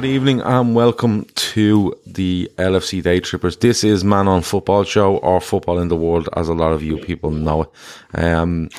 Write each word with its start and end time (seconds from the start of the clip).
Good 0.00 0.04
evening, 0.04 0.40
and 0.42 0.76
welcome 0.76 1.24
to 1.34 1.92
the 2.06 2.48
LFC 2.56 3.02
Day 3.02 3.18
Trippers. 3.18 3.56
This 3.56 3.82
is 3.82 4.04
Man 4.04 4.28
on 4.28 4.42
Football 4.42 4.84
Show, 4.84 5.16
or 5.16 5.40
Football 5.40 5.80
in 5.80 5.88
the 5.88 5.96
World, 5.96 6.28
as 6.36 6.48
a 6.48 6.54
lot 6.54 6.70
of 6.70 6.84
you 6.84 6.98
people 6.98 7.32
know 7.32 7.62
it. 7.62 7.70
Um, 8.14 8.70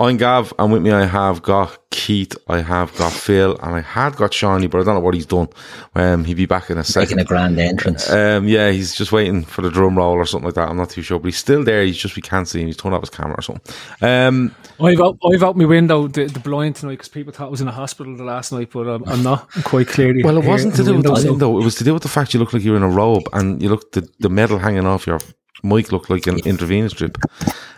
I'm 0.00 0.16
Gav, 0.16 0.52
and 0.60 0.72
with 0.72 0.82
me 0.82 0.92
I 0.92 1.06
have 1.06 1.42
got 1.42 1.76
Keith, 1.90 2.36
I 2.46 2.60
have 2.60 2.96
got 2.96 3.12
Phil, 3.12 3.58
and 3.60 3.74
I 3.74 3.80
had 3.80 4.14
got 4.14 4.32
Shawnee, 4.32 4.68
but 4.68 4.80
I 4.80 4.84
don't 4.84 4.94
know 4.94 5.00
what 5.00 5.14
he's 5.14 5.26
done. 5.26 5.48
Um, 5.96 6.24
he'll 6.24 6.36
be 6.36 6.46
back 6.46 6.70
in 6.70 6.78
a 6.78 6.84
second. 6.84 7.16
Making 7.16 7.20
a 7.20 7.24
grand 7.24 7.58
entrance. 7.58 8.08
Um, 8.08 8.46
yeah, 8.46 8.70
he's 8.70 8.94
just 8.94 9.10
waiting 9.10 9.42
for 9.42 9.62
the 9.62 9.70
drum 9.70 9.98
roll 9.98 10.14
or 10.14 10.24
something 10.24 10.46
like 10.46 10.54
that. 10.54 10.68
I'm 10.68 10.76
not 10.76 10.90
too 10.90 11.02
sure, 11.02 11.18
but 11.18 11.26
he's 11.26 11.36
still 11.36 11.64
there. 11.64 11.82
He's 11.82 11.96
just 11.96 12.14
we 12.14 12.22
can't 12.22 12.46
see 12.46 12.60
him. 12.60 12.68
He's 12.68 12.76
turned 12.76 12.94
off 12.94 13.00
his 13.00 13.10
camera 13.10 13.36
or 13.38 13.42
something. 13.42 13.74
Um, 14.00 14.54
I've 14.80 15.00
out, 15.00 15.18
I've 15.24 15.42
out 15.42 15.56
my 15.56 15.64
window 15.64 16.06
the, 16.06 16.26
the 16.26 16.38
blind 16.38 16.76
tonight 16.76 16.92
because 16.92 17.08
people 17.08 17.32
thought 17.32 17.48
I 17.48 17.50
was 17.50 17.60
in 17.60 17.66
a 17.66 17.72
hospital 17.72 18.16
the 18.16 18.22
last 18.22 18.52
night, 18.52 18.70
but 18.72 18.86
um, 18.86 19.02
I'm 19.06 19.24
not. 19.24 19.48
I'm 19.56 19.62
quite 19.64 19.88
clearly. 19.88 20.22
well, 20.22 20.38
it 20.38 20.44
wasn't 20.44 20.76
to 20.76 20.84
do 20.84 20.94
with 20.94 21.06
the 21.06 21.12
window, 21.12 21.30
window. 21.32 21.60
It 21.60 21.64
was 21.64 21.74
to 21.74 21.84
do 21.84 21.92
with 21.92 22.04
the 22.04 22.08
fact 22.08 22.34
you 22.34 22.38
look 22.38 22.52
like 22.52 22.62
you're 22.62 22.76
in 22.76 22.84
a 22.84 22.88
robe 22.88 23.28
and 23.32 23.60
you 23.60 23.68
look 23.68 23.90
the 23.90 24.08
the 24.20 24.28
metal 24.28 24.60
hanging 24.60 24.86
off 24.86 25.08
your 25.08 25.18
mic 25.62 25.92
looked 25.92 26.10
like 26.10 26.26
an 26.26 26.38
intravenous 26.40 26.92
drip. 26.92 27.18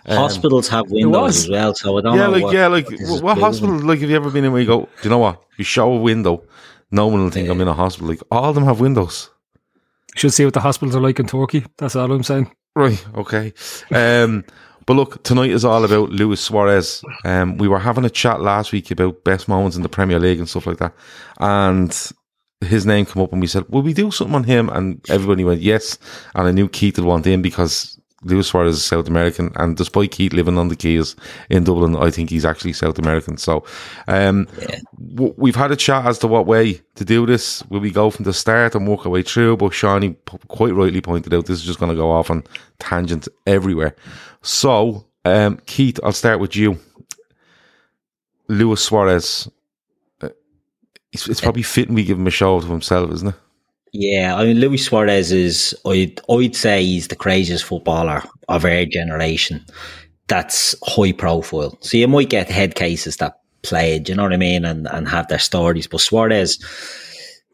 Hospitals 0.07 0.69
have 0.69 0.91
windows 0.91 1.45
as 1.45 1.49
well, 1.49 1.75
so 1.75 1.99
I 1.99 2.01
don't 2.01 2.17
yeah, 2.17 2.27
know. 2.27 2.31
like 2.31 2.45
what, 2.45 2.55
yeah, 2.55 2.67
like 2.67 2.91
what 2.91 2.99
this 2.99 3.21
what 3.21 3.39
hospital? 3.39 3.79
Like, 3.79 4.01
have 4.01 4.11
you 4.11 4.17
ever 4.17 4.31
been 4.31 4.45
in 4.45 4.53
where 4.53 4.61
you 4.61 4.67
go? 4.67 4.81
Do 4.81 4.89
you 5.05 5.11
know 5.11 5.19
what? 5.19 5.43
You 5.57 5.65
show 5.65 5.93
a 5.93 6.01
window, 6.01 6.43
no 6.91 7.07
one 7.07 7.23
will 7.23 7.31
think 7.31 7.49
I'm 7.49 7.61
in 7.61 7.69
a 7.69 7.75
hospital. 7.75 8.09
Like 8.09 8.23
all 8.31 8.49
of 8.51 8.55
them 8.55 8.65
have 8.65 8.81
windows. 8.81 9.31
Should 10.17 10.33
see 10.33 10.45
what 10.45 10.55
the 10.55 10.61
hospitals 10.61 10.97
are 10.97 11.01
like 11.01 11.21
in 11.21 11.27
Turkey. 11.27 11.65
That's 11.79 11.95
all 11.95 12.11
I'm 12.11 12.25
saying. 12.25 12.51
Right. 12.75 13.05
Okay. 13.15 13.53
Um, 13.93 14.45
but 14.87 14.95
look, 14.95 15.23
tonight 15.23 15.51
is 15.51 15.65
all 15.65 15.85
about 15.85 16.11
Luis 16.11 16.41
Suarez. 16.41 17.05
Um, 17.25 17.59
we 17.59 17.69
were 17.69 17.79
having 17.79 18.05
a 18.05 18.11
chat 18.11 18.41
last 18.41 18.73
week 18.73 18.91
about 18.91 19.23
best 19.23 19.47
moments 19.49 19.77
in 19.77 19.83
the 19.83 19.89
Premier 19.89 20.19
League 20.19 20.39
and 20.39 20.49
stuff 20.49 20.67
like 20.67 20.79
that, 20.79 20.95
and 21.39 22.13
his 22.61 22.85
name 22.87 23.07
came 23.07 23.23
up, 23.23 23.33
and 23.33 23.41
we 23.41 23.47
said, 23.47 23.65
"Will 23.69 23.83
we 23.83 23.95
do 23.95 24.11
something 24.11 24.35
on 24.37 24.45
him?" 24.45 24.69
And 24.69 25.01
everybody 25.09 25.45
went 25.45 25.61
yes, 25.61 25.99
and 26.35 26.47
I 26.49 26.53
knew 26.53 26.69
Keith 26.69 26.99
would 26.99 27.07
want 27.07 27.27
in 27.27 27.43
because. 27.43 27.97
Luis 28.23 28.49
Suarez 28.49 28.77
is 28.77 28.85
South 28.85 29.09
American, 29.09 29.51
and 29.57 29.79
despite 29.79 30.11
Keith 30.11 30.35
living 30.35 30.59
on 30.59 30.69
the 30.69 30.77
Quays 30.77 31.17
in 31.49 31.65
Dublin, 31.65 31.97
I 31.97 32.11
think 32.11 32.29
he's 32.29 32.45
actually 32.45 32.75
South 32.75 32.99
American. 32.99 33.39
So, 33.39 33.65
um, 34.09 34.47
w- 35.15 35.33
we've 35.39 35.57
had 35.57 35.73
a 35.73 35.77
chat 35.77 36.05
as 36.05 36.19
to 36.19 36.27
what 36.27 36.45
way 36.45 36.83
to 36.97 37.05
do 37.07 37.25
this. 37.25 37.65
Will 37.71 37.81
we 37.81 37.91
go 37.91 38.11
from 38.11 38.27
the 38.27 38.35
start 38.35 38.75
and 38.75 38.87
work 38.87 39.07
our 39.07 39.11
way 39.11 39.23
through? 39.23 39.57
But 39.57 39.73
Shawnee 39.73 40.11
p- 40.11 40.37
quite 40.49 40.75
rightly 40.75 41.01
pointed 41.01 41.33
out 41.33 41.47
this 41.47 41.61
is 41.61 41.65
just 41.65 41.79
going 41.79 41.93
to 41.93 41.97
go 41.97 42.11
off 42.11 42.31
on 42.31 42.45
tangents 42.79 43.27
everywhere. 43.47 43.97
So, 44.43 45.07
um, 45.25 45.59
Keith, 45.65 45.99
I'll 46.05 46.13
start 46.13 46.41
with 46.41 46.55
you. 46.55 46.79
Luis 48.49 48.83
Suarez. 48.83 49.49
It's, 51.13 51.29
it's 51.29 51.41
probably 51.41 51.63
fitting 51.63 51.95
we 51.95 52.05
give 52.05 52.19
him 52.19 52.27
a 52.27 52.31
show 52.31 52.61
to 52.61 52.67
himself, 52.67 53.13
isn't 53.13 53.29
it? 53.29 53.35
Yeah, 53.93 54.37
I 54.37 54.45
mean, 54.45 54.61
Luis 54.61 54.87
Suarez 54.87 55.33
is, 55.33 55.75
I'd, 55.85 56.21
I'd 56.31 56.55
say 56.55 56.85
he's 56.85 57.09
the 57.09 57.17
craziest 57.17 57.65
footballer 57.65 58.23
of 58.49 58.65
our 58.65 58.85
generation 58.85 59.65
that's 60.29 60.77
high 60.85 61.11
profile. 61.11 61.77
So 61.81 61.97
you 61.97 62.07
might 62.07 62.31
get 62.31 62.49
head 62.49 62.77
cases 62.77 63.17
that 63.17 63.41
played, 63.63 64.09
you 64.09 64.15
know 64.15 64.23
what 64.23 64.33
I 64.33 64.37
mean, 64.37 64.65
and, 64.65 64.87
and 64.87 65.09
have 65.09 65.27
their 65.27 65.41
stories. 65.41 65.89
But 65.89 66.01
Suarez, 66.01 66.57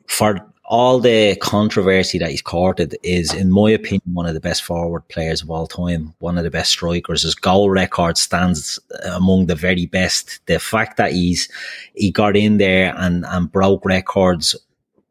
for 0.08 0.38
all 0.68 0.98
the 0.98 1.36
controversy 1.36 2.18
that 2.18 2.30
he's 2.30 2.42
courted, 2.42 2.96
is, 3.02 3.32
in 3.32 3.52
my 3.52 3.70
opinion, 3.70 4.02
one 4.12 4.26
of 4.26 4.34
the 4.34 4.40
best 4.40 4.64
forward 4.64 5.06
players 5.08 5.40
of 5.40 5.50
all 5.50 5.66
time, 5.66 6.12
one 6.18 6.36
of 6.38 6.44
the 6.44 6.50
best 6.50 6.70
strikers. 6.70 7.22
His 7.22 7.36
goal 7.36 7.70
record 7.70 8.18
stands 8.18 8.78
among 9.04 9.46
the 9.46 9.54
very 9.54 9.86
best. 9.86 10.40
The 10.46 10.58
fact 10.58 10.96
that 10.96 11.12
he's 11.12 11.48
he 11.94 12.10
got 12.10 12.36
in 12.36 12.58
there 12.58 12.94
and, 12.96 13.24
and 13.26 13.50
broke 13.50 13.84
records 13.84 14.56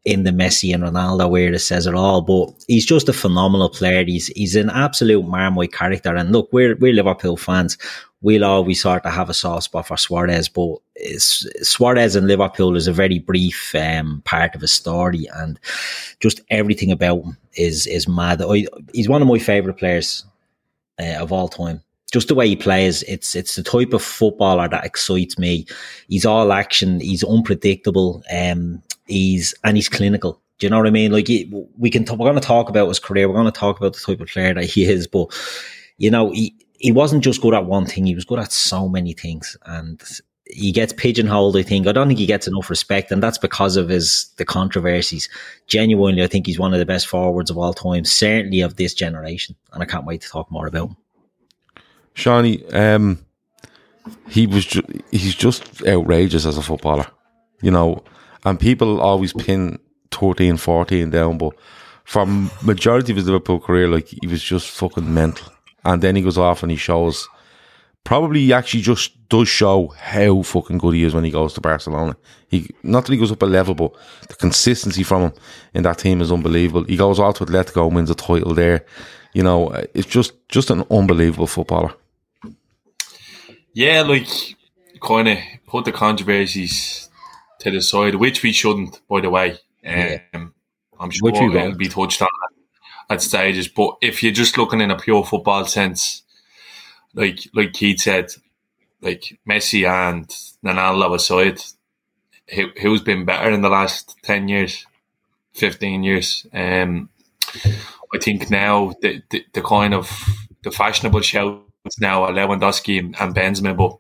in 0.04 0.24
the 0.24 0.32
Messi 0.32 0.74
and 0.74 0.84
Ronaldo 0.84 1.40
era 1.40 1.58
says 1.58 1.88
it 1.88 1.96
all. 1.96 2.22
But 2.22 2.54
he's 2.68 2.86
just 2.86 3.10
a 3.10 3.14
phenomenal 3.14 3.70
player. 3.70 4.04
He's 4.04 4.28
he's 4.28 4.56
an 4.56 4.70
absolute 4.70 5.26
marmite 5.26 5.74
character. 5.74 6.16
And 6.16 6.32
look, 6.32 6.50
we're 6.52 6.76
we're 6.76 6.94
Liverpool 6.94 7.38
fans. 7.38 7.78
We'll 8.26 8.44
always 8.44 8.82
sort 8.82 9.06
of 9.06 9.14
have 9.14 9.30
a 9.30 9.36
soft 9.36 9.66
spot 9.66 9.86
for 9.86 9.98
Suarez, 9.98 10.50
but 10.50 10.78
Suarez 11.20 12.16
and 12.16 12.26
Liverpool 12.26 12.76
is 12.76 12.88
a 12.88 12.92
very 12.92 13.20
brief 13.20 13.76
um, 13.76 14.24
part 14.26 14.56
of 14.56 14.62
his 14.62 14.72
story, 14.72 15.28
and 15.36 15.60
just 16.20 16.42
everything 16.50 16.92
about 16.92 17.22
him 17.22 17.38
is 17.54 17.86
is 17.86 18.08
mad. 18.08 18.42
I, 18.42 18.66
he's 18.96 19.08
one 19.08 19.22
of 19.22 19.28
my 19.28 19.38
favourite 19.38 19.78
players 19.78 20.26
uh, 21.00 21.18
of 21.20 21.32
all 21.32 21.48
time. 21.48 21.84
Just 22.12 22.30
the 22.30 22.34
way 22.34 22.48
he 22.48 22.56
plays, 22.56 23.04
it's 23.04 23.36
it's 23.36 23.58
the 23.58 23.62
type 23.62 23.94
of 23.94 24.02
footballer 24.02 24.68
that 24.70 24.86
excites 24.86 25.38
me. 25.38 25.68
He's 26.08 26.26
all 26.26 26.52
action. 26.52 27.02
He's 27.02 27.24
unpredictable. 27.24 28.24
Um, 28.36 28.82
he's 29.06 29.54
and 29.64 29.78
he's 29.78 29.88
clinical. 29.88 30.42
Do 30.58 30.66
you 30.66 30.72
know 30.72 30.80
what 30.80 30.88
I 30.88 30.90
mean? 30.90 31.12
Like 31.12 31.28
we 31.28 31.92
can, 31.92 32.06
we're 32.06 32.32
going 32.32 32.42
to 32.42 32.42
talk 32.42 32.70
about 32.70 32.88
his 32.88 32.98
career. 32.98 33.28
We're 33.28 33.36
going 33.36 33.46
to 33.46 33.52
talk 33.52 33.78
about 33.78 33.94
the 33.94 34.00
type 34.00 34.20
of 34.20 34.30
player 34.30 34.56
that 34.56 34.64
he 34.64 34.86
is. 34.86 35.06
But 35.06 35.32
you 36.00 36.10
know, 36.10 36.32
he 36.32 36.56
he 36.86 36.92
wasn't 36.92 37.24
just 37.24 37.42
good 37.42 37.56
at 37.56 37.66
one 37.66 37.88
thing. 37.88 38.06
He 38.06 38.14
was 38.14 38.26
good 38.26 38.38
at 38.38 38.52
so 38.52 38.88
many 38.88 39.14
things, 39.14 39.58
and 39.66 40.00
he 40.46 40.72
gets 40.72 40.94
pigeonholed. 40.94 41.58
I 41.58 41.64
think 41.64 41.88
I 41.88 41.92
don't 41.92 42.08
think 42.08 42.20
he 42.20 42.28
gets 42.28 42.46
enough 42.46 42.70
respect, 42.70 43.12
and 43.12 43.24
that's 43.24 43.40
because 43.40 43.76
of 43.76 43.90
his 43.90 44.32
the 44.38 44.46
controversies. 44.46 45.28
Genuinely, 45.66 46.22
I 46.22 46.28
think 46.28 46.46
he's 46.46 46.60
one 46.60 46.74
of 46.74 46.80
the 46.80 46.86
best 46.86 47.08
forwards 47.08 47.50
of 47.50 47.58
all 47.58 47.74
time, 47.74 48.06
certainly 48.06 48.62
of 48.62 48.76
this 48.76 48.94
generation, 48.94 49.56
and 49.74 49.82
I 49.82 49.88
can't 49.88 50.06
wait 50.06 50.22
to 50.22 50.30
talk 50.30 50.52
more 50.52 50.68
about 50.68 50.90
him. 50.90 50.98
Shawnee, 52.14 52.64
um, 52.68 53.26
he 54.30 54.46
was 54.46 54.68
ju- 54.68 55.02
he's 55.10 55.34
just 55.34 55.84
outrageous 55.88 56.46
as 56.46 56.56
a 56.56 56.62
footballer, 56.62 57.08
you 57.64 57.72
know. 57.72 58.04
And 58.44 58.60
people 58.60 59.02
always 59.02 59.34
pin 59.34 59.80
13, 60.12 60.58
14 60.58 61.10
down, 61.10 61.40
but 61.40 61.54
from 62.04 62.52
majority 62.62 63.12
of 63.12 63.16
his 63.16 63.26
Liverpool 63.26 63.60
career, 63.60 63.88
like 63.88 64.08
he 64.08 64.28
was 64.28 64.44
just 64.44 64.70
fucking 64.70 65.12
mental. 65.12 65.52
And 65.86 66.02
then 66.02 66.16
he 66.16 66.22
goes 66.22 66.38
off 66.38 66.64
and 66.64 66.72
he 66.72 66.78
shows. 66.78 67.28
Probably 68.04 68.42
he 68.42 68.54
actually 68.54 68.82
just 68.82 69.28
does 69.30 69.48
show 69.48 69.88
how 69.98 70.42
fucking 70.44 70.78
good 70.78 70.94
he 70.94 71.04
is 71.04 71.14
when 71.16 71.24
he 71.24 71.32
goes 71.32 71.54
to 71.54 71.62
Barcelona. 71.62 72.16
He 72.50 72.70
not 72.84 73.06
that 73.06 73.12
he 73.14 73.18
goes 73.18 73.32
up 73.32 73.42
a 73.42 73.46
level, 73.48 73.74
but 73.74 73.94
the 74.28 74.36
consistency 74.36 75.02
from 75.04 75.22
him 75.24 75.34
in 75.74 75.84
that 75.84 75.98
team 75.98 76.22
is 76.22 76.32
unbelievable. 76.32 76.84
He 76.84 76.98
goes 76.98 77.20
out 77.20 77.38
to 77.38 77.46
Atletico 77.46 77.88
and 77.88 77.96
wins 77.96 78.12
a 78.12 78.16
title 78.16 78.54
there. 78.54 78.86
You 79.34 79.42
know, 79.44 79.70
it's 79.94 80.08
just 80.08 80.34
just 80.50 80.70
an 80.70 80.84
unbelievable 80.92 81.48
footballer. 81.48 81.94
Yeah, 83.74 84.02
like 84.04 84.28
kind 85.02 85.28
of 85.28 85.38
put 85.68 85.86
the 85.86 85.92
controversies 85.92 87.10
to 87.60 87.72
the 87.72 87.82
side, 87.82 88.16
which 88.16 88.44
we 88.44 88.52
shouldn't, 88.52 89.02
by 89.10 89.22
the 89.22 89.30
way. 89.30 89.58
Um, 89.86 90.54
I'm 91.00 91.10
sure 91.12 91.30
Which 91.32 91.40
we 91.40 91.48
it'll 91.48 91.62
won't. 91.62 91.78
be 91.78 91.88
touched 91.90 92.22
on 92.22 92.28
at 93.10 93.22
stages. 93.22 93.68
But 93.68 93.98
if 94.02 94.24
you're 94.24 94.32
just 94.32 94.58
looking 94.58 94.82
in 94.82 94.92
a 94.92 94.98
pure 94.98 95.24
football 95.24 95.66
sense, 95.66 96.24
like 97.14 97.48
like 97.54 97.74
Keith 97.74 98.02
said, 98.02 98.32
like 99.02 99.40
Messi 99.48 99.88
and 99.88 100.28
Ronaldo 100.64 101.16
aside, 101.16 101.62
who, 102.54 102.70
who's 102.82 103.02
been 103.02 103.26
better 103.26 103.52
in 103.52 103.62
the 103.62 103.70
last 103.70 104.18
10 104.24 104.48
years, 104.48 104.86
15 105.54 106.04
years? 106.04 106.46
Um, 106.54 107.10
I 108.14 108.18
think 108.20 108.50
now 108.50 108.94
the, 109.02 109.22
the, 109.30 109.46
the 109.54 109.62
kind 109.62 109.94
of 109.94 110.10
the 110.64 110.72
fashionable 110.72 111.22
shouts 111.22 112.00
now 112.00 112.24
are 112.24 112.32
Lewandowski 112.32 113.00
and, 113.00 113.16
and 113.20 113.36
Benzema, 113.36 113.76
but 113.76 113.98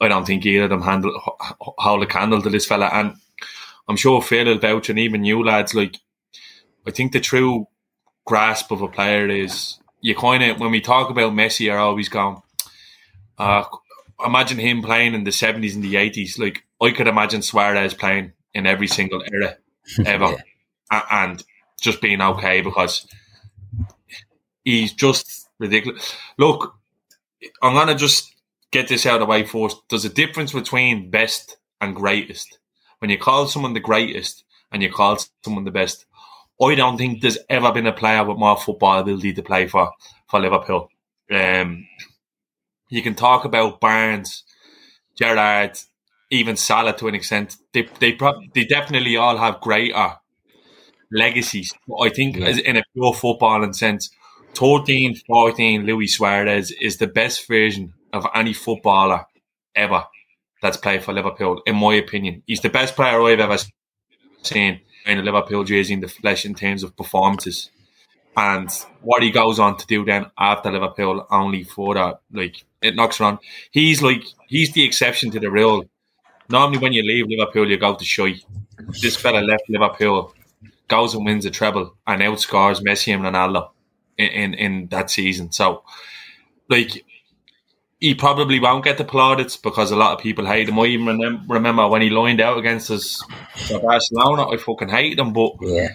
I 0.00 0.08
don't 0.08 0.26
think 0.26 0.44
either 0.44 0.64
of 0.64 0.70
them 0.70 0.82
handle 0.82 1.12
hold 1.60 2.02
a 2.02 2.06
candle 2.06 2.42
to 2.42 2.50
this 2.50 2.66
fella. 2.66 2.90
And 2.92 3.14
I'm 3.88 3.96
sure 3.96 4.20
Phil 4.20 4.46
will 4.46 4.58
vouch, 4.58 4.90
and 4.90 4.98
even 4.98 5.24
you 5.24 5.44
lads, 5.44 5.74
like 5.74 5.98
I 6.86 6.90
think 6.90 7.12
the 7.12 7.20
true 7.20 7.66
grasp 8.24 8.70
of 8.70 8.82
a 8.82 8.88
player 8.88 9.28
is 9.28 9.78
you 10.00 10.14
kind 10.14 10.42
of 10.42 10.60
when 10.60 10.70
we 10.70 10.80
talk 10.80 11.10
about 11.10 11.32
Messi, 11.32 11.72
are 11.72 11.78
always 11.78 12.08
going. 12.08 12.42
Uh, 13.38 13.64
imagine 14.24 14.58
him 14.58 14.82
playing 14.82 15.14
in 15.14 15.24
the 15.24 15.32
70s 15.32 15.74
and 15.74 15.84
the 15.84 15.96
80s. 15.96 16.38
Like 16.38 16.64
I 16.80 16.90
could 16.90 17.08
imagine 17.08 17.42
Suarez 17.42 17.94
playing 17.94 18.32
in 18.54 18.66
every 18.66 18.86
single 18.88 19.22
era 19.32 19.56
ever, 20.06 20.36
A- 20.90 21.04
and 21.10 21.42
just 21.80 22.00
being 22.00 22.20
okay 22.20 22.60
because 22.60 23.06
he's 24.64 24.92
just 24.92 25.48
ridiculous. 25.58 26.14
Look, 26.38 26.74
I'm 27.62 27.74
gonna 27.74 27.94
just 27.94 28.34
get 28.70 28.88
this 28.88 29.06
out 29.06 29.16
of 29.16 29.20
the 29.20 29.26
way 29.26 29.44
first. 29.44 29.76
There's 29.90 30.04
a 30.04 30.08
difference 30.10 30.52
between 30.52 31.10
best 31.10 31.56
and 31.80 31.94
greatest. 31.96 32.58
When 32.98 33.10
you 33.10 33.18
call 33.18 33.46
someone 33.48 33.74
the 33.74 33.80
greatest 33.80 34.44
and 34.70 34.82
you 34.82 34.90
call 34.90 35.18
someone 35.44 35.64
the 35.64 35.70
best, 35.70 36.06
I 36.62 36.74
don't 36.74 36.96
think 36.96 37.20
there's 37.20 37.38
ever 37.48 37.72
been 37.72 37.86
a 37.86 37.92
player 37.92 38.24
with 38.24 38.38
more 38.38 38.56
football 38.56 38.98
ability 39.00 39.32
to 39.34 39.42
play 39.42 39.66
for 39.66 39.90
for 40.28 40.40
Liverpool. 40.40 40.88
Um, 41.30 41.86
you 42.88 43.02
can 43.02 43.14
talk 43.14 43.44
about 43.44 43.80
Barnes, 43.80 44.44
Gerrard, 45.18 45.78
even 46.30 46.56
Salah 46.56 46.96
to 46.98 47.08
an 47.08 47.14
extent. 47.14 47.56
They 47.72 47.88
they 47.98 48.12
prob- 48.12 48.52
they 48.54 48.64
definitely 48.64 49.16
all 49.16 49.36
have 49.38 49.60
greater 49.60 50.16
legacies. 51.10 51.72
But 51.88 51.96
I 51.96 52.08
think 52.10 52.38
as 52.38 52.58
in 52.58 52.76
a 52.76 52.82
pure 52.94 53.12
footballing 53.12 53.74
sense, 53.74 54.10
13, 54.54 55.16
14 55.26 55.86
Luis 55.86 56.16
Suarez 56.16 56.70
is 56.80 56.98
the 56.98 57.06
best 57.06 57.46
version 57.48 57.94
of 58.12 58.26
any 58.34 58.52
footballer 58.52 59.26
ever 59.74 60.04
that's 60.60 60.76
played 60.76 61.02
for 61.02 61.12
Liverpool, 61.12 61.60
in 61.66 61.76
my 61.76 61.94
opinion. 61.94 62.42
He's 62.46 62.60
the 62.60 62.68
best 62.68 62.94
player 62.94 63.20
I've 63.22 63.40
ever 63.40 63.58
seen 64.42 64.80
in 65.06 65.18
a 65.18 65.22
Liverpool 65.22 65.64
jersey 65.64 65.94
in 65.94 66.00
the 66.00 66.08
flesh 66.08 66.44
in 66.44 66.54
terms 66.54 66.82
of 66.82 66.96
performances. 66.96 67.70
And 68.36 68.70
what 69.02 69.22
he 69.22 69.30
goes 69.30 69.58
on 69.58 69.76
to 69.76 69.86
do 69.86 70.04
then 70.04 70.26
after 70.38 70.70
Liverpool 70.70 71.26
only 71.30 71.64
for 71.64 71.94
that, 71.94 72.20
like 72.32 72.64
it 72.80 72.96
knocks 72.96 73.20
around. 73.20 73.38
He's 73.70 74.02
like 74.02 74.24
he's 74.48 74.72
the 74.72 74.84
exception 74.84 75.30
to 75.32 75.40
the 75.40 75.50
rule. 75.50 75.84
Normally 76.48 76.78
when 76.78 76.92
you 76.92 77.02
leave 77.02 77.26
Liverpool 77.28 77.68
you 77.68 77.76
go 77.76 77.94
to 77.94 78.04
shy. 78.04 78.36
This 79.00 79.16
fella 79.16 79.40
left 79.40 79.68
Liverpool, 79.68 80.34
goes 80.88 81.14
and 81.14 81.24
wins 81.24 81.44
a 81.44 81.50
treble 81.50 81.94
and 82.06 82.22
outscores 82.22 82.82
Messi 82.82 83.14
and 83.14 83.22
Ronaldo 83.22 83.70
in, 84.18 84.28
in, 84.28 84.54
in 84.54 84.86
that 84.88 85.10
season. 85.10 85.52
So 85.52 85.84
like 86.68 87.04
he 88.02 88.14
probably 88.16 88.58
won't 88.58 88.82
get 88.84 88.98
the 88.98 89.04
plaudits 89.04 89.56
because 89.56 89.92
a 89.92 89.96
lot 89.96 90.12
of 90.12 90.18
people 90.20 90.44
hate 90.44 90.68
him. 90.68 90.78
I 90.78 90.86
even 90.86 91.06
remem- 91.06 91.44
remember 91.48 91.86
when 91.86 92.02
he 92.02 92.10
lined 92.10 92.40
out 92.40 92.58
against 92.58 92.90
us 92.90 93.22
for 93.68 93.78
Barcelona, 93.78 94.48
I 94.48 94.56
fucking 94.56 94.88
hated 94.88 95.20
him. 95.20 95.32
But 95.32 95.52
Yeah. 95.60 95.88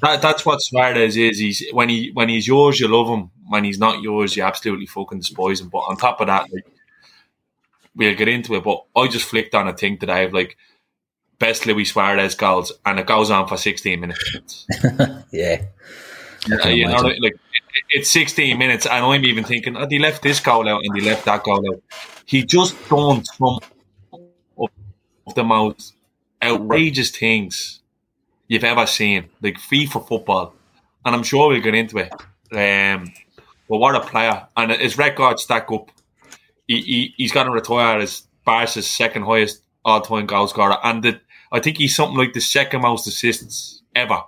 that, 0.00 0.22
that's 0.22 0.46
what 0.46 0.62
Suarez 0.62 1.16
is. 1.16 1.38
He's 1.38 1.62
when 1.72 1.90
he 1.90 2.10
when 2.14 2.30
he's 2.30 2.48
yours, 2.48 2.80
you 2.80 2.88
love 2.88 3.06
him. 3.08 3.30
When 3.48 3.64
he's 3.64 3.78
not 3.78 4.00
yours, 4.00 4.34
you 4.34 4.42
absolutely 4.44 4.86
fucking 4.86 5.18
despise 5.18 5.60
him. 5.60 5.68
But 5.68 5.80
on 5.80 5.98
top 5.98 6.22
of 6.22 6.28
that, 6.28 6.50
like 6.50 6.64
we'll 7.94 8.14
get 8.16 8.28
into 8.28 8.54
it. 8.54 8.64
But 8.64 8.84
I 8.96 9.06
just 9.08 9.26
flicked 9.28 9.54
on 9.54 9.68
a 9.68 9.74
thing 9.76 9.98
today 9.98 10.24
of 10.24 10.32
like 10.32 10.56
best 11.38 11.66
Luis 11.66 11.92
Suarez 11.92 12.34
goals, 12.34 12.72
and 12.86 12.98
it 12.98 13.06
goes 13.06 13.30
on 13.30 13.46
for 13.46 13.58
sixteen 13.58 14.00
minutes. 14.00 14.66
Yeah. 15.32 15.62
Uh, 16.50 16.68
you 16.68 16.86
know, 16.88 16.96
like 16.96 17.36
it's 17.90 18.10
16 18.10 18.58
minutes, 18.58 18.86
and 18.86 19.04
I'm 19.04 19.24
even 19.24 19.44
thinking, 19.44 19.76
oh, 19.76 19.86
they 19.86 19.98
left 19.98 20.22
this 20.22 20.40
goal 20.40 20.68
out 20.68 20.82
and 20.84 20.94
they 20.94 21.04
left 21.04 21.24
that 21.24 21.42
goal 21.42 21.64
out. 21.72 21.82
He 22.26 22.44
just 22.44 22.76
done 22.88 23.24
some 23.24 23.58
of 24.58 25.34
the 25.34 25.44
most 25.44 25.94
outrageous 26.42 27.10
things 27.10 27.80
you've 28.48 28.64
ever 28.64 28.86
seen, 28.86 29.28
like 29.40 29.58
FIFA 29.58 30.06
football, 30.06 30.54
and 31.04 31.14
I'm 31.14 31.22
sure 31.22 31.48
we'll 31.48 31.60
get 31.60 31.74
into 31.74 31.98
it. 31.98 32.12
Um, 32.52 33.12
but 33.68 33.78
what 33.78 33.94
a 33.94 34.00
player, 34.00 34.46
and 34.56 34.72
his 34.72 34.98
records 34.98 35.42
stack 35.42 35.70
up. 35.70 35.90
He, 36.68 36.80
he 36.80 37.14
he's 37.16 37.32
going 37.32 37.46
to 37.46 37.52
retire 37.52 37.98
as 37.98 38.22
Barca's 38.44 38.88
second 38.88 39.22
highest 39.22 39.62
all-time 39.84 40.26
goal 40.26 40.48
scorer, 40.48 40.76
and 40.84 41.02
the, 41.02 41.20
I 41.50 41.60
think 41.60 41.78
he's 41.78 41.96
something 41.96 42.18
like 42.18 42.34
the 42.34 42.40
second 42.40 42.82
most 42.82 43.06
assists 43.06 43.82
ever 43.94 44.22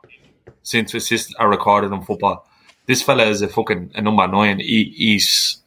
since 0.63 0.95
assists 0.95 1.35
are 1.35 1.49
recorded 1.49 1.93
in 1.93 2.03
football. 2.03 2.49
This 2.87 3.03
fella 3.03 3.25
is 3.25 3.43
a 3.43 3.49
fucking 3.49 3.93
a 3.95 4.03
number 4.03 4.27
nine. 4.27 4.61
He, 4.61 4.93
he's 4.97 5.59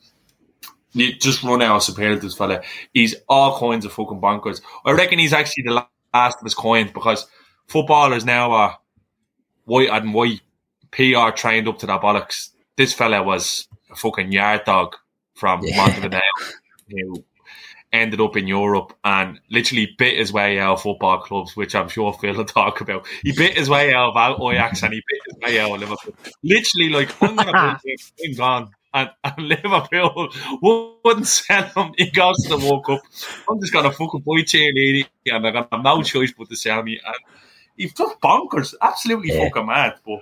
you 0.93 1.13
just 1.13 1.43
run 1.43 1.61
out 1.61 1.77
of 1.77 1.83
superlatives, 1.83 2.35
fella. 2.35 2.61
He's 2.93 3.15
all 3.29 3.59
kinds 3.59 3.85
of 3.85 3.93
fucking 3.93 4.19
bonkers. 4.21 4.61
I 4.85 4.91
reckon 4.91 5.19
he's 5.19 5.33
actually 5.33 5.63
the 5.63 5.85
last 6.13 6.37
of 6.39 6.43
his 6.43 6.55
kind 6.55 6.91
because 6.93 7.27
footballers 7.67 8.25
now 8.25 8.51
are 8.51 8.79
white 9.65 9.89
and 9.89 10.13
white 10.13 10.41
PR 10.91 11.29
trained 11.35 11.67
up 11.67 11.77
to 11.79 11.85
their 11.85 11.99
bollocks. 11.99 12.49
This 12.77 12.93
fella 12.93 13.21
was 13.23 13.67
a 13.91 13.95
fucking 13.95 14.31
yard 14.31 14.61
dog 14.65 14.95
from 15.35 15.61
Yeah. 15.63 15.77
Montevideo 15.77 16.19
who 16.89 17.23
ended 17.93 18.19
up 18.21 18.35
in 18.35 18.47
Europe 18.47 18.93
and 19.03 19.39
literally 19.49 19.89
bit 19.97 20.17
his 20.17 20.31
way 20.33 20.59
out 20.59 20.73
of 20.73 20.81
football 20.81 21.19
clubs, 21.19 21.55
which 21.55 21.73
I'm 21.75 21.87
sure 21.89 22.13
Phil 22.13 22.35
will 22.35 22.45
talk 22.45 22.81
about. 22.81 23.05
He 23.23 23.31
bit 23.31 23.57
his 23.57 23.69
way 23.69 23.93
out 23.93 24.15
of 24.15 24.41
Ajax 24.53 24.83
and 24.83 24.93
he 24.93 25.01
bit 25.09 25.21
his 25.27 25.37
way 25.41 25.59
out 25.59 25.71
of 25.71 25.79
Liverpool. 25.79 26.13
Literally, 26.43 26.89
like, 26.89 27.15
I'm 27.23 27.35
going 27.35 27.47
to 27.47 27.79
put 27.81 28.01
him 28.19 28.35
gone. 28.35 28.71
And, 28.93 29.09
and 29.23 29.37
Liverpool 29.37 30.29
wouldn't 31.05 31.27
sell 31.27 31.63
him. 31.63 31.93
He 31.97 32.09
goes 32.11 32.37
to 32.43 32.49
the 32.49 32.57
World 32.57 32.85
Cup. 32.85 33.01
I'm 33.49 33.59
just 33.61 33.71
going 33.73 33.85
to 33.85 33.91
fucking 33.91 34.21
buy 34.21 34.41
Chiellini 34.41 35.05
and 35.27 35.43
they're 35.45 35.51
going 35.51 35.65
to 35.65 35.69
have 35.75 35.83
no 35.83 36.01
choice 36.03 36.33
but 36.37 36.49
to 36.49 36.55
sell 36.55 36.81
me. 36.83 36.99
And 37.05 37.15
he's 37.77 37.93
just 37.93 38.19
bonkers. 38.21 38.73
Absolutely 38.81 39.33
Yeah. 39.33 39.45
fucking 39.47 39.65
mad. 39.67 39.95
But 40.05 40.21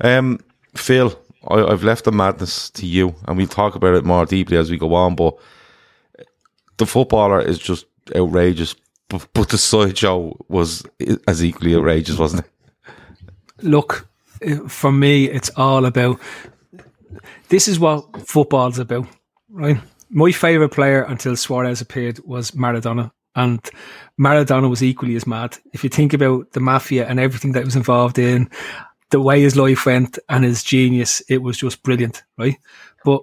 Um, 0.00 0.38
Phil, 0.76 1.18
I, 1.48 1.64
I've 1.64 1.82
left 1.84 2.04
the 2.04 2.12
madness 2.12 2.70
to 2.70 2.86
you, 2.86 3.14
and 3.26 3.36
we'll 3.36 3.46
talk 3.46 3.74
about 3.74 3.94
it 3.94 4.04
more 4.04 4.26
deeply 4.26 4.56
as 4.56 4.70
we 4.70 4.78
go 4.78 4.94
on. 4.94 5.14
But 5.14 5.36
the 6.78 6.86
footballer 6.86 7.40
is 7.40 7.58
just 7.58 7.86
outrageous. 8.14 8.74
But, 9.08 9.26
but 9.32 9.48
the 9.48 9.58
sideshow 9.58 10.36
was 10.48 10.84
as 11.26 11.42
equally 11.42 11.74
outrageous, 11.74 12.18
wasn't 12.18 12.44
it? 12.44 12.50
look, 13.62 14.08
for 14.68 14.92
me, 14.92 15.28
it's 15.28 15.50
all 15.56 15.84
about 15.84 16.20
this 17.48 17.68
is 17.68 17.78
what 17.78 18.26
football's 18.26 18.78
about, 18.78 19.06
right? 19.50 19.78
My 20.10 20.32
favourite 20.32 20.72
player 20.72 21.02
until 21.02 21.36
Suarez 21.36 21.80
appeared 21.80 22.20
was 22.24 22.52
Maradona. 22.52 23.10
And 23.34 23.60
Maradona 24.20 24.68
was 24.68 24.82
equally 24.82 25.14
as 25.16 25.26
mad. 25.26 25.56
If 25.72 25.84
you 25.84 25.90
think 25.90 26.12
about 26.12 26.52
the 26.52 26.60
mafia 26.60 27.06
and 27.06 27.20
everything 27.20 27.52
that 27.52 27.60
he 27.60 27.66
was 27.66 27.76
involved 27.76 28.18
in, 28.18 28.50
the 29.10 29.20
way 29.20 29.40
his 29.40 29.56
life 29.56 29.86
went 29.86 30.18
and 30.28 30.44
his 30.44 30.62
genius, 30.62 31.22
it 31.28 31.38
was 31.38 31.58
just 31.58 31.82
brilliant, 31.82 32.22
right? 32.36 32.56
But 33.04 33.22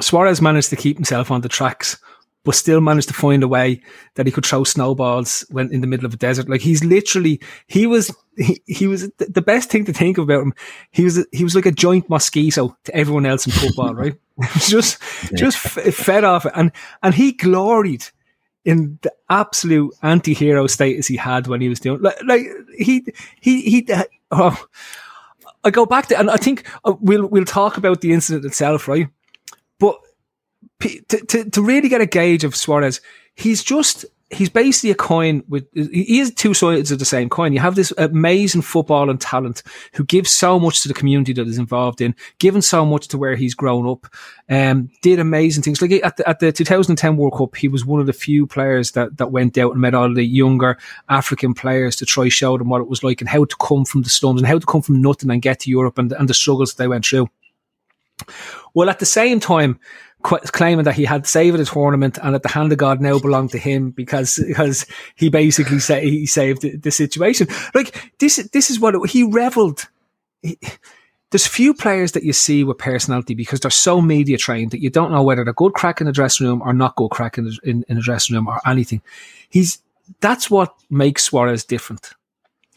Suarez 0.00 0.40
managed 0.40 0.70
to 0.70 0.76
keep 0.76 0.96
himself 0.96 1.30
on 1.30 1.42
the 1.42 1.48
tracks 1.48 1.98
but 2.44 2.54
still 2.54 2.80
managed 2.80 3.08
to 3.08 3.14
find 3.14 3.42
a 3.42 3.48
way 3.48 3.80
that 4.14 4.26
he 4.26 4.32
could 4.32 4.46
throw 4.46 4.64
snowballs 4.64 5.46
when 5.50 5.72
in 5.72 5.80
the 5.80 5.86
middle 5.86 6.06
of 6.06 6.14
a 6.14 6.16
desert. 6.16 6.48
Like 6.48 6.60
he's 6.60 6.84
literally, 6.84 7.40
he 7.66 7.86
was, 7.86 8.14
he, 8.36 8.62
he 8.66 8.86
was 8.86 9.10
the 9.18 9.42
best 9.42 9.70
thing 9.70 9.84
to 9.84 9.92
think 9.92 10.18
about 10.18 10.42
him. 10.42 10.54
He 10.90 11.04
was, 11.04 11.24
he 11.32 11.44
was 11.44 11.54
like 11.54 11.66
a 11.66 11.72
joint 11.72 12.10
mosquito 12.10 12.76
to 12.84 12.94
everyone 12.94 13.26
else 13.26 13.46
in 13.46 13.52
football, 13.52 13.94
right? 13.94 14.14
just, 14.58 15.00
just 15.34 15.56
fed 15.58 16.24
off 16.24 16.46
it. 16.46 16.52
And, 16.56 16.72
and 17.02 17.14
he 17.14 17.32
gloried 17.32 18.10
in 18.64 18.98
the 19.02 19.12
absolute 19.28 19.94
anti-hero 20.02 20.66
status 20.66 21.06
he 21.06 21.16
had 21.16 21.46
when 21.46 21.60
he 21.60 21.68
was 21.68 21.80
doing, 21.80 22.00
like, 22.00 22.20
like 22.24 22.46
he, 22.76 23.04
he, 23.40 23.62
he, 23.62 23.88
oh, 24.30 24.66
I 25.64 25.70
go 25.70 25.86
back 25.86 26.06
to, 26.06 26.18
and 26.18 26.28
I 26.28 26.36
think 26.36 26.68
uh, 26.84 26.94
we'll, 27.00 27.26
we'll 27.26 27.44
talk 27.44 27.76
about 27.76 28.00
the 28.00 28.12
incident 28.12 28.44
itself, 28.44 28.88
right? 28.88 29.08
To, 30.82 31.18
to, 31.26 31.50
to 31.50 31.62
really 31.62 31.88
get 31.88 32.00
a 32.00 32.06
gauge 32.06 32.44
of 32.44 32.56
Suarez, 32.56 33.00
he's 33.34 33.62
just 33.62 34.04
he's 34.32 34.48
basically 34.48 34.90
a 34.90 34.94
coin 34.94 35.44
with 35.48 35.66
he 35.74 36.18
is 36.18 36.32
two 36.34 36.54
sides 36.54 36.90
of 36.90 36.98
the 36.98 37.04
same 37.04 37.28
coin. 37.28 37.52
You 37.52 37.60
have 37.60 37.74
this 37.74 37.92
amazing 37.98 38.62
football 38.62 39.10
and 39.10 39.20
talent 39.20 39.62
who 39.94 40.04
gives 40.04 40.30
so 40.30 40.58
much 40.58 40.82
to 40.82 40.88
the 40.88 40.94
community 40.94 41.32
that 41.34 41.46
is 41.46 41.58
involved 41.58 42.00
in, 42.00 42.16
given 42.38 42.62
so 42.62 42.84
much 42.84 43.08
to 43.08 43.18
where 43.18 43.36
he's 43.36 43.54
grown 43.54 43.86
up, 43.86 44.06
um, 44.48 44.90
did 45.02 45.18
amazing 45.18 45.62
things. 45.62 45.82
Like 45.82 45.92
at 46.02 46.16
the, 46.16 46.28
at 46.28 46.40
the 46.40 46.50
2010 46.50 47.16
World 47.16 47.36
Cup, 47.36 47.56
he 47.56 47.68
was 47.68 47.84
one 47.84 48.00
of 48.00 48.06
the 48.06 48.12
few 48.12 48.46
players 48.46 48.92
that, 48.92 49.18
that 49.18 49.30
went 49.30 49.58
out 49.58 49.72
and 49.72 49.80
met 49.80 49.94
all 49.94 50.12
the 50.12 50.24
younger 50.24 50.78
African 51.08 51.54
players 51.54 51.96
to 51.96 52.06
try 52.06 52.28
show 52.28 52.56
them 52.56 52.68
what 52.68 52.80
it 52.80 52.88
was 52.88 53.04
like 53.04 53.20
and 53.20 53.28
how 53.28 53.44
to 53.44 53.56
come 53.60 53.84
from 53.84 54.02
the 54.02 54.10
slums 54.10 54.40
and 54.40 54.48
how 54.48 54.58
to 54.58 54.66
come 54.66 54.82
from 54.82 55.02
nothing 55.02 55.30
and 55.30 55.42
get 55.42 55.60
to 55.60 55.70
Europe 55.70 55.98
and, 55.98 56.12
and 56.12 56.28
the 56.28 56.34
struggles 56.34 56.72
that 56.72 56.82
they 56.82 56.88
went 56.88 57.04
through. 57.04 57.28
Well, 58.74 58.88
at 58.88 58.98
the 58.98 59.06
same 59.06 59.40
time, 59.40 59.78
claiming 60.22 60.84
that 60.84 60.94
he 60.94 61.04
had 61.04 61.26
saved 61.26 61.58
the 61.58 61.64
tournament 61.64 62.18
and 62.22 62.34
that 62.34 62.42
the 62.42 62.48
hand 62.48 62.72
of 62.72 62.78
God 62.78 63.00
now 63.00 63.18
belonged 63.18 63.50
to 63.50 63.58
him 63.58 63.90
because 63.90 64.42
because 64.46 64.86
he 65.16 65.28
basically 65.28 65.78
say 65.78 66.08
he 66.08 66.26
saved 66.26 66.62
the, 66.62 66.76
the, 66.76 66.90
situation. 66.90 67.48
Like 67.74 68.12
this, 68.18 68.36
this 68.52 68.70
is 68.70 68.78
what 68.78 68.94
it, 68.94 69.10
he 69.10 69.24
reveled. 69.24 69.88
He, 70.42 70.58
there's 71.30 71.46
few 71.46 71.72
players 71.72 72.12
that 72.12 72.24
you 72.24 72.32
see 72.32 72.62
with 72.62 72.78
personality 72.78 73.34
because 73.34 73.60
they're 73.60 73.70
so 73.70 74.00
media 74.02 74.36
trained 74.36 74.70
that 74.72 74.82
you 74.82 74.90
don't 74.90 75.10
know 75.10 75.22
whether 75.22 75.44
they're 75.44 75.54
good 75.54 75.72
crack 75.72 76.00
in 76.00 76.06
the 76.06 76.12
dressing 76.12 76.46
room 76.46 76.62
or 76.62 76.72
not 76.74 76.94
good 76.96 77.10
crack 77.10 77.38
in 77.38 77.44
the, 77.46 77.58
in, 77.64 77.84
in 77.88 77.96
the 77.96 78.02
dressing 78.02 78.36
room 78.36 78.48
or 78.48 78.60
anything. 78.66 79.00
He's 79.48 79.78
that's 80.20 80.50
what 80.50 80.74
makes 80.90 81.24
Suarez 81.24 81.64
different. 81.64 82.12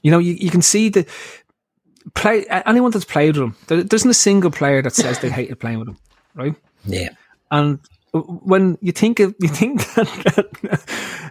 You 0.02 0.12
know, 0.12 0.20
you, 0.20 0.34
you 0.34 0.50
can 0.50 0.62
see 0.62 0.90
the 0.90 1.06
play 2.14 2.46
anyone 2.66 2.92
that's 2.92 3.06
played 3.06 3.36
with 3.36 3.44
him. 3.44 3.56
There, 3.68 3.80
isn't 3.80 4.10
a 4.10 4.14
single 4.14 4.52
player 4.52 4.82
that 4.82 4.94
says 4.94 5.20
they 5.20 5.30
hated 5.30 5.60
playing 5.60 5.80
with 5.80 5.90
him, 5.90 5.98
right? 6.34 6.56
Yeah. 6.86 7.10
And 7.56 7.80
when 8.22 8.78
you 8.82 8.92
think 8.92 9.20
of, 9.22 9.34
you 9.40 9.48
think 9.48 9.82
that, 9.96 10.82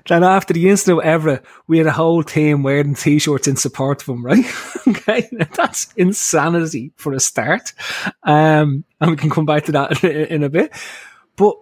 that 0.06 0.22
after 0.22 0.54
the 0.54 0.70
incident 0.70 1.00
of 1.00 1.04
Evra, 1.04 1.44
we 1.66 1.78
had 1.78 1.86
a 1.86 1.92
whole 1.92 2.22
team 2.22 2.62
wearing 2.62 2.94
t-shirts 2.94 3.46
in 3.46 3.56
support 3.56 4.02
of 4.02 4.08
him, 4.08 4.24
right? 4.24 4.44
okay, 4.88 5.28
that's 5.54 5.92
insanity 5.96 6.92
for 6.96 7.12
a 7.12 7.20
start, 7.20 7.72
um, 8.22 8.84
and 9.00 9.10
we 9.10 9.16
can 9.16 9.30
come 9.30 9.46
back 9.46 9.64
to 9.64 9.72
that 9.72 10.02
in 10.30 10.42
a 10.42 10.48
bit. 10.48 10.72
But 11.36 11.56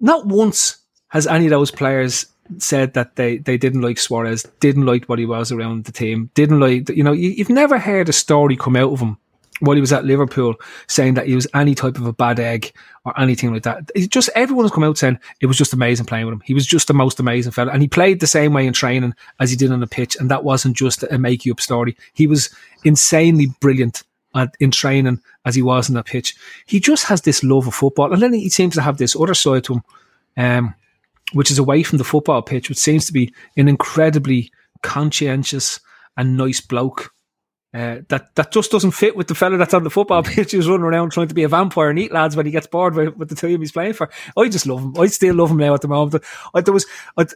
not 0.00 0.26
once 0.26 0.78
has 1.08 1.26
any 1.26 1.46
of 1.46 1.50
those 1.50 1.70
players 1.70 2.26
said 2.58 2.92
that 2.92 3.16
they, 3.16 3.38
they 3.38 3.56
didn't 3.56 3.80
like 3.80 3.96
Suarez, 3.96 4.42
didn't 4.60 4.84
like 4.84 5.06
what 5.06 5.18
he 5.18 5.24
was 5.24 5.50
around 5.50 5.84
the 5.84 5.92
team, 5.92 6.30
didn't 6.34 6.60
like, 6.60 6.90
you 6.90 7.02
know, 7.02 7.12
you, 7.12 7.30
you've 7.30 7.48
never 7.48 7.78
heard 7.78 8.10
a 8.10 8.12
story 8.12 8.56
come 8.56 8.76
out 8.76 8.92
of 8.92 9.00
him 9.00 9.16
while 9.60 9.76
he 9.76 9.80
was 9.80 9.92
at 9.92 10.04
Liverpool 10.04 10.54
saying 10.88 11.14
that 11.14 11.26
he 11.26 11.34
was 11.34 11.46
any 11.54 11.74
type 11.74 11.96
of 11.96 12.06
a 12.06 12.12
bad 12.12 12.40
egg 12.40 12.72
or 13.04 13.18
anything 13.20 13.52
like 13.52 13.62
that. 13.62 13.90
It's 13.94 14.08
just 14.08 14.30
everyone 14.34 14.64
has 14.64 14.72
come 14.72 14.84
out 14.84 14.98
saying 14.98 15.18
it 15.40 15.46
was 15.46 15.56
just 15.56 15.72
amazing 15.72 16.06
playing 16.06 16.26
with 16.26 16.34
him. 16.34 16.42
He 16.44 16.54
was 16.54 16.66
just 16.66 16.88
the 16.88 16.94
most 16.94 17.20
amazing 17.20 17.52
fella. 17.52 17.70
And 17.72 17.80
he 17.80 17.88
played 17.88 18.20
the 18.20 18.26
same 18.26 18.52
way 18.52 18.66
in 18.66 18.72
training 18.72 19.14
as 19.40 19.50
he 19.50 19.56
did 19.56 19.70
on 19.70 19.80
the 19.80 19.86
pitch. 19.86 20.16
And 20.18 20.30
that 20.30 20.44
wasn't 20.44 20.76
just 20.76 21.04
a 21.04 21.18
make 21.18 21.44
you 21.44 21.52
up 21.52 21.60
story. 21.60 21.96
He 22.14 22.26
was 22.26 22.54
insanely 22.84 23.46
brilliant 23.60 24.02
at, 24.34 24.54
in 24.58 24.70
training 24.70 25.20
as 25.44 25.54
he 25.54 25.62
was 25.62 25.88
on 25.88 25.94
the 25.94 26.02
pitch. 26.02 26.34
He 26.66 26.80
just 26.80 27.04
has 27.06 27.22
this 27.22 27.44
love 27.44 27.66
of 27.66 27.74
football. 27.74 28.12
And 28.12 28.20
then 28.20 28.32
he 28.32 28.48
seems 28.48 28.74
to 28.74 28.82
have 28.82 28.98
this 28.98 29.14
other 29.14 29.34
side 29.34 29.64
to 29.64 29.74
him, 29.74 29.82
um, 30.36 30.74
which 31.32 31.50
is 31.50 31.58
away 31.58 31.84
from 31.84 31.98
the 31.98 32.04
football 32.04 32.42
pitch, 32.42 32.68
which 32.68 32.78
seems 32.78 33.06
to 33.06 33.12
be 33.12 33.32
an 33.56 33.68
incredibly 33.68 34.50
conscientious 34.82 35.78
and 36.16 36.36
nice 36.36 36.60
bloke 36.60 37.13
uh, 37.74 37.98
that 38.08 38.32
that 38.36 38.52
just 38.52 38.70
doesn't 38.70 38.92
fit 38.92 39.16
with 39.16 39.26
the 39.26 39.34
fella 39.34 39.56
that's 39.56 39.74
on 39.74 39.82
the 39.82 39.90
football 39.90 40.22
pitch 40.24 40.52
who's 40.52 40.68
running 40.68 40.84
around 40.84 41.10
trying 41.10 41.28
to 41.28 41.34
be 41.34 41.42
a 41.42 41.48
vampire 41.48 41.90
and 41.90 41.98
eat 41.98 42.12
lads 42.12 42.36
when 42.36 42.46
he 42.46 42.52
gets 42.52 42.68
bored 42.68 42.94
with, 42.94 43.16
with 43.16 43.28
the 43.28 43.34
team 43.34 43.60
he's 43.60 43.72
playing 43.72 43.94
for. 43.94 44.08
I 44.36 44.48
just 44.48 44.66
love 44.66 44.80
him. 44.80 44.94
I 44.98 45.06
still 45.06 45.34
love 45.34 45.50
him 45.50 45.56
now 45.56 45.74
at 45.74 45.80
the 45.80 45.88
moment. 45.88 46.22
I, 46.54 46.60
there 46.60 46.72
was 46.72 46.86
I, 47.16 47.26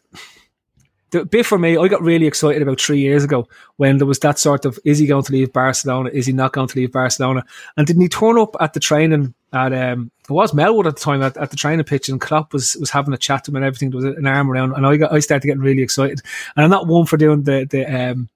the 1.10 1.24
bit 1.24 1.44
for 1.44 1.58
me. 1.58 1.76
I 1.76 1.88
got 1.88 2.02
really 2.02 2.26
excited 2.26 2.62
about 2.62 2.80
three 2.80 3.00
years 3.00 3.24
ago 3.24 3.48
when 3.76 3.98
there 3.98 4.06
was 4.06 4.20
that 4.20 4.38
sort 4.38 4.64
of 4.64 4.78
is 4.84 4.98
he 4.98 5.06
going 5.06 5.24
to 5.24 5.32
leave 5.32 5.52
Barcelona? 5.52 6.10
Is 6.12 6.26
he 6.26 6.32
not 6.32 6.52
going 6.52 6.68
to 6.68 6.78
leave 6.78 6.92
Barcelona? 6.92 7.44
And 7.76 7.86
didn't 7.86 8.02
he 8.02 8.08
turn 8.08 8.38
up 8.38 8.54
at 8.60 8.74
the 8.74 8.80
training 8.80 9.34
at 9.52 9.72
um 9.72 10.10
it 10.28 10.32
was 10.32 10.52
Melwood 10.52 10.86
at 10.86 10.96
the 10.96 11.00
time 11.00 11.22
at, 11.22 11.36
at 11.38 11.50
the 11.50 11.56
training 11.56 11.84
pitch 11.84 12.08
and 12.08 12.20
Klopp 12.20 12.52
was 12.52 12.76
was 12.76 12.90
having 12.90 13.14
a 13.14 13.18
chat 13.18 13.44
to 13.44 13.50
him 13.50 13.56
and 13.56 13.64
everything. 13.64 13.90
There 13.90 13.96
was 13.96 14.04
an 14.04 14.26
arm 14.26 14.50
around 14.50 14.74
and 14.74 14.86
I 14.86 14.96
got 14.98 15.12
I 15.12 15.20
started 15.20 15.46
getting 15.46 15.62
really 15.62 15.82
excited. 15.82 16.20
And 16.54 16.64
I'm 16.64 16.70
not 16.70 16.86
one 16.86 17.06
for 17.06 17.16
doing 17.16 17.42
the 17.42 17.66
the 17.68 17.84
um 17.86 18.28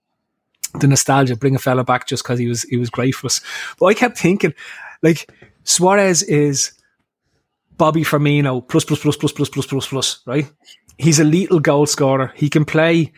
the 0.81 0.87
nostalgia, 0.87 1.37
bring 1.37 1.55
a 1.55 1.59
fella 1.59 1.85
back 1.85 2.07
just 2.07 2.23
because 2.23 2.39
he 2.39 2.49
was 2.49 2.63
he 2.63 2.77
was 2.77 2.91
great 2.91 3.15
for 3.15 3.27
us. 3.27 3.41
But 3.79 3.87
I 3.87 3.95
kept 3.95 4.19
thinking, 4.19 4.55
like 5.03 5.31
Suarez 5.65 6.23
is 6.23 6.73
Bobby 7.77 8.03
Firmino 8.03 8.67
plus 8.67 8.85
plus 8.85 9.01
plus 9.01 9.17
plus 9.17 9.33
plus 9.33 9.49
plus 9.49 9.67
plus 9.67 9.89
plus, 9.89 10.21
right? 10.27 10.51
He's 10.99 11.19
a 11.19 11.25
lethal 11.25 11.61
goal 11.61 11.87
scorer. 11.87 12.33
He 12.37 12.49
can 12.49 12.65
play 12.65 13.13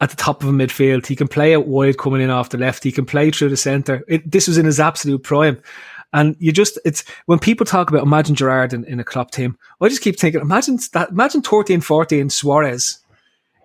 at 0.00 0.10
the 0.10 0.16
top 0.16 0.42
of 0.42 0.48
a 0.48 0.52
midfield. 0.52 1.06
He 1.06 1.16
can 1.16 1.28
play 1.28 1.54
out 1.54 1.66
wide 1.66 1.98
coming 1.98 2.20
in 2.20 2.30
off 2.30 2.50
the 2.50 2.58
left. 2.58 2.84
He 2.84 2.92
can 2.92 3.06
play 3.06 3.30
through 3.30 3.48
the 3.48 3.56
centre. 3.56 4.04
It, 4.08 4.30
this 4.30 4.48
was 4.48 4.58
in 4.58 4.66
his 4.66 4.80
absolute 4.80 5.22
prime. 5.22 5.60
And 6.12 6.36
you 6.38 6.52
just, 6.52 6.78
it's 6.84 7.04
when 7.26 7.40
people 7.40 7.66
talk 7.66 7.90
about 7.90 8.04
imagine 8.04 8.36
Gerrard 8.36 8.72
in, 8.72 8.84
in 8.84 9.00
a 9.00 9.04
club 9.04 9.30
team, 9.32 9.58
I 9.80 9.88
just 9.88 10.02
keep 10.02 10.18
thinking, 10.18 10.40
imagine 10.40 10.78
that, 10.92 11.10
imagine 11.10 11.42
13, 11.42 11.80
14 11.80 12.30
Suarez 12.30 13.00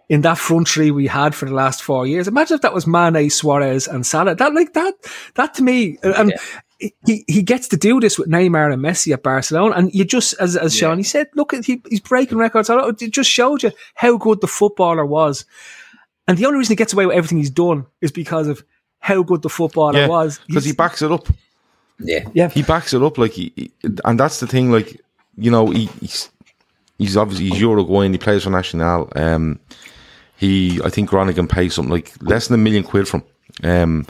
in 0.10 0.22
that 0.22 0.38
front 0.38 0.68
three 0.68 0.92
we 0.92 1.08
had 1.08 1.34
for 1.34 1.46
the 1.46 1.54
last 1.54 1.82
four 1.82 2.06
years. 2.06 2.28
Imagine 2.28 2.56
if 2.56 2.62
that 2.62 2.74
was 2.74 2.88
Mane, 2.88 3.30
Suarez, 3.30 3.88
and 3.88 4.06
Salah. 4.06 4.36
That 4.36 4.54
like 4.54 4.74
that 4.74 4.94
that 5.36 5.54
to 5.54 5.64
me, 5.64 5.98
and 6.02 6.32
yeah. 6.32 6.90
he 7.06 7.24
he 7.28 7.44
gets 7.44 7.68
to 7.70 7.78
do 7.78 8.00
this 8.00 8.18
with 8.18 8.28
Neymar 8.28 8.74
and 8.74 8.84
Messi 8.84 9.14
at 9.14 9.24
Barcelona. 9.24 9.76
And 9.76 9.94
you 9.94 10.04
just 10.04 10.34
as 10.40 10.58
as 10.58 10.76
yeah. 10.76 10.88
Sean 10.88 10.98
he 10.98 11.04
said, 11.04 11.28
look, 11.36 11.54
he, 11.64 11.82
he's 11.88 12.02
breaking 12.02 12.40
records. 12.40 12.70
It 12.70 13.12
just 13.12 13.30
showed 13.30 13.64
you 13.64 13.72
how 13.94 14.18
good 14.18 14.42
the 14.42 14.48
footballer 14.48 15.06
was. 15.06 15.46
And 16.28 16.38
the 16.38 16.46
only 16.46 16.60
reason 16.60 16.74
he 16.74 16.78
gets 16.78 16.94
away 16.94 17.06
with 17.06 17.16
everything 17.16 17.40
he's 17.40 17.50
done 17.50 17.86
is 18.02 18.12
because 18.12 18.48
of 18.48 18.64
how 19.00 19.24
good 19.24 19.42
the 19.42 19.50
footballer 19.50 20.00
yeah, 20.00 20.08
was. 20.08 20.40
Because 20.48 20.66
he 20.66 20.74
backs 20.74 21.02
it 21.02 21.12
up. 21.12 21.28
Yeah, 22.00 22.28
yeah, 22.34 22.50
he 22.50 22.64
backs 22.64 22.94
it 22.94 23.02
up. 23.02 23.18
Like, 23.18 23.32
he, 23.32 23.52
he, 23.56 23.72
and 24.06 24.20
that's 24.20 24.40
the 24.40 24.48
thing. 24.48 24.72
Like, 24.72 25.02
you 25.38 25.52
know, 25.52 25.72
he, 25.72 25.88
he's 26.00 26.30
he's 26.98 27.18
obviously 27.18 27.50
he's 27.50 27.60
Uruguayan. 27.60 28.12
He 28.12 28.20
plays 28.20 28.44
for 28.44 28.52
Nacional. 28.52 29.12
Um, 29.16 29.60
he, 30.40 30.82
I 30.84 30.90
think 30.90 31.10
Groningen 31.10 31.50
paid 31.50 31.74
something 31.74 31.92
like 31.92 32.14
less 32.22 32.48
than 32.48 32.60
a 32.60 32.64
million 32.64 32.84
quid 32.84 33.10
from 33.10 33.24
um, 33.62 34.06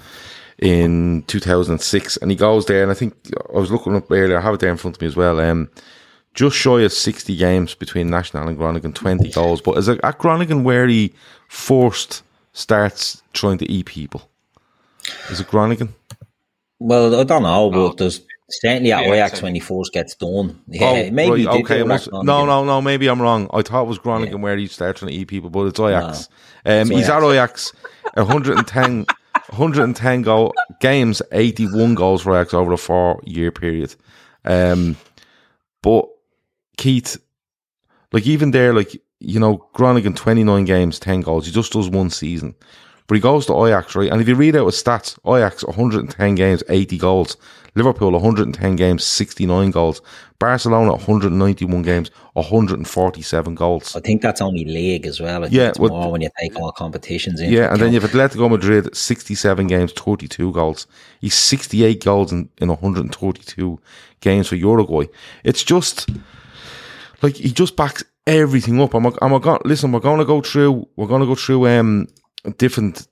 in 0.59 1.23
2006. 1.23 2.17
And 2.17 2.29
he 2.29 2.37
goes 2.37 2.67
there, 2.67 2.83
and 2.83 2.91
I 2.91 2.93
think 2.93 3.15
I 3.53 3.57
was 3.57 3.71
looking 3.71 3.95
up 3.95 4.11
earlier, 4.11 4.37
I 4.37 4.41
have 4.41 4.53
it 4.53 4.59
there 4.59 4.69
in 4.69 4.77
front 4.77 4.97
of 4.97 5.01
me 5.01 5.07
as 5.07 5.15
well. 5.15 5.39
Um, 5.39 5.69
just 6.35 6.55
shy 6.55 6.81
of 6.81 6.93
60 6.93 7.35
games 7.35 7.73
between 7.73 8.11
National 8.11 8.47
and 8.47 8.57
Groningen, 8.57 8.93
20 8.93 9.31
goals. 9.31 9.59
But 9.59 9.79
is 9.79 9.87
it 9.87 9.99
at 10.03 10.19
Groningen 10.19 10.63
where 10.63 10.87
he 10.87 11.13
forced 11.47 12.21
starts 12.53 13.23
trying 13.33 13.57
to 13.57 13.71
eat 13.71 13.87
people? 13.87 14.29
Is 15.31 15.39
it 15.39 15.47
Groningen? 15.47 15.95
Well, 16.77 17.19
I 17.19 17.23
don't 17.23 17.43
know, 17.43 17.71
but 17.71 17.97
there's 17.97 18.21
Certainly 18.49 18.91
at 18.91 19.03
yeah, 19.03 19.13
Ajax 19.13 19.41
when 19.41 19.53
he 19.53 19.59
first 19.59 19.93
gets 19.93 20.15
done. 20.15 20.61
Yeah, 20.67 21.07
oh, 21.07 21.11
maybe 21.11 21.45
right, 21.45 21.61
okay. 21.61 21.83
Must, 21.83 22.11
no, 22.11 22.45
no, 22.45 22.65
no. 22.65 22.81
Maybe 22.81 23.07
I'm 23.07 23.21
wrong. 23.21 23.49
I 23.53 23.61
thought 23.61 23.83
it 23.83 23.87
was 23.87 23.99
Groningen 23.99 24.37
yeah. 24.37 24.41
where 24.41 24.57
he 24.57 24.67
trying 24.67 24.93
to 24.93 25.11
eat 25.11 25.27
people, 25.27 25.49
but 25.49 25.67
it's 25.67 25.79
Ajax. 25.79 26.29
No, 26.65 26.71
um, 26.71 26.81
it's 26.81 26.89
he's 26.89 27.09
Ajax. 27.09 27.23
at 27.23 27.31
Ajax. 27.31 27.73
110, 28.15 29.05
110 29.49 30.21
goal 30.23 30.53
games, 30.79 31.21
81 31.31 31.95
goals 31.95 32.23
for 32.23 32.35
Ajax 32.35 32.53
over 32.53 32.73
a 32.73 32.77
four 32.77 33.21
year 33.23 33.51
period. 33.51 33.95
Um, 34.45 34.97
but 35.81 36.07
Keith, 36.77 37.17
like 38.11 38.25
even 38.25 38.51
there, 38.51 38.73
like 38.73 38.99
you 39.19 39.39
know, 39.39 39.67
Groningen 39.73 40.13
29 40.13 40.65
games, 40.65 40.99
10 40.99 41.21
goals. 41.21 41.45
He 41.45 41.51
just 41.51 41.73
does 41.73 41.89
one 41.89 42.09
season. 42.09 42.55
But 43.07 43.15
he 43.15 43.21
goes 43.21 43.45
to 43.47 43.65
Ajax, 43.65 43.95
right? 43.95 44.11
And 44.11 44.21
if 44.21 44.27
you 44.27 44.35
read 44.35 44.55
out 44.55 44.67
his 44.67 44.81
stats, 44.81 45.17
Ajax 45.25 45.65
110 45.65 46.35
games, 46.35 46.63
80 46.69 46.97
goals. 46.97 47.37
Liverpool 47.75 48.11
110 48.11 48.75
games, 48.75 49.03
69 49.03 49.71
goals. 49.71 50.01
Barcelona 50.39 50.91
191 50.91 51.81
games, 51.81 52.11
147 52.33 53.55
goals. 53.55 53.95
I 53.95 53.99
think 53.99 54.21
that's 54.21 54.39
only 54.41 54.63
league 54.63 55.05
as 55.05 55.19
well. 55.19 55.43
I 55.43 55.47
yeah, 55.47 55.73
well, 55.77 55.89
more 55.89 56.11
when 56.13 56.21
you 56.21 56.29
take 56.39 56.55
all 56.55 56.71
competitions 56.71 57.41
in. 57.41 57.51
Yeah, 57.51 57.71
and 57.71 57.81
then 57.81 57.91
you 57.91 57.99
have 57.99 58.09
Atletico 58.09 58.49
Madrid 58.49 58.95
67 58.95 59.67
games, 59.67 59.91
32 59.91 60.53
goals. 60.53 60.87
He's 61.19 61.35
68 61.35 62.03
goals 62.03 62.31
in, 62.31 62.49
in 62.59 62.69
132 62.69 63.79
games 64.21 64.47
for 64.47 64.55
Uruguay. 64.55 65.07
It's 65.43 65.63
just 65.63 66.09
like 67.21 67.35
he 67.35 67.51
just 67.51 67.75
backs 67.75 68.03
everything 68.25 68.79
up. 68.79 68.93
I'm, 68.93 69.05
I'm 69.21 69.41
going, 69.41 69.59
listen, 69.65 69.91
we're 69.91 69.99
going 69.99 70.19
to 70.19 70.25
go 70.25 70.41
through, 70.41 70.87
we're 70.95 71.07
going 71.07 71.21
to 71.21 71.27
go 71.27 71.35
through 71.35 71.67
um, 71.67 72.07
different 72.57 73.07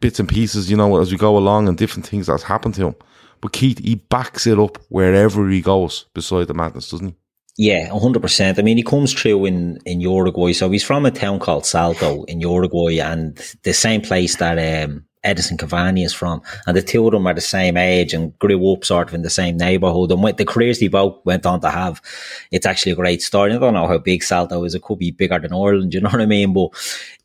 bits 0.00 0.18
and 0.18 0.28
pieces, 0.28 0.70
you 0.70 0.76
know, 0.76 1.00
as 1.00 1.12
we 1.12 1.18
go 1.18 1.36
along 1.36 1.68
and 1.68 1.78
different 1.78 2.06
things 2.06 2.26
that's 2.26 2.42
happened 2.42 2.74
to 2.74 2.88
him. 2.88 2.94
But 3.40 3.52
Keith, 3.52 3.78
he 3.78 3.96
backs 3.96 4.46
it 4.46 4.58
up 4.58 4.78
wherever 4.88 5.48
he 5.48 5.60
goes 5.60 6.06
beside 6.14 6.46
the 6.48 6.54
madness, 6.54 6.90
doesn't 6.90 7.08
he? 7.08 7.14
Yeah, 7.58 7.88
hundred 7.98 8.20
percent. 8.20 8.58
I 8.58 8.62
mean, 8.62 8.76
he 8.76 8.82
comes 8.82 9.14
through 9.14 9.46
in 9.46 9.78
in 9.86 10.00
Uruguay, 10.00 10.52
so 10.52 10.70
he's 10.70 10.84
from 10.84 11.06
a 11.06 11.10
town 11.10 11.38
called 11.38 11.64
Salto 11.64 12.24
in 12.24 12.40
Uruguay, 12.40 12.98
and 12.98 13.38
the 13.62 13.72
same 13.72 14.02
place 14.02 14.36
that 14.36 14.58
um, 14.58 15.06
Edinson 15.24 15.56
Cavani 15.56 16.04
is 16.04 16.12
from, 16.12 16.42
and 16.66 16.76
the 16.76 16.82
two 16.82 17.06
of 17.06 17.12
them 17.12 17.26
are 17.26 17.32
the 17.32 17.40
same 17.40 17.78
age 17.78 18.12
and 18.12 18.38
grew 18.38 18.72
up 18.72 18.84
sort 18.84 19.08
of 19.08 19.14
in 19.14 19.22
the 19.22 19.30
same 19.30 19.56
neighbourhood. 19.56 20.12
And 20.12 20.22
with 20.22 20.36
the 20.36 20.44
careers 20.44 20.80
they 20.80 20.88
both 20.88 21.18
went 21.24 21.46
on 21.46 21.62
to 21.62 21.70
have, 21.70 22.02
it's 22.50 22.66
actually 22.66 22.92
a 22.92 22.96
great 22.96 23.22
story. 23.22 23.54
I 23.54 23.58
don't 23.58 23.72
know 23.72 23.88
how 23.88 23.98
big 23.98 24.22
Salto 24.22 24.62
is; 24.64 24.74
it 24.74 24.82
could 24.82 24.98
be 24.98 25.10
bigger 25.10 25.38
than 25.38 25.54
Ireland. 25.54 25.94
You 25.94 26.02
know 26.02 26.10
what 26.10 26.20
I 26.20 26.26
mean? 26.26 26.52
But 26.52 26.68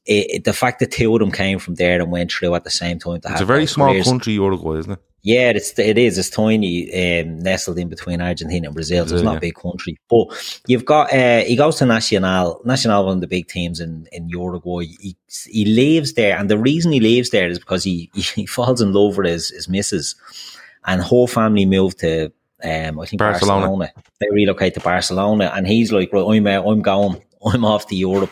it, 0.05 0.27
it, 0.31 0.43
the 0.45 0.53
fact 0.53 0.79
that 0.79 0.91
two 0.91 1.13
of 1.13 1.19
them 1.19 1.33
came 1.33 1.59
from 1.59 1.75
there 1.75 1.99
and 2.01 2.09
went 2.09 2.31
through 2.31 2.55
at 2.55 2.63
the 2.63 2.69
same 2.71 2.99
time 2.99 3.19
to 3.19 3.27
It's 3.27 3.39
have 3.39 3.41
a 3.41 3.45
very 3.45 3.65
small 3.65 3.89
careers- 3.91 4.07
country, 4.07 4.31
Uruguay, 4.33 4.77
isn't 4.77 4.93
it? 4.93 4.99
Yeah, 5.23 5.51
it's 5.51 5.77
it 5.77 5.97
is. 5.97 6.17
It's 6.17 6.29
tiny, 6.29 7.21
um, 7.21 7.39
nestled 7.39 7.77
in 7.77 7.89
between 7.89 8.21
Argentina 8.21 8.67
and 8.67 8.73
Brazil. 8.73 9.05
So 9.05 9.15
it's 9.15 9.23
not 9.23 9.33
yeah. 9.33 9.37
a 9.37 9.41
big 9.41 9.55
country, 9.55 9.97
but 10.09 10.27
you've 10.67 10.85
got. 10.85 11.13
Uh, 11.13 11.41
he 11.41 11.55
goes 11.55 11.75
to 11.77 11.85
Nacional. 11.85 12.59
Nacional, 12.65 13.05
one 13.05 13.17
of 13.17 13.21
the 13.21 13.27
big 13.27 13.47
teams 13.47 13.79
in 13.79 14.07
in 14.11 14.29
Uruguay. 14.29 14.85
He 14.85 15.15
he 15.47 15.65
leaves 15.65 16.13
there, 16.13 16.37
and 16.37 16.49
the 16.49 16.57
reason 16.57 16.91
he 16.91 16.99
leaves 16.99 17.29
there 17.29 17.47
is 17.47 17.59
because 17.59 17.83
he 17.83 18.09
he, 18.15 18.47
falls 18.47 18.81
in 18.81 18.93
love 18.93 19.17
with 19.17 19.27
his 19.27 19.49
his 19.49 19.69
missus, 19.69 20.15
and 20.85 21.01
whole 21.01 21.27
family 21.27 21.65
moved 21.65 21.99
to. 21.99 22.31
Um, 22.63 22.99
I 22.99 23.05
think 23.05 23.19
Barcelona. 23.19 23.67
Barcelona. 23.67 23.93
They 24.19 24.27
relocate 24.31 24.73
to 24.75 24.79
Barcelona, 24.79 25.51
and 25.53 25.67
he's 25.67 25.91
like, 25.91 26.11
"Right, 26.11 26.37
I'm 26.37 26.47
uh, 26.47 26.63
I'm 26.63 26.81
going. 26.81 27.21
I'm 27.45 27.65
off 27.65 27.87
to 27.87 27.95
Europe." 27.95 28.31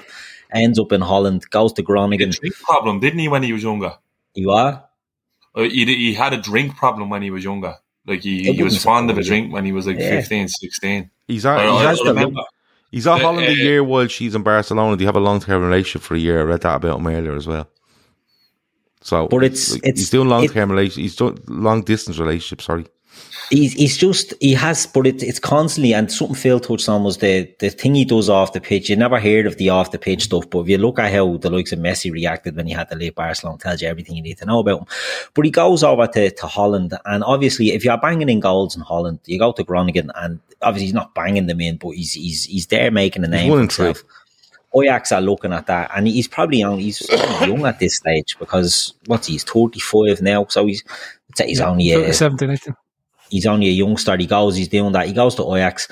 Ends 0.52 0.80
up 0.80 0.92
in 0.92 1.02
Holland, 1.02 1.48
goes 1.52 1.74
to 1.74 1.82
He 1.82 1.84
had 1.84 1.86
a 1.86 1.92
Groningen. 1.92 2.32
drink 2.32 2.56
problem, 2.56 3.00
didn't 3.00 3.20
he, 3.20 3.28
when 3.28 3.44
he 3.44 3.54
was 3.54 3.62
younger? 3.62 3.94
You 4.34 4.50
are? 4.50 4.89
Uh, 5.56 5.64
he, 5.64 5.86
he 5.86 6.14
had 6.14 6.34
a 6.34 6.38
drink 6.38 6.76
problem 6.78 7.10
when 7.10 7.22
he 7.22 7.32
was 7.32 7.44
younger. 7.44 7.76
Like 8.06 8.22
he, 8.22 8.54
he 8.54 8.64
was 8.64 8.82
fond 8.84 9.10
of 9.12 9.18
a 9.18 9.24
drink 9.24 9.52
when 9.54 9.66
he 9.66 9.72
was 9.72 9.86
like 9.88 9.98
Yeah. 9.98 10.22
15, 10.22 10.48
16. 10.48 11.10
He's 11.28 11.46
at, 11.46 11.60
I, 11.60 11.64
he's 11.64 11.72
I, 11.72 11.84
at, 11.84 11.88
has 11.90 12.00
I 12.00 12.04
to 12.04 12.10
remember. 12.10 12.42
he's 12.92 13.08
at 13.08 13.22
Uh, 13.24 13.28
a 13.30 13.36
uh, 13.36 13.40
year 13.50 13.84
while 13.84 14.08
she's 14.08 14.34
in 14.36 14.42
Barcelona. 14.44 14.96
They 14.96 15.06
have 15.06 15.16
a 15.16 15.20
long 15.20 15.40
term 15.40 15.62
relationship 15.64 16.02
for 16.02 16.16
a 16.16 16.20
year. 16.20 16.40
I 16.40 16.44
read 16.44 16.62
that 16.62 16.76
about 16.78 17.00
him 17.00 17.08
earlier 17.08 17.36
as 17.36 17.46
well. 17.48 17.68
So, 19.02 19.28
But 19.28 19.44
it's- 19.44 19.72
like, 19.74 19.84
it's- 19.84 20.00
he's 20.00 20.10
doing 20.10 20.28
long 20.30 20.48
term 20.48 20.72
relationship. 20.72 21.02
He's 21.02 21.16
doing 21.16 21.40
long 21.48 21.82
distance 21.84 22.18
relationship. 22.20 22.62
Sorry, 22.62 22.86
He's, 23.50 23.74
he's 23.74 23.98
just 23.98 24.34
he 24.40 24.54
has, 24.54 24.86
but 24.86 25.08
it, 25.08 25.24
it's 25.24 25.40
constantly 25.40 25.94
and 25.94 26.12
something 26.12 26.36
Phil 26.36 26.60
touched 26.60 26.88
on 26.88 27.04
was 27.04 27.18
the 27.18 27.52
the 27.60 27.70
thing 27.70 27.96
he 27.96 28.06
does 28.06 28.30
off 28.30 28.54
the 28.54 28.62
pitch. 28.62 28.90
You 28.90 28.96
never 28.96 29.20
heard 29.20 29.48
of 29.48 29.58
the 29.58 29.70
off 29.70 29.92
the 29.92 29.98
pitch 29.98 30.26
stuff, 30.26 30.50
but 30.50 30.62
if 30.62 30.70
you 30.70 30.78
look 30.78 31.00
at 31.00 31.12
how 31.12 31.38
the 31.38 31.50
likes 31.50 31.72
of 31.72 31.80
Messi 31.80 32.12
reacted 32.12 32.56
when 32.56 32.68
he 32.68 32.74
had 32.74 32.90
to 32.90 32.96
leave 32.96 33.16
Barcelona, 33.16 33.58
tells 33.58 33.82
you 33.82 33.88
everything 33.88 34.16
you 34.16 34.22
need 34.22 34.38
to 34.38 34.46
know 34.46 34.60
about 34.60 34.82
him. 34.82 34.88
But 35.34 35.46
he 35.46 35.52
goes 35.52 35.84
over 35.84 36.06
to, 36.06 36.30
to 36.30 36.48
Holland, 36.48 36.94
and 37.06 37.24
obviously, 37.24 37.72
if 37.72 37.84
you're 37.84 37.98
banging 37.98 38.30
in 38.30 38.40
goals 38.40 38.76
in 38.76 38.84
Holland, 38.84 39.20
you 39.26 39.40
go 39.40 39.52
to 39.52 39.64
Groningen, 39.64 40.12
and 40.16 40.40
obviously 40.62 40.86
he's 40.86 40.94
not 40.94 41.16
banging 41.16 41.48
them 41.48 41.62
in, 41.62 41.78
but 41.78 41.92
he's 41.92 42.14
he's 42.14 42.46
he's 42.46 42.68
there 42.68 42.92
making 42.92 43.24
a 43.24 43.28
name 43.28 43.52
for 43.52 43.60
himself. 43.60 44.04
Ajax 44.76 45.12
are 45.12 45.22
looking 45.22 45.54
at 45.54 45.66
that, 45.68 45.90
and 45.96 46.08
he's 46.08 46.28
probably 46.28 46.64
only 46.64 46.84
he's 46.84 47.08
young 47.42 47.66
at 47.66 47.80
this 47.80 47.96
stage 47.96 48.38
because 48.38 48.94
what's 49.08 49.28
he, 49.28 49.34
he's 49.34 49.44
thirty 49.44 49.80
five 49.80 50.22
now, 50.22 50.46
so 50.50 50.68
he's 50.68 50.84
he's 51.38 51.62
only 51.62 51.92
a, 51.92 52.14
17, 52.14 52.50
18. 52.52 52.76
He's 53.30 53.46
only 53.46 53.68
a 53.68 53.72
youngster. 53.72 54.16
He 54.18 54.26
goes, 54.28 54.56
he's 54.56 54.68
doing 54.68 54.92
that. 54.94 55.08
He 55.08 55.14
goes 55.14 55.36
to 55.36 55.56
Ajax. 55.56 55.88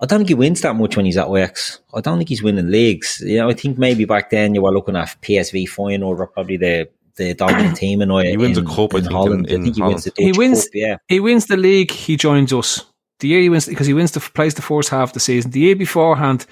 I 0.00 0.06
don't 0.06 0.20
think 0.20 0.28
he 0.28 0.34
wins 0.34 0.60
that 0.60 0.76
much 0.76 0.96
when 0.96 1.06
he's 1.06 1.16
at 1.16 1.28
Ajax. 1.28 1.80
I 1.92 2.00
don't 2.00 2.18
think 2.18 2.28
he's 2.28 2.42
winning 2.42 2.70
leagues. 2.70 3.20
You 3.24 3.38
know, 3.38 3.48
I 3.50 3.54
think 3.54 3.78
maybe 3.78 4.04
back 4.04 4.30
then 4.30 4.54
you 4.54 4.62
were 4.62 4.70
looking 4.72 4.96
at 4.96 5.16
PSV 5.22 5.68
Feyenoord 5.68 6.16
were 6.18 6.26
probably 6.26 6.56
the 6.56 6.88
the 7.16 7.34
dominant 7.34 7.76
team 7.82 8.00
in, 8.00 8.10
He 8.10 8.36
wins 8.36 8.56
a 8.58 8.60
in, 8.60 8.66
cup, 8.66 8.94
I 8.94 8.98
in 8.98 9.02
think, 9.04 9.12
Holland. 9.12 9.46
in- 9.48 9.60
I 9.60 9.64
think 9.64 9.74
he 9.76 9.82
in 9.82 9.88
wins 9.88 10.04
the 10.04 10.10
Dutch 10.10 10.18
He 10.24 10.32
wins- 10.32 10.64
Cup, 10.64 10.70
yeah. 10.74 10.96
He 11.08 11.18
wins 11.20 11.46
the 11.46 11.56
league, 11.56 11.90
he 11.90 12.16
joins 12.16 12.52
us. 12.52 12.84
The 13.18 13.26
year 13.26 13.40
he 13.40 13.48
wins, 13.48 13.66
because 13.66 13.88
he 13.88 13.94
wins 13.94 14.12
the 14.12 14.20
plays 14.20 14.54
the 14.54 14.62
first 14.62 14.90
half 14.90 15.08
of 15.08 15.14
the 15.14 15.18
season. 15.20 15.50
The 15.50 15.58
year 15.58 15.74
beforehand, 15.74 16.46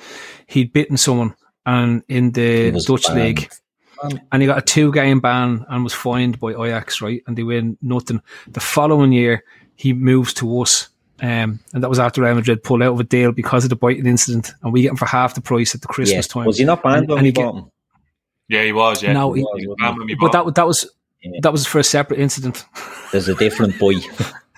he'd 0.49 0.73
bitten 0.73 0.97
someone 0.97 1.37
and 1.65 2.03
in 2.09 2.33
the 2.33 2.73
Dutch 2.85 3.07
banned. 3.07 3.21
league. 3.21 3.51
And 4.33 4.43
he 4.43 4.47
got 4.49 4.59
a 4.59 4.63
two 4.63 4.93
game 4.93 5.21
ban 5.21 5.65
and 5.69 5.85
was 5.85 5.95
fined 5.95 6.39
by 6.41 6.51
Ajax, 6.51 7.01
right? 7.01 7.23
And 7.29 7.39
they 7.39 7.45
win 7.45 7.79
nothing. 7.81 8.21
The 8.49 8.61
following 8.61 9.13
year, 9.13 9.45
he 9.77 9.93
moves 9.93 10.35
to 10.35 10.61
us. 10.63 10.89
Um, 11.21 11.61
and 11.73 11.83
that 11.83 11.89
was 11.89 11.99
after 11.99 12.21
Real 12.23 12.35
Madrid 12.35 12.63
pulled 12.63 12.83
out 12.83 12.93
of 12.93 13.01
a 13.01 13.05
deal 13.05 13.33
because 13.33 13.65
of 13.65 13.71
the 13.71 13.77
biting 13.77 14.07
incident. 14.07 14.53
And 14.63 14.73
we 14.73 14.83
get 14.83 14.91
him 14.91 14.97
for 14.97 15.07
half 15.07 15.35
the 15.35 15.41
price 15.41 15.75
at 15.75 15.81
the 15.81 15.89
Yeah. 15.91 15.95
Christmas 15.95 16.27
time. 16.29 16.45
Was 16.47 16.59
he 16.59 16.65
not 16.65 16.83
banned 16.83 16.97
And- 16.99 17.09
when 17.09 17.19
and 17.19 17.27
he 17.27 17.33
get- 17.33 17.45
bought 17.45 17.55
him? 17.57 17.71
Yeah, 18.49 18.63
he 18.65 18.73
was. 18.73 19.03
Yeah, 19.03 19.13
No, 19.15 19.33
he- 19.33 19.43
was, 19.43 19.77
banned 19.79 19.97
when 19.99 20.07
we 20.07 20.15
but 20.15 20.33
that, 20.33 20.55
that 20.55 20.67
was 20.67 20.87
Yeah. 21.23 21.41
that 21.43 21.53
was 21.53 21.67
for 21.67 21.79
a 21.79 21.85
separate 21.85 22.21
incident. 22.21 22.65
There's 23.13 23.29
a 23.29 23.35
different 23.35 23.79
boy. 23.79 23.95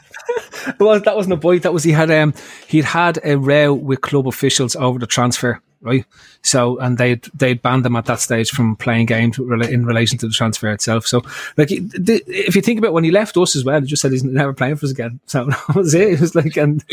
well, 0.81 1.01
that 1.01 1.17
wasn't 1.17 1.33
a 1.35 1.37
boy. 1.37 1.59
That 1.61 1.73
was 1.73 1.85
he 1.85 1.93
had 1.93 2.11
um 2.11 2.35
he'd 2.67 2.85
had 2.85 3.19
a 3.25 3.37
row 3.39 3.73
with 3.73 4.01
club 4.01 4.27
officials 4.29 4.77
over 4.77 4.99
the 4.99 5.07
transfer, 5.07 5.61
right? 5.81 6.05
So 6.43 6.79
and 6.79 6.99
they 6.99 7.21
they 7.35 7.53
would 7.53 7.62
banned 7.62 7.85
them 7.85 7.97
at 7.97 8.07
that 8.07 8.21
stage 8.21 8.51
from 8.51 8.77
playing 8.77 9.07
games 9.07 9.38
with 9.38 9.69
in 9.71 9.87
relation 9.87 10.19
to 10.19 10.27
the 10.29 10.33
transfer 10.33 10.71
itself. 10.73 11.07
So 11.07 11.23
like 11.57 11.69
if 11.71 12.57
you 12.57 12.62
think 12.62 12.79
about 12.79 12.93
when 12.93 13.05
he 13.05 13.11
left 13.11 13.37
us 13.37 13.57
as 13.57 13.64
well, 13.64 13.81
he 13.81 13.87
just 13.87 14.03
said 14.03 14.12
he's 14.12 14.25
never 14.25 14.53
playing 14.53 14.77
for 14.77 14.87
us 14.87 14.93
again. 14.93 15.21
So 15.27 15.45
that 15.45 15.75
was 15.75 15.95
it. 15.95 16.12
It 16.14 16.21
was 16.21 16.35
like 16.35 16.57
and 16.57 16.85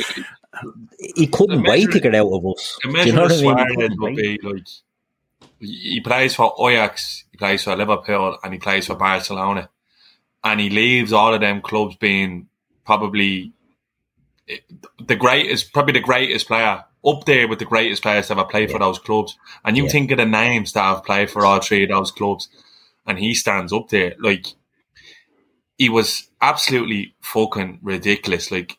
he 1.15 1.27
couldn't 1.27 1.63
The 1.63 1.69
wait 1.69 1.91
to 1.91 1.99
get 1.99 2.15
out 2.15 2.31
of 2.31 2.45
us. 2.45 2.77
The 2.83 2.89
you 3.05 3.13
know 3.13 3.23
what 3.23 3.31
I 3.31 3.35
mean? 3.35 3.57
He 3.57 3.65
Suarez 3.75 3.75
couldn't 3.75 3.99
would 3.99 4.15
wait. 4.15 4.41
be 4.41 4.47
like 4.47 4.67
he 5.59 6.01
plays 6.01 6.35
for 6.35 6.53
Ajax, 6.69 7.25
he 7.31 7.37
plays 7.37 7.63
for 7.63 7.75
Liverpool, 7.75 8.37
and 8.43 8.53
he 8.53 8.59
plays 8.59 8.87
for 8.87 8.95
Barcelona, 8.95 9.69
and 10.43 10.59
he 10.59 10.69
leaves 10.69 11.13
all 11.13 11.33
of 11.33 11.41
them 11.41 11.61
clubs 11.61 11.95
being 11.95 12.47
probably 12.85 13.53
eh, 14.49 14.57
the 14.99 15.15
greatest, 15.15 15.73
probably 15.73 15.93
the 15.93 15.99
greatest 16.01 16.47
player 16.47 16.83
up 17.05 17.25
there 17.25 17.47
with 17.47 17.59
the 17.59 17.65
greatest 17.65 18.01
players 18.01 18.27
to 18.27 18.33
ever 18.33 18.45
played 18.45 18.71
for 18.71 18.79
those 18.79 18.99
clubs. 18.99 19.37
And 19.63 19.77
you 19.77 19.83
Yeah. 19.85 19.89
think 19.89 20.11
of 20.11 20.17
the 20.17 20.25
names 20.25 20.71
that 20.73 20.81
have 20.83 21.03
played 21.03 21.29
for 21.29 21.45
all 21.45 21.59
three 21.61 21.83
of 21.83 21.89
those 21.89 22.11
clubs, 22.11 22.49
and 23.05 23.19
he 23.19 23.33
stands 23.33 23.71
up 23.71 23.89
there 23.89 24.15
like 24.19 24.47
he 25.77 25.89
was 25.89 26.29
absolutely 26.41 27.13
fucking 27.21 27.79
ridiculous. 27.83 28.49
Like 28.51 28.77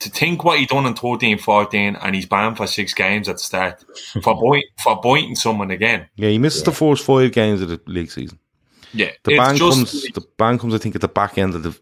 to 0.00 0.10
think 0.10 0.42
what 0.42 0.58
he 0.58 0.66
done 0.66 0.86
in 0.86 0.94
13, 0.94 1.38
14 1.38 1.96
and 1.96 2.14
he's 2.14 2.26
banned 2.26 2.56
for 2.56 2.66
six 2.66 2.92
games 2.94 3.28
at 3.28 3.36
the 3.36 3.42
start 3.42 3.84
for 4.22 4.36
point 4.36 4.64
for 4.82 5.00
pointing 5.00 5.36
someone 5.36 5.70
again. 5.70 6.08
yeah, 6.16 6.30
he 6.30 6.38
misses 6.38 6.62
the 6.62 6.72
first 6.72 7.04
five 7.04 7.30
games 7.32 7.60
of 7.60 7.68
the 7.68 7.80
league 7.86 8.10
season. 8.10 8.38
Yeah, 8.92 9.10
The 9.24 9.36
ban 9.36 9.58
comes. 9.58 10.04
like 10.04 10.14
The 10.14 10.24
ban 10.38 10.58
comes. 10.58 10.74
I 10.74 10.78
think 10.78 10.94
at 10.94 11.00
the 11.00 11.08
back 11.08 11.36
end 11.38 11.54
of 11.54 11.62
the 11.62 11.78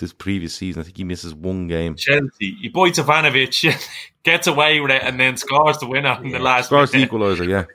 this 0.00 0.12
previous 0.12 0.54
season. 0.54 0.80
I 0.80 0.84
think 0.84 0.96
he 0.96 1.04
misses 1.04 1.34
one 1.34 1.68
game. 1.68 1.94
Chelsea. 1.94 2.56
He 2.60 2.68
bites 2.68 2.98
Ivanovic, 2.98 3.88
gets 4.24 4.46
away 4.48 4.80
with 4.80 4.90
it, 4.90 5.02
and 5.02 5.18
then 5.20 5.36
scores 5.36 5.78
the 5.78 5.86
winner 5.86 6.18
in 6.24 6.30
the 6.32 6.38
last. 6.40 6.66
Scores 6.66 6.90
the 6.90 7.06
equaliser. 7.06 7.46
Yeah, 7.48 7.66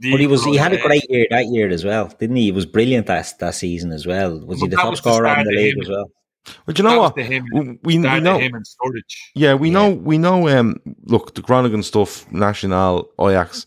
The 0.00 0.10
But 0.10 0.20
he 0.20 0.26
was 0.26 0.44
he 0.44 0.56
had 0.56 0.72
a 0.72 0.78
great 0.80 1.04
year 1.08 1.26
that 1.30 1.46
year 1.46 1.68
as 1.68 1.84
well, 1.84 2.08
didn't 2.18 2.36
he? 2.36 2.44
He 2.44 2.52
was 2.52 2.66
brilliant 2.66 3.06
that 3.06 3.32
that 3.38 3.54
season 3.54 3.92
as 3.92 4.06
well. 4.06 4.40
Was 4.40 4.60
he 4.60 4.66
the 4.68 4.76
top 4.76 4.90
was 4.90 5.00
the 5.00 5.10
scorer 5.12 5.38
in 5.38 5.44
the 5.46 5.52
league 5.52 5.76
him. 5.76 5.82
as 5.82 5.88
well? 5.88 6.10
but 6.66 6.76
you 6.78 6.84
know 6.84 6.98
what? 7.00 7.14
the 7.14 7.22
him, 7.22 7.46
We, 7.54 7.60
we, 7.60 7.98
we 7.98 8.20
know. 8.20 8.38
him 8.38 8.54
and 8.54 8.66
Sturridge. 8.66 9.14
Yeah, 9.34 9.54
we 9.54 9.68
Yeah. 9.68 9.74
know. 9.74 9.90
We 9.90 10.18
know. 10.18 10.48
Um, 10.48 10.76
look, 11.04 11.34
the 11.34 11.40
Groningen 11.42 11.82
stuff, 11.82 12.30
National, 12.32 13.08
Ajax, 13.20 13.66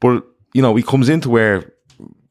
but 0.00 0.24
you 0.52 0.60
know, 0.62 0.74
he 0.76 0.82
comes 0.82 1.08
into 1.08 1.30
where, 1.30 1.72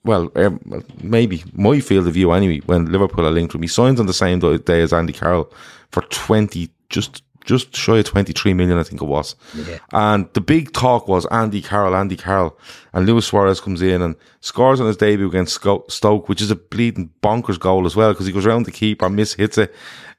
well, 0.07 0.31
um, 0.35 0.83
maybe 1.03 1.43
my 1.53 1.79
field 1.79 2.07
of 2.07 2.13
view 2.13 2.31
anyway. 2.31 2.61
When 2.65 2.91
Liverpool 2.91 3.27
are 3.27 3.31
linked 3.31 3.51
to 3.51 3.57
him, 3.57 3.61
he 3.63 3.67
signs 3.67 3.99
on 3.99 4.05
the 4.05 4.13
same 4.13 4.39
day 4.39 4.81
as 4.81 4.93
Andy 4.93 5.13
Carroll 5.13 5.51
for 5.91 6.01
twenty, 6.03 6.71
just 6.89 7.21
just 7.45 7.75
shy 7.75 7.97
of 7.97 8.05
twenty 8.05 8.31
three 8.31 8.53
million, 8.53 8.77
I 8.77 8.83
think 8.83 9.01
it 9.01 9.05
was. 9.05 9.35
Yeah. 9.53 9.79
And 9.91 10.29
the 10.33 10.41
big 10.41 10.71
talk 10.71 11.07
was 11.07 11.25
Andy 11.27 11.61
Carroll, 11.61 11.95
Andy 11.95 12.15
Carroll, 12.15 12.57
and 12.93 13.05
Luis 13.05 13.27
Suarez 13.27 13.59
comes 13.59 13.81
in 13.81 14.01
and 14.01 14.15
scores 14.39 14.79
on 14.79 14.87
his 14.87 14.97
debut 14.97 15.27
against 15.27 15.61
Stoke, 15.89 16.29
which 16.29 16.41
is 16.41 16.51
a 16.51 16.55
bleeding 16.55 17.11
bonkers 17.21 17.59
goal 17.59 17.85
as 17.85 17.95
well 17.95 18.13
because 18.13 18.25
he 18.25 18.33
goes 18.33 18.45
round 18.45 18.65
the 18.65 18.71
keeper, 18.71 19.09
miss 19.09 19.33
hits 19.33 19.57
it. 19.57 19.75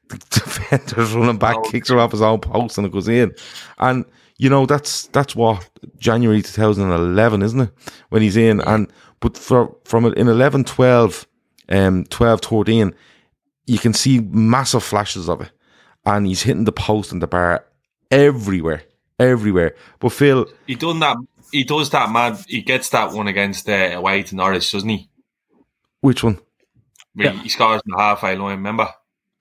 The 0.09 0.17
defender's 0.29 1.13
running 1.15 1.37
back, 1.37 1.63
kicks 1.65 1.89
her 1.89 1.99
off 1.99 2.11
his 2.11 2.21
own 2.21 2.39
post, 2.39 2.77
and 2.77 2.85
it 2.85 2.93
goes 2.93 3.07
in. 3.07 3.33
And 3.79 4.05
you 4.37 4.49
know 4.49 4.65
that's 4.65 5.07
that's 5.07 5.35
what 5.35 5.69
January 5.99 6.41
2011, 6.41 7.41
isn't 7.41 7.59
it? 7.59 7.69
When 8.09 8.21
he's 8.21 8.37
in, 8.37 8.61
and 8.61 8.91
but 9.19 9.37
for 9.37 9.75
from 9.85 10.05
in 10.05 10.27
11, 10.27 10.63
12, 10.65 11.27
um, 11.69 12.05
12, 12.05 12.41
13, 12.41 12.95
you 13.65 13.77
can 13.77 13.93
see 13.93 14.19
massive 14.19 14.83
flashes 14.83 15.29
of 15.29 15.41
it, 15.41 15.51
and 16.05 16.25
he's 16.25 16.43
hitting 16.43 16.63
the 16.65 16.71
post 16.71 17.11
and 17.11 17.21
the 17.21 17.27
bar 17.27 17.65
everywhere, 18.11 18.83
everywhere. 19.19 19.75
But 19.99 20.09
Phil, 20.13 20.45
He 20.67 20.75
done 20.75 20.99
that. 20.99 21.17
He 21.51 21.63
does 21.63 21.89
that 21.91 22.11
mad. 22.11 22.37
He 22.47 22.61
gets 22.61 22.89
that 22.89 23.11
one 23.11 23.27
against 23.27 23.67
uh, 23.67 23.73
away 23.95 24.23
to 24.23 24.35
Norwich, 24.35 24.71
doesn't 24.71 24.89
he? 24.89 25.09
which 26.01 26.23
one? 26.23 26.39
Where 27.15 27.31
He 27.31 27.49
scores 27.49 27.81
in 27.85 27.91
the 27.91 27.97
halfway 27.97 28.35
line. 28.37 28.57
Remember? 28.57 28.87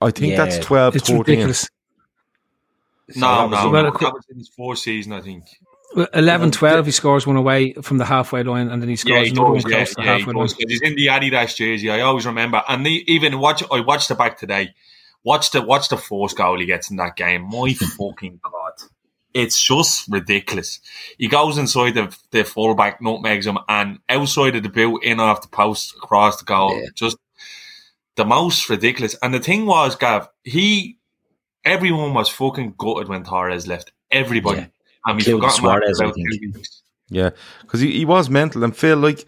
I 0.00 0.10
think 0.10 0.32
Yeah. 0.32 0.44
that's 0.44 0.58
12, 0.64 0.96
it's 0.96 1.08
14. 1.08 1.18
ridiculous. 1.24 1.68
No, 3.14 3.26
that 3.26 3.42
was 3.50 3.50
no, 3.72 3.78
in- 3.78 3.84
no. 3.84 3.90
That 3.92 4.12
was 4.12 4.24
in 4.30 4.38
his 4.38 4.48
fourth 4.48 4.78
season, 4.78 5.12
I 5.12 5.20
think. 5.20 5.44
11 6.12 6.50
12, 6.50 6.86
he 6.86 6.92
scores 6.92 7.26
one 7.26 7.36
away 7.36 7.72
from 7.74 7.98
the 7.98 8.04
halfway 8.04 8.42
line 8.42 8.68
and 8.68 8.80
then 8.82 8.88
he 8.88 8.96
scores 8.96 9.16
Yeah, 9.16 9.24
he 9.24 9.30
another 9.30 9.54
does. 9.54 9.64
one 9.64 9.72
Yeah, 9.72 9.76
close 9.78 9.88
to 9.90 9.94
the 9.96 10.02
yeah, 10.02 10.12
he 10.14 10.18
halfway 10.20 10.32
line. 10.34 10.44
does. 10.44 10.54
'Cause 10.54 10.64
He's 10.68 10.82
in 10.82 10.94
the 10.96 11.06
Adidas 11.06 11.56
jersey. 11.56 11.90
I 11.90 12.00
always 12.00 12.26
remember. 12.26 12.62
And 12.68 12.84
the, 12.86 13.04
even 13.12 13.38
watch, 13.38 13.62
I 13.72 13.80
watched 13.80 14.10
it 14.10 14.18
back 14.18 14.38
today. 14.38 14.74
Watch 15.24 15.50
the 15.50 15.62
watch 15.62 15.88
the 15.88 15.96
first 15.96 16.36
goal 16.36 16.58
he 16.58 16.66
gets 16.66 16.90
in 16.90 16.96
that 16.96 17.16
game. 17.16 17.42
My 17.50 17.72
fucking 17.98 18.40
god, 18.42 18.72
it's 19.34 19.60
just 19.60 20.08
ridiculous. 20.08 20.80
He 21.18 21.28
goes 21.28 21.58
inside 21.58 21.94
the 21.94 22.16
the 22.30 22.44
fullback, 22.44 23.00
nutmegs 23.02 23.46
him, 23.46 23.58
and 23.68 23.98
outside 24.08 24.56
of 24.56 24.62
the 24.62 24.68
boot, 24.68 25.02
in 25.02 25.18
off 25.20 25.42
the 25.42 25.48
post, 25.48 25.94
across 25.96 26.38
the 26.38 26.44
goal. 26.44 26.80
Just 26.94 27.16
the 28.14 28.24
most 28.24 28.68
ridiculous. 28.70 29.16
And 29.22 29.34
the 29.34 29.40
thing 29.40 29.66
was, 29.66 29.96
Gav, 29.96 30.28
he 30.44 30.96
everyone 31.64 32.14
was 32.14 32.28
fucking 32.28 32.74
gutted 32.78 33.08
when 33.08 33.24
Torres 33.24 33.66
left. 33.66 33.92
Everybody. 34.10 34.68
And 35.06 35.16
we 35.16 35.22
Including 35.22 35.50
Suarez, 35.50 36.00
I 36.00 36.10
think. 36.10 36.28
Yeah, 37.10 37.30
because 37.62 37.80
he, 37.80 37.92
he 37.92 38.04
was 38.04 38.28
mental 38.28 38.64
and 38.64 38.76
Phil 38.76 38.98
like 38.98 39.24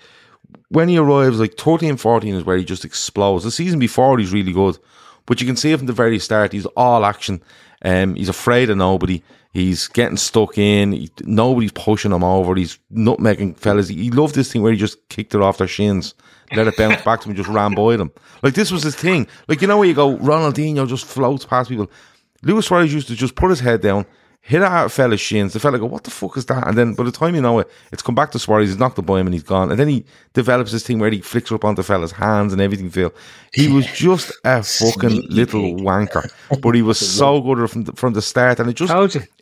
when 0.69 0.89
he 0.89 0.99
arrives, 0.99 1.41
like 1.41 1.57
13 1.57 1.97
14 1.97 2.35
is 2.35 2.45
where 2.45 2.57
he 2.57 2.65
just 2.65 2.85
explodes. 2.85 3.45
The 3.45 3.51
season 3.51 3.79
before 3.79 4.19
he's 4.19 4.33
really 4.33 4.53
good, 4.53 4.79
but 5.27 5.41
you 5.41 5.47
can 5.47 5.57
see 5.57 5.75
from 5.75 5.87
the 5.87 5.93
very 5.93 6.19
start 6.19 6.53
he's 6.53 6.67
all 6.67 7.05
action. 7.05 7.43
Um, 7.83 8.15
he's 8.15 8.29
afraid 8.29 8.69
of 8.71 8.77
nobody. 8.77 9.23
He's 9.53 9.89
getting 9.89 10.17
stuck 10.17 10.59
in. 10.59 10.93
He, 10.93 11.11
nobody's 11.25 11.73
pushing 11.73 12.13
him 12.13 12.23
over. 12.23 12.55
He's 12.55 12.79
nutmegging 12.93 13.57
fellas. 13.57 13.89
He, 13.89 13.97
he 13.97 14.11
loved 14.11 14.35
this 14.35 14.53
thing 14.53 14.63
where 14.63 14.73
he 14.73 14.79
just 14.79 15.09
kicked 15.09 15.35
it 15.35 15.41
off 15.41 15.59
their 15.59 15.67
shins, 15.67 16.15
let 16.55 16.69
it 16.69 16.77
bounce 16.77 17.03
back 17.03 17.21
to 17.21 17.25
him, 17.25 17.31
and 17.31 17.37
just 17.37 17.49
ran 17.49 17.75
by 17.75 17.97
them. 17.97 18.13
Like 18.43 18.55
this 18.55 18.71
was 18.71 18.83
his 18.83 18.95
thing. 18.95 19.27
Like 19.49 19.61
you 19.61 19.67
know 19.67 19.79
where 19.79 19.89
you 19.89 19.95
go, 19.95 20.17
Ronaldinho 20.19 20.87
just 20.87 21.05
floats 21.05 21.45
past 21.45 21.71
people. 21.71 21.91
Luis 22.43 22.67
Suarez 22.67 22.93
used 22.93 23.09
to 23.09 23.17
just 23.17 23.35
put 23.35 23.51
his 23.51 23.61
head 23.61 23.81
down, 23.81 24.07
hit 24.41 24.63
it 24.63 24.65
at 24.65 24.87
a 24.87 24.89
fella's 24.89 25.21
shins. 25.21 25.53
The 25.53 25.61
fella 25.61 25.79
go, 25.79 25.87
"What 25.87 26.05
the 26.05 26.11
fuck 26.11 26.37
is 26.37 26.47
that?" 26.47 26.67
And 26.67 26.77
then 26.77 26.95
by 26.95 27.05
the 27.05 27.13
time 27.13 27.35
you 27.35 27.41
know 27.41 27.59
it, 27.61 27.71
it's 27.93 28.03
come 28.03 28.15
back 28.15 28.31
to 28.33 28.39
Suarez. 28.39 28.69
He's 28.69 28.79
knocked 28.79 28.97
the 28.97 29.03
by 29.03 29.21
him 29.21 29.27
and 29.27 29.35
he's 29.35 29.43
gone. 29.43 29.71
And 29.71 29.79
then 29.79 29.89
he 29.89 30.05
develops 30.33 30.73
this 30.73 30.85
thing 30.87 30.99
where 30.99 31.11
he 31.11 31.21
flicks 31.21 31.53
up 31.53 31.65
onto 31.65 31.83
fella's 31.83 32.13
hands 32.13 32.53
and 32.53 32.61
everything. 32.61 32.91
Phil, 32.91 33.13
he 33.53 33.69
was 33.69 33.87
just 33.87 34.33
a 34.45 34.63
fucking 34.81 35.27
little 35.29 35.75
wanker, 35.77 36.31
but 36.63 36.75
he 36.75 36.83
was 36.83 36.99
so 36.99 37.41
good 37.41 37.71
from 37.71 37.85
the, 37.85 37.93
from 37.93 38.13
the 38.15 38.23
start, 38.23 38.59
and 38.61 38.71
it 38.71 38.75
just 38.75 38.93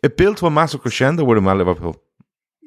it 0.03 0.17
built 0.17 0.37
to 0.37 0.45
a 0.47 0.51
massive 0.51 0.81
crescendo 0.81 1.23
with 1.23 1.37
him 1.37 1.47
at 1.47 1.57
Liverpool. 1.57 1.95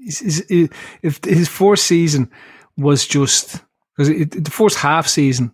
if 0.05 1.25
his 1.25 1.49
fourth 1.49 1.81
season 1.81 2.31
was 2.77 3.07
just 3.07 3.61
because 3.97 4.09
the 4.31 4.51
first 4.51 4.77
half 4.79 5.07
season 5.07 5.53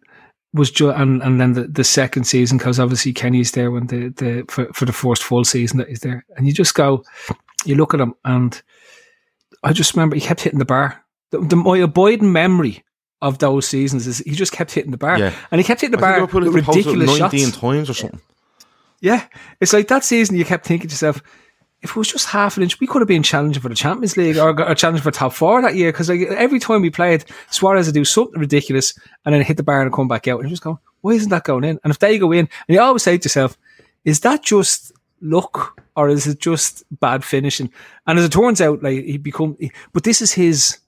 was 0.55 0.71
just 0.71 0.97
and, 0.99 1.23
and 1.23 1.41
then 1.41 1.53
the, 1.53 1.65
the 1.69 1.85
second 1.85 2.25
season 2.25 2.59
because 2.59 2.81
obviously 2.81 3.13
Kenny's 3.13 3.53
there 3.53 3.71
when 3.71 3.87
the, 3.89 4.09
the 4.09 4.45
for, 4.49 4.67
for 4.73 4.85
the 4.85 4.93
first 4.93 5.23
full 5.23 5.45
season 5.45 5.79
that 5.79 5.89
he's 5.89 6.01
there. 6.01 6.25
And 6.37 6.47
you 6.47 6.53
just 6.53 6.75
go 6.75 7.05
you 7.65 7.75
look 7.75 7.95
at 7.95 8.01
him 8.01 8.15
and 8.25 8.61
I 9.63 9.73
just 9.73 9.95
remember 9.95 10.15
he 10.15 10.23
kept 10.23 10.41
hitting 10.41 10.59
the 10.59 10.65
bar. 10.65 11.05
The, 11.31 11.41
the 11.41 11.57
my 11.57 11.79
abiding 11.79 12.33
memory 12.33 12.85
of 13.21 13.39
those 13.39 13.67
seasons 13.69 14.07
is 14.07 14.19
he 14.19 14.31
just 14.31 14.53
kept 14.53 14.73
hitting 14.73 14.93
the 14.93 14.97
bar. 14.97 15.19
Yeah. 15.19 15.35
and 15.51 15.61
he 15.61 15.65
kept 15.65 15.81
hitting 15.81 15.99
the 15.99 16.05
I 16.05 16.19
bar 16.19 16.21
think 16.21 16.33
Liverpool 16.33 16.53
with 16.53 16.65
hit 16.67 16.85
the 16.85 16.91
ridiculous 16.93 17.21
nineteen 17.21 17.47
shots. 17.49 17.59
times 17.59 17.91
or 17.91 17.95
something. 17.95 18.21
yeah, 19.01 19.27
it's 19.61 19.73
like 19.73 19.89
that 19.89 20.05
season 20.05 20.37
you 20.37 20.45
kept 20.45 20.67
thinking 20.67 20.89
to 20.89 20.93
yourself, 20.93 21.21
if 21.83 21.91
it 21.91 21.97
was 21.97 22.09
just 22.09 22.27
half 22.27 22.57
an 22.57 22.63
inch, 22.65 22.81
we 22.81 22.87
could 22.87 23.01
have 23.01 23.09
been 23.09 23.23
challenging 23.23 23.63
for 23.63 23.69
the 23.69 23.75
Champions 23.75 24.17
League 24.17 24.37
or, 24.37 24.49
or 24.69 24.75
challenging 24.75 25.03
for 25.03 25.11
top 25.13 25.33
four 25.33 25.63
that 25.63 25.77
year. 25.77 25.93
Because 25.93 26.09
like 26.09 26.23
every 26.23 26.59
time 26.59 26.83
we 26.83 26.91
played, 26.91 27.25
Suarez 27.51 27.87
would 27.87 27.95
do 27.95 28.05
something 28.05 28.41
ridiculous 28.41 28.99
and 29.25 29.35
then 29.35 29.43
hit 29.43 29.57
the 29.57 29.63
bar 29.63 29.83
and 29.83 29.93
come 29.93 30.09
back 30.09 30.27
out. 30.27 30.41
And 30.41 30.49
just 30.51 30.63
go, 30.63 30.81
why 31.03 31.13
isn't 31.13 31.31
that 31.31 31.45
going 31.45 31.65
in? 31.65 31.79
And 31.85 31.91
if 31.93 31.99
they 32.01 32.19
go 32.19 32.33
in, 32.33 32.41
and 32.69 32.75
you 32.75 32.81
always 32.81 33.05
say 33.05 33.17
to 33.17 33.25
yourself, 33.25 33.57
is 34.05 34.21
that 34.21 34.43
just 34.43 34.93
luck 35.21 35.81
or 35.97 36.09
is 36.09 36.27
it 36.27 36.41
just 36.41 36.83
bad 36.99 37.23
finishing? 37.25 37.71
And 38.07 38.19
as 38.19 38.25
it 38.25 38.33
turns 38.33 38.61
out, 38.61 38.83
like 38.83 39.05
he 39.05 39.17
become, 39.17 39.57
he- 39.61 39.71
but 39.93 40.03
this 40.03 40.21
is 40.21 40.33
his 40.33 40.79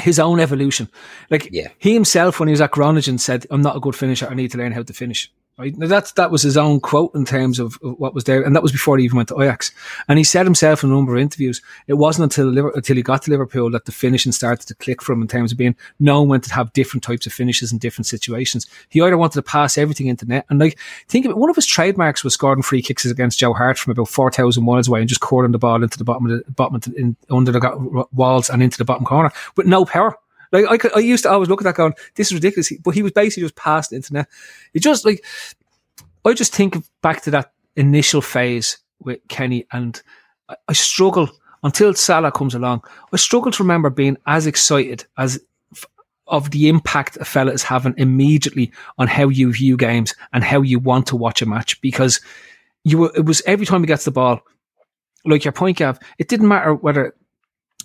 his 0.00 0.20
own 0.20 0.38
evolution. 0.38 0.88
Like 1.30 1.48
Yeah. 1.50 1.68
he 1.78 1.92
himself, 1.94 2.38
when 2.38 2.48
he 2.48 2.52
was 2.52 2.60
at 2.60 2.70
Groningen, 2.70 3.18
said, 3.18 3.46
"I'm 3.50 3.62
not 3.62 3.76
a 3.76 3.80
good 3.80 3.96
finisher. 3.96 4.28
I 4.30 4.34
need 4.34 4.52
to 4.52 4.58
learn 4.58 4.70
how 4.70 4.82
to 4.82 4.92
finish." 4.92 5.32
Right? 5.58 5.76
Now 5.76 5.88
that's 5.88 6.12
that 6.12 6.30
was 6.30 6.42
his 6.42 6.56
own 6.56 6.78
quote 6.78 7.12
in 7.16 7.24
terms 7.24 7.58
of 7.58 7.78
of 7.82 7.98
what 7.98 8.14
was 8.14 8.22
there, 8.24 8.42
and 8.42 8.54
that 8.54 8.62
was 8.62 8.70
before 8.70 8.96
he 8.96 9.04
even 9.04 9.16
went 9.16 9.28
to 9.30 9.42
Ajax. 9.42 9.72
And 10.06 10.16
he 10.16 10.22
said 10.22 10.46
himself 10.46 10.84
in 10.84 10.90
a 10.90 10.92
number 10.92 11.16
of 11.16 11.20
interviews, 11.20 11.60
it 11.88 11.94
wasn't 11.94 12.24
until 12.24 12.56
until 12.76 12.94
he 12.94 13.02
got 13.02 13.22
to 13.22 13.30
Liverpool 13.32 13.68
that 13.72 13.84
the 13.84 13.90
finishing 13.90 14.30
started 14.30 14.68
to 14.68 14.74
click 14.76 15.02
for 15.02 15.12
him 15.12 15.20
in 15.20 15.26
terms 15.26 15.50
of 15.50 15.58
being 15.58 15.74
knowing 15.98 16.28
when 16.28 16.40
to 16.42 16.54
have 16.54 16.72
different 16.74 17.02
types 17.02 17.26
of 17.26 17.32
finishes 17.32 17.72
in 17.72 17.78
different 17.78 18.06
situations. 18.06 18.68
He 18.88 19.02
either 19.02 19.18
wanted 19.18 19.34
to 19.34 19.42
pass 19.42 19.76
everything 19.76 20.06
into 20.06 20.26
net, 20.26 20.46
and 20.48 20.60
like 20.60 20.78
think 21.08 21.26
of 21.26 21.30
it, 21.30 21.38
one 21.38 21.50
of 21.50 21.56
his 21.56 21.66
trademarks 21.66 22.22
was 22.22 22.34
scoring 22.34 22.62
free 22.62 22.80
kicks 22.80 23.04
against 23.04 23.40
Joe 23.40 23.52
Hart 23.52 23.78
from 23.78 23.90
about 23.90 24.08
four 24.08 24.30
thousand 24.30 24.64
miles 24.64 24.86
away 24.86 25.00
and 25.00 25.08
just 25.08 25.20
curling 25.20 25.50
the 25.50 25.58
ball 25.58 25.82
into 25.82 25.98
the 25.98 26.04
bottom 26.04 26.30
of 26.30 26.44
the 26.44 26.52
bottom 26.52 26.78
the, 26.78 26.94
in, 26.94 27.16
under 27.30 27.50
the 27.50 28.06
walls 28.12 28.48
and 28.48 28.62
into 28.62 28.78
the 28.78 28.84
bottom 28.84 29.04
corner 29.04 29.32
with 29.56 29.66
no 29.66 29.84
power. 29.84 30.16
Like 30.52 30.84
I, 30.84 30.90
I 30.96 31.00
used 31.00 31.24
to 31.24 31.30
always 31.30 31.48
look 31.48 31.60
at 31.60 31.64
that 31.64 31.74
going, 31.74 31.94
this 32.14 32.28
is 32.28 32.34
ridiculous. 32.34 32.72
But 32.82 32.94
he 32.94 33.02
was 33.02 33.12
basically 33.12 33.44
just 33.44 33.56
passed 33.56 33.92
into 33.92 34.12
net. 34.12 34.28
It 34.74 34.80
just 34.80 35.04
like 35.04 35.24
I 36.24 36.34
just 36.34 36.54
think 36.54 36.76
back 37.02 37.22
to 37.22 37.30
that 37.32 37.52
initial 37.76 38.20
phase 38.20 38.78
with 39.00 39.20
Kenny, 39.28 39.66
and 39.72 40.00
I, 40.48 40.56
I 40.68 40.72
struggle 40.72 41.30
until 41.62 41.94
Salah 41.94 42.32
comes 42.32 42.54
along. 42.54 42.82
I 43.12 43.16
struggle 43.16 43.52
to 43.52 43.62
remember 43.62 43.90
being 43.90 44.16
as 44.26 44.46
excited 44.46 45.04
as 45.16 45.40
of 46.28 46.50
the 46.50 46.68
impact 46.68 47.16
a 47.16 47.24
fella 47.24 47.52
is 47.52 47.62
having 47.62 47.94
immediately 47.96 48.70
on 48.98 49.08
how 49.08 49.28
you 49.28 49.52
view 49.52 49.76
games 49.76 50.14
and 50.32 50.44
how 50.44 50.60
you 50.60 50.78
want 50.78 51.06
to 51.06 51.16
watch 51.16 51.40
a 51.40 51.46
match 51.46 51.80
because 51.80 52.20
you 52.84 52.98
were, 52.98 53.12
it 53.16 53.24
was 53.24 53.42
every 53.46 53.66
time 53.66 53.80
he 53.80 53.86
gets 53.86 54.04
the 54.04 54.10
ball, 54.10 54.40
like 55.24 55.44
your 55.44 55.52
point, 55.52 55.78
Gav, 55.78 55.98
it 56.18 56.28
didn't 56.28 56.48
matter 56.48 56.74
whether 56.74 57.14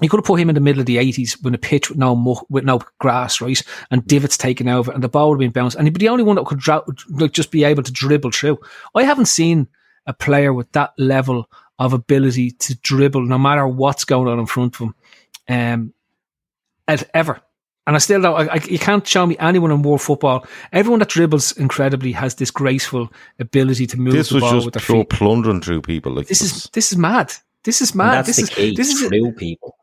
you 0.01 0.09
could 0.09 0.17
have 0.17 0.25
put 0.25 0.39
him 0.39 0.49
in 0.49 0.55
the 0.55 0.61
middle 0.61 0.79
of 0.79 0.85
the 0.87 0.97
eighties 0.97 1.33
when 1.43 1.53
a 1.53 1.57
pitch 1.57 1.89
with 1.89 1.99
no 1.99 2.15
muck, 2.15 2.45
with 2.49 2.63
no 2.63 2.79
grass, 2.99 3.39
right, 3.41 3.61
and 3.91 4.05
divots 4.07 4.37
taken 4.37 4.67
over, 4.67 4.91
and 4.91 5.03
the 5.03 5.09
ball 5.09 5.29
would 5.29 5.35
have 5.35 5.53
been 5.53 5.61
bounced, 5.61 5.75
and 5.77 5.85
he'd 5.87 5.93
be 5.93 5.99
the 6.05 6.09
only 6.09 6.23
one 6.23 6.35
that 6.35 6.45
could 6.45 6.59
dra- 6.59 6.83
like 7.09 7.31
just 7.31 7.51
be 7.51 7.63
able 7.63 7.83
to 7.83 7.91
dribble 7.91 8.31
through. 8.31 8.57
I 8.95 9.03
haven't 9.03 9.27
seen 9.27 9.67
a 10.07 10.13
player 10.13 10.51
with 10.51 10.71
that 10.73 10.93
level 10.97 11.49
of 11.79 11.93
ability 11.93 12.51
to 12.51 12.75
dribble, 12.81 13.21
no 13.25 13.37
matter 13.37 13.67
what's 13.67 14.03
going 14.05 14.27
on 14.27 14.39
in 14.39 14.45
front 14.47 14.75
of 14.75 14.81
him, 14.81 14.95
um, 15.47 15.93
at 16.87 17.09
ever. 17.13 17.39
And 17.85 17.95
I 17.97 17.99
still 17.99 18.21
don't. 18.21 18.35
I, 18.49 18.53
I, 18.53 18.59
you 18.65 18.79
can't 18.79 19.05
show 19.05 19.25
me 19.25 19.35
anyone 19.39 19.69
in 19.69 19.81
world 19.81 20.01
football. 20.01 20.45
Everyone 20.71 20.99
that 20.99 21.09
dribbles 21.09 21.51
incredibly 21.57 22.13
has 22.13 22.35
this 22.35 22.49
graceful 22.49 23.11
ability 23.39 23.85
to 23.87 23.99
move 23.99 24.13
This 24.13 24.29
the 24.29 24.35
was 24.35 24.41
ball 24.41 24.55
with 24.55 24.63
just 24.73 24.73
their 24.73 24.95
pure 24.95 25.03
feet. 25.03 25.09
plundering 25.09 25.61
through 25.61 25.81
people. 25.81 26.13
Like 26.13 26.27
This 26.27 26.41
it 26.41 26.45
is 26.45 26.53
was- 26.53 26.69
this 26.73 26.91
is 26.93 26.97
mad. 26.97 27.33
This 27.65 27.81
is 27.81 27.89
And 27.91 27.97
mad. 27.97 28.13
that's 28.25 28.27
This 28.27 28.35
the 28.37 28.43
is 28.43 28.49
key. 28.49 28.75
this 28.75 28.89
is 28.89 29.07
through 29.07 29.33
people. 29.33 29.75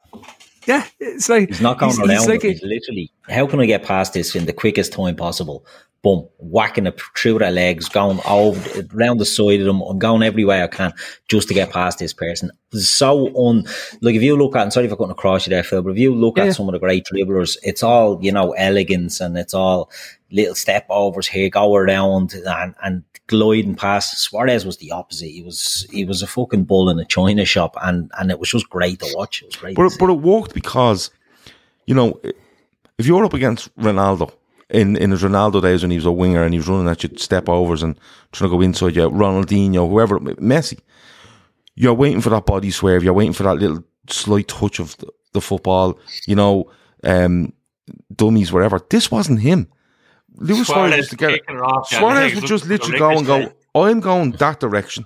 Yeah. 0.66 0.86
It's 0.98 1.28
like 1.28 1.48
He's 1.48 1.60
not 1.60 1.78
going 1.78 1.92
he's- 1.92 2.00
around. 2.00 2.10
he's 2.18 2.28
like. 2.28 2.42
He's 2.42 2.62
literally, 2.62 3.10
how 3.28 3.46
can 3.46 3.60
I 3.60 3.66
get 3.66 3.82
past 3.84 4.12
this 4.14 4.34
in 4.34 4.46
the 4.46 4.52
quickest 4.52 4.92
time 4.92 5.16
possible? 5.16 5.64
Boom, 6.02 6.26
whacking 6.38 6.86
it 6.86 6.98
through 7.14 7.40
their 7.40 7.50
legs, 7.50 7.86
going 7.90 8.20
over 8.26 8.58
around 8.94 9.18
the 9.18 9.26
side 9.26 9.60
of 9.60 9.66
them. 9.66 9.82
I'm 9.82 9.98
going 9.98 10.22
every 10.22 10.46
way 10.46 10.62
I 10.62 10.66
can 10.66 10.94
just 11.28 11.48
to 11.48 11.54
get 11.54 11.68
past 11.70 11.98
this 11.98 12.14
person. 12.14 12.50
It's 12.72 12.88
so 12.88 13.26
on. 13.34 13.64
Like 14.00 14.14
if 14.14 14.22
you 14.22 14.34
look 14.34 14.56
at, 14.56 14.62
and 14.62 14.72
sorry 14.72 14.86
if 14.86 14.92
I 14.94 14.96
couldn't 14.96 15.10
across 15.10 15.46
you 15.46 15.50
there, 15.50 15.62
Phil, 15.62 15.82
but 15.82 15.90
if 15.90 15.98
you 15.98 16.14
look 16.14 16.38
Yeah, 16.38 16.44
at 16.44 16.54
some 16.54 16.66
of 16.68 16.72
the 16.72 16.78
great 16.78 17.04
dribblers, 17.04 17.58
it's 17.62 17.82
all 17.82 18.18
you 18.22 18.32
know 18.32 18.52
elegance 18.52 19.20
and 19.20 19.36
it's 19.36 19.52
all 19.52 19.90
little 20.30 20.54
step 20.54 20.86
overs 20.88 21.26
here, 21.26 21.50
go 21.50 21.74
around 21.76 22.32
and 22.32 22.74
and 22.82 23.04
gliding 23.30 23.76
past. 23.76 24.18
Suarez 24.18 24.66
was 24.66 24.78
the 24.78 24.90
opposite. 24.90 25.28
He 25.28 25.42
was 25.42 25.86
he 25.90 26.04
was 26.04 26.20
a 26.20 26.26
fucking 26.26 26.64
bull 26.64 26.90
in 26.90 26.98
a 26.98 27.04
china 27.04 27.44
shop, 27.44 27.76
and 27.80 28.10
and 28.18 28.30
it 28.30 28.40
was 28.40 28.50
just 28.50 28.68
great 28.68 28.98
to 28.98 29.12
watch. 29.14 29.42
It 29.42 29.46
was 29.46 29.56
great. 29.56 29.76
But 29.76 29.92
but 29.98 30.10
it 30.10 30.20
worked 30.20 30.52
because, 30.52 31.10
you 31.86 31.94
know, 31.94 32.20
if 32.98 33.06
you're 33.06 33.24
up 33.24 33.32
against 33.34 33.74
Ronaldo 33.76 34.32
in 34.68 34.96
in 34.96 35.12
his 35.12 35.22
Ronaldo 35.22 35.62
days 35.62 35.82
when 35.82 35.92
he 35.92 35.96
was 35.96 36.06
a 36.06 36.12
winger 36.12 36.42
and 36.42 36.52
he 36.52 36.58
was 36.58 36.68
running 36.68 36.88
at 36.88 37.04
you 37.04 37.10
step 37.16 37.48
overs 37.48 37.84
and 37.84 37.98
trying 38.32 38.50
to 38.50 38.56
go 38.56 38.60
inside 38.62 38.96
you, 38.96 39.08
Ronaldinho, 39.08 39.88
whoever, 39.88 40.18
Messi, 40.18 40.80
you're 41.76 41.94
waiting 41.94 42.20
for 42.20 42.30
that 42.30 42.46
body 42.46 42.72
swerve. 42.72 43.04
You're 43.04 43.14
waiting 43.14 43.32
for 43.32 43.44
that 43.44 43.58
little 43.58 43.84
slight 44.08 44.48
touch 44.48 44.80
of 44.80 44.96
the, 44.98 45.08
the 45.32 45.40
football. 45.40 45.98
You 46.26 46.34
know, 46.34 46.70
um, 47.04 47.52
dummies, 48.14 48.52
whatever. 48.52 48.80
This 48.90 49.10
wasn't 49.10 49.40
him. 49.40 49.68
Luis 50.36 50.66
Suarez 50.66 50.90
Suarez 50.92 51.08
to 51.08 51.16
get 51.16 51.40
her 51.48 51.64
off, 51.64 51.88
Suarez 51.88 52.34
would 52.34 52.46
just 52.46 52.66
literally 52.66 52.98
go 52.98 53.10
and 53.10 53.26
go. 53.26 53.52
I'm 53.74 54.00
going 54.00 54.32
that 54.32 54.60
direction. 54.60 55.04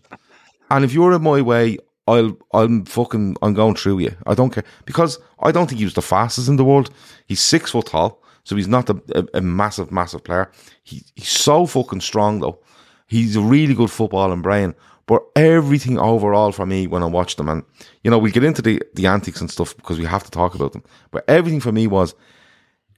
And 0.70 0.84
if 0.84 0.92
you're 0.92 1.12
in 1.12 1.22
my 1.22 1.40
way, 1.42 1.78
I'll 2.06 2.36
I'm 2.52 2.84
fucking 2.84 3.36
I'm 3.42 3.54
going 3.54 3.74
through 3.74 4.00
you. 4.00 4.14
I 4.26 4.34
don't 4.34 4.50
care 4.50 4.64
because 4.84 5.18
I 5.40 5.52
don't 5.52 5.66
think 5.68 5.78
he 5.78 5.84
was 5.84 5.94
the 5.94 6.02
fastest 6.02 6.48
in 6.48 6.56
the 6.56 6.64
world. 6.64 6.90
He's 7.26 7.40
six 7.40 7.70
foot 7.70 7.86
tall, 7.86 8.22
so 8.44 8.56
he's 8.56 8.68
not 8.68 8.90
a, 8.90 9.02
a, 9.14 9.38
a 9.38 9.40
massive, 9.40 9.90
massive 9.90 10.24
player. 10.24 10.50
He, 10.82 11.02
he's 11.14 11.28
so 11.28 11.66
fucking 11.66 12.00
strong 12.00 12.40
though. 12.40 12.58
He's 13.06 13.36
a 13.36 13.40
really 13.40 13.74
good 13.74 13.90
footballing 13.90 14.42
brain. 14.42 14.74
But 15.06 15.22
everything 15.36 15.98
overall 15.98 16.50
for 16.52 16.64
me 16.64 16.86
when 16.86 17.02
I 17.02 17.06
watched 17.06 17.38
him, 17.38 17.48
and 17.50 17.62
you 18.02 18.10
know, 18.10 18.18
we 18.18 18.30
get 18.30 18.44
into 18.44 18.62
the 18.62 18.82
the 18.94 19.06
antics 19.06 19.40
and 19.40 19.50
stuff 19.50 19.76
because 19.76 19.98
we 19.98 20.06
have 20.06 20.24
to 20.24 20.30
talk 20.30 20.54
about 20.54 20.72
them. 20.72 20.82
But 21.10 21.24
everything 21.28 21.60
for 21.60 21.72
me 21.72 21.86
was 21.86 22.14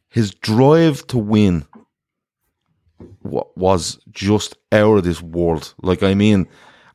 his 0.08 0.32
drive 0.32 1.06
to 1.08 1.18
win 1.18 1.64
wa- 3.30 3.44
was 3.56 3.98
just 4.10 4.56
out 4.72 4.98
of 4.98 5.04
this 5.04 5.20
world. 5.22 5.74
Like 5.82 6.02
I 6.02 6.14
mean, 6.14 6.48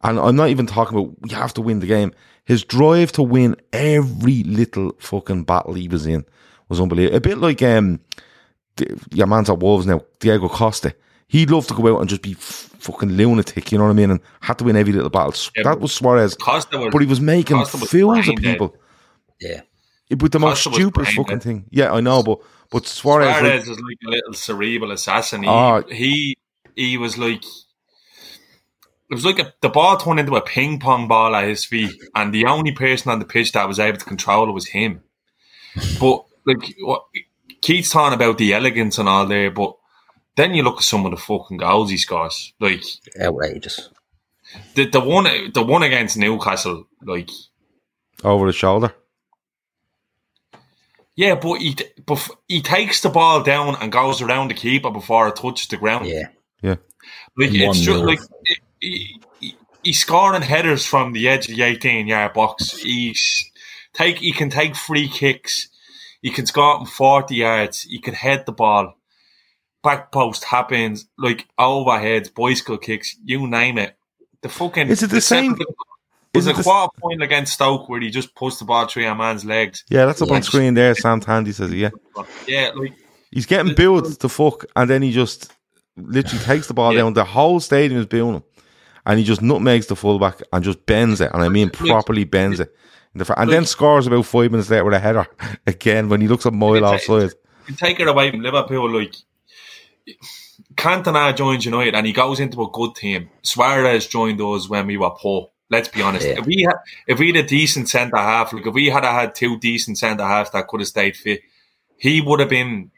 And 0.04 0.20
I'm 0.20 0.36
not 0.36 0.50
even 0.50 0.66
talking 0.66 0.98
about 0.98 1.14
we 1.22 1.30
have 1.32 1.54
to 1.56 1.62
win 1.62 1.80
the 1.80 1.88
game. 1.88 2.12
His 2.46 2.64
drive 2.64 3.12
to 3.14 3.22
win 3.24 3.56
every 3.72 4.44
little 4.44 4.94
fucking 5.00 5.44
battle 5.44 5.74
he 5.74 5.88
was 5.88 6.06
in 6.08 6.26
was 6.70 6.80
unbelievable. 6.82 7.18
A 7.18 7.22
bit 7.22 7.38
like 7.38 7.62
um, 7.62 8.00
your 9.14 9.28
man's 9.28 9.50
at 9.50 9.60
Wolves 9.60 9.86
now, 9.86 10.02
Diego 10.20 10.48
Costa. 10.50 10.96
He'd 11.28 11.50
love 11.52 11.68
to 11.68 11.74
go 11.74 11.96
out 11.96 12.02
and 12.02 12.10
just 12.10 12.24
be 12.24 12.32
f- 12.32 12.70
fucking 12.80 13.10
lunatic, 13.12 13.72
you 13.72 13.78
know 13.78 13.86
what 13.86 13.92
I 13.92 13.94
mean? 13.94 14.12
And 14.12 14.20
had 14.42 14.58
to 14.58 14.64
win 14.66 14.76
every 14.76 14.92
little 14.92 15.10
battle. 15.10 15.34
Yeah, 15.56 15.64
that 15.64 15.80
was 15.80 15.94
Suarez. 15.94 16.36
Costa 16.36 16.78
was- 16.78 16.90
but 16.92 17.00
he 17.02 17.08
was 17.08 17.22
making 17.22 17.58
Costa 17.58 17.78
was 17.78 17.90
fools 17.90 18.18
of 18.20 18.26
brain 18.26 18.42
dead. 18.42 18.52
people. 18.54 18.76
Yeah. 19.40 19.62
With 20.10 20.32
the 20.34 20.40
most 20.40 20.64
Costa 20.66 20.70
was 20.72 20.78
stupid 20.78 21.08
fucking 21.08 21.38
dead. 21.38 21.44
thing. 21.44 21.66
Yeah, 21.70 21.94
I 21.94 22.02
know, 22.02 22.22
but 22.22 22.40
but 22.72 22.88
Suarez, 22.88 23.42
like- 23.42 23.62
is 23.62 23.68
like 23.70 23.98
a 24.08 24.10
little 24.10 24.34
cerebral 24.34 24.92
assassin. 24.92 25.44
He, 25.44 25.50
Oh. 25.50 25.84
he 25.90 26.38
he 26.76 26.98
was 26.98 27.18
like 27.18 27.44
it 27.44 29.16
was 29.16 29.26
like 29.26 29.40
a, 29.40 29.54
the 29.62 29.70
ball 29.70 29.98
turned 29.98 30.20
into 30.22 30.36
a 30.38 30.42
ping 30.42 30.80
pong 30.80 31.08
ball 31.08 31.36
at 31.36 31.48
his 31.48 31.66
feet, 31.66 31.92
and 32.16 32.34
the 32.34 32.46
only 32.46 32.72
person 32.72 33.12
on 33.12 33.20
the 33.20 33.26
pitch 33.26 33.52
that 33.52 33.68
was 33.68 33.80
able 33.80 33.98
to 33.98 34.06
control 34.06 34.48
it 34.50 34.54
was 34.54 34.68
him. 34.68 35.02
But 36.00 36.26
like 36.46 36.76
what 36.80 37.04
Keith's 37.62 37.92
talking 37.92 38.16
about 38.16 38.38
the 38.38 38.54
elegance 38.54 38.98
and 38.98 39.08
all 39.10 39.26
there, 39.28 39.52
but 39.52 39.76
then 40.38 40.54
you 40.54 40.64
look 40.64 40.78
at 40.78 40.84
some 40.84 41.06
of 41.06 41.12
the 41.12 41.18
fucking 41.18 41.58
goals 41.58 41.90
he 41.92 41.98
scores. 41.98 42.54
Like 42.60 42.84
Outrageous. 43.22 43.90
the 44.76 44.86
the 44.90 45.02
one 45.02 45.26
the 45.54 45.62
one 45.64 45.84
against 45.84 46.18
Newcastle, 46.18 46.86
like 47.04 47.30
over 48.24 48.48
the 48.48 48.54
shoulder. 48.54 48.94
Yeah, 51.22 51.36
but 51.36 51.60
he 51.62 51.76
bef- 52.10 52.36
he 52.48 52.62
takes 52.62 53.02
the 53.02 53.10
ball 53.10 53.44
down 53.44 53.76
and 53.82 53.92
goes 53.92 54.22
around 54.22 54.48
the 54.50 54.54
keeper 54.56 54.90
before 54.90 55.28
it 55.28 55.36
touches 55.36 55.68
the 55.68 55.78
ground. 55.78 56.08
Yeah. 56.08 56.28
Yeah. 56.62 56.76
Like 57.38 57.50
One 57.52 57.70
it's 57.70 57.80
just 57.80 57.98
nil. 58.00 58.06
like 58.06 58.20
he, 58.80 59.22
he, 59.40 59.56
he's 59.84 60.00
scoring 60.02 60.42
headers 60.42 60.86
from 60.86 61.14
the 61.14 61.28
edge 61.30 61.48
of 61.50 61.56
the 61.56 61.64
eighteen 61.64 62.08
yard 62.08 62.34
box. 62.34 62.78
He's 62.78 63.52
take 63.94 64.18
he 64.18 64.32
can 64.32 64.50
take 64.50 64.76
free 64.76 65.08
kicks. 65.08 65.68
He 66.22 66.30
can 66.32 66.46
score 66.46 66.78
from 66.78 66.86
forty 66.88 67.36
yards. 67.36 67.84
He 67.84 68.00
can 68.00 68.14
head 68.14 68.46
the 68.46 68.52
ball. 68.52 68.96
Back 69.84 70.12
post 70.12 70.44
happens 70.44 71.08
like 71.18 71.48
overheads, 71.60 72.34
bicycle 72.34 72.78
kicks, 72.78 73.16
you 73.24 73.48
name 73.48 73.78
it. 73.80 73.96
The 74.42 74.50
fucking 74.50 74.90
Is 74.90 75.04
it 75.04 75.10
the 75.10 75.22
same- 75.22 75.52
second- 75.58 75.76
Was 76.34 76.48
is 76.48 76.54
a 76.54 76.58
the- 76.58 76.64
quarter 76.64 76.92
point 77.02 77.22
against 77.22 77.54
Stoke 77.54 77.90
where 77.90 78.00
he 78.00 78.10
just 78.10 78.34
puts 78.36 78.58
the 78.60 78.66
ball 78.66 78.88
through 78.88 79.06
a 79.08 79.14
man's 79.16 79.44
legs. 79.44 79.84
Yeah, 79.90 80.06
that's 80.06 80.22
up 80.22 80.30
Yeah. 80.30 80.36
on 80.36 80.44
screen 80.44 80.74
there. 80.76 80.96
Sam 80.96 81.20
Tandy 81.20 81.52
says, 81.52 81.72
it, 81.72 81.78
yeah. 81.78 81.90
Yeah, 82.48 82.72
like 82.76 82.94
He's 83.32 83.46
getting 83.46 83.74
booed 83.76 84.20
to 84.20 84.30
fuck, 84.30 84.66
and 84.76 84.90
then 84.90 85.02
he 85.02 85.12
just 85.12 85.52
literally 85.98 86.44
takes 86.44 86.68
the 86.68 86.74
ball 86.74 86.94
Yeah. 86.94 87.00
down. 87.02 87.14
The 87.14 87.24
whole 87.26 87.60
stadium 87.60 88.00
is 88.00 88.06
booing 88.06 88.36
him, 88.36 88.44
and 89.06 89.20
he 89.20 89.26
just 89.26 89.42
nutmegs 89.42 89.88
the 89.88 89.96
fullback 89.96 90.42
and 90.54 90.64
just 90.64 90.86
bends 90.86 91.22
it, 91.22 91.32
and 91.34 91.42
I 91.42 91.48
mean 91.50 91.70
properly 91.70 92.24
bends 92.26 92.60
it. 92.60 92.74
The 93.16 93.26
fr- 93.26 93.34
and 93.38 93.50
then 93.52 93.66
scores 93.66 94.08
about 94.08 94.26
five 94.26 94.52
minutes 94.52 94.70
later 94.70 94.86
with 94.86 94.94
a 94.94 95.00
header 95.00 95.28
again 95.68 96.08
when 96.10 96.22
he 96.22 96.28
looks 96.30 96.46
a 96.46 96.52
mile 96.52 96.86
offside. 96.86 97.32
you 97.68 97.76
take 97.76 98.00
it 98.00 98.08
away 98.08 98.32
from 98.32 98.42
Liverpool, 98.42 98.90
like 98.90 99.14
Cantona 100.76 101.36
joins 101.36 101.66
United 101.66 101.94
and 101.96 102.06
he 102.08 102.14
goes 102.14 102.40
into 102.40 102.62
a 102.64 102.70
good 102.72 102.96
team. 102.96 103.30
Suarez 103.44 104.08
joined 104.08 104.40
us 104.42 104.70
when 104.70 104.88
we 104.88 104.98
were 104.98 105.10
poor. 105.12 105.50
Let's 105.72 105.88
be 105.88 106.02
honest. 106.02 106.28
Yeah. 106.28 106.40
If 106.40 106.46
we 106.46 106.64
had, 106.64 106.76
if 107.08 107.18
we 107.18 107.28
had 107.28 107.38
a 107.38 107.48
decent 107.48 107.90
centre 107.90 108.18
half, 108.18 108.52
like 108.52 108.68
if 108.68 108.74
we 108.74 108.88
had 108.88 109.06
had 109.06 109.34
two 109.34 109.58
decent 109.58 109.98
centre 109.98 110.26
halves 110.26 110.52
that 110.52 110.68
could 110.68 110.82
have 110.82 110.88
stayed 110.88 111.16
fit, 111.16 111.42
he 111.96 112.20
would 112.20 112.42
have 112.42 112.50
been 112.50 112.92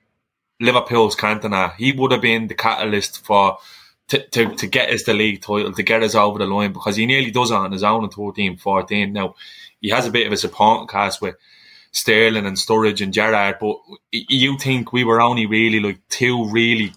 Liverpool's 0.59 1.15
Cantona. 1.15 1.75
He 1.75 1.91
would 1.91 2.11
have 2.11 2.21
been 2.21 2.47
the 2.47 2.55
catalyst 2.55 3.23
for 3.23 3.59
to, 4.07 4.27
to, 4.29 4.55
to 4.55 4.67
get 4.67 4.89
us 4.89 5.03
the 5.03 5.13
league 5.13 5.41
title, 5.41 5.71
to 5.71 5.83
get 5.83 6.01
us 6.01 6.15
over 6.15 6.39
the 6.39 6.47
line 6.47 6.73
because 6.73 6.95
he 6.95 7.05
nearly 7.05 7.29
does 7.29 7.51
it 7.51 7.55
on 7.55 7.71
his 7.71 7.83
own 7.83 8.05
in 8.05 8.09
13, 8.09 8.57
14. 8.57 9.13
Now 9.13 9.35
he 9.79 9.89
has 9.89 10.07
a 10.07 10.11
bit 10.11 10.25
of 10.25 10.33
a 10.33 10.37
supporting 10.37 10.87
cast 10.87 11.21
with 11.21 11.35
Sterling 11.91 12.47
and 12.47 12.57
Sturridge 12.57 13.01
and 13.01 13.13
Gerrard, 13.13 13.57
but 13.59 13.77
you 14.11 14.57
think 14.57 14.91
we 14.91 15.03
were 15.03 15.21
only 15.21 15.45
really 15.45 15.79
like 15.79 15.99
two 16.09 16.49
really 16.49 16.91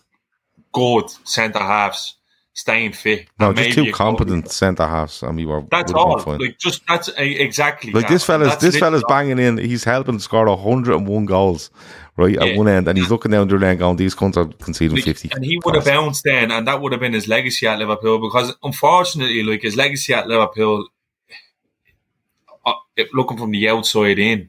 good 0.73 1.11
centre 1.25 1.59
halves 1.59 2.17
staying 2.57 2.92
fit? 2.92 3.29
No, 3.38 3.53
just 3.53 3.73
two 3.75 3.92
competent 3.92 4.51
centre 4.51 4.87
halves, 4.87 5.23
and 5.23 5.37
we 5.37 5.45
were. 5.45 5.62
That's 5.71 5.92
all. 5.92 6.19
Like 6.27 6.59
just 6.59 6.83
that's 6.88 7.09
uh, 7.11 7.12
exactly 7.19 7.92
Like 7.92 8.05
that. 8.09 8.11
this 8.14 8.25
fella's, 8.25 8.49
That's 8.49 8.62
this 8.62 8.79
fella's 8.79 9.05
banging 9.09 9.38
in. 9.38 9.59
He's 9.59 9.85
helping 9.85 10.19
score 10.19 10.47
101 10.47 11.27
goals, 11.27 11.71
right 12.16 12.37
at 12.37 12.49
Yeah. 12.49 12.57
one 12.57 12.66
end, 12.69 12.88
and 12.88 12.97
he's 12.99 13.11
looking 13.11 13.31
down 13.33 13.47
the 13.49 13.57
lane 13.59 13.77
going, 13.79 13.97
"These 13.97 14.14
cunts 14.14 14.37
are 14.38 14.47
conceding 14.64 14.97
Like, 14.97 15.05
50." 15.05 15.31
and 15.35 15.45
he 15.45 15.61
would 15.64 15.75
have 15.75 15.85
bounced 15.85 16.25
then, 16.25 16.51
and 16.51 16.66
that 16.66 16.81
would 16.81 16.92
have 16.92 17.01
been 17.01 17.12
his 17.12 17.29
legacy 17.29 17.66
at 17.66 17.79
Liverpool. 17.79 18.19
Because 18.19 18.55
unfortunately, 18.62 19.42
like 19.42 19.62
his 19.62 19.77
legacy 19.77 20.14
at 20.14 20.27
Liverpool, 20.27 20.88
uh, 22.64 22.73
looking 23.12 23.37
from 23.38 23.51
the 23.53 23.69
outside 23.69 24.19
in, 24.19 24.49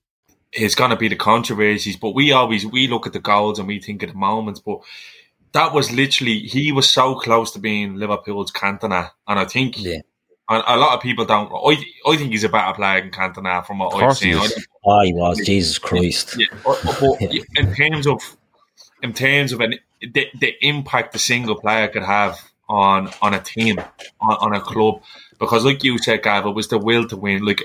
It's 0.53 0.75
going 0.75 0.89
to 0.91 0.97
be 0.97 1.07
the 1.07 1.15
controversies. 1.15 1.97
But 1.97 2.11
we 2.15 2.31
always 2.31 2.65
we 2.65 2.87
look 2.87 3.07
at 3.07 3.13
the 3.13 3.19
goals 3.19 3.59
and 3.59 3.67
we 3.67 3.79
think 3.79 4.03
of 4.03 4.09
the 4.11 4.17
moments. 4.17 4.59
But 4.59 4.79
that 5.53 5.73
was 5.73 5.91
literally 5.91 6.39
he 6.39 6.71
was 6.71 6.89
so 6.89 7.15
close 7.15 7.51
to 7.51 7.59
being 7.59 7.95
Liverpool's 7.95 8.51
Cantona, 8.51 9.11
and 9.27 9.39
I 9.39 9.45
think 9.45 9.81
Yeah. 9.81 9.99
and 10.49 10.63
a 10.67 10.77
lot 10.77 10.95
of 10.95 11.01
people 11.01 11.25
don't. 11.25 11.51
I 11.51 11.83
I 12.07 12.15
think 12.17 12.31
he's 12.31 12.43
a 12.43 12.49
better 12.49 12.73
player 12.73 13.01
than 13.01 13.11
Cantona 13.11 13.65
from 13.65 13.79
what 13.79 13.95
I've 13.95 14.17
he 14.17 14.31
seen. 14.33 14.35
I 14.35 14.43
is. 14.43 14.67
Oh, 14.85 14.91
ah, 14.91 15.01
he 15.03 15.13
was. 15.13 15.45
Jesus 15.45 15.77
Christ. 15.77 16.37
Yeah, 16.37 16.47
but 16.65 17.21
in 17.55 17.75
terms 17.75 18.07
of 18.07 18.21
in 19.03 19.13
terms 19.13 19.51
of 19.51 19.61
an, 19.61 19.75
the, 20.01 20.27
the 20.39 20.53
impact 20.61 21.15
a 21.15 21.19
single 21.19 21.55
player 21.55 21.87
could 21.87 22.03
have 22.03 22.39
on 22.69 23.09
on 23.21 23.33
a 23.33 23.39
team, 23.41 23.77
on, 24.19 24.37
on 24.39 24.55
a 24.55 24.61
club, 24.61 25.01
because 25.39 25.65
like 25.65 25.83
you 25.83 25.97
said, 25.97 26.23
Gav, 26.23 26.45
it 26.45 26.51
was 26.55 26.69
the 26.69 26.77
will 26.77 27.07
to 27.07 27.17
win. 27.17 27.43
Like, 27.45 27.61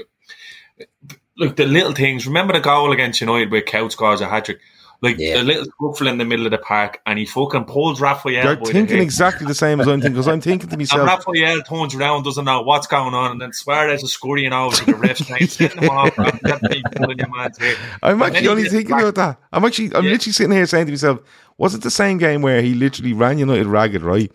look, 1.39 1.57
the 1.57 1.67
little 1.67 1.93
things. 1.93 2.27
Remember 2.27 2.53
the 2.53 2.61
goal 2.61 2.93
against 2.93 3.21
United 3.21 3.51
where 3.51 3.63
Kuyt 3.63 3.93
scores 3.93 4.21
a 4.21 4.29
hat 4.29 4.47
trick. 4.47 4.61
Like 5.03 5.17
Yeah. 5.19 5.37
the 5.37 5.43
little 5.45 5.65
scuffle 5.67 6.07
in 6.07 6.17
the 6.17 6.25
middle 6.25 6.47
of 6.47 6.53
the 6.53 6.59
park, 6.59 7.01
and 7.05 7.19
he 7.19 7.27
fucking 7.27 7.67
pulls 7.67 8.01
Raphael. 8.01 8.33
You're 8.45 8.57
by 8.57 8.65
the 8.65 8.73
thinking 8.73 8.97
head. 8.97 9.03
exactly 9.03 9.47
the 9.47 9.55
same 9.55 9.79
as 9.79 9.87
I'm 9.87 10.01
thinking 10.01 10.13
because 10.15 10.27
I'm 10.27 10.41
thinking 10.41 10.71
to 10.71 10.73
And 10.75 10.81
myself, 10.81 11.07
Raphael 11.07 11.61
turns 11.65 11.95
around, 11.95 12.23
doesn't 12.23 12.47
know 12.47 12.63
what's 12.63 12.87
going 12.87 13.13
on, 13.13 13.33
and 13.33 13.39
then 13.41 13.53
Suarez 13.53 14.03
is 14.03 14.13
scurrying 14.15 14.55
over 14.55 14.75
to 14.75 14.85
the 14.87 14.93
refs 14.93 15.23
saying, 15.27 15.49
"Send 15.49 15.73
him 15.85 15.91
off, 15.91 16.17
Raf, 16.17 16.41
that's 16.41 16.63
me 16.63 16.83
pulling 16.97 17.19
your 17.19 17.29
man's 17.29 17.59
hair." 17.59 17.75
I'm 18.03 18.23
actually 18.23 18.49
only 18.49 18.71
thinking 18.71 18.93
back- 18.97 19.03
about 19.03 19.15
that. 19.17 19.39
I'm 19.53 19.67
actually, 19.67 19.95
I'm 19.95 20.05
Yeah. 20.05 20.13
literally 20.13 20.33
sitting 20.33 20.53
here 20.53 20.65
saying 20.65 20.87
to 20.87 20.93
myself, 20.93 21.19
was 21.59 21.75
it 21.75 21.83
the 21.83 21.91
same 21.91 22.17
game 22.17 22.41
where 22.41 22.63
he 22.63 22.73
literally 22.73 23.13
ran 23.13 23.37
United 23.39 23.67
ragged, 23.67 24.01
right? 24.03 24.33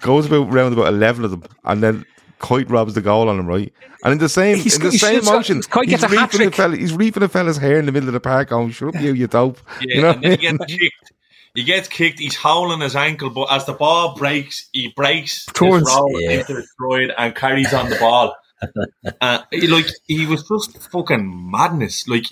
Goes 0.00 0.24
about 0.24 0.50
round 0.50 0.72
about 0.72 0.88
eleven 0.88 1.22
of 1.26 1.32
them, 1.32 1.42
and 1.66 1.82
then 1.82 2.06
Kuyt 2.42 2.68
robs 2.70 2.94
the 2.94 3.00
goal 3.00 3.28
on 3.28 3.38
him, 3.38 3.46
right? 3.46 3.72
And 4.04 4.12
in 4.12 4.18
the 4.18 4.28
same, 4.28 4.56
He's- 4.58 4.76
in 4.76 4.82
the 4.82 4.90
he 4.90 4.98
same 4.98 5.14
shoots- 5.16 5.30
motion, 5.30 5.60
Kuyt 5.62 5.84
he's 5.84 5.90
gets 5.92 6.02
a 6.02 6.08
reaping, 6.08 6.16
the 6.16 6.20
hat-trick. 6.20 6.54
fella, 6.54 6.76
he's 6.76 6.92
reaping 6.92 7.22
a 7.22 7.28
fella's 7.28 7.56
hair 7.56 7.78
in 7.78 7.86
the 7.86 7.92
middle 7.92 8.08
of 8.08 8.12
the 8.14 8.20
park, 8.20 8.48
going, 8.50 8.70
"Shut 8.72 8.94
up, 8.94 9.00
you, 9.00 9.12
you 9.14 9.26
dope." 9.28 9.58
Yeah, 9.80 9.94
you 9.96 10.02
know, 10.02 10.10
and 10.10 10.22
then 10.24 10.38
he 10.40 10.48
I 10.48 10.50
mean? 10.52 10.58
gets 10.58 10.72
kicked. 10.76 11.12
He 11.54 11.62
gets 11.64 11.88
kicked. 11.88 12.18
He's 12.18 12.34
howling 12.36 12.80
his 12.80 12.96
ankle, 12.96 13.30
but 13.30 13.52
as 13.52 13.66
the 13.66 13.74
ball 13.74 14.14
breaks, 14.16 14.68
he 14.72 14.88
breaks 14.96 15.44
Turns. 15.46 15.86
his 15.88 15.96
roll 15.96 16.20
Yeah. 16.20 16.30
into 16.40 16.54
his 16.56 16.70
stride 16.72 17.10
and 17.16 17.34
carries 17.34 17.72
on 17.74 17.90
the 17.90 17.96
ball. 17.96 18.34
uh, 19.20 19.40
like 19.68 19.86
he 20.06 20.24
was 20.26 20.44
just 20.48 20.78
fucking 20.90 21.50
madness. 21.50 22.08
Like 22.08 22.26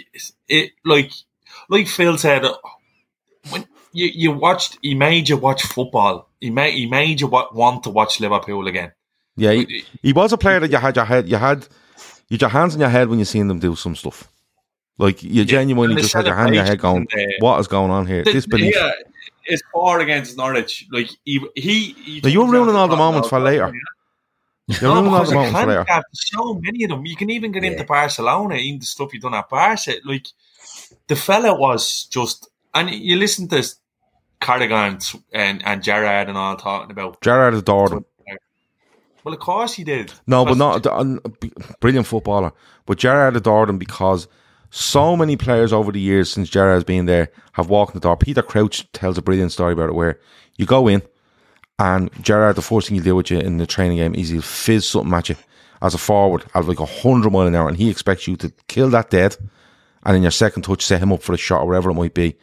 it, 0.49 0.71
like 0.85 1.13
like 1.69 1.87
Phil 1.87 2.17
said, 2.19 2.45
uh, 2.45 2.55
when 3.51 3.67
you 3.93 4.07
you 4.07 4.33
watched, 4.33 4.79
he 4.81 4.95
made 4.95 5.29
you 5.29 5.37
watch 5.37 5.63
football. 5.65 6.29
He 6.41 6.51
made 6.51 6.75
he 6.75 6.87
made 6.87 7.21
you 7.21 7.27
want 7.27 7.83
to 7.85 7.91
watch 7.91 8.21
Liverpool 8.21 8.67
again. 8.69 8.93
Yeah, 9.41 9.53
he, 9.53 9.85
he 10.03 10.13
was 10.13 10.33
a 10.33 10.39
player 10.39 10.61
that 10.61 10.71
you 10.71 10.77
had 10.79 10.95
your 10.97 11.05
head, 11.07 11.29
you 11.29 11.37
had, 11.37 11.67
you 12.29 12.35
had 12.35 12.41
your 12.43 12.51
hands 12.51 12.75
in 12.75 12.81
your 12.81 12.91
head 12.91 13.09
when 13.09 13.19
you 13.19 13.25
seen 13.25 13.49
them 13.49 13.59
do 13.59 13.75
some 13.75 13.97
stuff. 13.97 14.29
Like 14.99 15.23
you 15.23 15.45
genuinely 15.47 16.03
just 16.03 16.13
had 16.13 16.27
your 16.27 16.37
hand 16.37 16.49
in 16.51 16.55
your 16.57 16.65
head 16.65 16.79
going, 16.79 17.07
the- 17.11 17.25
uh, 17.25 17.29
"What 17.39 17.59
is 17.61 17.67
going 17.67 17.91
on 17.91 18.07
here?" 18.07 18.23
Disbelief. 18.23 18.75
Yeah, 18.77 18.91
his 19.45 19.63
four 19.73 20.01
against 20.01 20.37
Norwich. 20.37 20.87
Like 20.93 21.09
he 21.25 21.41
he. 21.55 21.73
he 22.21 22.21
you're 22.31 22.47
ruining 22.47 22.77
all 22.77 22.87
the 22.89 22.97
moments 22.97 23.29
for 23.29 23.41
later. 23.41 23.73
You're 24.67 24.83
No, 24.83 24.95
ruining 24.97 25.15
all 25.15 25.25
the 25.25 25.35
moments 25.35 25.59
for 25.59 25.67
later. 25.67 25.87
so 26.13 26.55
many 26.67 26.85
of 26.85 26.91
them. 26.91 27.07
You 27.07 27.17
can 27.17 27.31
even 27.31 27.51
get 27.51 27.65
into 27.65 27.85
Barcelona, 27.85 28.57
even 28.57 28.81
the 28.81 28.87
stuff 28.87 29.15
you 29.15 29.21
done 29.21 29.35
at 29.35 29.49
Barca. 29.49 29.95
Like 30.05 30.27
the 31.07 31.17
fella 31.17 31.55
was 31.59 32.05
just, 32.05 32.51
and 32.75 32.91
you 32.91 33.17
listen 33.17 33.49
to 33.49 33.65
Carragher 34.43 35.25
and 35.33 35.63
and 35.65 35.83
Gerrard 35.83 36.29
and 36.29 36.37
all 36.37 36.57
talking 36.57 36.91
about. 36.91 37.23
Gerrard 37.23 37.55
adored 37.55 37.93
him. 37.93 38.05
Well, 39.25 39.35
of 39.35 39.41
course 39.41 39.75
he 39.75 39.85
did. 39.85 40.13
No, 40.27 40.45
but 40.45 40.57
not 40.57 40.87
brilliant 41.81 42.07
footballer. 42.07 42.53
But 42.87 42.99
Gerrard 42.99 43.37
adored 43.37 43.69
him 43.69 43.79
because 43.79 44.29
so 44.71 45.17
many 45.17 45.37
players 45.37 45.73
over 45.73 45.93
the 45.93 46.01
years 46.01 46.31
since 46.31 46.49
Gerrard's 46.49 46.85
been 46.85 47.07
there 47.07 47.31
have 47.53 47.69
walked 47.69 47.95
in 47.95 48.01
the 48.01 48.03
door. 48.03 48.17
Peter 48.17 48.43
Crouch 48.43 48.91
tells 48.93 49.19
a 49.19 49.23
brilliant 49.23 49.53
story 49.53 49.73
about 49.73 49.89
it 49.89 49.95
where 49.95 50.19
you 50.57 50.67
go 50.67 50.89
in 50.89 51.03
and 51.79 52.11
Gerrard, 52.23 52.57
the 52.57 52.63
first 52.63 52.89
thing 52.89 52.97
he'll 52.97 53.05
do 53.05 53.17
with 53.17 53.31
you 53.31 53.39
in 53.39 53.57
the 53.57 53.67
training 53.67 53.97
game 53.97 54.15
is 54.15 54.29
he'll 54.29 54.43
fizz 54.43 54.87
something 54.87 55.13
at 55.15 55.31
you 55.31 55.37
as 55.83 55.95
a 55.95 55.99
forward 55.99 56.45
at 56.55 56.67
like 56.67 56.79
a 56.79 56.85
hundred 56.85 57.31
mile 57.31 57.47
an 57.47 57.55
hour 57.55 57.69
and 57.69 57.79
he 57.79 57.89
expects 57.89 58.29
you 58.29 58.37
to 58.37 58.53
kill 58.69 58.91
that 58.91 59.09
dead 59.09 59.35
and 60.05 60.15
in 60.15 60.23
your 60.23 60.31
second 60.31 60.63
touch 60.63 60.85
set 60.85 61.01
him 61.01 61.11
up 61.11 61.23
for 61.23 61.33
a 61.33 61.39
shot 61.39 61.63
or 61.63 61.67
whatever 61.67 61.91
it 61.91 61.95
might 61.95 62.15
be. 62.15 62.37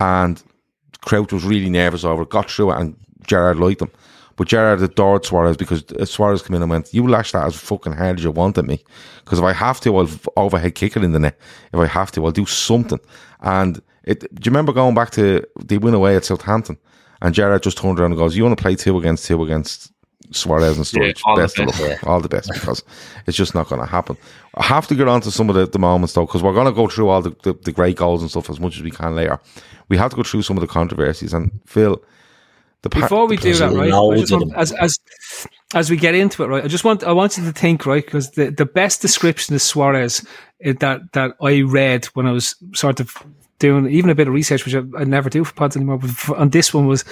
And 0.00 0.42
Crouch 1.02 1.32
was 1.32 1.44
really 1.44 1.68
nervous 1.70 2.04
over 2.04 2.22
it, 2.22 2.30
got 2.30 2.50
through 2.50 2.72
it 2.72 2.80
and 2.80 2.96
Gerrard 3.26 3.58
liked 3.58 3.82
him. 3.82 3.90
But 4.40 4.48
Gerrard 4.48 4.80
adored 4.80 5.26
Suarez 5.26 5.58
because 5.58 5.84
uh, 5.92 6.06
Suarez 6.06 6.40
came 6.40 6.56
in 6.56 6.62
and 6.62 6.70
went, 6.70 6.94
"You 6.94 7.06
lash 7.06 7.32
that 7.32 7.44
as 7.44 7.56
fucking 7.56 7.92
hard 7.92 8.16
as 8.16 8.24
you 8.24 8.30
want 8.30 8.56
at 8.56 8.64
me, 8.64 8.82
because 9.22 9.38
if 9.38 9.44
I 9.44 9.52
have 9.52 9.80
to, 9.82 9.94
I'll 9.98 10.08
overhead 10.34 10.74
kick 10.74 10.96
it 10.96 11.04
in 11.04 11.12
the 11.12 11.18
net. 11.18 11.38
If 11.74 11.78
I 11.78 11.84
have 11.84 12.10
to, 12.12 12.24
I'll 12.24 12.32
do 12.32 12.46
something." 12.46 13.00
And 13.42 13.82
it, 14.04 14.20
do 14.20 14.28
you 14.46 14.50
remember 14.50 14.72
going 14.72 14.94
back 14.94 15.10
to 15.10 15.46
they 15.62 15.76
win 15.76 15.92
away 15.92 16.16
at 16.16 16.24
Southampton, 16.24 16.78
and 17.20 17.34
Gerrard 17.34 17.62
just 17.62 17.76
turned 17.76 18.00
around 18.00 18.12
and 18.12 18.18
goes, 18.18 18.34
"You 18.34 18.44
want 18.44 18.56
to 18.56 18.62
play 18.62 18.76
two 18.76 18.96
against 18.96 19.26
two 19.26 19.44
against 19.44 19.92
Suarez 20.30 20.78
and 20.78 20.86
Sturridge? 20.86 21.18
Yeah, 21.18 21.30
all 21.30 21.36
best 21.36 21.56
the 21.56 21.64
of 21.64 21.68
best. 21.68 21.82
luck, 21.82 22.04
all 22.06 22.20
the 22.22 22.28
best, 22.30 22.50
because 22.50 22.82
it's 23.26 23.36
just 23.36 23.54
not 23.54 23.68
going 23.68 23.82
to 23.82 23.86
happen." 23.86 24.16
I 24.54 24.64
have 24.64 24.86
to 24.86 24.94
get 24.94 25.06
on 25.06 25.20
to 25.20 25.30
some 25.30 25.50
of 25.50 25.54
the, 25.54 25.66
the 25.66 25.78
moments 25.78 26.14
though, 26.14 26.24
because 26.24 26.42
we're 26.42 26.54
going 26.54 26.64
to 26.64 26.72
go 26.72 26.88
through 26.88 27.10
all 27.10 27.20
the, 27.20 27.36
the, 27.42 27.52
the 27.52 27.72
great 27.72 27.96
goals 27.96 28.22
and 28.22 28.30
stuff 28.30 28.48
as 28.48 28.58
much 28.58 28.78
as 28.78 28.82
we 28.82 28.90
can 28.90 29.14
later. 29.14 29.38
We 29.90 29.98
have 29.98 30.12
to 30.12 30.16
go 30.16 30.22
through 30.22 30.40
some 30.40 30.56
of 30.56 30.62
the 30.62 30.66
controversies 30.66 31.34
and 31.34 31.50
Phil. 31.66 32.02
Pa- 32.88 33.00
Before 33.00 33.26
we 33.26 33.36
do 33.36 33.52
that, 33.54 33.72
right? 33.72 33.92
I 33.92 33.96
loads 33.96 34.20
just 34.20 34.32
of 34.32 34.40
want, 34.48 34.56
as 34.56 34.72
as 34.72 34.98
as 35.74 35.90
we 35.90 35.96
get 35.96 36.14
into 36.14 36.42
it, 36.42 36.46
right? 36.46 36.64
I 36.64 36.68
just 36.68 36.84
want 36.84 37.04
I 37.04 37.12
want 37.12 37.36
you 37.36 37.44
to 37.44 37.52
think, 37.52 37.84
right? 37.84 38.04
Because 38.04 38.30
the, 38.30 38.50
the 38.50 38.64
best 38.64 39.02
description 39.02 39.54
of 39.54 39.60
Suarez 39.60 40.24
uh, 40.64 40.72
that 40.80 41.12
that 41.12 41.36
I 41.42 41.60
read 41.60 42.06
when 42.14 42.26
I 42.26 42.32
was 42.32 42.54
sort 42.74 43.00
of 43.00 43.14
doing 43.58 43.86
even 43.90 44.08
a 44.08 44.14
bit 44.14 44.28
of 44.28 44.34
research, 44.34 44.64
which 44.64 44.74
I, 44.74 44.82
I 44.98 45.04
never 45.04 45.28
do 45.28 45.44
for 45.44 45.52
pods 45.52 45.76
anymore, 45.76 45.98
but 45.98 46.10
for, 46.10 46.36
on 46.36 46.48
this 46.48 46.72
one 46.72 46.86
was 46.86 47.04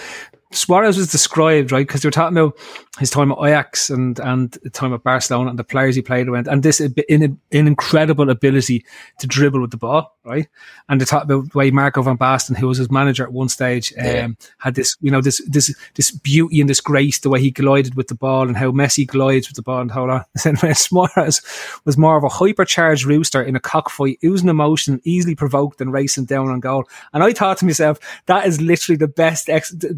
Suarez 0.50 0.96
was 0.96 1.12
described, 1.12 1.72
right? 1.72 1.87
Because 1.87 2.02
they 2.02 2.06
were 2.06 2.12
talking 2.12 2.37
about 2.37 2.58
his 2.98 3.11
time 3.11 3.30
at 3.32 3.38
Ajax 3.38 3.90
and 3.90 4.18
and 4.20 4.52
the 4.62 4.70
time 4.70 4.94
at 4.94 5.02
Barcelona 5.02 5.50
and 5.50 5.58
the 5.58 5.64
players 5.64 5.94
he 5.94 6.02
played 6.02 6.30
with, 6.30 6.48
and 6.48 6.62
this 6.62 6.80
in, 6.80 7.22
an 7.22 7.38
incredible 7.50 8.30
ability 8.30 8.84
to 9.20 9.26
dribble 9.26 9.61
with 9.61 9.70
the 9.70 9.76
ball, 9.76 10.16
right? 10.24 10.48
And 10.88 11.00
they 11.00 11.04
talk 11.04 11.24
about 11.24 11.52
the 11.52 11.58
way 11.58 11.70
Marco 11.70 12.02
van 12.02 12.18
Basten, 12.18 12.56
who 12.56 12.68
was 12.68 12.78
his 12.78 12.90
manager 12.90 13.24
at 13.24 13.32
one 13.32 13.48
stage, 13.48 13.92
um, 14.24 14.37
had 14.58 14.74
this, 14.74 14.96
you 15.00 15.11
know, 15.11 15.20
this 15.20 15.42
this 15.46 15.74
this 15.94 16.11
beauty 16.11 16.61
and 16.61 16.70
this 16.70 16.80
grace, 16.80 17.18
the 17.18 17.30
way 17.30 17.40
he 17.40 17.50
glided 17.50 17.94
with 17.94 18.08
the 18.08 18.14
ball 18.14 18.48
and 18.48 18.56
how 18.56 18.70
Messi 18.70 19.06
glides 19.06 19.48
with 19.48 19.56
the 19.56 19.62
ball 19.62 19.80
and 19.80 19.90
how 19.90 20.08
on. 20.08 20.24
And 20.44 20.58
when 20.61 20.74
Suarez 20.74 21.42
was 21.84 21.98
more 21.98 22.16
of 22.16 22.24
a 22.24 22.28
hypercharged 22.28 23.04
rooster 23.04 23.42
in 23.42 23.54
a 23.54 23.61
cockfight, 23.61 24.18
oozing 24.24 24.48
emotion, 24.48 25.00
easily 25.04 25.34
provoked 25.34 25.80
and 25.80 25.92
racing 25.92 26.24
down 26.24 26.48
on 26.48 26.61
goal. 26.61 26.84
And 27.12 27.22
I 27.22 27.32
thought 27.32 27.58
to 27.58 27.66
myself, 27.66 27.98
that 28.26 28.46
is 28.46 28.61
literally 28.61 28.96
the 28.96 29.08
best 29.08 29.50
ex- 29.50 29.70
d- 29.70 29.88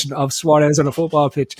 description 0.00 0.12
of 0.12 0.32
Suarez 0.32 0.78
on 0.78 0.86
a 0.86 0.92
football 0.92 1.30
pitch 1.30 1.56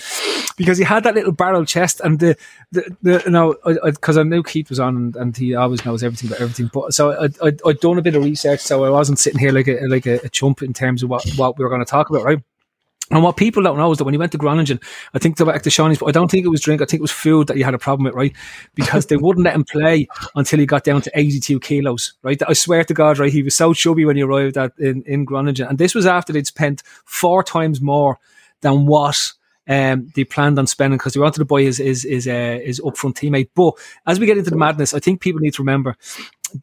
because 0.56 0.78
he 0.78 0.84
had 0.84 1.04
that 1.04 1.14
little 1.14 1.32
barrel 1.32 1.64
chest 1.64 2.00
and 2.00 2.18
the, 2.18 2.36
the, 2.72 2.96
the 3.02 3.22
you 3.24 3.30
know, 3.30 3.56
because 3.84 4.16
I, 4.16 4.20
I, 4.20 4.24
knew 4.24 4.42
Keith 4.42 4.68
was 4.68 4.80
on 4.80 4.96
and, 4.96 5.16
and 5.16 5.36
he 5.36 5.54
always 5.54 5.84
knows 5.84 6.02
everything 6.02 6.28
about 6.28 6.40
everything. 6.40 6.70
But 6.72 6.94
so 6.94 7.12
I, 7.12 7.28
I, 7.46 7.52
I'd 7.66 7.80
done 7.80 7.98
a 7.98 8.02
bit 8.02 8.16
of 8.16 8.24
research, 8.24 8.60
so 8.60 8.84
I 8.84 8.90
wasn't 8.90 9.18
sitting 9.18 9.38
here 9.38 9.52
like 9.52 9.68
a, 9.68 9.86
like 9.86 10.06
a, 10.06 10.20
a 10.24 10.28
chump 10.28 10.62
in 10.62 10.72
terms 10.72 11.02
of 11.02 11.10
what, 11.10 11.28
what 11.36 11.58
we 11.58 11.64
were 11.64 11.70
going 11.70 11.84
to 11.84 11.90
talk 11.90 12.10
about, 12.10 12.24
right? 12.24 12.42
And 13.10 13.24
what 13.24 13.36
people 13.36 13.62
don't 13.62 13.76
know 13.76 13.90
is 13.90 13.98
that 13.98 14.04
when 14.04 14.14
he 14.14 14.18
went 14.18 14.32
to 14.32 14.38
Groningen, 14.38 14.80
I 15.14 15.18
think 15.18 15.36
to 15.36 15.44
back 15.44 15.62
to 15.62 15.70
Shawnee's, 15.70 15.98
but 15.98 16.06
I 16.06 16.12
don't 16.12 16.30
think 16.30 16.46
it 16.46 16.50
was 16.50 16.60
drink. 16.60 16.80
I 16.80 16.84
think 16.84 17.00
it 17.00 17.02
was 17.02 17.10
food 17.10 17.48
that 17.48 17.56
he 17.56 17.62
had 17.62 17.74
a 17.74 17.78
problem 17.78 18.04
with, 18.04 18.14
right? 18.14 18.34
Because 18.74 19.06
they 19.06 19.16
wouldn't 19.16 19.44
let 19.44 19.54
him 19.54 19.64
play 19.64 20.06
until 20.36 20.60
he 20.60 20.66
got 20.66 20.84
down 20.84 21.02
to 21.02 21.10
82 21.14 21.58
kilos, 21.60 22.14
right? 22.22 22.40
I 22.46 22.52
swear 22.52 22.84
to 22.84 22.94
God, 22.94 23.18
right? 23.18 23.32
He 23.32 23.42
was 23.42 23.56
so 23.56 23.74
chubby 23.74 24.04
when 24.04 24.16
he 24.16 24.22
arrived 24.22 24.56
at 24.56 24.72
in, 24.78 25.02
in 25.02 25.24
Groningen. 25.24 25.66
And 25.66 25.78
this 25.78 25.94
was 25.94 26.06
after 26.06 26.32
they'd 26.32 26.46
spent 26.46 26.82
four 27.04 27.42
times 27.42 27.80
more 27.80 28.18
than 28.60 28.86
what 28.86 29.32
um, 29.66 30.10
they 30.14 30.24
planned 30.24 30.58
on 30.58 30.66
spending 30.66 30.98
because 30.98 31.14
they 31.14 31.20
wanted 31.20 31.38
to 31.38 31.44
buy 31.44 31.62
his 31.62 31.78
his 31.78 32.04
his, 32.04 32.28
uh, 32.28 32.60
his 32.62 32.80
upfront 32.80 33.14
teammate. 33.14 33.50
But 33.54 33.74
as 34.06 34.20
we 34.20 34.26
get 34.26 34.38
into 34.38 34.50
the 34.50 34.56
madness, 34.56 34.94
I 34.94 35.00
think 35.00 35.20
people 35.20 35.40
need 35.40 35.54
to 35.54 35.62
remember 35.62 35.96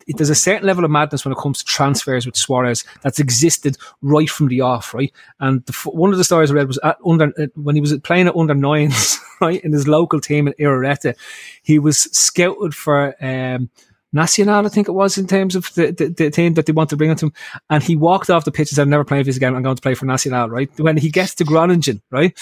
there's 0.07 0.29
a 0.29 0.35
certain 0.35 0.65
level 0.65 0.85
of 0.85 0.91
madness 0.91 1.25
when 1.25 1.31
it 1.31 1.37
comes 1.37 1.59
to 1.59 1.65
transfers 1.65 2.25
with 2.25 2.35
Suarez 2.35 2.83
that's 3.01 3.19
existed 3.19 3.77
right 4.01 4.29
from 4.29 4.47
the 4.47 4.61
off, 4.61 4.93
right? 4.93 5.11
And 5.39 5.65
the, 5.65 5.73
one 5.89 6.11
of 6.11 6.17
the 6.17 6.23
stories 6.23 6.51
I 6.51 6.55
read 6.55 6.67
was 6.67 6.79
at 6.83 6.97
under 7.05 7.31
when 7.55 7.75
he 7.75 7.81
was 7.81 7.97
playing 7.99 8.27
at 8.27 8.35
under 8.35 8.55
nines, 8.55 9.19
right, 9.41 9.63
in 9.63 9.71
his 9.71 9.87
local 9.87 10.19
team 10.19 10.47
in 10.47 10.53
Irareta, 10.53 11.15
he 11.63 11.79
was 11.79 12.01
scouted 12.17 12.75
for. 12.75 13.15
Um, 13.23 13.69
Nacional, 14.13 14.65
I 14.65 14.69
think 14.69 14.87
it 14.87 14.93
was, 14.93 15.17
in 15.17 15.27
terms 15.27 15.53
of 15.53 15.71
the, 15.73 15.91
the, 15.91 16.07
the, 16.07 16.29
team 16.31 16.53
that 16.53 16.65
they 16.65 16.71
wanted 16.71 16.91
to 16.91 16.95
bring 16.95 17.09
into 17.09 17.25
him. 17.25 17.33
And 17.69 17.83
he 17.83 17.97
walked 17.97 18.29
off 18.29 18.45
the 18.45 18.53
pitch 18.53 18.71
and 18.71 18.75
said, 18.77 18.83
I'm 18.83 18.89
never 18.89 19.03
playing 19.03 19.25
this 19.25 19.35
again. 19.35 19.53
I'm 19.53 19.63
going 19.63 19.75
to 19.75 19.81
play 19.81 19.95
for 19.95 20.05
Nacional, 20.05 20.49
right? 20.49 20.69
When 20.79 20.95
he 20.95 21.11
gets 21.11 21.35
to 21.35 21.43
Groningen, 21.43 22.01
right? 22.09 22.33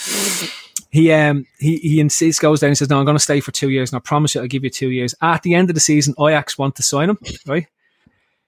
He 0.95 1.11
um 1.11 1.45
he 1.59 1.75
he 1.79 1.99
insists 1.99 2.39
goes 2.39 2.61
down 2.61 2.69
and 2.69 2.77
says, 2.77 2.89
No, 2.89 2.97
I'm 2.97 3.05
gonna 3.05 3.19
stay 3.19 3.41
for 3.41 3.51
two 3.51 3.69
years 3.69 3.91
and 3.91 3.97
I 3.97 3.99
promise 3.99 4.33
you 4.33 4.39
I'll 4.39 4.47
give 4.47 4.63
you 4.63 4.69
two 4.69 4.91
years. 4.91 5.13
At 5.21 5.43
the 5.43 5.53
end 5.53 5.69
of 5.69 5.73
the 5.73 5.81
season, 5.81 6.15
Ajax 6.17 6.57
want 6.57 6.77
to 6.77 6.83
sign 6.83 7.09
him, 7.09 7.17
right? 7.45 7.67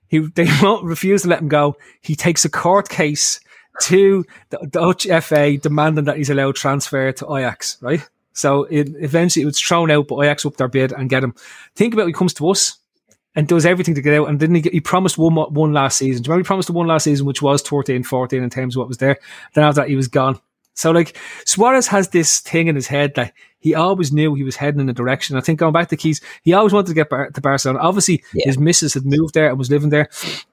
He 0.07 0.19
they 0.19 0.47
won't 0.61 0.85
refuse 0.85 1.23
to 1.23 1.27
let 1.27 1.41
him 1.41 1.49
go. 1.49 1.75
He 1.99 2.15
takes 2.15 2.45
a 2.45 2.49
court 2.49 2.87
case 2.87 3.41
to 3.81 4.25
the 4.49 4.59
Dutch 4.65 5.07
FA 5.25 5.57
demanding 5.57 6.05
that 6.05 6.15
he's 6.15 6.29
allowed 6.29 6.55
transfer 6.55 7.11
to 7.11 7.35
Ajax, 7.35 7.79
right? 7.81 8.07
So 8.31 8.63
it, 8.63 8.91
eventually 8.97 9.43
it 9.43 9.47
was 9.47 9.59
thrown 9.59 9.91
out, 9.91 10.07
but 10.07 10.21
Ajax 10.21 10.45
up 10.45 10.55
their 10.55 10.69
bid 10.69 10.93
and 10.93 11.09
get 11.09 11.25
him. 11.25 11.35
Think 11.75 11.95
about 11.95 12.03
it, 12.03 12.07
he 12.07 12.13
comes 12.13 12.33
to 12.35 12.49
us 12.49 12.77
and 13.35 13.45
does 13.45 13.65
everything 13.65 13.95
to 13.95 14.01
get 14.01 14.17
out. 14.17 14.29
And 14.29 14.39
didn't 14.39 14.55
he, 14.55 14.61
get, 14.61 14.71
he 14.73 14.79
promised 14.79 15.17
one 15.17 15.35
one 15.35 15.73
last 15.73 15.97
season. 15.97 16.23
Do 16.23 16.29
you 16.29 16.31
remember 16.31 16.45
he 16.45 16.47
promised 16.47 16.67
the 16.67 16.73
one 16.73 16.87
last 16.87 17.03
season, 17.03 17.25
which 17.25 17.41
was 17.41 17.61
13 17.61 18.03
14 18.03 18.41
in 18.41 18.49
terms 18.49 18.77
of 18.77 18.79
what 18.79 18.87
was 18.87 18.99
there? 18.99 19.17
Then 19.53 19.65
after 19.65 19.81
that, 19.81 19.89
he 19.89 19.97
was 19.97 20.07
gone. 20.07 20.39
So 20.77 20.91
like 20.91 21.17
Suarez 21.45 21.87
has 21.87 22.09
this 22.09 22.39
thing 22.39 22.67
in 22.67 22.75
his 22.75 22.87
head 22.87 23.15
that 23.15 23.33
he 23.59 23.73
always 23.73 24.13
knew 24.13 24.35
he 24.35 24.43
was 24.43 24.55
heading 24.55 24.79
in 24.79 24.87
a 24.87 24.93
direction. 24.93 25.35
I 25.35 25.41
think 25.41 25.59
going 25.59 25.73
back 25.73 25.89
to 25.89 25.97
Keys, 25.97 26.21
he 26.43 26.53
always 26.53 26.71
wanted 26.71 26.87
to 26.89 26.93
get 26.93 27.09
bar- 27.09 27.31
to 27.31 27.41
Barcelona. 27.41 27.79
Obviously, 27.79 28.23
Yeah. 28.33 28.45
his 28.45 28.59
missus 28.59 28.93
had 28.93 29.03
moved 29.05 29.33
there 29.33 29.49
and 29.49 29.57
was 29.57 29.71
living 29.71 29.89
there, 29.89 30.07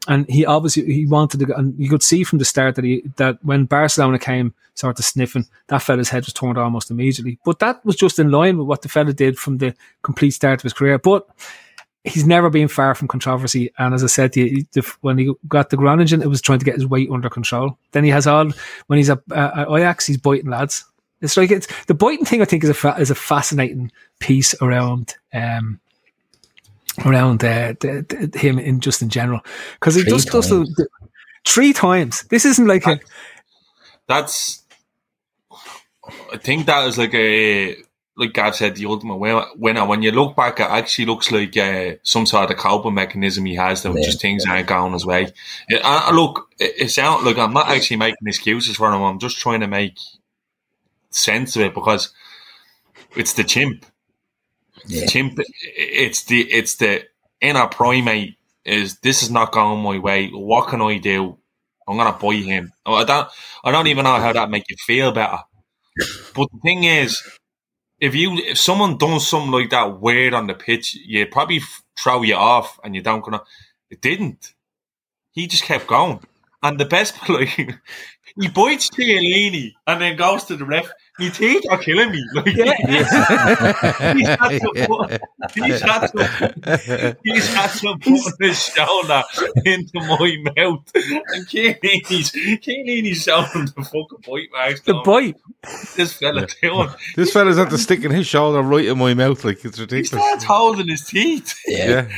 and 0.08 0.26
he 0.28 0.46
obviously 0.46 0.90
he 0.92 1.06
wanted 1.06 1.40
to. 1.40 1.46
Go, 1.46 1.54
and 1.54 1.78
you 1.78 1.90
could 1.90 2.02
see 2.02 2.24
from 2.24 2.38
the 2.38 2.44
start 2.46 2.74
that 2.76 2.84
he 2.84 3.02
that 3.16 3.38
when 3.44 3.66
Barcelona 3.66 4.18
came 4.18 4.54
sort 4.74 4.98
of 4.98 5.04
sniffing, 5.04 5.46
that 5.68 5.82
fella's 5.82 6.08
head 6.08 6.24
was 6.24 6.32
turned 6.32 6.56
almost 6.58 6.90
immediately. 6.90 7.38
But 7.44 7.58
that 7.58 7.84
was 7.84 7.94
just 7.94 8.18
in 8.18 8.30
line 8.30 8.56
with 8.58 8.66
what 8.66 8.80
the 8.82 8.88
fella 8.88 9.12
did 9.12 9.38
from 9.38 9.58
the 9.58 9.74
complete 10.02 10.32
start 10.32 10.60
of 10.60 10.62
his 10.64 10.72
career. 10.72 10.98
But 10.98 11.28
he's 12.04 12.26
never 12.26 12.50
been 12.50 12.68
far 12.68 12.94
from 12.94 13.08
controversy. 13.08 13.72
And 13.78 13.94
as 13.94 14.04
I 14.04 14.08
said, 14.08 14.32
to 14.34 14.40
you, 14.40 14.64
the, 14.72 14.94
when 15.00 15.18
he 15.18 15.32
got 15.48 15.70
the 15.70 15.76
Groningen, 15.76 16.22
it 16.22 16.28
was 16.28 16.42
trying 16.42 16.58
to 16.58 16.64
get 16.64 16.74
his 16.74 16.86
weight 16.86 17.10
under 17.10 17.30
control. 17.30 17.78
Then 17.92 18.04
he 18.04 18.10
has 18.10 18.26
all 18.26 18.50
when 18.86 18.98
he's 18.98 19.10
at, 19.10 19.20
uh, 19.30 19.50
at 19.56 19.68
Ajax, 19.70 20.06
he's 20.06 20.18
biting 20.18 20.50
lads. 20.50 20.84
It's 21.20 21.36
like 21.36 21.50
it's 21.50 21.66
the 21.86 21.94
biting 21.94 22.26
thing. 22.26 22.42
I 22.42 22.44
think 22.44 22.62
is 22.62 22.70
a 22.70 22.74
fa- 22.74 22.96
is 22.98 23.10
a 23.10 23.14
fascinating 23.14 23.90
piece 24.18 24.54
around 24.60 25.14
um 25.32 25.80
around 27.04 27.42
uh, 27.42 27.74
the, 27.80 28.28
the, 28.30 28.38
him 28.38 28.58
in 28.58 28.80
just 28.80 29.00
in 29.00 29.08
general 29.08 29.40
because 29.74 29.94
he 29.94 30.02
Three 30.02 30.10
just 30.10 30.28
does 30.28 30.50
the, 30.50 30.58
the 30.76 30.88
three 31.46 31.72
times. 31.72 32.24
This 32.24 32.44
isn't 32.44 32.66
like 32.66 32.86
a 32.86 33.00
That's. 34.06 34.62
I 36.30 36.36
think 36.36 36.66
that 36.66 36.86
is 36.86 36.98
like 36.98 37.14
a 37.14 37.76
like 38.16 38.32
Gav 38.32 38.54
said, 38.54 38.76
the 38.76 38.86
ultimate 38.86 39.16
winner. 39.16 39.84
When 39.86 40.02
you 40.02 40.12
look 40.12 40.36
back, 40.36 40.60
it 40.60 40.64
actually 40.70 41.06
looks 41.06 41.32
like 41.32 41.56
uh, 41.56 41.94
some 42.02 42.26
sort 42.26 42.50
of 42.50 42.56
coping 42.56 42.94
mechanism 42.94 43.44
he 43.44 43.56
has 43.56 43.82
that 43.82 43.94
Yeah. 43.94 44.04
just 44.04 44.20
things 44.20 44.44
aren't 44.46 44.68
going 44.68 44.92
his 44.92 45.04
way. 45.06 45.32
It, 45.68 45.80
I, 45.84 46.12
look, 46.12 46.48
it, 46.58 46.74
it 46.78 46.88
sounds 46.90 47.24
like 47.24 47.38
I'm 47.38 47.52
not 47.52 47.68
actually 47.68 47.96
making 47.96 48.26
excuses 48.28 48.76
for 48.76 48.92
him. 48.92 49.02
I'm 49.02 49.18
just 49.18 49.38
trying 49.38 49.60
to 49.60 49.66
make 49.66 49.98
sense 51.10 51.56
of 51.56 51.62
it 51.62 51.74
because 51.74 52.12
it's 53.16 53.32
the 53.34 53.44
chimp. 53.44 53.84
Yeah. 54.86 55.06
Chimp. 55.06 55.38
It's 55.76 56.24
the 56.24 56.40
it's 56.42 56.76
the 56.76 57.04
inner 57.40 57.66
primate. 57.68 58.36
Is 58.64 58.98
this 59.00 59.22
is 59.22 59.30
not 59.30 59.52
going 59.52 59.82
my 59.82 59.98
way? 59.98 60.28
What 60.30 60.68
can 60.68 60.80
I 60.80 60.98
do? 60.98 61.38
I'm 61.86 61.96
gonna 61.96 62.16
buy 62.18 62.34
him. 62.36 62.72
Oh, 62.86 62.94
I 62.94 63.04
don't. 63.04 63.28
I 63.64 63.70
don't 63.70 63.86
even 63.88 64.04
know 64.04 64.16
how 64.16 64.32
that 64.32 64.50
make 64.50 64.64
you 64.70 64.76
feel 64.86 65.12
better. 65.12 65.38
But 66.34 66.48
the 66.52 66.58
thing 66.62 66.84
is, 66.84 67.22
if 68.04 68.14
you 68.14 68.36
if 68.36 68.58
someone 68.58 68.98
does 68.98 69.26
something 69.26 69.50
like 69.50 69.70
that 69.70 69.98
weird 69.98 70.34
on 70.34 70.46
the 70.46 70.54
pitch, 70.54 70.94
you 70.94 71.26
probably 71.26 71.60
throw 71.98 72.22
you 72.22 72.34
off, 72.34 72.78
and 72.84 72.94
you 72.94 73.00
don't 73.00 73.24
gonna. 73.24 73.42
It 73.90 74.02
didn't. 74.02 74.52
He 75.32 75.46
just 75.46 75.64
kept 75.64 75.86
going, 75.86 76.20
and 76.62 76.78
the 76.78 76.84
best 76.84 77.16
like 77.28 77.48
he 77.48 78.48
bites 78.48 78.90
Chiellini 78.90 79.72
and 79.86 80.02
then 80.02 80.16
goes 80.16 80.44
to 80.44 80.56
the 80.56 80.66
ref. 80.66 80.90
My 81.18 81.28
teeth 81.28 81.64
are 81.70 81.78
killing 81.78 82.10
me. 82.10 82.24
Like, 82.34 82.46
Yeah. 82.56 82.74
he's, 84.14 84.28
had 84.28 84.60
put, 84.86 85.20
he's, 85.54 85.80
had 85.80 86.06
to, 86.08 87.16
he's 87.22 87.54
had 87.54 87.70
put 88.00 88.34
his 88.40 88.58
shoulder 88.64 89.22
into 89.64 90.00
my 90.00 90.36
mouth. 90.56 90.82
And 90.94 91.48
Keely's 91.48 93.22
showing 93.22 93.46
him 93.52 93.66
the 93.66 93.82
fucking 93.84 94.18
bite 94.26 94.48
marks. 94.52 94.80
The 94.82 94.94
bite. 95.04 95.36
This 95.96 96.14
fella 96.14 96.46
doing. 96.60 96.88
This 97.16 97.32
fella's 97.32 97.56
had 97.58 97.70
to 97.70 97.78
stick 97.78 98.04
in 98.04 98.10
his 98.10 98.26
shoulder 98.26 98.62
right 98.62 98.84
in 98.86 98.98
my 98.98 99.14
mouth, 99.14 99.44
like 99.44 99.64
it's 99.64 99.76
He 99.76 99.82
ridiculous. 99.82 100.08
starts 100.24 100.44
holding 100.44 100.88
his 100.88 101.04
teeth. 101.06 101.54
Yeah. 101.66 102.08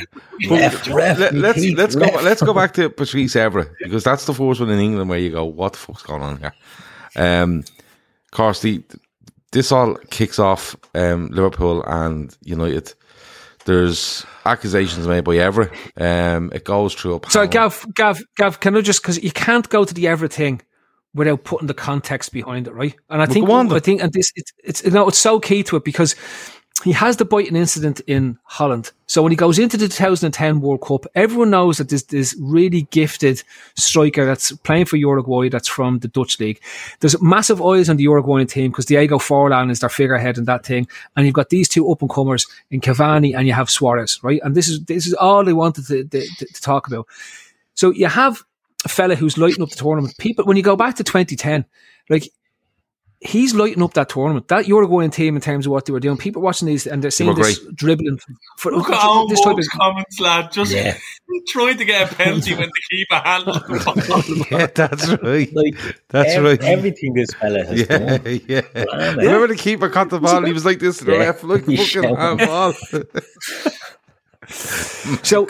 Ref, 0.51 0.89
ref, 0.89 1.19
Let, 1.19 1.33
me 1.35 1.41
let's 1.41 1.65
let's 1.65 1.95
go 1.95 2.05
let's 2.23 2.43
go 2.43 2.53
back 2.53 2.75
to 2.75 2.91
Patrice 2.91 3.35
Evra 3.35 3.71
because 3.83 4.05
that's 4.05 4.27
the 4.27 4.35
first 4.35 4.61
one 4.61 4.69
in 4.71 4.79
England 4.79 5.09
where 5.09 5.19
you 5.19 5.31
go, 5.31 5.45
what 5.45 5.73
the 5.73 5.79
fuck's 5.79 6.03
going 6.03 6.23
on 6.23 6.39
here? 6.39 6.53
Um, 7.17 7.65
of 8.37 8.39
course, 8.39 8.61
the, 8.61 8.83
this 9.53 9.73
all 9.73 9.95
kicks 10.11 10.39
off 10.39 10.77
um, 10.95 11.29
Liverpool 11.29 11.83
and 11.87 12.37
United. 12.45 12.93
There's 13.65 14.27
accusations 14.45 15.07
made 15.09 15.25
by 15.25 15.37
Evra. 15.37 15.73
Um, 15.97 16.53
it 16.55 16.65
goes 16.67 16.95
through 16.95 17.15
a 17.15 17.31
Sorry, 17.31 17.49
panel. 17.49 17.71
Gav, 17.71 17.87
Gav, 17.95 18.21
Gav, 18.37 18.61
can 18.61 18.77
I 18.77 18.83
just, 18.83 19.01
because 19.01 19.23
you 19.25 19.31
can't 19.31 19.67
go 19.71 19.87
to 19.87 19.95
the 19.95 20.07
everything 20.07 20.61
without 21.15 21.45
putting 21.45 21.67
the 21.67 21.73
context 21.73 22.31
behind 22.31 22.69
it, 22.69 22.75
right? 22.75 22.95
And 23.09 23.23
I 23.23 23.25
Well, 23.25 23.33
think, 23.33 23.47
go 23.47 23.53
on 23.55 23.69
then. 23.69 23.77
I 23.79 23.81
think, 23.81 24.03
and 24.03 24.13
this, 24.13 24.31
it's, 24.37 24.53
it's, 24.63 24.85
you 24.85 24.91
know, 24.91 25.09
it's 25.09 25.17
so 25.17 25.41
key 25.41 25.63
to 25.63 25.77
it 25.77 25.85
because 25.85 26.15
he 26.85 26.93
has 26.93 27.17
the 27.17 27.25
biting 27.25 27.57
incident 27.57 28.01
in 28.07 28.39
Holland. 28.45 28.93
So 29.07 29.23
when 29.23 29.33
he 29.33 29.37
goes 29.37 29.59
into 29.59 29.77
the 29.77 29.89
2010 29.89 30.61
World 30.61 30.83
Cup, 30.83 31.07
everyone 31.15 31.51
knows 31.51 31.79
that 31.79 31.89
there's 31.89 32.03
this 32.05 32.37
really 32.39 32.83
gifted 32.91 33.43
striker 33.77 34.27
that's 34.27 34.53
playing 34.53 34.85
for 34.85 34.97
Uruguay 34.97 35.49
that's 35.49 35.69
from 35.69 36.01
the 36.01 36.09
Dutch 36.09 36.39
league. 36.39 36.61
There's 37.01 37.21
massive 37.23 37.63
eyes 37.63 37.89
on 37.89 37.97
the 37.97 38.03
Uruguayan 38.03 38.47
team 38.47 38.71
because 38.71 38.85
Diego 38.85 39.19
Forlan 39.19 39.71
is 39.71 39.81
their 39.81 39.89
figurehead 39.89 40.37
in 40.37 40.45
that 40.45 40.67
thing. 40.67 40.87
And 41.17 41.25
you've 41.25 41.35
got 41.35 41.49
these 41.49 41.69
two 41.69 41.91
up 41.91 42.03
and 42.03 42.11
comers 42.11 42.47
in 42.71 42.81
Cavani 42.81 43.35
and 43.35 43.47
you 43.47 43.55
have 43.55 43.71
Suarez, 43.71 44.23
right? 44.23 44.41
And 44.45 44.55
this 44.55 44.69
is, 44.69 44.85
this 44.85 45.07
is 45.07 45.15
all 45.15 45.45
they 45.45 45.55
wanted 45.55 45.87
to, 45.87 46.05
to, 46.05 46.27
to 46.27 46.61
talk 46.61 46.89
about. 46.89 47.07
So 47.75 47.91
you 47.91 48.07
have 48.07 48.43
a 48.85 48.89
fella 48.89 49.15
who's 49.15 49.39
lighting 49.39 49.63
up 49.63 49.71
the 49.71 49.77
tournament. 49.77 50.17
People, 50.19 50.45
when 50.45 50.59
you 50.59 50.63
go 50.63 50.77
back 50.77 50.97
to 50.97 51.05
2010, 51.05 51.65
like 52.11 52.31
he's 53.21 53.55
lighting 53.55 53.83
up 53.83 53.95
that 53.95 54.09
tournament. 54.09 54.49
That 54.49 54.69
Uruguayan 54.69 55.11
team 55.11 55.37
in 55.37 55.43
terms 55.43 55.67
of 55.67 55.73
what 55.73 55.87
they 55.87 55.93
were 55.93 56.01
doing. 56.01 56.17
People 56.19 56.43
watching 56.43 56.67
these 56.67 56.87
and 56.87 57.03
they're 57.03 57.11
seeing 57.11 57.29
were 57.29 57.35
this 57.35 57.59
dribbling 57.75 58.19
for 58.59 58.73
Look 58.73 58.91
at 58.91 59.29
this 59.29 59.41
type 59.41 59.53
of 59.53 59.55
Owen's 59.57 59.69
comments, 59.69 60.21
lad. 60.21 60.53
Just 60.53 60.73
Yeah. 60.73 60.97
trying 61.49 61.77
to 61.79 61.85
get 61.85 62.11
a 62.11 62.15
penalty 62.15 62.55
when 62.55 62.69
the 62.69 62.83
keeper 62.91 63.15
handled 63.17 63.63
the 63.69 64.47
ball. 64.49 64.59
yeah, 64.61 64.67
that's 64.75 65.09
right. 65.23 65.53
Like, 65.55 65.99
That's 66.09 66.35
ev- 66.35 66.45
right. 66.45 66.63
Everything 66.63 67.15
this 67.15 67.31
fella 67.35 67.65
has 67.65 67.81
yeah, 67.81 67.99
done. 68.19 68.41
yeah. 68.47 68.61
Blimey. 68.85 69.17
Remember 69.25 69.47
the 69.49 69.57
keeper 69.57 69.89
caught 69.89 70.11
the 70.11 70.21
ball? 70.21 70.45
He 70.45 70.53
was 70.53 70.65
like 70.65 70.79
this 70.79 70.99
to 70.99 71.05
the 71.05 71.13
Yeah. 71.13 71.19
left, 71.19 71.45
like 71.45 71.67
He 71.67 71.77
fucking 71.77 71.87
showed 71.87 72.17
handball. 72.19 72.75
So, 75.23 75.47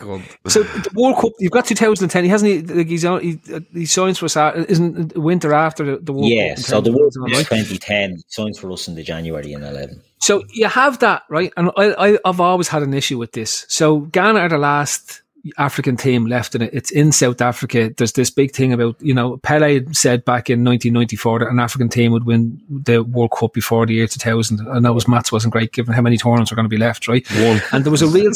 so 0.46 0.62
the 0.62 0.90
World 0.94 1.16
Cup, 1.16 1.32
you've 1.38 1.52
got 1.52 1.64
2010. 1.66 2.24
He 2.24 2.30
hasn't. 2.30 2.70
Like 2.70 2.88
he's 2.88 3.04
on. 3.04 3.20
He, 3.22 3.40
he 3.72 3.86
signs 3.86 4.18
for 4.18 4.26
us. 4.26 4.36
Isn't 4.68 5.16
winter 5.16 5.52
after 5.54 5.84
the, 5.84 5.96
the 5.98 6.12
World 6.12 6.28
Yeah, 6.28 6.50
Cup? 6.50 6.58
in 6.58 6.62
so 6.64 6.80
the 6.80 6.92
World 6.92 7.14
Cup 7.14 7.22
right? 7.22 7.46
2010 7.46 8.18
signs 8.28 8.58
for 8.58 8.70
us 8.72 8.86
in 8.86 8.94
the 8.94 9.02
January 9.02 9.52
in 9.52 9.62
11. 9.62 10.02
So 10.20 10.42
you 10.52 10.68
have 10.68 10.98
that, 11.00 11.22
right? 11.30 11.52
And 11.56 11.70
I, 11.76 11.94
I, 12.14 12.18
I've 12.24 12.40
always 12.40 12.68
had 12.68 12.82
an 12.82 12.92
issue 12.94 13.18
with 13.18 13.32
this. 13.32 13.64
So 13.68 14.00
Ghana 14.00 14.40
are 14.40 14.48
the 14.48 14.58
last 14.58 15.22
African 15.58 15.96
team 15.96 16.26
left 16.26 16.54
in 16.54 16.62
it. 16.62 16.70
It's 16.72 16.90
in 16.90 17.12
South 17.12 17.40
Africa. 17.40 17.92
There's 17.96 18.12
this 18.12 18.30
big 18.30 18.52
thing 18.52 18.72
about, 18.72 18.96
you 19.00 19.14
know, 19.14 19.36
Pele 19.38 19.84
said 19.92 20.24
back 20.24 20.48
in 20.50 20.64
1994 20.64 21.40
that 21.40 21.48
an 21.48 21.58
African 21.60 21.88
team 21.88 22.12
would 22.12 22.24
win 22.24 22.60
the 22.68 23.02
World 23.02 23.32
Cup 23.32 23.52
before 23.52 23.86
the 23.86 23.94
year 23.94 24.06
2000. 24.06 24.68
I 24.68 24.78
know 24.78 24.92
was 24.92 25.08
maths 25.08 25.32
wasn't 25.32 25.52
great 25.52 25.72
given 25.72 25.94
how 25.94 26.02
many 26.02 26.16
tournaments 26.16 26.52
are 26.52 26.54
going 26.56 26.64
to 26.64 26.68
be 26.70 26.76
left, 26.78 27.08
right? 27.08 27.26
One. 27.32 27.60
And 27.72 27.84
there 27.84 27.90
was 27.90 28.02
a 28.02 28.06
real, 28.06 28.30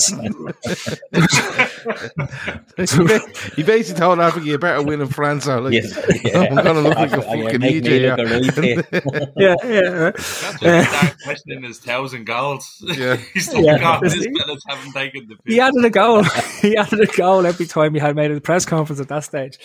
he 3.57 3.63
basically 3.63 4.01
told 4.01 4.21
Africa, 4.21 4.47
you 4.47 4.59
better 4.59 4.83
win 4.83 5.01
in 5.01 5.09
France. 5.09 5.47
Or 5.49 5.61
like, 5.61 5.73
Yes, 5.75 5.97
yeah. 6.25 6.41
I'm 6.51 6.55
going 6.55 6.75
to 6.77 6.81
look 6.83 6.97
like 6.97 7.13
a 7.13 7.17
yeah, 7.17 7.45
fucking 7.45 7.63
idiot. 7.63 8.19
look 8.19 8.29
a 8.29 8.63
here. 8.63 8.77
right 8.77 8.95
here. 8.95 9.33
yeah, 9.37 9.55
yeah, 9.65 9.81
right. 9.91 10.15
That's 10.17 10.63
a 10.63 10.79
uh, 10.79 11.11
questioning 11.25 11.63
his 11.65 11.79
thousand 11.79 12.25
goals. 12.25 12.83
Yeah. 12.97 13.17
He's 13.35 13.53
like, 13.53 13.65
Yeah. 13.65 13.79
God, 13.79 14.03
this 14.03 14.15
fella's 14.15 14.65
haven't 14.69 14.93
taken 14.93 15.27
the 15.29 15.37
piss. 15.37 15.55
he 15.55 15.61
added 15.61 15.85
a 15.85 15.91
goal. 15.91 16.23
he 16.61 16.77
added 16.77 17.00
a 17.01 17.17
goal 17.17 17.47
every 17.47 17.67
time 17.67 17.95
he 17.95 18.01
had 18.01 18.17
made 18.17 18.31
a 18.31 18.41
press 18.41 18.65
conference 18.65 19.01
at 19.01 19.09
that 19.09 19.25
stage. 19.25 19.59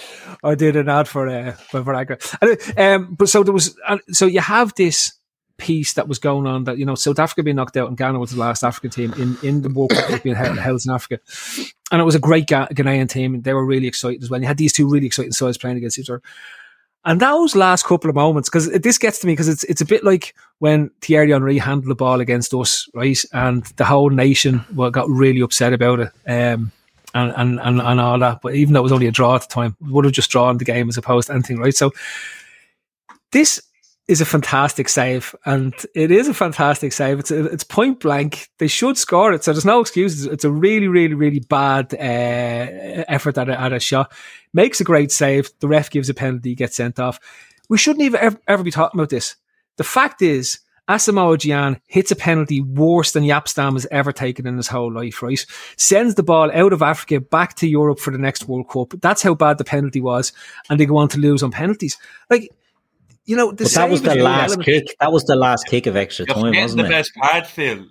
I 0.44 0.56
did 0.56 0.76
an 0.76 0.90
ad 0.90 1.08
for 1.08 1.28
uh, 1.28 1.52
for 1.54 1.82
Viagra. 1.84 2.18
Anyway, 2.42 2.94
Um, 2.94 3.16
but 3.16 3.30
so 3.30 3.44
there 3.44 3.54
was, 3.54 3.76
uh, 3.88 3.98
so 4.12 4.26
you 4.26 4.40
have 4.42 4.74
this 4.76 5.14
piece 5.58 5.94
that 5.94 6.08
was 6.10 6.20
going 6.20 6.46
on 6.46 6.66
that 6.66 6.78
you 6.78 6.86
know 6.86 6.96
South 6.96 7.18
Africa 7.18 7.42
being 7.42 7.56
knocked 7.56 7.78
out 7.78 7.88
and 7.88 7.98
Ghana 7.98 8.20
was 8.20 8.32
the 8.32 8.40
last 8.40 8.64
African 8.64 8.90
team 8.90 9.14
in 9.14 9.38
in 9.42 9.62
the 9.62 9.70
World 9.70 9.92
Cup 9.92 10.24
being 10.24 10.36
held, 10.36 10.58
held 10.58 10.86
in 10.86 10.92
Africa, 10.92 11.20
and 11.92 12.02
it 12.02 12.06
was 12.06 12.16
a 12.16 12.20
great 12.20 12.48
Ga- 12.48 12.68
Ghanaian 12.74 13.10
team. 13.10 13.36
and 13.36 13.44
They 13.44 13.54
were 13.54 13.66
really 13.66 13.88
excited 13.88 14.22
as 14.24 14.30
well. 14.30 14.42
You 14.42 14.48
had 14.48 14.58
these 14.58 14.74
two 14.74 14.90
really 14.90 15.06
exciting 15.08 15.32
sides 15.32 15.58
playing 15.58 15.78
against 15.78 16.00
each 16.00 16.10
other. 16.10 16.22
And 17.08 17.20
those 17.20 17.56
last 17.56 17.86
couple 17.86 18.10
of 18.10 18.16
moments, 18.16 18.50
because 18.50 18.68
this 18.72 18.98
gets 18.98 19.20
to 19.20 19.28
me, 19.28 19.34
because 19.34 19.48
it's 19.48 19.64
it's 19.66 19.82
a 19.82 19.86
bit 19.86 20.04
like 20.04 20.34
when 20.58 20.90
Thierry 21.02 21.32
Henry 21.32 21.60
handled 21.60 21.92
the 21.92 21.96
ball 21.96 22.20
against 22.20 22.52
us, 22.56 22.90
right? 22.96 23.20
And 23.32 23.64
the 23.78 23.86
whole 23.86 24.10
nation 24.10 24.66
well, 24.74 24.90
got 24.90 25.08
really 25.08 25.42
upset 25.42 25.72
about 25.72 26.00
it, 26.00 26.12
um, 26.28 26.72
and, 27.16 27.34
and 27.36 27.60
and 27.60 27.82
and 27.82 28.00
all 28.00 28.20
that. 28.20 28.42
But 28.42 28.56
even 28.56 28.74
though 28.74 28.82
it 28.82 28.84
was 28.84 28.92
only 28.92 29.08
a 29.08 29.12
draw 29.12 29.36
at 29.36 29.42
the 29.42 29.48
time, 29.48 29.76
would 29.82 30.06
have 30.06 30.14
just 30.14 30.30
drawn 30.30 30.58
the 30.58 30.66
game 30.66 30.90
as 30.90 30.98
opposed 30.98 31.28
to 31.28 31.34
anything, 31.34 31.58
right? 31.58 31.76
So 31.76 31.92
this 33.32 33.62
is 34.08 34.22
a 34.22 34.26
fantastic 34.26 34.88
save, 34.88 35.34
and 35.46 35.74
it 35.96 36.12
is 36.12 36.28
a 36.28 36.34
fantastic 36.34 36.92
save. 36.94 37.18
It's 37.20 37.32
it's 37.32 37.64
point 37.64 38.02
blank. 38.02 38.50
They 38.60 38.68
should 38.68 38.98
score 38.98 39.34
it, 39.34 39.44
so 39.44 39.54
there's 39.54 39.66
no 39.66 39.80
excuses. 39.80 40.26
It's 40.26 40.44
a 40.44 40.52
really, 40.52 40.88
really, 40.88 41.16
really 41.16 41.40
bad 41.40 41.94
uh, 41.94 43.06
effort 43.08 43.38
at 43.38 43.50
a, 43.50 43.60
at 43.60 43.74
a 43.74 43.80
shot. 43.80 44.14
Makes 44.54 44.82
a 44.82 44.84
great 44.84 45.12
save. 45.12 45.50
The 45.60 45.68
ref 45.68 45.90
gives 45.90 46.10
a 46.10 46.14
penalty, 46.14 46.54
gets 46.54 46.76
sent 46.76 47.00
off. 47.00 47.20
We 47.70 47.80
shouldn't 47.80 48.04
even 48.04 48.20
ever, 48.20 48.40
ever 48.48 48.64
be 48.64 48.72
talking 48.72 49.00
about 49.00 49.10
this. 49.10 49.38
The 49.78 49.84
fact 49.84 50.22
is, 50.22 50.60
Asamoah 50.88 51.38
Gyan 51.38 51.80
hits 51.88 52.12
a 52.12 52.16
penalty 52.16 52.62
worse 52.62 53.12
than 53.14 53.24
Jaap 53.24 53.48
Stam 53.48 53.74
has 53.74 53.88
ever 53.90 54.12
taken 54.12 54.46
in 54.46 54.56
his 54.58 54.68
whole 54.68 54.92
life, 54.92 55.24
right? 55.24 55.44
Sends 55.78 56.14
the 56.16 56.22
ball 56.24 56.52
out 56.54 56.74
of 56.74 56.82
Africa 56.84 57.20
back 57.20 57.56
to 57.56 57.68
Europe 57.68 58.00
for 58.00 58.12
the 58.12 58.20
next 58.20 58.48
World 58.48 58.70
Cup. 58.70 58.94
That's 59.02 59.24
how 59.24 59.34
bad 59.34 59.58
the 59.58 59.64
penalty 59.64 60.00
was. 60.00 60.32
And 60.70 60.80
they 60.80 60.86
go 60.86 60.98
on 60.98 61.08
to 61.10 61.18
lose 61.20 61.42
on 61.42 61.52
penalties. 61.52 61.98
Like, 62.30 62.50
you 63.26 63.36
know, 63.36 63.52
the 63.52 63.64
But 63.64 63.74
that 63.74 63.90
was 63.90 64.02
the 64.04 64.16
last 64.16 64.58
relevant. 64.58 64.66
kick. 64.66 64.96
That 65.00 65.12
was 65.12 65.24
the 65.24 65.36
last 65.36 65.66
kick 65.68 65.88
of 65.88 65.96
extra 65.96 66.26
You're 66.28 66.36
time, 66.36 66.56
wasn't 66.62 66.82
the 66.84 66.86
it? 66.86 66.90
best 66.90 67.12
part, 67.16 67.48
Phil. 67.48 67.86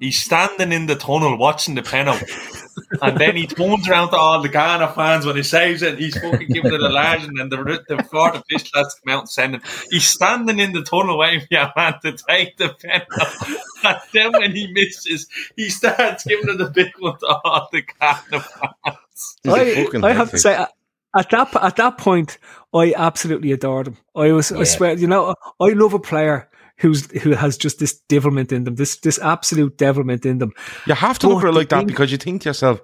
He's 0.00 0.18
standing 0.18 0.72
in 0.72 0.86
the 0.86 0.96
tunnel 0.96 1.38
watching 1.38 1.76
the 1.76 1.82
penalty. 1.82 2.26
and 3.02 3.18
then 3.18 3.36
he 3.36 3.46
turns 3.46 3.88
around 3.88 4.10
to 4.10 4.16
all 4.16 4.42
the 4.42 4.48
Ghana 4.48 4.92
fans 4.92 5.26
when 5.26 5.36
he 5.36 5.42
saves 5.42 5.82
it. 5.82 5.98
He's 5.98 6.18
fucking 6.18 6.48
giving 6.48 6.72
it 6.72 6.80
a 6.80 6.88
large, 6.88 7.24
and 7.24 7.38
then 7.38 7.48
the, 7.48 7.84
the 7.88 8.02
fourth 8.04 8.36
official 8.36 8.70
has 8.74 8.94
to 8.94 9.00
come 9.04 9.14
out 9.14 9.20
and 9.20 9.28
send 9.28 9.54
him. 9.54 9.62
He's 9.90 10.06
standing 10.06 10.58
in 10.58 10.72
the 10.72 10.82
tunnel 10.82 11.18
waiting 11.18 11.40
for 11.40 11.48
your 11.50 11.72
man 11.76 11.94
to 12.02 12.12
take 12.12 12.56
the 12.56 12.74
penalty. 12.74 13.54
And 13.84 13.98
then 14.14 14.32
when 14.32 14.52
he 14.52 14.72
misses, 14.72 15.28
he 15.56 15.68
starts 15.68 16.24
giving 16.24 16.48
it 16.48 16.58
a 16.58 16.70
big 16.70 16.92
one 16.98 17.18
to 17.18 17.26
all 17.26 17.68
the 17.70 17.82
Ghana 17.82 18.40
fans. 18.40 19.36
I, 19.46 19.88
I 20.02 20.12
have 20.14 20.30
to 20.30 20.36
hectic. 20.36 20.40
say, 20.40 20.66
at 21.14 21.30
that 21.30 21.54
at 21.62 21.76
that 21.76 21.98
point, 21.98 22.38
I 22.72 22.94
absolutely 22.96 23.52
adored 23.52 23.88
him. 23.88 23.98
I 24.14 24.32
was, 24.32 24.50
I 24.52 24.64
swear, 24.64 24.94
you 24.94 25.06
know, 25.06 25.34
I 25.60 25.68
love 25.68 25.92
a 25.92 25.98
player 25.98 26.48
who's 26.76 27.10
who 27.22 27.32
has 27.32 27.56
just 27.56 27.78
this 27.78 27.94
devilment 28.08 28.52
in 28.52 28.64
them, 28.64 28.74
this 28.76 28.96
this 28.96 29.18
absolute 29.18 29.76
devilment 29.78 30.26
in 30.26 30.38
them. 30.38 30.52
You 30.86 30.94
have 30.94 31.18
to 31.20 31.28
look 31.28 31.42
at 31.44 31.48
it 31.48 31.52
like 31.54 31.68
that 31.70 31.78
thing- 31.78 31.86
because 31.86 32.10
you 32.12 32.18
think 32.18 32.42
to 32.42 32.48
yourself, 32.50 32.80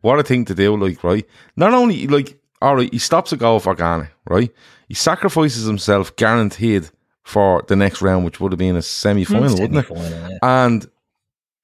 what 0.00 0.18
a 0.18 0.22
thing 0.22 0.44
to 0.46 0.54
do, 0.54 0.76
like, 0.76 1.02
right? 1.04 1.26
Not 1.56 1.74
only, 1.74 2.06
like, 2.06 2.38
all 2.62 2.76
right, 2.76 2.92
he 2.92 2.98
stops 2.98 3.32
a 3.32 3.36
goal 3.36 3.60
for 3.60 3.74
Ghana, 3.74 4.10
right? 4.28 4.50
He 4.88 4.94
sacrifices 4.94 5.64
himself 5.66 6.16
guaranteed 6.16 6.90
for 7.22 7.62
the 7.68 7.76
next 7.76 8.02
round, 8.02 8.24
which 8.24 8.40
would 8.40 8.52
have 8.52 8.58
been 8.58 8.76
a 8.76 8.82
semi 8.82 9.24
final, 9.24 9.50
wouldn't 9.56 9.78
it? 9.78 9.86
Yeah. 9.90 10.38
And 10.42 10.86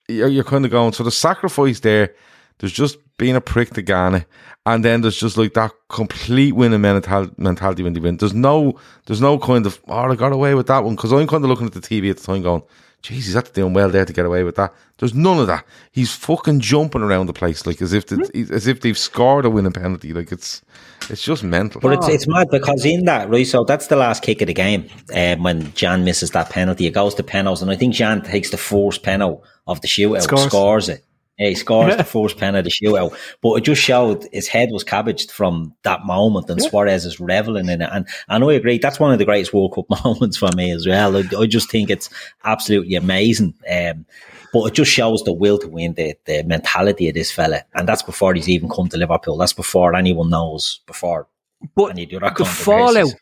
you're, 0.08 0.28
you're 0.28 0.44
kind 0.44 0.64
of 0.64 0.70
going, 0.70 0.92
so 0.92 1.04
the 1.04 1.10
sacrifice 1.10 1.80
there, 1.80 2.14
there's 2.58 2.72
just 2.72 2.98
being 3.20 3.36
a 3.36 3.40
prick 3.40 3.70
to 3.74 3.82
Ghana, 3.82 4.24
and 4.64 4.82
then 4.82 5.02
there's 5.02 5.20
just 5.20 5.36
like 5.36 5.52
that 5.52 5.72
complete 5.90 6.52
winning 6.52 6.80
mental- 6.80 7.30
mentality 7.36 7.82
when 7.82 7.92
they 7.92 8.00
win. 8.00 8.16
There's 8.16 8.32
no, 8.32 8.80
there's 9.04 9.20
no 9.20 9.38
kind 9.38 9.66
of, 9.66 9.78
oh, 9.88 10.10
I 10.10 10.14
got 10.16 10.32
away 10.32 10.54
with 10.54 10.68
that 10.68 10.84
one, 10.84 10.96
because 10.96 11.12
I'm 11.12 11.26
kind 11.26 11.44
of 11.44 11.50
looking 11.50 11.66
at 11.66 11.74
the 11.74 11.80
TV 11.80 12.10
at 12.10 12.16
the 12.16 12.24
time 12.24 12.42
going, 12.42 12.62
Jeez, 13.02 13.14
he's 13.14 13.36
actually 13.36 13.62
doing 13.62 13.72
well 13.72 13.88
there 13.88 14.04
to 14.04 14.12
get 14.12 14.26
away 14.26 14.42
with 14.42 14.56
that. 14.56 14.74
There's 14.98 15.14
none 15.14 15.38
of 15.38 15.46
that. 15.46 15.64
He's 15.90 16.14
fucking 16.14 16.60
jumping 16.60 17.00
around 17.00 17.26
the 17.26 17.32
place 17.32 17.66
like 17.66 17.80
as 17.80 17.94
if 17.94 18.06
the, 18.06 18.48
as 18.52 18.66
if 18.66 18.82
they've 18.82 18.98
scored 18.98 19.46
a 19.46 19.50
winning 19.50 19.72
penalty. 19.72 20.12
Like 20.12 20.30
it's 20.30 20.60
it's 21.08 21.22
just 21.22 21.42
mental. 21.42 21.80
But 21.80 21.94
it's 21.94 22.08
it's 22.08 22.28
mad 22.28 22.48
because 22.50 22.84
in 22.84 23.06
that 23.06 23.30
right, 23.30 23.46
so 23.46 23.64
that's 23.64 23.86
the 23.86 23.96
last 23.96 24.22
kick 24.22 24.42
of 24.42 24.48
the 24.48 24.54
game. 24.54 24.86
Um, 25.14 25.42
when 25.42 25.62
Gyan 25.72 26.04
misses 26.04 26.32
that 26.32 26.50
penalty, 26.50 26.86
it 26.86 26.90
goes 26.90 27.14
to 27.14 27.22
penalties, 27.22 27.62
and 27.62 27.70
I 27.70 27.76
think 27.76 27.94
Gyan 27.94 28.22
takes 28.22 28.50
the 28.50 28.58
first 28.58 29.02
penalty 29.02 29.42
of 29.66 29.80
the 29.80 29.88
shootout, 29.88 30.20
Scores. 30.20 30.44
scores, 30.44 30.88
it. 30.90 31.04
Yeah, 31.40 31.48
he 31.48 31.54
scores 31.54 31.96
the 31.96 32.04
first 32.18 32.36
pen 32.36 32.54
of 32.54 32.64
the 32.64 32.70
shootout. 32.70 33.16
But 33.40 33.54
it 33.54 33.60
just 33.62 33.80
showed 33.80 34.28
his 34.30 34.46
head 34.46 34.68
was 34.72 34.84
cabbaged 34.84 35.30
from 35.30 35.74
that 35.84 36.04
moment 36.04 36.50
and 36.50 36.60
yeah. 36.60 36.68
Suarez 36.68 37.06
is 37.06 37.18
reveling 37.18 37.70
in 37.70 37.80
it. 37.80 37.88
And, 37.90 38.06
and 38.28 38.44
I 38.44 38.52
agree, 38.52 38.76
that's 38.76 39.00
one 39.00 39.12
of 39.12 39.18
the 39.18 39.24
greatest 39.24 39.54
World 39.54 39.74
Cup 39.74 39.86
moments 40.04 40.36
for 40.36 40.50
me 40.54 40.70
as 40.70 40.86
well. 40.86 41.16
I, 41.16 41.24
I 41.38 41.46
just 41.46 41.70
think 41.70 41.88
it's 41.88 42.10
absolutely 42.44 42.94
amazing. 42.94 43.54
Um, 43.70 44.04
but 44.52 44.66
it 44.66 44.74
just 44.74 44.90
shows 44.90 45.22
the 45.24 45.32
will 45.32 45.58
to 45.58 45.68
win, 45.68 45.94
the, 45.94 46.14
the 46.26 46.42
mentality 46.42 47.08
of 47.08 47.14
this 47.14 47.32
fella. 47.32 47.62
And 47.74 47.88
that's 47.88 48.02
before 48.02 48.34
he's 48.34 48.48
even 48.48 48.68
come 48.68 48.88
to 48.90 48.98
Liverpool. 48.98 49.38
That's 49.38 49.54
before 49.54 49.94
anyone 49.94 50.28
knows, 50.28 50.80
before 50.86 51.26
but 51.74 51.90
any 51.90 52.06
other 52.14 52.34
the 52.36 52.44
fallout 52.44 53.14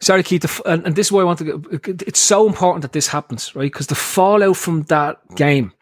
sorry, 0.00 0.22
Keith, 0.22 0.60
and, 0.66 0.86
and, 0.86 0.96
this 0.96 1.08
is 1.08 1.12
why 1.12 1.20
I 1.20 1.24
want 1.24 1.38
to. 1.40 1.80
It's 2.06 2.20
so 2.20 2.46
important 2.46 2.82
that 2.82 2.92
this 2.92 3.08
happens, 3.08 3.54
right? 3.54 3.70
Because 3.70 3.86
the 3.86 3.94
fallout 3.94 4.56
from 4.56 4.82
that 4.84 5.20
game 5.36 5.72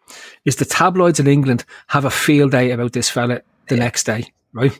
is 0.45 0.57
the 0.57 0.65
tabloids 0.65 1.21
in 1.21 1.27
England 1.27 1.65
have 1.89 2.05
a 2.05 2.11
field 2.11 2.53
day 2.53 2.71
about 2.71 2.93
this 2.93 3.09
fella 3.09 3.43
the 3.69 3.77
yeah. 3.77 3.83
next 3.83 4.05
day, 4.05 4.33
right? 4.53 4.79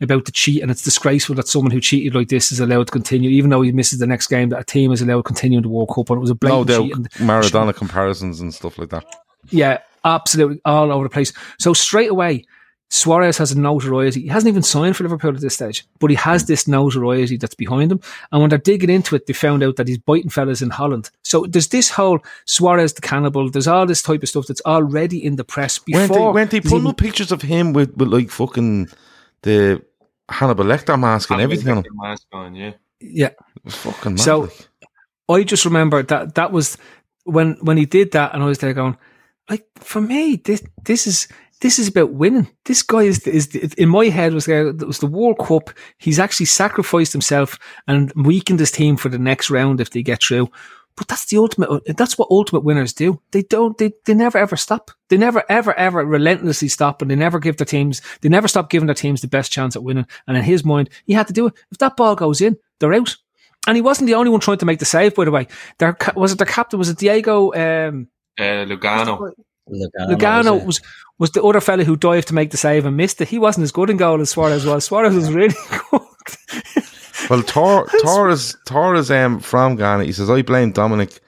About 0.00 0.24
the 0.24 0.32
cheat, 0.32 0.62
and 0.62 0.70
it's 0.70 0.82
disgraceful 0.82 1.34
that 1.36 1.48
someone 1.48 1.70
who 1.70 1.80
cheated 1.80 2.14
like 2.14 2.28
this 2.28 2.52
is 2.52 2.60
allowed 2.60 2.88
to 2.88 2.92
continue, 2.92 3.30
even 3.30 3.50
though 3.50 3.62
he 3.62 3.72
misses 3.72 3.98
the 3.98 4.06
next 4.06 4.26
game. 4.26 4.50
That 4.50 4.60
a 4.60 4.64
team 4.64 4.92
is 4.92 5.02
allowed 5.02 5.18
to 5.18 5.22
continue 5.24 5.58
in 5.58 5.62
the 5.62 5.68
World 5.68 5.90
Cup, 5.94 6.10
and 6.10 6.18
it 6.18 6.20
was 6.20 6.30
a 6.30 6.34
blatant 6.34 6.68
no 6.68 6.86
cheat. 6.86 7.10
Maradona 7.18 7.74
comparisons 7.74 8.40
and 8.40 8.52
stuff 8.52 8.78
like 8.78 8.90
that. 8.90 9.04
Yeah, 9.50 9.78
absolutely, 10.04 10.60
all 10.64 10.92
over 10.92 11.04
the 11.04 11.10
place. 11.10 11.32
So 11.58 11.72
straight 11.72 12.10
away, 12.10 12.44
Suarez 12.92 13.38
has 13.38 13.52
a 13.52 13.58
notoriety. 13.58 14.22
He 14.22 14.26
hasn't 14.26 14.48
even 14.48 14.64
signed 14.64 14.96
for 14.96 15.04
Liverpool 15.04 15.34
at 15.34 15.40
this 15.40 15.54
stage, 15.54 15.86
but 16.00 16.10
he 16.10 16.16
has 16.16 16.46
this 16.46 16.66
notoriety 16.66 17.36
that's 17.36 17.54
behind 17.54 17.92
him. 17.92 18.00
And 18.32 18.40
when 18.40 18.50
they're 18.50 18.58
digging 18.58 18.90
into 18.90 19.14
it, 19.14 19.26
they 19.26 19.32
found 19.32 19.62
out 19.62 19.76
that 19.76 19.86
he's 19.86 19.98
biting 19.98 20.28
fellas 20.28 20.60
in 20.60 20.70
Holland. 20.70 21.10
So 21.22 21.46
there's 21.46 21.68
this 21.68 21.88
whole 21.88 22.18
Suarez 22.46 22.92
the 22.92 23.00
cannibal. 23.00 23.48
There's 23.48 23.68
all 23.68 23.86
this 23.86 24.02
type 24.02 24.24
of 24.24 24.28
stuff 24.28 24.48
that's 24.48 24.62
already 24.66 25.24
in 25.24 25.36
the 25.36 25.44
press 25.44 25.78
before. 25.78 26.00
When 26.00 26.10
they, 26.10 26.26
when 26.32 26.48
they 26.48 26.60
put 26.60 26.84
up 26.84 26.96
pictures 26.96 27.30
of 27.30 27.42
him 27.42 27.72
with, 27.72 27.96
with 27.96 28.08
like 28.08 28.28
fucking 28.28 28.88
the 29.42 29.82
Hannibal 30.28 30.64
Lecter 30.64 30.98
mask 30.98 31.30
and 31.30 31.40
Hannibal 31.40 31.58
everything 31.58 31.76
on 31.76 31.84
Mask 31.92 32.26
on, 32.32 32.54
yeah. 32.56 32.72
Yeah. 33.00 33.30
Fucking 33.66 34.12
mad. 34.12 34.20
So 34.20 34.50
I 35.28 35.44
just 35.44 35.64
remember 35.64 36.02
that 36.02 36.34
that 36.34 36.50
was 36.50 36.76
when 37.24 37.56
when 37.60 37.76
he 37.76 37.86
did 37.86 38.12
that, 38.12 38.34
and 38.34 38.42
I 38.42 38.46
was 38.46 38.58
there 38.58 38.74
going, 38.74 38.96
like 39.48 39.64
for 39.76 40.00
me, 40.00 40.36
this 40.36 40.62
this 40.84 41.06
is 41.06 41.28
this 41.60 41.78
is 41.78 41.88
about 41.88 42.12
winning. 42.12 42.48
This 42.64 42.82
guy 42.82 43.02
is, 43.02 43.26
is 43.26 43.54
in 43.74 43.88
my 43.88 44.06
head 44.06 44.32
was, 44.32 44.48
uh, 44.48 44.72
was 44.86 44.98
the 44.98 45.06
World 45.06 45.38
Cup. 45.38 45.70
He's 45.98 46.18
actually 46.18 46.46
sacrificed 46.46 47.12
himself 47.12 47.58
and 47.86 48.12
weakened 48.14 48.60
his 48.60 48.70
team 48.70 48.96
for 48.96 49.08
the 49.08 49.18
next 49.18 49.50
round 49.50 49.80
if 49.80 49.90
they 49.90 50.02
get 50.02 50.22
through. 50.22 50.50
But 50.96 51.08
that's 51.08 51.26
the 51.26 51.38
ultimate. 51.38 51.82
That's 51.96 52.18
what 52.18 52.28
ultimate 52.30 52.64
winners 52.64 52.92
do. 52.92 53.22
They 53.30 53.42
don't. 53.42 53.78
They, 53.78 53.92
they 54.04 54.12
never 54.12 54.36
ever 54.36 54.56
stop. 54.56 54.90
They 55.08 55.16
never 55.16 55.44
ever 55.48 55.72
ever 55.74 56.04
relentlessly 56.04 56.68
stop, 56.68 57.00
and 57.00 57.10
they 57.10 57.14
never 57.14 57.38
give 57.38 57.56
their 57.56 57.64
teams. 57.64 58.02
They 58.20 58.28
never 58.28 58.48
stop 58.48 58.68
giving 58.68 58.86
their 58.86 58.94
teams 58.94 59.20
the 59.20 59.28
best 59.28 59.52
chance 59.52 59.76
at 59.76 59.82
winning. 59.82 60.06
And 60.26 60.36
in 60.36 60.42
his 60.42 60.64
mind, 60.64 60.90
he 61.06 61.12
had 61.12 61.28
to 61.28 61.32
do 61.32 61.46
it. 61.46 61.54
If 61.70 61.78
that 61.78 61.96
ball 61.96 62.16
goes 62.16 62.40
in, 62.40 62.58
they're 62.80 62.92
out. 62.92 63.16
And 63.66 63.76
he 63.76 63.82
wasn't 63.82 64.08
the 64.08 64.14
only 64.14 64.30
one 64.30 64.40
trying 64.40 64.58
to 64.58 64.66
make 64.66 64.78
the 64.78 64.84
save. 64.84 65.14
By 65.14 65.24
the 65.24 65.30
way, 65.30 65.46
there 65.78 65.96
was 66.16 66.32
it 66.32 66.38
the 66.38 66.46
captain. 66.46 66.78
Was 66.78 66.88
it 66.88 66.98
Diego? 66.98 67.52
Um, 67.52 68.08
uh, 68.38 68.66
Lugano. 68.66 69.32
Lugano, 69.70 70.10
Lugano 70.10 70.64
was, 70.64 70.80
was 71.18 71.30
the 71.30 71.42
other 71.42 71.60
fella 71.60 71.84
who 71.84 71.96
dived 71.96 72.28
to 72.28 72.34
make 72.34 72.50
the 72.50 72.56
save 72.56 72.86
and 72.86 72.96
missed 72.96 73.20
it. 73.20 73.28
He 73.28 73.38
wasn't 73.38 73.64
as 73.64 73.72
good 73.72 73.90
in 73.90 73.96
goal 73.96 74.20
as 74.20 74.30
Suarez 74.30 74.66
was. 74.66 74.84
Suarez 74.84 75.14
was 75.14 75.32
really 75.32 75.54
good. 75.90 76.00
well, 77.28 77.42
Tor, 77.42 77.86
Torres, 78.02 78.56
Torres 78.66 79.10
um, 79.10 79.40
from 79.40 79.76
Ghana, 79.76 80.04
he 80.04 80.12
says, 80.12 80.30
I 80.30 80.42
blame 80.42 80.72
Dominic 80.72 81.20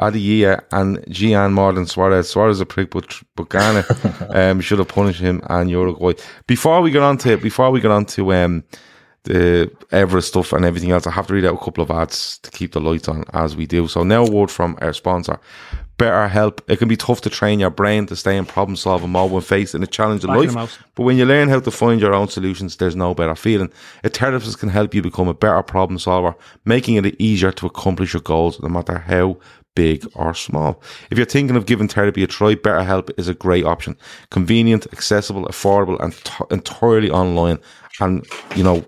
Adiyiah 0.00 0.62
and 0.70 0.98
Gyan 1.06 1.52
more 1.52 1.72
than 1.72 1.86
Suarez. 1.86 2.28
Suarez 2.28 2.58
is 2.58 2.60
a 2.60 2.66
prick, 2.66 2.90
but, 2.90 3.20
but 3.34 3.48
Ghana 3.48 3.84
um, 4.30 4.60
should 4.60 4.78
have 4.78 4.88
punished 4.88 5.20
him 5.20 5.42
and 5.48 5.70
Uruguay. 5.70 6.12
Before 6.46 6.80
we 6.80 6.90
get 6.90 7.02
on 7.02 7.18
to, 7.18 7.36
before 7.36 7.70
we 7.70 7.80
get 7.80 7.90
on 7.90 8.06
to 8.06 8.32
um, 8.32 8.64
the 9.24 9.70
Evra 9.90 10.22
stuff 10.22 10.52
and 10.52 10.64
everything 10.64 10.92
else, 10.92 11.06
I 11.06 11.10
have 11.10 11.26
to 11.26 11.34
read 11.34 11.44
out 11.44 11.54
a 11.54 11.64
couple 11.64 11.82
of 11.82 11.90
ads 11.90 12.38
to 12.38 12.50
keep 12.50 12.72
the 12.72 12.80
lights 12.80 13.08
on 13.08 13.24
as 13.32 13.56
we 13.56 13.66
do. 13.66 13.88
So 13.88 14.04
now 14.04 14.24
a 14.24 14.30
word 14.30 14.50
from 14.50 14.78
our 14.80 14.92
sponsor. 14.92 15.40
BetterHelp. 15.98 16.60
It 16.68 16.78
can 16.78 16.88
be 16.88 16.96
tough 16.96 17.20
to 17.22 17.30
train 17.30 17.58
your 17.58 17.70
brain 17.70 18.06
to 18.06 18.16
stay 18.16 18.36
in 18.36 18.46
problem 18.46 18.76
solving 18.76 19.10
mode 19.10 19.32
when 19.32 19.42
facing 19.42 19.82
a 19.82 19.86
challenge 19.86 20.24
in 20.24 20.30
life. 20.30 20.54
But 20.94 21.02
when 21.02 21.16
you 21.16 21.26
learn 21.26 21.48
how 21.48 21.60
to 21.60 21.70
find 21.70 22.00
your 22.00 22.14
own 22.14 22.28
solutions, 22.28 22.76
there's 22.76 22.96
no 22.96 23.14
better 23.14 23.34
feeling. 23.34 23.70
A 24.04 24.08
therapist 24.08 24.58
can 24.58 24.68
help 24.68 24.94
you 24.94 25.02
become 25.02 25.28
a 25.28 25.34
better 25.34 25.62
problem 25.62 25.98
solver, 25.98 26.34
making 26.64 26.94
it 26.94 27.20
easier 27.20 27.52
to 27.52 27.66
accomplish 27.66 28.14
your 28.14 28.22
goals, 28.22 28.60
no 28.62 28.68
matter 28.68 28.98
how 28.98 29.38
big 29.74 30.04
or 30.14 30.34
small. 30.34 30.82
If 31.10 31.18
you're 31.18 31.26
thinking 31.26 31.56
of 31.56 31.66
giving 31.66 31.88
therapy 31.88 32.22
a 32.22 32.26
try, 32.26 32.54
BetterHelp 32.54 33.10
is 33.16 33.28
a 33.28 33.34
great 33.34 33.64
option. 33.64 33.96
Convenient, 34.30 34.86
accessible, 34.92 35.46
affordable, 35.46 36.00
and 36.00 36.14
t- 36.24 36.44
entirely 36.50 37.10
online. 37.10 37.58
And, 38.00 38.24
you 38.56 38.62
know, 38.62 38.84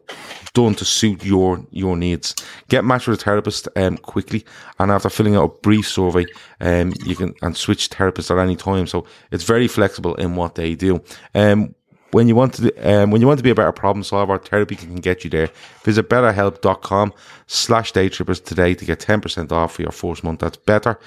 done 0.55 0.75
to 0.75 0.85
suit 0.85 1.25
your 1.25 1.65
your 1.71 1.97
needs. 1.97 2.35
Get 2.69 2.85
matched 2.85 3.09
with 3.09 3.21
a 3.21 3.25
therapist 3.25 3.69
um, 3.77 3.97
quickly, 3.99 4.45
and 4.79 4.91
after 4.91 5.11
filling 5.11 5.37
out 5.37 5.45
a 5.45 5.49
brief 5.49 5.89
survey, 5.89 6.27
um, 6.61 6.93
you 7.05 7.17
can 7.17 7.35
and 7.43 7.57
switch 7.57 7.91
therapists 7.91 8.31
at 8.31 8.39
any 8.39 8.57
time. 8.57 8.87
So 8.87 9.07
it's 9.31 9.45
very 9.45 9.69
flexible 9.69 10.15
in 10.17 10.37
what 10.37 10.55
they 10.55 10.75
do. 10.75 11.03
Um, 11.35 11.75
when 12.13 12.27
you 12.27 12.35
want 12.35 12.55
to 12.55 12.75
um, 12.79 13.11
when 13.11 13.21
you 13.21 13.27
want 13.27 13.39
to 13.39 13.45
be 13.45 13.51
a 13.51 13.55
better 13.55 13.73
problem 13.73 14.03
solver, 14.03 14.39
therapy 14.39 14.77
can 14.77 14.97
get 14.97 15.25
you 15.25 15.31
there. 15.31 15.51
Visit 15.85 16.09
betterhelp.com 16.09 17.13
slash 17.47 17.93
daytrippers 17.93 18.45
today 18.45 18.75
to 18.75 18.85
get 18.85 19.01
10% 19.01 19.53
off 19.53 19.75
for 19.75 19.83
your 19.83 19.93
first 19.93 20.25
month. 20.25 20.41
That's 20.41 20.57
better, 20.57 20.99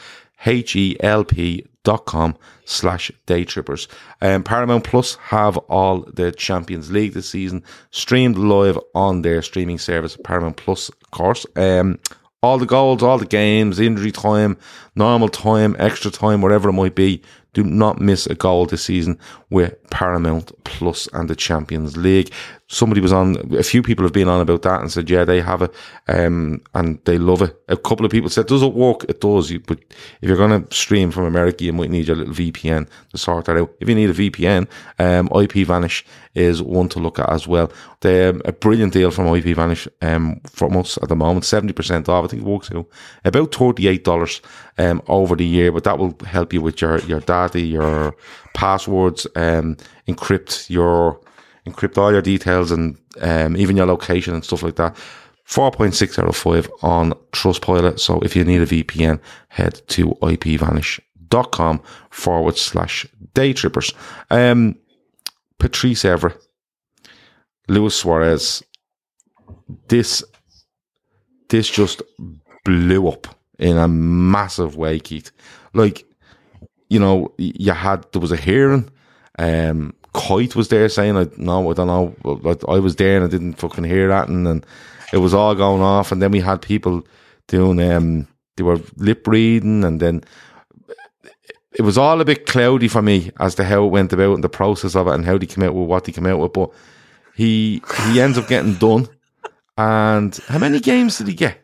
H-E-L-P 0.46 1.66
dot 1.84 2.06
com 2.06 2.38
slash 2.66 3.12
daytrippers. 3.28 3.88
Um, 4.22 4.44
Paramount 4.44 4.84
Plus 4.84 5.16
have 5.16 5.58
all 5.58 6.02
the 6.02 6.32
Champions 6.32 6.92
League 6.92 7.14
this 7.14 7.30
season 7.30 7.64
streamed 7.92 8.38
live 8.38 8.80
on 8.96 9.22
their 9.22 9.42
streaming 9.42 9.78
service, 9.78 10.18
Paramount 10.24 10.58
Plus, 10.58 10.90
of 10.90 11.12
course. 11.12 11.46
Um, 11.56 12.00
all 12.42 12.58
the 12.58 12.66
goals, 12.66 13.02
all 13.02 13.18
the 13.18 13.26
games, 13.26 13.80
injury 13.80 14.12
time, 14.12 14.58
normal 14.96 15.30
time, 15.30 15.76
extra 15.80 16.12
time, 16.12 16.42
whatever 16.42 16.70
it 16.70 16.74
might 16.74 16.96
be. 16.96 17.22
Do 17.54 17.64
not 17.64 18.02
miss 18.02 18.26
a 18.26 18.36
goal 18.36 18.66
this 18.66 18.84
season 18.84 19.20
with 19.54 19.76
Paramount 19.92 20.52
Plus 20.66 21.08
and 21.14 21.30
the 21.30 21.36
Champions 21.36 21.96
League 21.96 22.32
somebody 22.74 23.02
was 23.02 23.14
on, 23.14 23.36
a 23.56 23.64
few 23.64 23.84
people 23.84 24.04
have 24.04 24.14
been 24.14 24.28
on 24.28 24.42
about 24.42 24.64
that 24.64 24.82
and 24.82 24.92
said, 24.92 25.10
yeah, 25.10 25.24
they 25.24 25.40
have 25.40 25.62
it, 25.62 25.74
um, 26.08 26.62
and 26.74 27.00
they 27.06 27.18
love 27.18 27.42
it. 27.42 27.56
A 27.68 27.78
couple 27.78 28.06
of 28.06 28.12
people 28.12 28.30
said, 28.30 28.48
does 28.48 28.64
it 28.64 28.74
work? 28.74 29.04
It 29.06 29.22
does. 29.22 29.52
You, 29.52 29.60
but 29.60 29.80
if 30.22 30.30
you're 30.30 30.38
going 30.38 30.66
to 30.66 30.76
stream 30.76 31.12
from 31.12 31.26
America, 31.26 31.64
you 31.64 31.74
might 31.74 31.92
need 31.92 32.08
your 32.08 32.16
little 32.16 32.34
VPN 32.34 32.88
to 33.12 33.18
sort 33.18 33.46
that 33.46 33.58
out. 33.58 33.72
If 33.80 33.88
you 33.88 33.96
need 33.96 34.10
a 34.10 34.14
VPN, 34.14 34.68
um, 35.00 35.30
IP 35.40 35.68
Vanish 35.68 36.06
is 36.34 36.64
one 36.64 36.90
to 36.90 37.00
look 37.00 37.20
at 37.20 37.30
as 37.30 37.48
well. 37.48 37.72
They're 38.02 38.32
um, 38.32 38.42
a 38.46 38.52
brilliant 38.52 38.94
deal 38.94 39.12
from 39.12 39.34
IP 39.36 39.56
Vanish, 39.56 39.88
um, 40.02 40.42
from 40.50 40.76
us 40.76 40.98
at 41.02 41.10
the 41.10 41.16
moment, 41.16 41.46
70% 41.46 42.10
off. 42.10 42.26
I 42.26 42.28
think 42.28 42.42
it 42.42 42.48
works 42.48 42.72
out 42.72 42.88
about 43.24 43.52
$38, 43.52 44.42
um, 44.80 45.02
over 45.08 45.36
the 45.36 45.46
year, 45.46 45.72
but 45.72 45.84
that 45.84 46.00
will 46.00 46.18
help 46.26 46.54
you 46.54 46.62
with 46.62 46.82
your, 46.82 47.00
your 47.02 47.20
data, 47.20 47.60
your 47.60 48.16
passwords, 48.54 49.28
um, 49.36 49.78
encrypt 50.08 50.70
your, 50.70 51.20
encrypt 51.68 51.98
all 51.98 52.12
your 52.12 52.22
details 52.22 52.72
and 52.72 52.98
um, 53.22 53.58
even 53.58 53.78
your 53.78 53.86
location 53.86 54.34
and 54.34 54.44
stuff 54.44 54.64
like 54.64 54.76
that. 54.76 54.96
4.6 55.48 56.20
out 56.20 56.30
of 56.30 56.36
5 56.36 56.72
on 56.82 57.12
Trustpilot. 57.32 58.00
So 58.00 58.20
if 58.22 58.36
you 58.36 58.44
need 58.44 58.62
a 58.62 58.66
VPN, 58.66 59.20
head 59.50 59.82
to 59.90 60.08
ipvanish.com 60.22 61.82
forward 62.10 62.58
slash 62.58 63.06
daytrippers. 63.34 63.94
Um, 64.32 64.78
Patrice 65.60 66.04
Evra, 66.04 66.38
Luis 67.68 67.96
Suarez, 67.96 68.64
this, 69.88 70.24
this 71.50 71.70
just 71.70 72.02
blew 72.66 73.08
up 73.08 73.28
in 73.60 73.78
a 73.78 73.88
massive 73.88 74.76
way, 74.76 75.00
Keith. 75.00 75.32
Like, 75.74 76.06
you 76.94 77.00
know, 77.00 77.34
you 77.40 77.72
had, 77.72 78.06
there 78.12 78.22
was 78.22 78.32
a 78.32 78.38
hearing, 78.38 78.88
um, 79.40 79.96
Kuyt 80.14 80.56
was 80.56 80.68
there 80.68 80.88
saying, 80.90 81.18
I, 81.18 81.28
no, 81.38 81.72
I 81.72 81.74
don't 81.74 81.88
know, 81.88 82.16
but 82.38 82.64
I 82.70 82.78
was 82.78 82.98
there 82.98 83.16
and 83.18 83.26
I 83.26 83.28
didn't 83.28 83.56
fucking 83.56 83.84
hear 83.84 84.10
that. 84.10 84.30
And, 84.30 84.48
and 84.48 84.66
it 85.12 85.18
was 85.18 85.34
all 85.34 85.56
going 85.56 85.82
off. 85.82 86.12
And 86.12 86.22
then 86.22 86.30
we 86.30 86.40
had 86.40 86.62
people 86.62 87.04
doing, 87.48 87.82
um, 87.92 88.28
they 88.56 88.64
were 88.64 88.80
lip 88.98 89.28
reading 89.28 89.84
and 89.84 90.00
then 90.00 90.24
it 91.74 91.82
was 91.82 91.98
all 91.98 92.22
a 92.22 92.26
bit 92.26 92.46
cloudy 92.46 92.88
for 92.88 93.02
me 93.02 93.32
as 93.40 93.56
to 93.56 93.64
how 93.64 93.86
it 93.86 93.90
went 93.90 94.14
about 94.14 94.36
and 94.36 94.44
the 94.44 94.50
process 94.50 94.96
of 94.96 95.08
it 95.08 95.16
and 95.16 95.26
how 95.26 95.40
they 95.40 95.48
came 95.48 95.64
out 95.64 95.74
with 95.74 95.88
what 95.88 96.04
they 96.04 96.12
came 96.12 96.28
out 96.28 96.38
with. 96.38 96.54
But 96.54 96.70
he, 97.36 97.82
he 98.06 98.22
ends 98.22 98.38
up 98.38 98.48
getting 98.48 98.76
done. 98.76 99.08
And 99.80 100.36
how 100.48 100.60
many 100.60 100.80
games 100.80 101.18
did 101.18 101.28
he 101.28 101.34
get? 101.34 101.63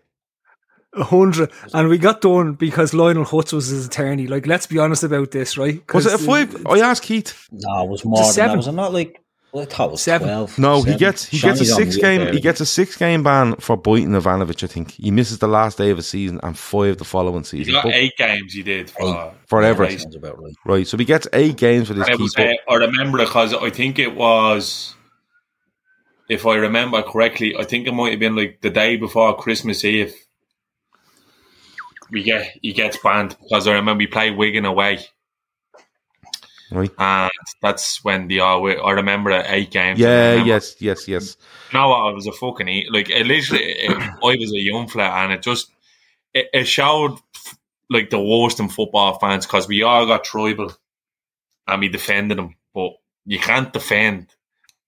A 0.94 1.04
hundred, 1.04 1.52
and 1.74 1.88
we 1.88 2.00
got 2.00 2.22
done 2.22 2.54
because 2.54 2.96
Lionel 2.96 3.24
Hutz 3.26 3.54
was 3.54 3.68
his 3.68 3.86
attorney. 3.86 4.26
Like, 4.26 4.48
let's 4.48 4.66
be 4.66 4.80
honest 4.80 5.04
about 5.04 5.30
this, 5.30 5.56
right? 5.58 5.84
Was 5.94 6.08
it 6.08 6.14
a 6.14 6.18
five? 6.18 6.66
I 6.66 6.80
asked 6.80 7.04
Keith. 7.04 7.48
No, 7.52 7.84
it 7.84 7.90
was 7.90 8.04
more 8.04 8.24
than 8.24 8.32
seven. 8.34 8.50
that. 8.52 8.58
Was 8.58 8.68
it 8.68 8.72
not 8.72 8.92
like? 8.94 9.22
Well, 9.52 9.64
I 9.64 9.66
thought 9.66 9.88
it 9.88 9.92
was 9.94 10.02
Seven. 10.04 10.28
12. 10.28 10.60
No, 10.60 10.84
he 10.84 10.96
gets 10.96 11.26
he 11.26 11.38
Shawnee's 11.38 11.60
gets 11.60 11.72
a 11.72 11.74
six 11.76 11.96
game 11.98 12.22
there. 12.22 12.34
he 12.34 12.40
gets 12.40 12.60
a 12.62 12.68
six 12.68 12.96
game 12.98 13.24
ban 13.24 13.56
for 13.56 13.76
biting 13.78 14.10
Ivanovic. 14.10 14.64
I 14.64 14.68
think 14.68 14.92
he 14.92 15.10
misses 15.10 15.40
the 15.40 15.48
last 15.48 15.78
day 15.80 15.90
of 15.90 15.98
a 15.98 16.04
season 16.04 16.40
and 16.44 16.56
five 16.58 16.98
the 16.98 17.04
following 17.04 17.44
season. 17.44 17.66
He 17.66 17.72
got 17.72 17.84
But- 17.86 17.94
eight 17.96 18.14
games. 18.18 18.54
He 18.54 18.62
did 18.62 18.92
for. 18.92 19.34
for 19.48 19.64
Yeah, 19.64 19.74
Evra, 19.74 19.90
sounds 20.00 20.16
about 20.16 20.40
right. 20.42 20.54
right? 20.66 20.88
So 20.88 20.98
he 20.98 21.06
gets 21.06 21.28
eight 21.34 21.58
games 21.58 21.88
for 21.88 21.96
this 21.96 22.08
And 22.08 22.20
was, 22.20 22.34
keeper. 22.36 22.54
uh, 22.68 22.72
I 22.72 22.76
remember 22.76 23.18
because 23.20 23.54
I 23.56 23.72
think 23.72 23.98
it 23.98 24.16
was, 24.16 24.94
if 26.30 26.46
I 26.46 26.56
remember 26.56 27.02
correctly, 27.02 27.56
I 27.58 27.64
think 27.64 27.88
it 27.88 27.92
might 27.92 28.12
have 28.12 28.20
been 28.20 28.36
like 28.36 28.60
the 28.62 28.70
day 28.70 28.98
before 28.98 29.36
Christmas 29.36 29.84
Eve. 29.84 30.14
We 32.12 32.24
get 32.24 32.58
he 32.62 32.74
gets 32.74 32.98
banned 32.98 33.38
because 33.42 33.68
I 33.68 33.74
remember 33.74 34.00
we 34.00 34.08
played 34.08 34.36
Wigan 34.36 34.66
away, 34.66 35.00
Right? 36.72 36.92
and 36.98 37.32
that's 37.62 38.04
when 38.04 38.28
the 38.28 38.42
uh, 38.42 38.60
I 38.60 38.92
remember 38.92 39.32
it, 39.32 39.46
eight 39.50 39.72
games. 39.72 40.00
Yeah, 40.00 40.44
yes, 40.44 40.76
yes, 40.80 41.08
yes. 41.08 41.38
You 41.72 41.80
know 41.80 41.90
what? 41.90 41.98
I 41.98 42.12
was 42.12 42.28
a 42.28 42.32
fucking 42.32 42.68
e- 42.68 42.88
like 42.92 43.10
it 43.10 43.26
literally. 43.26 43.64
It, 43.64 43.92
I 43.92 44.36
was 44.40 44.52
a 44.54 44.58
young 44.60 44.88
fella, 44.88 45.10
and 45.10 45.34
it 45.34 45.42
just 45.42 45.72
it, 46.34 46.48
it 46.54 46.66
showed 46.68 47.18
like 47.90 48.10
the 48.12 48.20
worst 48.22 48.60
in 48.60 48.70
football 48.70 49.18
fans 49.20 49.46
because 49.46 49.68
we 49.68 49.82
all 49.84 50.06
got 50.06 50.24
tribal 50.24 50.72
and 51.68 51.80
we 51.82 51.90
defended 51.90 52.38
him, 52.38 52.56
but 52.74 52.92
you 53.26 53.40
can't 53.40 53.74
defend 53.74 54.28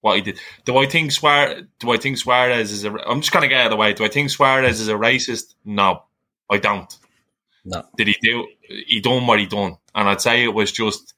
what 0.02 0.16
he 0.18 0.22
did. 0.22 0.40
Do 0.66 0.78
I 0.78 0.86
think 0.88 1.12
Suarez? 1.12 1.64
Do 1.80 1.92
I 1.92 1.98
think 1.98 2.18
Suarez 2.18 2.72
is 2.72 2.84
a? 2.86 2.92
I'm 3.08 3.22
just 3.22 3.32
gonna 3.32 3.48
get 3.48 3.60
out 3.62 3.66
of 3.68 3.72
the 3.72 3.78
way. 3.78 3.94
Do 3.94 4.06
I 4.06 4.08
think 4.10 4.30
Suarez 4.30 4.80
is 4.80 4.88
a 4.88 4.94
racist? 4.94 5.56
No, 5.66 6.04
I 6.50 6.58
don't. 6.58 6.96
No. 7.66 7.84
Did 7.98 8.08
he 8.08 8.16
do? 8.22 8.48
He 8.88 9.02
done 9.02 9.28
what 9.28 9.40
he 9.40 9.46
done, 9.48 9.78
and 9.96 10.10
I'd 10.10 10.22
say 10.22 10.44
it 10.44 10.54
was 10.54 10.72
just 10.72 11.14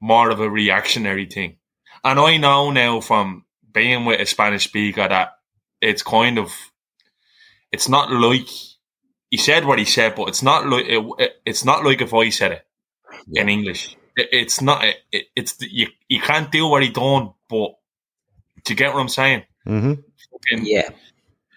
more 0.00 0.30
of 0.30 0.40
a 0.40 0.50
reactionary 0.50 1.26
thing. 1.26 1.58
And 2.04 2.20
I 2.20 2.38
know 2.38 2.70
now 2.70 3.00
from 3.00 3.44
being 3.72 4.06
with 4.06 4.20
a 4.20 4.26
Spanish 4.26 4.64
speaker 4.64 5.08
that 5.08 5.32
it's 5.80 6.02
kind 6.02 6.38
of, 6.38 6.52
it's 7.72 7.88
not 7.88 8.10
like 8.12 8.48
he 9.30 9.36
said 9.38 9.64
what 9.66 9.78
he 9.78 9.84
said, 9.84 10.16
but 10.16 10.28
it's 10.28 10.42
not 10.42 10.68
like 10.68 10.86
it, 10.86 11.04
it- 11.18 11.36
it's 11.46 11.64
not 11.64 11.84
like 11.84 12.00
if 12.02 12.14
I 12.14 12.30
said 12.30 12.52
it 12.52 12.66
in 13.34 13.48
English. 13.48 13.96
It, 14.16 14.28
it's 14.32 14.60
not. 14.60 14.84
It, 15.12 15.26
it's 15.36 15.56
you. 15.60 15.88
You 16.08 16.20
can't 16.20 16.50
do 16.52 16.66
what 16.68 16.82
he 16.82 16.90
done, 16.90 17.32
but 17.48 17.72
do 18.64 18.72
you 18.72 18.76
get 18.76 18.94
what 18.94 19.00
I'm 19.00 19.08
saying? 19.08 19.44
hmm 19.66 19.94
And 20.52 20.66
Yeah. 20.66 20.90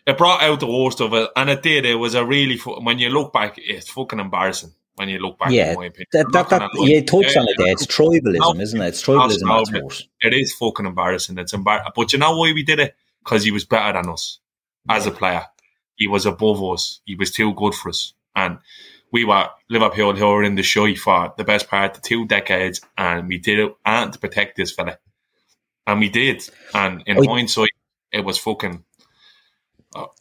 It 0.06 0.18
brought 0.18 0.44
out 0.44 0.60
the 0.60 0.68
worst 0.68 1.00
of 1.00 1.14
it, 1.14 1.30
and 1.36 1.50
it 1.50 1.62
did. 1.62 1.86
It 1.86 1.96
was 1.96 2.14
a 2.16 2.26
really 2.26 2.58
when 2.58 3.00
you 3.00 3.10
look 3.10 3.32
back, 3.32 3.56
it's 3.58 3.90
fucking 3.90 4.20
embarrassing. 4.20 4.74
When 4.96 5.10
you 5.10 5.18
look 5.18 5.40
back, 5.40 5.50
Yeah, 5.50 5.72
in 5.72 5.76
my 5.76 5.86
opinion. 5.86 6.06
That, 6.12 6.32
that, 6.34 6.50
that, 6.50 6.70
you 6.76 7.02
touched 7.02 7.36
on 7.36 7.48
it 7.48 7.56
there. 7.58 7.72
It's 7.72 7.88
tribalism, 7.88 8.62
isn't 8.62 8.80
it? 8.80 8.88
It's 8.90 9.02
tribalism 9.02 9.42
no, 9.42 9.62
at 9.62 9.72
no, 9.72 9.80
sports. 9.80 10.08
It 10.22 10.34
is 10.36 10.54
fucking 10.54 10.86
embarrassing. 10.86 11.40
It's 11.40 11.54
embarrassing. 11.54 11.94
But 11.96 12.14
you 12.14 12.20
know 12.20 12.38
why 12.38 12.54
we 12.54 12.62
did 12.62 12.80
it? 12.80 12.96
Because 13.24 13.44
he 13.44 13.50
was 13.50 13.66
better 13.66 14.00
than 14.00 14.12
us 14.12 14.38
as 14.88 15.08
a 15.08 15.12
player. 15.12 15.48
He 15.96 16.08
was 16.08 16.28
above 16.28 16.64
us. 16.64 17.02
He 17.06 17.16
was 17.16 17.32
too 17.32 17.56
good 17.56 17.74
for 17.74 17.90
us. 17.90 18.14
And 18.36 18.60
we 19.12 19.26
were 19.26 19.50
Liverpool 19.70 20.16
who 20.16 20.28
were 20.28 20.44
in 20.44 20.56
the 20.56 20.64
shy 20.64 20.94
for 20.94 21.34
the 21.38 21.44
best 21.44 21.70
part 21.70 21.96
of 21.96 22.04
two 22.04 22.28
decades, 22.28 22.82
and 22.96 23.28
we 23.28 23.40
did 23.40 23.60
it 23.60 23.76
and 23.86 24.14
to 24.14 24.20
protect 24.20 24.58
this 24.58 24.72
fella. 24.72 25.00
And 25.88 26.00
we 26.00 26.10
did. 26.10 26.48
And 26.74 27.02
in 27.08 27.18
I- 27.18 27.26
hindsight, 27.26 27.70
it 28.12 28.24
was 28.24 28.38
fucking 28.38 28.84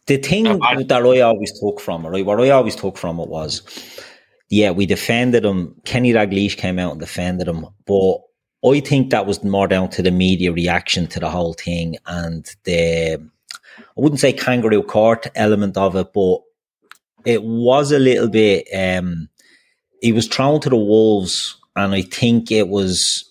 The 0.07 0.17
thing 0.19 0.47
I- 0.47 0.83
that 0.83 1.03
I 1.07 1.21
always 1.21 1.59
took 1.61 1.81
from 1.81 2.05
it, 2.05 2.09
right? 2.11 2.27
What 2.27 2.41
I 2.41 2.51
always 2.51 2.77
took 2.77 2.97
from 2.99 3.19
it 3.21 3.29
was, 3.29 3.63
yeah, 4.51 4.71
we 4.71 4.87
defended 4.87 5.45
him. 5.45 5.75
Kenny 5.85 6.13
Dalglish 6.13 6.57
came 6.57 6.79
out 6.79 6.93
and 6.93 7.01
defended 7.01 7.49
him, 7.49 7.67
but 7.87 8.19
I 8.65 8.81
think 8.81 9.11
that 9.11 9.27
was 9.27 9.43
more 9.43 9.67
down 9.69 9.89
to 9.91 10.03
the 10.03 10.11
media 10.11 10.53
reaction 10.53 11.07
to 11.09 11.21
the 11.21 11.31
whole 11.31 11.55
thing 11.55 11.97
and 12.07 12.49
the, 12.65 13.15
I 13.79 13.83
wouldn't 13.97 14.21
say 14.21 14.33
kangaroo 14.33 14.83
court 14.83 15.27
element 15.35 15.77
of 15.77 15.97
it, 15.97 16.13
but 16.13 16.41
it 17.25 17.43
was 17.43 17.93
a 17.93 17.99
little 17.99 18.29
bit. 18.29 18.67
um 18.75 19.29
He 20.03 20.13
was 20.13 20.27
thrown 20.29 20.61
to 20.61 20.69
the 20.69 20.77
wolves, 20.77 21.57
and 21.77 21.95
I 21.95 22.03
think 22.03 22.51
it 22.51 22.69
was. 22.69 23.25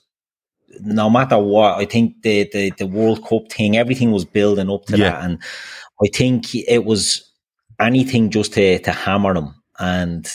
No 0.80 1.10
matter 1.10 1.38
what, 1.38 1.78
I 1.78 1.86
think 1.86 2.22
the, 2.24 2.50
the 2.54 2.72
the 2.78 2.88
World 2.88 3.26
Cup 3.28 3.52
thing, 3.52 3.76
everything 3.78 4.12
was 4.14 4.24
building 4.26 4.70
up 4.70 4.86
to 4.86 4.98
Yeah. 4.98 5.12
that, 5.12 5.24
and 5.26 5.38
I 6.04 6.08
think 6.14 6.56
it 6.56 6.86
was 6.86 7.32
anything 7.80 8.30
just 8.30 8.54
to 8.54 8.80
to 8.80 8.92
hammer 8.92 9.36
him. 9.36 9.56
And 9.80 10.28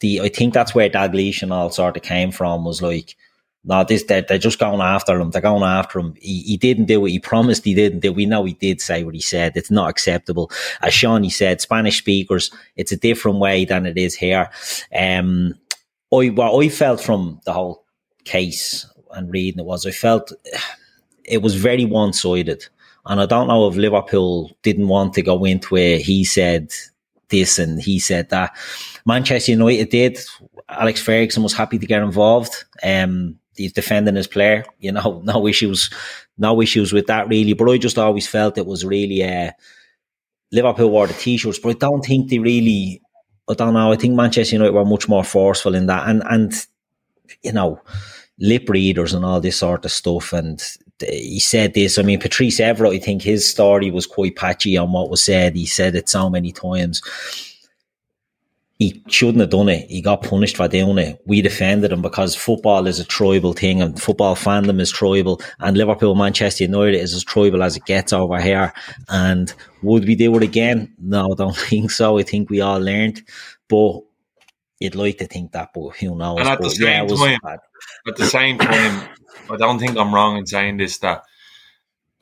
the 0.00 0.20
I 0.20 0.28
think 0.28 0.54
that's 0.54 0.74
where 0.74 0.90
Dalglish 0.90 1.42
and 1.42 1.52
all 1.52 1.70
sort 1.70 1.96
of 1.96 2.02
came 2.02 2.30
from 2.32 2.64
was 2.64 2.82
like, 2.82 3.16
no, 3.64 3.84
this 3.84 4.04
they're, 4.04 4.22
they're 4.22 4.38
just 4.38 4.58
going 4.58 4.80
after 4.80 5.18
him. 5.20 5.30
They're 5.30 5.42
going 5.42 5.64
after 5.64 5.98
him. 5.98 6.14
He, 6.20 6.42
he 6.42 6.56
didn't 6.56 6.84
do 6.84 7.00
what 7.00 7.10
he 7.10 7.18
promised 7.18 7.64
he 7.64 7.74
didn't 7.74 8.00
do. 8.00 8.12
We 8.12 8.26
know 8.26 8.44
he 8.44 8.54
did 8.54 8.80
say 8.80 9.02
what 9.04 9.14
he 9.14 9.20
said. 9.20 9.56
It's 9.56 9.70
not 9.70 9.90
acceptable. 9.90 10.50
As 10.82 10.94
Shawnee 10.94 11.30
said, 11.30 11.60
Spanish 11.60 11.98
speakers, 11.98 12.50
it's 12.76 12.92
a 12.92 12.96
different 12.96 13.38
way 13.38 13.64
than 13.64 13.84
it 13.84 13.98
is 13.98 14.14
here. 14.14 14.50
Um, 14.96 15.54
I 16.12 16.28
what 16.30 16.64
I 16.64 16.68
felt 16.68 17.00
from 17.00 17.40
the 17.44 17.52
whole 17.52 17.84
case 18.24 18.86
and 19.12 19.30
reading 19.32 19.60
it 19.60 19.66
was 19.66 19.84
I 19.84 19.90
felt 19.90 20.32
it 21.24 21.42
was 21.42 21.54
very 21.56 21.84
one 21.84 22.12
sided. 22.12 22.66
And 23.06 23.20
I 23.20 23.26
don't 23.26 23.48
know 23.48 23.68
if 23.68 23.76
Liverpool 23.76 24.56
didn't 24.62 24.88
want 24.88 25.14
to 25.14 25.22
go 25.22 25.44
into 25.44 25.68
where 25.68 25.98
He 25.98 26.24
said 26.24 26.72
this 27.28 27.58
and 27.58 27.80
he 27.80 27.98
said 27.98 28.30
that. 28.30 28.56
Manchester 29.04 29.52
United 29.52 29.90
did. 29.90 30.18
Alex 30.68 31.00
Ferguson 31.00 31.42
was 31.42 31.52
happy 31.52 31.78
to 31.78 31.86
get 31.86 32.02
involved. 32.02 32.64
Um, 32.82 33.38
he's 33.56 33.72
defending 33.72 34.16
his 34.16 34.26
player. 34.26 34.64
You 34.78 34.92
know, 34.92 35.22
no 35.24 35.46
issues, 35.46 35.90
no 36.38 36.60
issues 36.60 36.92
with 36.92 37.06
that 37.06 37.28
really. 37.28 37.52
But 37.52 37.70
I 37.70 37.78
just 37.78 37.98
always 37.98 38.26
felt 38.26 38.58
it 38.58 38.66
was 38.66 38.84
really 38.84 39.22
uh, 39.22 39.52
Liverpool 40.52 40.90
wore 40.90 41.06
the 41.06 41.14
t-shirts, 41.14 41.58
but 41.58 41.70
I 41.70 41.78
don't 41.78 42.04
think 42.04 42.30
they 42.30 42.38
really. 42.38 43.02
I 43.48 43.54
don't 43.54 43.74
know. 43.74 43.92
I 43.92 43.96
think 43.96 44.14
Manchester 44.14 44.56
United 44.56 44.74
were 44.74 44.84
much 44.84 45.08
more 45.08 45.22
forceful 45.22 45.76
in 45.76 45.86
that, 45.86 46.08
and 46.08 46.22
and 46.28 46.52
you 47.42 47.52
know, 47.52 47.80
lip 48.40 48.68
readers 48.68 49.14
and 49.14 49.24
all 49.24 49.40
this 49.40 49.58
sort 49.58 49.84
of 49.84 49.92
stuff. 49.92 50.32
And 50.32 50.60
he 51.00 51.38
said 51.40 51.74
this. 51.74 51.98
I 51.98 52.02
mean, 52.02 52.20
Patrice 52.20 52.58
Evra. 52.60 52.94
I 52.94 52.98
think 52.98 53.22
his 53.22 53.48
story 53.50 53.90
was 53.90 54.06
quite 54.06 54.36
patchy 54.36 54.76
on 54.76 54.92
what 54.92 55.10
was 55.10 55.22
said. 55.22 55.54
He 55.56 55.66
said 55.66 55.94
it 55.94 56.08
so 56.08 56.30
many 56.30 56.52
times. 56.52 57.02
He 58.78 59.02
shouldn't 59.08 59.40
have 59.40 59.48
done 59.50 59.70
it. 59.70 59.88
He 59.88 60.02
got 60.02 60.22
punished 60.22 60.58
for 60.58 60.68
doing 60.68 60.98
it. 60.98 61.18
We 61.24 61.40
defended 61.40 61.92
him 61.92 62.02
because 62.02 62.36
football 62.36 62.86
is 62.86 63.00
a 63.00 63.04
tribal 63.06 63.54
thing 63.54 63.80
and 63.80 64.00
football 64.00 64.36
fandom 64.36 64.80
is 64.82 64.90
tribal 64.90 65.40
and 65.60 65.78
Liverpool, 65.78 66.14
Manchester 66.14 66.64
United 66.64 66.98
is 66.98 67.14
as 67.14 67.24
tribal 67.24 67.62
as 67.62 67.74
it 67.76 67.86
gets 67.86 68.12
over 68.12 68.38
here. 68.38 68.74
And 69.08 69.50
would 69.82 70.04
we 70.06 70.14
do 70.14 70.36
it 70.36 70.42
again? 70.42 70.94
No, 70.98 71.32
I 71.32 71.34
don't 71.36 71.56
think 71.70 71.90
so. 71.90 72.18
I 72.18 72.22
think 72.22 72.50
we 72.50 72.60
all 72.60 72.78
learned, 72.78 73.22
but 73.68 74.02
you'd 74.78 74.94
like 74.94 75.16
to 75.18 75.26
think 75.26 75.52
that, 75.52 75.70
but 75.74 75.96
who 75.96 76.14
knows? 76.14 76.40
And 76.40 76.48
at 76.48 76.60
the 76.60 76.68
same 76.68 77.06
was 77.06 77.18
time- 77.18 77.38
bad. 77.42 77.58
at 78.08 78.16
the 78.16 78.26
same 78.26 78.58
time, 78.58 79.08
I 79.50 79.56
don't 79.56 79.78
think 79.78 79.96
I'm 79.96 80.14
wrong 80.14 80.36
in 80.36 80.46
saying 80.46 80.78
this 80.78 80.98
that 80.98 81.24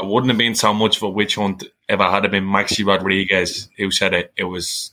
it 0.01 0.07
wouldn't 0.07 0.31
have 0.31 0.39
been 0.39 0.55
so 0.55 0.75
much 0.75 0.97
of 0.97 1.05
a 1.05 1.11
witch 1.11 1.37
hunt 1.37 1.63
if 1.89 2.01
it 2.01 2.11
had 2.11 2.31
been 2.31 2.45
Maxi 2.45 2.85
Rodriguez 2.87 3.69
who 3.77 3.91
said 3.91 4.15
it. 4.15 4.33
It 4.37 4.45
was 4.45 4.93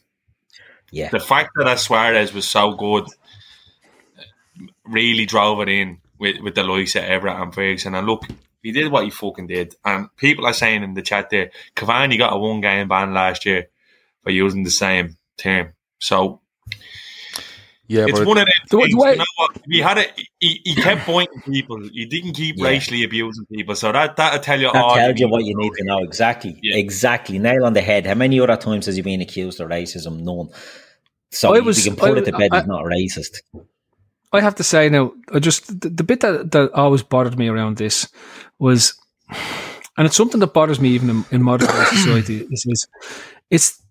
yeah. 0.92 1.10
the 1.10 1.20
fact 1.20 1.52
that 1.56 1.80
Suarez 1.80 2.34
was 2.34 2.48
so 2.48 2.74
good 2.74 3.08
really 4.86 5.26
drove 5.26 5.62
it 5.62 5.70
in 5.70 6.00
with, 6.20 6.40
with 6.42 6.56
the 6.56 6.64
likes 6.64 6.96
of 6.96 7.04
Evra 7.04 7.42
and 7.42 7.54
Ferguson. 7.54 7.96
And 7.96 8.06
look, 8.06 8.26
he 8.62 8.72
did 8.72 8.92
what 8.92 9.06
he 9.06 9.10
fucking 9.10 9.48
did. 9.48 9.76
And 9.84 10.16
people 10.18 10.46
are 10.46 10.54
saying 10.54 10.84
in 10.84 10.94
the 10.94 11.02
chat 11.02 11.30
there, 11.30 11.52
Cavani 11.76 12.18
got 12.18 12.34
a 12.34 12.38
one 12.38 12.62
game 12.62 12.88
ban 12.88 13.14
last 13.14 13.46
year 13.46 13.68
for 14.24 14.30
using 14.30 14.64
the 14.64 14.72
same 14.72 15.18
term. 15.38 15.74
So 16.00 16.42
Yeah, 17.92 18.06
it's 18.08 18.20
but 18.20 18.28
one 18.28 18.38
of 18.38 18.46
them 18.46 18.54
The 18.70 18.78
things. 18.78 18.96
way- 18.96 19.12
you 19.12 19.18
know 19.18 19.26
what? 19.36 19.52
He 19.70 19.80
had 19.80 19.98
it. 19.98 20.12
He, 20.39 20.62
he 20.64 20.76
kept 20.76 21.02
pointing 21.02 21.42
people. 21.42 21.78
He 21.92 22.06
didn't 22.06 22.34
keep 22.34 22.56
Yeah. 22.58 22.68
racially 22.70 23.04
abusing 23.04 23.46
people. 23.48 23.76
So 23.76 23.92
that 23.92 24.16
that'll 24.16 24.39
tell 24.39 24.60
you 24.62 24.72
That 24.72 24.82
all. 24.84 24.96
tells 24.96 25.20
you 25.20 25.28
what 25.28 25.44
you 25.44 25.56
need 25.58 25.74
to 25.80 25.84
know. 25.84 26.00
Exactly. 26.00 26.58
Yeah. 26.64 26.78
Exactly. 26.78 27.38
Nail 27.38 27.66
on 27.66 27.74
the 27.74 27.82
head. 27.82 28.06
How 28.06 28.16
many 28.16 28.39
other 28.39 28.56
times 28.58 28.86
has 28.86 28.96
he 28.96 29.02
been 29.02 29.22
accused 29.22 29.60
of 29.60 29.70
racism? 29.70 30.22
None. 30.22 30.50
So 31.32 31.54
I 31.54 31.58
you- 31.58 31.64
was- 31.64 31.86
you 31.86 31.92
can 31.92 32.00
put 32.00 32.18
I- 32.18 32.22
it 32.22 32.26
to 32.26 32.32
bed 32.32 32.50
I- 32.54 32.60
he's 32.60 32.68
not 32.68 32.82
a 32.86 32.86
racist. 32.88 33.42
I 34.34 34.39
have 34.39 34.56
to 34.56 34.64
say 34.64 34.88
now, 34.88 35.12
I 35.34 35.39
just 35.39 35.82
the, 35.82 35.89
the 35.89 36.04
bit 36.06 36.22
that, 36.22 36.52
that 36.52 36.72
always 36.74 37.04
bothered 37.04 37.38
me 37.38 37.50
around 37.50 37.76
this 37.76 38.08
was, 38.60 38.94
and 39.98 40.08
it's 40.08 40.16
something 40.16 40.39
that 40.39 40.54
bothers 40.54 40.80
me 40.80 40.89
even 40.92 41.10
in, 41.10 41.26
in 41.32 41.44
modern 41.44 41.68
society. 41.98 42.48
Is, 42.50 42.66
is 42.66 42.88
it's 43.50 43.82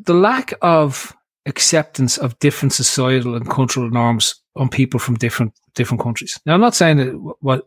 the 0.00 0.14
lack 0.14 0.54
of 0.62 1.14
acceptance 1.46 2.18
of 2.18 2.38
different 2.38 2.72
societal 2.72 3.34
and 3.34 3.48
cultural 3.48 3.90
norms 3.90 4.36
on 4.56 4.68
people 4.68 5.00
from 5.00 5.16
different 5.16 5.52
different 5.74 6.02
countries. 6.02 6.38
Now, 6.46 6.54
I'm 6.54 6.60
not 6.60 6.74
saying 6.74 6.96
that 6.98 7.36
what 7.40 7.64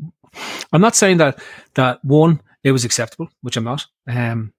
I'm 0.71 0.81
not 0.81 0.95
saying 0.95 1.17
that 1.17 1.39
that 1.75 2.03
one 2.03 2.41
it 2.63 2.71
was 2.71 2.85
acceptable, 2.85 3.29
which 3.41 3.57
I'm 3.57 3.63
not. 3.63 3.85
Um, 4.07 4.53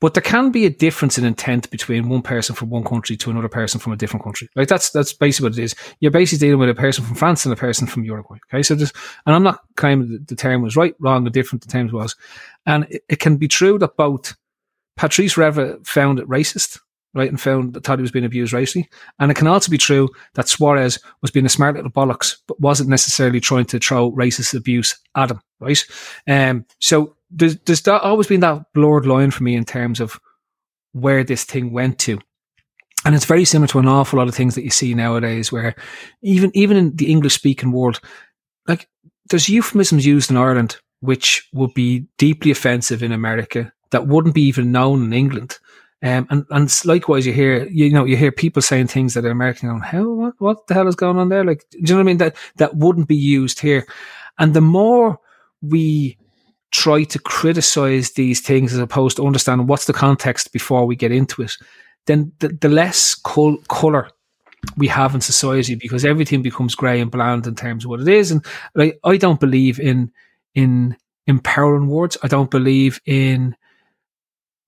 but 0.00 0.14
there 0.14 0.22
can 0.22 0.50
be 0.50 0.64
a 0.64 0.70
difference 0.70 1.18
in 1.18 1.26
intent 1.26 1.70
between 1.70 2.08
one 2.08 2.22
person 2.22 2.54
from 2.54 2.70
one 2.70 2.84
country 2.84 3.18
to 3.18 3.30
another 3.30 3.50
person 3.50 3.78
from 3.78 3.92
a 3.92 3.96
different 3.96 4.24
country. 4.24 4.48
Like 4.56 4.68
that's 4.68 4.90
that's 4.90 5.12
basically 5.12 5.50
what 5.50 5.58
it 5.58 5.62
is. 5.62 5.74
You're 6.00 6.10
basically 6.10 6.46
dealing 6.46 6.58
with 6.58 6.70
a 6.70 6.74
person 6.74 7.04
from 7.04 7.16
France 7.16 7.44
and 7.44 7.52
a 7.52 7.56
person 7.56 7.86
from 7.86 8.04
Uruguay. 8.04 8.38
Okay, 8.48 8.62
so 8.62 8.74
this, 8.74 8.92
and 9.26 9.34
I'm 9.34 9.42
not 9.42 9.60
claiming 9.76 10.10
that 10.12 10.28
the 10.28 10.36
term 10.36 10.62
was 10.62 10.76
right, 10.76 10.94
wrong, 11.00 11.26
or 11.26 11.30
different. 11.30 11.62
The 11.62 11.70
term 11.70 11.88
was, 11.92 12.16
and 12.64 12.86
it, 12.88 13.02
it 13.10 13.18
can 13.18 13.36
be 13.36 13.48
true 13.48 13.78
that 13.78 13.96
both 13.96 14.36
Patrice 14.96 15.34
Evra 15.34 15.86
found 15.86 16.18
it 16.18 16.28
racist, 16.28 16.80
right, 17.14 17.28
and 17.28 17.40
found 17.40 17.74
that 17.74 17.86
he 17.86 18.02
was 18.02 18.10
being 18.10 18.24
abused 18.24 18.52
racially, 18.52 18.88
and 19.18 19.30
it 19.30 19.36
can 19.36 19.46
also 19.46 19.70
be 19.70 19.78
true 19.78 20.08
that 20.34 20.48
Suarez 20.48 20.98
was 21.22 21.30
being 21.30 21.46
a 21.46 21.50
smart 21.50 21.76
little 21.76 21.90
bollocks, 21.90 22.36
but 22.46 22.60
wasn't 22.60 22.88
necessarily 22.88 23.40
trying 23.40 23.64
to 23.66 23.78
throw 23.78 24.12
racist 24.12 24.54
abuse 24.54 24.98
at 25.16 25.30
him, 25.30 25.40
right? 25.58 25.82
Um, 26.28 26.64
so 26.78 27.16
there's, 27.30 27.56
there's 27.60 27.86
always 27.86 28.26
been 28.26 28.40
that 28.40 28.72
blurred 28.74 29.06
line 29.06 29.30
for 29.30 29.42
me 29.42 29.54
in 29.54 29.64
terms 29.64 30.00
of 30.00 30.20
where 30.92 31.24
this 31.24 31.44
thing 31.44 31.72
went 31.72 31.98
to. 32.00 32.18
And 33.04 33.14
it's 33.14 33.24
very 33.24 33.44
similar 33.44 33.68
to 33.68 33.78
an 33.78 33.88
awful 33.88 34.18
lot 34.18 34.28
of 34.28 34.34
things 34.34 34.54
that 34.56 34.64
you 34.64 34.70
see 34.70 34.94
nowadays 34.94 35.50
where 35.50 35.74
even, 36.22 36.50
even 36.54 36.76
in 36.76 36.96
the 36.96 37.10
English 37.10 37.34
speaking 37.34 37.72
world, 37.72 38.00
like 38.68 38.88
there's 39.30 39.48
euphemisms 39.48 40.04
used 40.04 40.30
in 40.30 40.36
Ireland, 40.36 40.76
which 41.00 41.48
would 41.54 41.72
be 41.72 42.06
deeply 42.18 42.50
offensive 42.50 43.02
in 43.02 43.12
America 43.12 43.72
that 43.90 44.06
wouldn't 44.06 44.34
be 44.34 44.42
even 44.42 44.72
known 44.72 45.04
in 45.04 45.12
England. 45.12 45.58
Um, 46.02 46.26
and, 46.30 46.46
and 46.50 46.84
likewise, 46.86 47.26
you 47.26 47.32
hear, 47.32 47.66
you 47.66 47.90
know, 47.90 48.04
you 48.04 48.16
hear 48.16 48.32
people 48.32 48.62
saying 48.62 48.86
things 48.86 49.14
that 49.14 49.24
are 49.24 49.30
American 49.30 49.68
going, 49.68 49.82
how, 49.82 50.08
what, 50.08 50.34
what 50.38 50.66
the 50.66 50.74
hell 50.74 50.88
is 50.88 50.96
going 50.96 51.18
on 51.18 51.28
there? 51.28 51.44
Like, 51.44 51.66
do 51.70 51.78
you 51.78 51.86
know 51.88 51.96
what 51.96 52.00
I 52.00 52.04
mean? 52.04 52.18
That, 52.18 52.36
that 52.56 52.76
wouldn't 52.76 53.08
be 53.08 53.16
used 53.16 53.60
here. 53.60 53.86
And 54.38 54.54
the 54.54 54.62
more 54.62 55.18
we 55.60 56.16
try 56.70 57.04
to 57.04 57.18
criticize 57.18 58.12
these 58.12 58.40
things 58.40 58.72
as 58.72 58.78
opposed 58.78 59.16
to 59.16 59.26
understanding 59.26 59.66
what's 59.66 59.86
the 59.86 59.92
context 59.92 60.52
before 60.52 60.86
we 60.86 60.96
get 60.96 61.12
into 61.12 61.42
it, 61.42 61.52
then 62.06 62.32
the, 62.38 62.48
the 62.48 62.68
less 62.68 63.14
col- 63.14 63.58
color 63.68 64.08
we 64.76 64.86
have 64.88 65.14
in 65.14 65.20
society 65.20 65.74
because 65.74 66.04
everything 66.04 66.42
becomes 66.42 66.74
grey 66.74 67.00
and 67.00 67.10
bland 67.10 67.46
in 67.46 67.54
terms 67.54 67.84
of 67.84 67.90
what 67.90 68.00
it 68.00 68.08
is. 68.08 68.30
And 68.30 68.44
like, 68.74 68.98
I 69.04 69.16
don't 69.16 69.40
believe 69.40 69.80
in 69.80 70.12
in 70.54 70.96
empowering 71.26 71.88
words. 71.88 72.16
I 72.22 72.28
don't 72.28 72.50
believe 72.50 73.00
in 73.06 73.56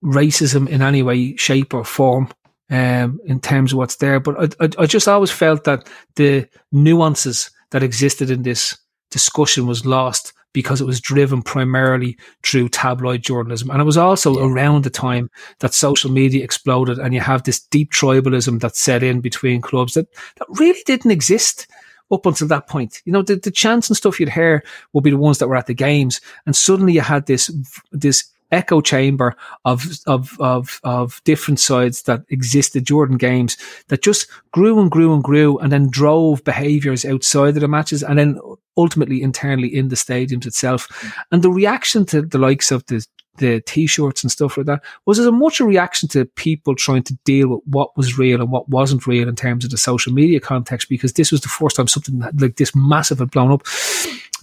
racism 0.03 0.67
in 0.67 0.81
any 0.81 1.03
way, 1.03 1.35
shape, 1.37 1.73
or 1.73 1.85
form. 1.85 2.29
Um, 2.69 3.19
in 3.25 3.39
terms 3.39 3.71
of 3.71 3.77
what's 3.77 3.97
there, 3.97 4.19
but 4.19 4.39
I, 4.39 4.65
I, 4.65 4.69
I 4.79 4.85
just 4.87 5.07
always 5.07 5.29
felt 5.29 5.65
that 5.65 5.87
the 6.15 6.47
nuances 6.71 7.51
that 7.69 7.83
existed 7.83 8.31
in 8.31 8.41
this 8.41 8.75
discussion 9.11 9.67
was 9.67 9.85
lost 9.85 10.33
because 10.53 10.79
it 10.79 10.85
was 10.85 11.01
driven 11.01 11.41
primarily 11.41 12.17
through 12.43 12.69
tabloid 12.69 13.21
journalism. 13.21 13.69
And 13.69 13.81
it 13.81 13.85
was 13.85 13.97
also 13.97 14.37
yeah. 14.37 14.45
around 14.45 14.83
the 14.83 14.89
time 14.89 15.29
that 15.59 15.73
social 15.73 16.11
media 16.11 16.43
exploded 16.43 16.99
and 16.99 17.13
you 17.13 17.19
have 17.19 17.43
this 17.43 17.59
deep 17.59 17.91
tribalism 17.91 18.61
that 18.61 18.75
set 18.75 19.03
in 19.03 19.19
between 19.19 19.61
clubs 19.61 19.95
that, 19.95 20.07
that 20.37 20.47
really 20.49 20.81
didn't 20.85 21.11
exist 21.11 21.67
up 22.11 22.25
until 22.25 22.47
that 22.47 22.67
point. 22.67 23.01
You 23.05 23.11
know, 23.11 23.23
the, 23.23 23.35
the 23.35 23.51
chants 23.51 23.89
and 23.89 23.97
stuff 23.97 24.19
you'd 24.19 24.29
hear 24.29 24.63
would 24.93 25.03
be 25.03 25.09
the 25.09 25.17
ones 25.17 25.39
that 25.39 25.47
were 25.47 25.55
at 25.55 25.65
the 25.65 25.73
games. 25.73 26.21
And 26.45 26.55
suddenly 26.55 26.93
you 26.93 27.01
had 27.01 27.25
this, 27.25 27.51
this 27.91 28.25
echo 28.51 28.81
chamber 28.81 29.35
of, 29.65 29.85
of, 30.07 30.39
of, 30.39 30.79
of 30.83 31.21
different 31.23 31.59
sides 31.59 32.03
that 32.03 32.23
existed 32.29 32.85
Jordan 32.85 33.17
games 33.17 33.57
that 33.87 34.03
just 34.03 34.27
grew 34.51 34.79
and 34.79 34.91
grew 34.91 35.13
and 35.13 35.23
grew 35.23 35.57
and 35.59 35.71
then 35.71 35.89
drove 35.89 36.43
behaviors 36.43 37.05
outside 37.05 37.55
of 37.55 37.61
the 37.61 37.67
matches 37.67 38.03
and 38.03 38.19
then 38.19 38.39
ultimately 38.77 39.21
internally 39.21 39.73
in 39.73 39.89
the 39.89 39.95
stadiums 39.95 40.45
itself. 40.45 40.87
And 41.31 41.43
the 41.43 41.51
reaction 41.51 42.05
to 42.07 42.21
the 42.21 42.37
likes 42.37 42.71
of 42.71 42.85
the 42.87 43.05
the 43.37 43.61
t-shirts 43.61 44.23
and 44.23 44.31
stuff 44.31 44.57
like 44.57 44.67
that 44.67 44.83
was 45.05 45.17
as 45.17 45.31
much 45.31 45.59
a 45.59 45.65
reaction 45.65 46.07
to 46.09 46.25
people 46.25 46.75
trying 46.75 47.03
to 47.03 47.17
deal 47.25 47.49
with 47.49 47.61
what 47.65 47.95
was 47.97 48.17
real 48.17 48.41
and 48.41 48.51
what 48.51 48.69
wasn't 48.69 49.07
real 49.07 49.27
in 49.27 49.35
terms 49.35 49.65
of 49.65 49.71
the 49.71 49.77
social 49.77 50.13
media 50.13 50.39
context 50.39 50.87
because 50.87 51.13
this 51.13 51.31
was 51.31 51.41
the 51.41 51.49
first 51.49 51.75
time 51.75 51.87
something 51.87 52.19
like 52.37 52.57
this 52.57 52.75
massive 52.75 53.19
had 53.19 53.31
blown 53.31 53.51
up 53.51 53.63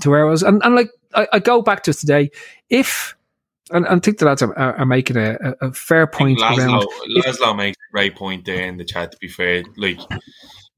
to 0.01 0.11
where 0.11 0.27
I 0.27 0.31
was 0.31 0.43
and, 0.43 0.61
and 0.65 0.75
like 0.75 0.91
I, 1.15 1.29
I 1.35 1.39
go 1.39 1.63
back 1.63 1.85
to 1.85 1.95
today 1.95 2.31
if 2.69 3.15
and, 3.71 3.87
and 3.87 3.97
I 3.97 3.99
think 3.99 4.19
the 4.19 4.27
lads 4.27 4.43
are, 4.43 4.57
are 4.57 4.87
making 4.87 5.17
a, 5.17 5.37
a, 5.61 5.73
fair 5.73 6.07
point 6.07 6.39
Laszlo, 6.39 6.59
around. 6.59 6.87
Laszlo 7.17 7.57
makes 7.57 7.77
a 7.77 7.93
great 7.93 8.17
point 8.17 8.45
there 8.45 8.67
in 8.67 8.77
the 8.77 8.85
chat. 8.85 9.13
To 9.13 9.19
be 9.19 9.29
fair, 9.29 9.63
like 9.77 10.01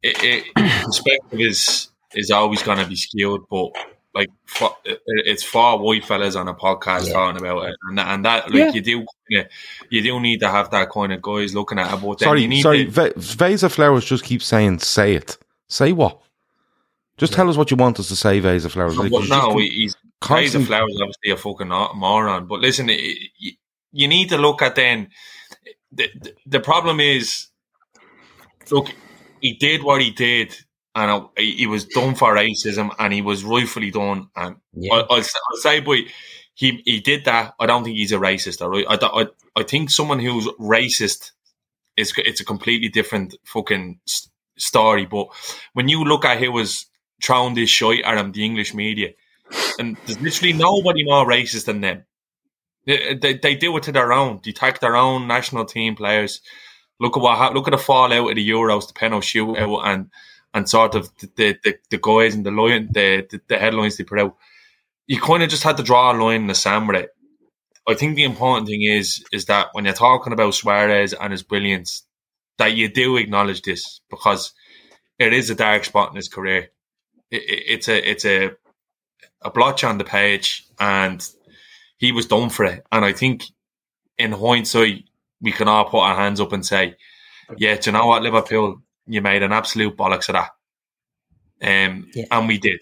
it, 0.02 0.22
it, 0.22 0.54
perspective 0.84 1.40
is 1.40 1.88
is 2.14 2.30
always 2.30 2.62
going 2.62 2.78
to 2.78 2.86
be 2.86 2.96
skewed, 2.96 3.42
but 3.50 3.72
like 4.14 4.28
it's 5.06 5.42
far 5.42 5.78
white 5.78 6.04
fellas 6.04 6.36
on 6.36 6.48
a 6.48 6.54
podcast 6.54 7.06
yeah. 7.06 7.12
talking 7.14 7.40
about 7.40 7.68
it, 7.68 7.76
and 7.88 7.98
that, 7.98 8.08
and 8.08 8.24
that 8.24 8.50
like 8.50 8.54
yeah. 8.54 8.72
you 8.72 8.80
do 8.82 9.06
yeah, 9.28 9.44
you 9.88 10.02
do 10.02 10.20
need 10.20 10.40
to 10.40 10.48
have 10.48 10.70
that 10.70 10.90
kind 10.90 11.12
of 11.12 11.22
guys 11.22 11.54
looking 11.54 11.78
at 11.78 11.92
it. 11.92 12.00
But 12.00 12.20
sorry, 12.20 12.60
sorry, 12.60 12.84
to, 12.84 12.90
Vesa 12.90 13.70
Flowers 13.70 14.04
just 14.04 14.24
keeps 14.24 14.44
saying, 14.44 14.80
"Say 14.80 15.14
it, 15.14 15.38
say 15.68 15.92
what." 15.92 16.18
Just 17.18 17.32
yeah. 17.32 17.36
tell 17.36 17.50
us 17.50 17.56
what 17.56 17.70
you 17.70 17.76
want 17.76 18.00
us 18.00 18.08
to 18.08 18.16
say, 18.16 18.40
Vesa 18.40 18.70
Flowers. 18.70 18.96
Like, 18.96 19.12
well, 19.12 19.26
no, 19.26 19.56
he's 19.58 19.94
Constant. 20.22 20.64
Vesa 20.64 20.66
Flowers 20.66 20.98
obviously 21.00 21.30
a 21.30 21.36
fucking 21.36 21.68
moron. 21.68 22.46
But 22.46 22.60
listen, 22.60 22.88
you, 22.88 23.52
you 23.92 24.08
need 24.08 24.30
to 24.30 24.38
look 24.38 24.62
at 24.62 24.74
then. 24.74 25.08
The, 25.90 26.08
the, 26.20 26.34
the 26.46 26.60
problem 26.60 27.00
is, 27.00 27.48
look, 28.70 28.88
he 29.40 29.54
did 29.54 29.82
what 29.82 30.00
he 30.00 30.10
did 30.10 30.56
and 30.94 31.28
he 31.36 31.66
was 31.66 31.86
done 31.86 32.14
for 32.14 32.34
racism, 32.34 32.90
and 32.98 33.12
he 33.12 33.22
was 33.22 33.44
rightfully 33.44 33.90
done. 33.90 34.28
And 34.36 34.56
yeah. 34.74 34.94
I, 34.94 34.96
will 34.98 35.06
I'll 35.10 35.22
say, 35.60 35.80
boy, 35.80 36.00
he 36.54 36.82
he 36.84 37.00
did 37.00 37.24
that. 37.24 37.54
I 37.58 37.66
don't 37.66 37.84
think 37.84 37.96
he's 37.96 38.12
a 38.12 38.18
racist. 38.18 38.60
All 38.60 38.68
right, 38.68 38.84
I, 38.88 39.22
I 39.22 39.26
I 39.56 39.62
think 39.62 39.90
someone 39.90 40.18
who's 40.18 40.46
racist 40.60 41.32
is 41.96 42.12
it's 42.16 42.40
a 42.40 42.44
completely 42.44 42.88
different 42.88 43.36
fucking 43.44 44.00
story. 44.58 45.06
But 45.06 45.28
when 45.72 45.88
you 45.88 46.04
look 46.04 46.24
at 46.24 46.38
who 46.38 46.52
was 46.52 46.86
throwing 47.22 47.54
this 47.54 47.70
shit 47.70 48.04
at 48.04 48.18
him, 48.18 48.32
the 48.32 48.44
English 48.44 48.74
media, 48.74 49.12
and 49.78 49.96
there's 50.06 50.20
literally 50.20 50.52
nobody 50.52 51.04
more 51.04 51.26
racist 51.26 51.66
than 51.66 51.80
them. 51.80 52.04
They, 52.86 53.14
they, 53.14 53.34
they 53.34 53.54
do 53.54 53.76
it 53.76 53.84
to 53.84 53.92
their 53.92 54.12
own. 54.12 54.40
They 54.44 54.52
take 54.52 54.80
their 54.80 54.96
own 54.96 55.26
national 55.26 55.64
team 55.66 55.94
players. 55.94 56.40
Look 57.00 57.16
at 57.16 57.22
what 57.22 57.54
look 57.54 57.68
at 57.68 57.72
the 57.72 57.78
fallout 57.78 58.30
of 58.30 58.36
the 58.36 58.48
Euros, 58.48 58.88
the 58.88 58.94
penalty 58.94 59.38
shootout, 59.38 59.86
and 59.86 60.10
and 60.54 60.68
sort 60.68 60.94
of 60.94 61.10
the 61.18 61.56
the, 61.62 61.74
the 61.90 61.98
guys 61.98 62.34
and 62.34 62.44
the 62.44 62.50
line 62.50 62.88
the, 62.92 63.26
the, 63.28 63.40
the 63.48 63.58
headlines 63.58 63.96
they 63.96 64.04
put 64.04 64.20
out. 64.20 64.36
You 65.06 65.20
kind 65.20 65.42
of 65.42 65.48
just 65.48 65.64
had 65.64 65.76
to 65.78 65.82
draw 65.82 66.12
a 66.12 66.14
line 66.14 66.42
in 66.42 66.46
the 66.46 66.54
sand 66.54 66.88
with 66.88 66.96
it. 66.96 67.10
I 67.88 67.94
think 67.94 68.14
the 68.14 68.24
important 68.24 68.68
thing 68.68 68.82
is 68.82 69.24
is 69.32 69.46
that 69.46 69.68
when 69.72 69.84
you're 69.84 69.94
talking 69.94 70.32
about 70.32 70.54
Suarez 70.54 71.12
and 71.12 71.32
his 71.32 71.42
brilliance, 71.42 72.04
that 72.58 72.74
you 72.74 72.88
do 72.88 73.16
acknowledge 73.16 73.62
this 73.62 74.00
because 74.10 74.52
it 75.18 75.32
is 75.32 75.50
a 75.50 75.54
dark 75.54 75.84
spot 75.84 76.10
in 76.10 76.16
his 76.16 76.28
career. 76.28 76.68
It, 77.30 77.42
it, 77.42 77.62
it's 77.66 77.88
a 77.88 78.10
it's 78.10 78.24
a 78.24 78.52
a 79.40 79.50
blotch 79.50 79.84
on 79.84 79.98
the 79.98 80.04
page, 80.04 80.66
and 80.78 81.26
he 81.98 82.12
was 82.12 82.26
done 82.26 82.50
for 82.50 82.64
it. 82.64 82.84
And 82.90 83.04
I 83.04 83.12
think 83.12 83.44
in 84.18 84.32
hindsight, 84.32 85.04
we 85.40 85.52
can 85.52 85.68
all 85.68 85.84
put 85.84 86.00
our 86.00 86.16
hands 86.16 86.40
up 86.40 86.52
and 86.52 86.64
say, 86.64 86.96
"Yeah, 87.56 87.76
do 87.76 87.90
you 87.90 87.92
know 87.96 88.06
what, 88.06 88.22
Liverpool? 88.22 88.82
you 89.06 89.20
made 89.20 89.42
an 89.42 89.52
absolute 89.52 89.96
bollocks 89.96 90.28
of 90.28 90.34
that. 90.34 90.50
Um, 91.62 92.08
yeah. 92.14 92.24
and 92.30 92.48
we 92.48 92.58
did. 92.58 92.80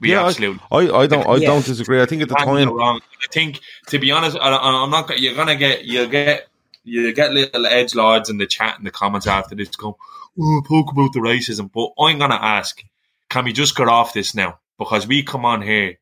We 0.00 0.12
yeah, 0.12 0.26
absolutely. 0.26 0.60
I, 0.70 0.90
I 0.90 1.06
don't. 1.06 1.26
I 1.26 1.36
yeah. 1.36 1.48
don't 1.48 1.64
disagree. 1.64 2.00
I 2.00 2.06
think 2.06 2.22
at 2.22 2.28
the 2.28 2.36
time, 2.36 2.72
wrong. 2.72 3.00
I 3.22 3.26
think 3.32 3.60
to 3.88 3.98
be 3.98 4.12
honest, 4.12 4.36
I, 4.40 4.84
am 4.84 4.90
not. 4.90 5.18
You're 5.18 5.34
gonna 5.34 5.56
get. 5.56 5.84
You'll 5.84 6.08
get. 6.08 6.48
You 6.84 7.12
get 7.12 7.32
little 7.32 7.66
edge 7.66 7.94
lords 7.94 8.30
in 8.30 8.38
the 8.38 8.46
chat 8.46 8.78
in 8.78 8.84
the 8.84 8.90
comments 8.90 9.26
after 9.26 9.54
this. 9.54 9.68
Go, 9.70 9.98
oh, 10.40 10.62
talk 10.66 10.92
about 10.92 11.12
the 11.12 11.20
racism. 11.20 11.70
But 11.72 11.90
I'm 12.02 12.18
gonna 12.18 12.36
ask, 12.40 12.80
can 13.28 13.44
we 13.44 13.52
just 13.52 13.76
get 13.76 13.88
off 13.88 14.14
this 14.14 14.34
now? 14.34 14.58
Because 14.78 15.06
we 15.06 15.22
come 15.22 15.44
on 15.44 15.62
here 15.62 15.98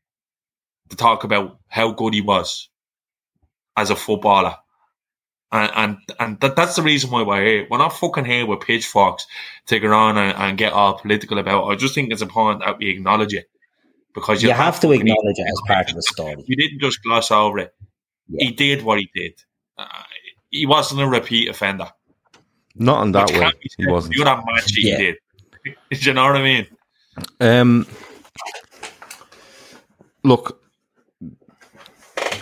to 0.91 0.97
talk 0.97 1.25
about 1.25 1.59
how 1.69 1.93
good 1.93 2.15
he 2.15 2.21
was 2.21 2.69
as 3.77 3.91
a 3.91 3.97
footballer 3.97 4.57
and 5.53 5.71
and, 5.75 5.99
and 6.19 6.41
that, 6.41 6.57
that's 6.57 6.77
the 6.77 6.83
reason 6.83 7.11
why 7.11 7.23
we're 7.23 7.45
here. 7.45 7.67
We're 7.71 7.79
not 7.79 7.93
fucking 7.93 8.25
here 8.25 8.47
with 8.47 8.61
pitchforks 8.61 9.27
to 9.67 9.79
go 9.79 9.93
on 9.93 10.19
and, 10.19 10.37
and 10.37 10.59
get 10.59 10.73
all 10.73 10.99
political 10.99 11.39
about. 11.39 11.69
It. 11.69 11.73
I 11.73 11.77
just 11.77 11.95
think 11.95 12.13
it's 12.13 12.23
important 12.23 12.65
that 12.65 12.79
we 12.79 12.91
acknowledge 12.91 13.35
it 13.35 13.49
because 14.15 14.43
you, 14.43 14.49
you 14.49 14.55
have 14.55 14.81
to 14.81 14.93
acknowledge 14.93 15.39
it 15.39 15.47
as 15.49 15.61
part 15.67 15.91
of 15.91 15.97
the 15.97 16.03
story. 16.03 16.43
You 16.47 16.57
didn't 16.57 16.81
just 16.81 17.03
gloss 17.03 17.31
over 17.31 17.59
it. 17.61 17.75
Yeah. 18.29 18.47
He 18.47 18.53
did 18.53 18.83
what 18.83 18.99
he 18.99 19.11
did. 19.15 19.33
Uh, 19.79 19.87
he 20.51 20.67
wasn't 20.67 21.01
a 21.01 21.07
repeat 21.07 21.49
offender. 21.49 21.89
Not 22.75 23.05
in 23.05 23.13
that 23.13 23.31
way. 23.31 23.51
He 23.79 23.87
wasn't. 23.87 24.17
You 24.17 24.25
that 24.25 24.45
match 24.45 24.73
he 24.75 24.91
yeah. 24.91 24.99
did. 24.99 25.17
Do 25.65 25.75
you 25.97 26.13
know 26.13 26.25
what 26.25 26.37
I 26.37 26.43
mean? 26.43 26.67
Um, 27.41 27.87
look, 30.27 30.61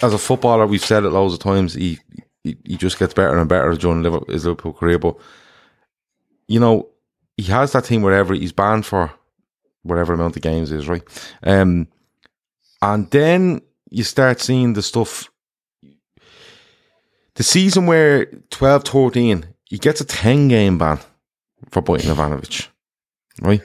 as 0.02 0.12
a 0.12 0.18
footballer, 0.18 0.66
we've 0.66 0.84
said 0.84 1.04
it 1.04 1.10
loads 1.10 1.34
of 1.34 1.40
times. 1.40 1.74
He 1.74 1.98
he, 2.42 2.56
he 2.64 2.76
just 2.76 2.98
gets 2.98 3.14
better 3.14 3.36
and 3.36 3.48
better 3.48 3.74
during 3.74 4.04
his 4.28 4.44
Liverpool 4.44 4.72
career. 4.72 4.98
But 4.98 5.16
you 6.48 6.60
know, 6.60 6.88
he 7.36 7.44
has 7.44 7.72
that 7.72 7.86
thing 7.86 8.02
wherever 8.02 8.34
he's 8.34 8.52
banned 8.52 8.86
for 8.86 9.12
whatever 9.82 10.12
amount 10.12 10.36
of 10.36 10.42
games 10.42 10.72
is, 10.72 10.88
right? 10.88 11.02
Um, 11.42 11.88
and 12.82 13.10
then 13.10 13.60
you 13.90 14.04
start 14.04 14.40
seeing 14.40 14.74
the 14.74 14.82
stuff. 14.82 15.30
The 17.34 17.42
season 17.42 17.86
where 17.86 18.26
12 18.50 18.84
13, 18.84 19.46
he 19.64 19.78
gets 19.78 20.00
a 20.00 20.04
10 20.04 20.48
game 20.48 20.78
ban 20.78 21.00
for 21.70 21.82
biting 21.82 22.10
Ivanovic, 22.10 22.68
right? 23.40 23.60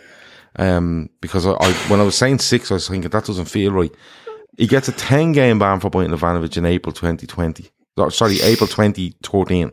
Um, 0.59 1.09
because 1.21 1.45
I, 1.47 1.51
I, 1.53 1.71
when 1.89 1.99
I 1.99 2.03
was 2.03 2.15
saying 2.15 2.39
six, 2.39 2.69
I 2.69 2.75
was 2.75 2.87
thinking 2.87 3.09
that 3.09 3.25
doesn't 3.25 3.45
feel 3.45 3.71
right. 3.71 3.91
He 4.57 4.67
gets 4.67 4.89
a 4.89 4.91
10 4.91 5.31
game 5.31 5.57
ban 5.57 5.79
for 5.79 5.89
biting 5.89 6.11
Ivanovic 6.11 6.57
in 6.57 6.65
April 6.65 6.91
2020. 6.93 7.69
Sorry, 8.09 8.41
April 8.41 8.67
2013. 8.67 9.71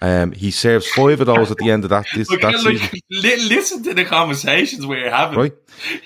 Um, 0.00 0.32
he 0.32 0.50
serves 0.50 0.86
five 0.88 1.20
of 1.20 1.26
those 1.28 1.50
at 1.52 1.56
the 1.58 1.70
end 1.70 1.84
of 1.84 1.90
that. 1.90 2.04
This, 2.14 2.28
Look, 2.28 2.40
that 2.42 2.52
look, 2.54 2.76
season, 2.78 2.98
li- 3.10 3.48
listen 3.48 3.82
to 3.84 3.94
the 3.94 4.04
conversations 4.04 4.84
we're 4.86 5.08
having. 5.10 5.38
right? 5.38 5.52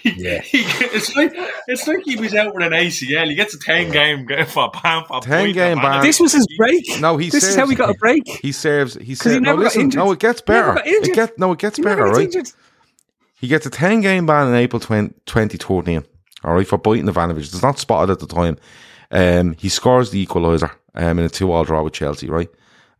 He, 0.03 0.11
Yeah. 0.16 0.41
he, 0.41 0.59
it's 0.95 1.16
like 1.16 1.33
it's 1.66 1.87
like 1.89 2.01
he 2.05 2.16
was 2.16 2.35
out 2.35 2.55
with 2.55 2.64
an 2.64 2.72
ACL. 2.72 3.29
He 3.29 3.35
gets 3.35 3.55
a 3.55 3.59
ten 3.59 3.91
game 3.91 4.26
for 4.47 4.64
a 4.66 4.70
ban 4.70 5.05
for 5.07 5.20
ten 5.20 5.53
game 5.53 5.79
ban. 5.79 6.03
This 6.03 6.20
was 6.20 6.33
his 6.33 6.47
break. 6.59 6.85
No, 7.01 7.16
he 7.16 7.31
This 7.31 7.43
serves, 7.45 7.55
is 7.55 7.57
how 7.57 7.66
we 7.66 7.74
got 7.74 7.91
a 7.91 7.95
break. 7.95 8.26
He 8.29 8.53
serves. 8.53 8.95
He 8.95 9.05
he 9.05 9.14
serves. 9.14 9.37
No, 9.37 9.41
never 9.41 9.57
got 9.59 9.64
listen. 9.64 9.81
injured. 9.83 9.99
No, 9.99 10.12
it 10.12 10.18
gets 10.20 10.43
He 10.47 10.53
never 10.53 10.74
better. 10.74 10.79
got 10.79 10.87
It 10.87 10.95
injured. 10.97 11.14
get 11.14 11.39
no, 11.39 11.53
it 11.53 11.59
gets 11.59 11.76
He 11.79 11.83
never 11.83 12.03
better, 12.03 12.12
right? 12.12 12.24
injured. 12.24 12.53
He 13.41 13.49
gets 13.49 13.66
a 13.66 13.70
10 13.70 14.01
game 14.01 14.26
ban 14.26 14.49
in 14.49 14.55
April 14.55 14.80
20, 14.80 15.14
2013, 15.26 16.05
all 16.45 16.55
right, 16.55 16.66
for 16.66 16.78
biting 16.78 17.07
Ivanovic. 17.07 17.39
It's 17.39 17.62
not 17.62 17.78
spotted 17.78 18.12
at 18.12 18.18
the 18.20 18.26
time. 18.26 18.57
Um, 19.11 19.55
he 19.59 19.68
scores 19.68 20.11
the 20.11 20.24
equaliser 20.26 20.70
um, 20.95 21.18
in 21.18 21.24
a 21.24 21.28
2 21.28 21.51
all 21.51 21.64
draw 21.64 21.82
with 21.82 21.93
Chelsea, 21.93 22.28
right? 22.28 22.49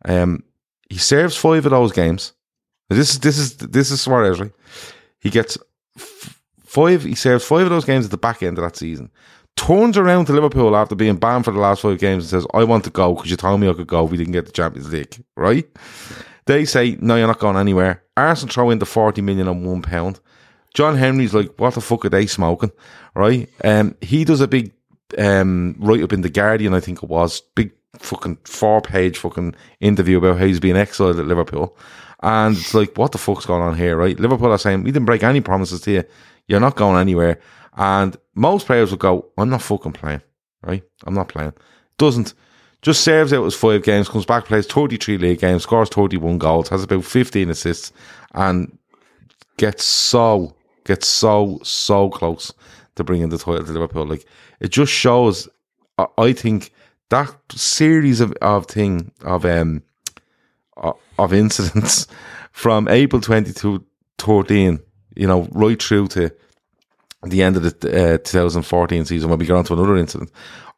Um, 0.05 0.43
he 0.89 0.97
serves 0.97 1.35
five 1.35 1.65
of 1.65 1.71
those 1.71 1.91
games. 1.91 2.33
This 2.89 3.11
is 3.11 3.19
this 3.19 3.37
is 3.37 3.57
this 3.57 3.91
is 3.91 4.01
Suarez, 4.01 4.39
right? 4.39 4.51
He 5.19 5.29
gets 5.29 5.57
f- 5.95 6.41
five. 6.65 7.03
He 7.03 7.13
serves 7.13 7.45
five 7.45 7.61
of 7.61 7.69
those 7.69 7.85
games 7.85 8.05
at 8.05 8.11
the 8.11 8.17
back 8.17 8.41
end 8.41 8.57
of 8.57 8.63
that 8.63 8.75
season. 8.77 9.11
Turns 9.55 9.97
around 9.97 10.25
to 10.25 10.33
Liverpool 10.33 10.75
after 10.75 10.95
being 10.95 11.17
banned 11.17 11.45
for 11.45 11.51
the 11.51 11.59
last 11.59 11.81
five 11.81 11.99
games 11.99 12.23
and 12.23 12.29
says, 12.31 12.47
"I 12.53 12.63
want 12.63 12.85
to 12.85 12.89
go 12.89 13.13
because 13.13 13.29
you 13.29 13.37
told 13.37 13.59
me 13.59 13.69
I 13.69 13.73
could 13.73 13.85
go. 13.85 14.05
if 14.05 14.11
We 14.11 14.17
didn't 14.17 14.33
get 14.33 14.47
the 14.47 14.51
Champions 14.51 14.91
League, 14.91 15.23
right?" 15.35 15.67
They 16.47 16.65
say, 16.65 16.97
"No, 16.99 17.15
you're 17.15 17.27
not 17.27 17.39
going 17.39 17.57
anywhere." 17.57 18.01
Arsenal 18.17 18.51
throw 18.51 18.69
in 18.71 18.79
the 18.79 18.87
forty 18.87 19.21
million 19.21 19.47
on 19.47 19.63
one 19.63 19.83
pound. 19.83 20.19
John 20.73 20.95
Henry's 20.95 21.33
like, 21.33 21.51
"What 21.57 21.73
the 21.73 21.81
fuck 21.81 22.05
are 22.05 22.09
they 22.09 22.25
smoking?" 22.27 22.71
Right? 23.15 23.49
Um, 23.63 23.95
he 24.01 24.23
does 24.25 24.41
a 24.41 24.47
big 24.47 24.71
um 25.17 25.75
write 25.79 26.03
up 26.03 26.13
in 26.13 26.21
the 26.21 26.29
Guardian, 26.29 26.73
I 26.73 26.79
think 26.79 27.03
it 27.03 27.09
was, 27.09 27.41
big 27.55 27.71
fucking 27.97 28.37
four 28.45 28.81
page 28.81 29.17
fucking 29.17 29.55
interview 29.79 30.17
about 30.17 30.37
how 30.37 30.45
he's 30.45 30.59
being 30.59 30.77
exiled 30.77 31.19
at 31.19 31.25
Liverpool. 31.25 31.75
And 32.21 32.57
it's 32.57 32.73
like, 32.73 32.97
what 32.97 33.11
the 33.11 33.17
fuck's 33.17 33.45
going 33.45 33.61
on 33.61 33.77
here, 33.77 33.95
right? 33.95 34.19
Liverpool 34.19 34.51
are 34.51 34.57
saying, 34.57 34.83
we 34.83 34.91
didn't 34.91 35.05
break 35.05 35.23
any 35.23 35.41
promises 35.41 35.81
to 35.81 35.91
you. 35.91 36.03
You're 36.47 36.59
not 36.59 36.75
going 36.75 36.99
anywhere. 36.99 37.39
And 37.77 38.17
most 38.35 38.65
players 38.65 38.91
would 38.91 38.99
go, 38.99 39.27
I'm 39.37 39.49
not 39.49 39.61
fucking 39.61 39.93
playing, 39.93 40.21
right? 40.61 40.83
I'm 41.05 41.13
not 41.13 41.29
playing. 41.29 41.53
Doesn't. 41.97 42.33
Just 42.81 43.03
serves 43.03 43.33
out 43.33 43.43
his 43.43 43.55
five 43.55 43.83
games, 43.83 44.07
comes 44.09 44.25
back, 44.25 44.45
plays 44.45 44.65
33 44.65 45.17
league 45.17 45.39
games, 45.39 45.63
scores 45.63 45.89
31 45.89 46.37
goals, 46.37 46.69
has 46.69 46.83
about 46.83 47.03
15 47.03 47.49
assists, 47.49 47.91
and 48.33 48.77
gets 49.57 49.83
so, 49.83 50.55
gets 50.89 51.07
so, 51.07 51.59
so 51.63 52.09
close 52.09 52.51
to 52.95 53.03
bringing 53.03 53.29
the 53.29 53.37
title 53.37 53.63
to 53.63 53.71
Liverpool. 53.71 54.05
Like, 54.05 54.25
it 54.59 54.69
just 54.69 54.91
shows, 54.91 55.47
I, 55.97 56.07
I 56.17 56.33
think, 56.33 56.73
that 57.09 57.33
series 57.51 58.19
of, 58.19 58.33
of 58.41 58.65
thing, 58.65 59.11
of, 59.23 59.45
um, 59.45 59.83
of 61.17 61.33
incidents 61.33 62.07
from 62.51 62.87
April 62.87 63.21
22, 63.21 63.85
13, 64.17 64.79
you 65.15 65.27
know, 65.27 65.47
right 65.51 65.81
through 65.81 66.07
to 66.07 66.31
the 67.23 67.43
end 67.43 67.55
of 67.55 67.63
the 67.63 68.15
uh, 68.15 68.17
2014 68.17 69.05
season 69.05 69.29
when 69.29 69.37
we 69.37 69.45
get 69.45 69.55
on 69.55 69.63
to 69.65 69.73
another 69.73 69.95
incident. 69.95 70.31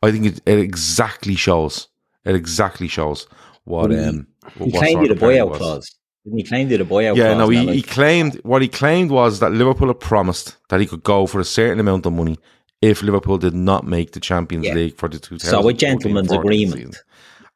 I 0.03 0.12
think 0.12 0.26
it, 0.26 0.41
it 0.45 0.59
exactly 0.59 1.36
shows. 1.36 1.88
It 2.26 2.36
exactly 2.36 2.88
shows 2.88 3.28
what 3.64 3.91
um 3.91 4.28
He 4.59 4.72
claimed 4.72 5.09
of 5.09 5.20
the 5.20 5.26
buyout 5.26 5.55
clause. 5.55 5.95
Didn't 6.24 6.38
he 6.38 6.44
claim 6.44 6.70
you 6.70 6.78
the 6.78 6.84
buyout 6.86 7.16
Yeah, 7.16 7.34
no, 7.34 7.50
he, 7.50 7.66
Now, 7.66 7.72
he 7.72 7.82
claimed 7.82 8.36
what 8.44 8.62
he 8.62 8.68
claimed 8.68 9.10
was 9.12 9.40
that 9.40 9.52
Liverpool 9.52 9.88
had 9.88 10.00
promised 10.00 10.58
that 10.70 10.80
he 10.80 10.86
could 10.86 11.04
go 11.04 11.26
for 11.26 11.40
a 11.40 11.44
certain 11.46 11.80
amount 11.80 12.06
of 12.06 12.14
money 12.14 12.38
if 12.82 13.02
Liverpool 13.02 13.38
did 13.38 13.54
not 13.56 13.86
make 13.86 14.12
the 14.12 14.20
Champions 14.20 14.66
Yeah. 14.68 14.74
League 14.76 14.98
for 14.98 15.10
the 15.10 15.18
2014 15.20 15.50
so 15.62 15.68
a 15.68 15.74
gentleman's 15.74 16.32
agreement. 16.32 16.78
season. 16.78 16.94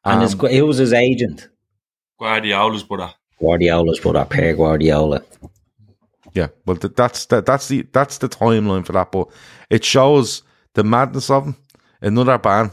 And 0.04 0.22
his, 0.22 0.34
Um, 0.34 0.40
who 0.50 0.66
was 0.66 0.78
his 0.78 0.92
agent? 0.92 1.48
Guardiola's 2.18 2.82
brother. 2.82 3.12
Guardiola's 3.40 4.00
brother, 4.00 4.24
Pere 4.24 4.54
Guardiola. 4.54 5.22
Yeah, 6.32 6.48
well, 6.64 6.76
th- 6.76 6.94
that's 6.96 7.26
that, 7.26 7.46
that's 7.46 7.68
the 7.68 7.86
that's 7.92 8.18
the 8.18 8.28
timeline 8.28 8.84
for 8.84 8.92
that. 8.92 9.10
But 9.10 9.28
it 9.70 9.84
shows 9.84 10.42
the 10.74 10.84
madness 10.84 11.30
of 11.30 11.46
him. 11.46 11.56
Another 12.00 12.38
ban. 12.38 12.70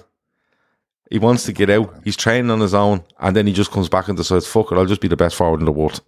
He 1.12 1.20
wants 1.20 1.44
to 1.44 1.54
get 1.54 1.70
out. 1.70 1.94
He's 2.04 2.18
training 2.18 2.50
on 2.50 2.60
his 2.60 2.74
own, 2.74 3.04
and 3.20 3.36
then 3.36 3.48
he 3.48 3.54
just 3.54 3.72
comes 3.72 3.90
back 3.90 4.08
and 4.08 4.18
decides, 4.18 4.48
"Fuck 4.48 4.72
it, 4.72 4.78
I'll 4.78 4.86
just 4.86 5.02
be 5.02 5.08
the 5.08 5.18
best 5.18 5.36
forward 5.36 5.60
in 5.60 5.66
the 5.66 5.72
world." 5.72 6.02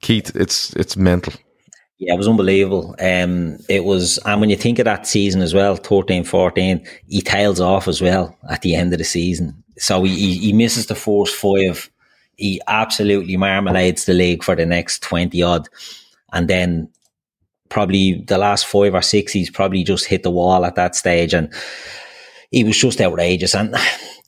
Keith, 0.00 0.34
it's 0.34 0.74
it's 0.76 0.96
mental. 0.96 1.34
Yeah, 2.00 2.14
it 2.14 2.16
was 2.16 2.28
unbelievable. 2.28 2.94
Um, 2.98 3.58
it 3.68 3.84
was, 3.84 4.18
and 4.24 4.40
when 4.40 4.48
you 4.48 4.56
think 4.56 4.78
of 4.78 4.86
that 4.86 5.06
season 5.06 5.42
as 5.42 5.52
well, 5.52 5.76
13 5.76 6.24
14, 6.24 6.86
he 7.06 7.20
tails 7.20 7.60
off 7.60 7.86
as 7.86 8.00
well 8.00 8.34
at 8.48 8.62
the 8.62 8.74
end 8.74 8.94
of 8.94 8.98
the 8.98 9.04
season. 9.04 9.62
So 9.76 10.02
he, 10.04 10.16
he, 10.16 10.38
he 10.38 10.52
misses 10.54 10.86
the 10.86 10.94
first 10.94 11.36
five. 11.36 11.90
He 12.36 12.58
absolutely 12.68 13.36
marmalades 13.36 14.06
the 14.06 14.14
league 14.14 14.42
for 14.42 14.56
the 14.56 14.64
next 14.64 15.02
20 15.02 15.42
odd. 15.42 15.68
And 16.32 16.48
then 16.48 16.88
probably 17.68 18.24
the 18.26 18.38
last 18.38 18.66
five 18.66 18.94
or 18.94 19.02
six, 19.02 19.30
he's 19.30 19.50
probably 19.50 19.84
just 19.84 20.06
hit 20.06 20.22
the 20.22 20.30
wall 20.30 20.64
at 20.64 20.76
that 20.76 20.96
stage. 20.96 21.34
And 21.34 21.52
he 22.50 22.64
was 22.64 22.78
just 22.78 22.98
outrageous. 23.02 23.54
And 23.54 23.74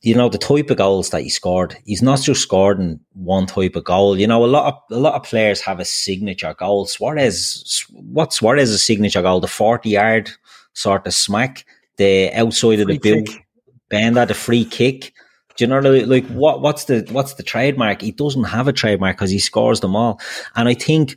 you 0.02 0.16
know 0.16 0.28
the 0.28 0.38
type 0.38 0.68
of 0.70 0.76
goals 0.76 1.10
that 1.10 1.22
he 1.22 1.28
scored. 1.28 1.76
He's 1.86 2.02
not 2.02 2.20
just 2.20 2.42
scored 2.42 2.80
in 2.80 2.98
one 3.12 3.46
type 3.46 3.76
of 3.76 3.84
goal. 3.84 4.18
You 4.18 4.26
know, 4.26 4.44
a 4.44 4.46
lot 4.46 4.74
of 4.74 4.96
a 4.96 5.00
lot 5.00 5.14
of 5.14 5.22
players 5.22 5.60
have 5.60 5.78
a 5.78 5.84
signature 5.84 6.54
goal. 6.54 6.86
Suarez, 6.86 7.86
what 7.92 8.32
Suarez's 8.32 8.84
signature 8.84 9.22
goal? 9.22 9.40
The 9.40 9.48
forty 9.48 9.90
yard 9.90 10.30
sort 10.74 11.06
of 11.06 11.14
smack, 11.14 11.64
the 11.96 12.32
outside 12.32 12.80
of 12.80 12.88
the 12.88 12.98
Free 12.98 12.98
bill 12.98 13.22
kick. 13.22 13.46
bender, 13.88 14.26
the 14.26 14.34
free 14.34 14.64
kick. 14.64 15.12
Do 15.56 15.64
you 15.64 15.68
know 15.68 15.80
like, 15.80 16.06
like 16.06 16.26
what? 16.28 16.62
What's 16.62 16.86
the 16.86 17.06
what's 17.12 17.34
the 17.34 17.42
trademark? 17.44 18.00
He 18.00 18.10
doesn't 18.10 18.44
have 18.44 18.66
a 18.66 18.72
trademark 18.72 19.16
because 19.16 19.30
he 19.30 19.38
scores 19.38 19.80
them 19.80 19.94
all. 19.94 20.20
And 20.56 20.68
I 20.68 20.74
think 20.74 21.16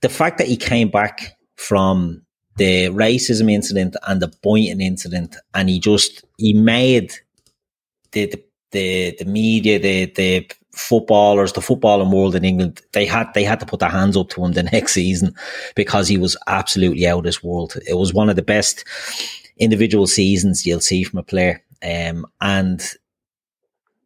the 0.00 0.08
fact 0.08 0.38
that 0.38 0.46
he 0.46 0.56
came 0.56 0.90
back 0.90 1.36
from 1.56 2.22
the 2.56 2.88
racism 2.88 3.50
incident 3.50 3.96
and 4.06 4.20
the 4.20 4.32
Boynton 4.42 4.80
incident, 4.80 5.36
and 5.54 5.68
he 5.68 5.80
just 5.80 6.24
he 6.36 6.52
made 6.52 7.14
the 8.12 8.26
the 8.26 8.42
the, 8.72 9.14
the 9.18 9.24
media, 9.26 9.78
the 9.78 10.06
the 10.06 10.50
footballers, 10.72 11.52
the 11.52 11.60
footballing 11.60 12.12
world 12.12 12.34
in 12.34 12.44
England, 12.44 12.80
they 12.92 13.06
had 13.06 13.32
they 13.34 13.44
had 13.44 13.60
to 13.60 13.66
put 13.66 13.80
their 13.80 13.90
hands 13.90 14.16
up 14.16 14.28
to 14.30 14.44
him 14.44 14.52
the 14.52 14.62
next 14.72 14.94
season 14.94 15.34
because 15.76 16.08
he 16.08 16.18
was 16.18 16.36
absolutely 16.46 17.06
out 17.06 17.18
of 17.18 17.24
this 17.24 17.42
world. 17.42 17.76
It 17.86 17.94
was 17.94 18.12
one 18.12 18.28
of 18.28 18.36
the 18.36 18.42
best 18.42 18.84
individual 19.58 20.06
seasons 20.06 20.66
you'll 20.66 20.80
see 20.80 21.04
from 21.04 21.18
a 21.18 21.22
player, 21.22 21.62
um, 21.82 22.26
and 22.40 22.80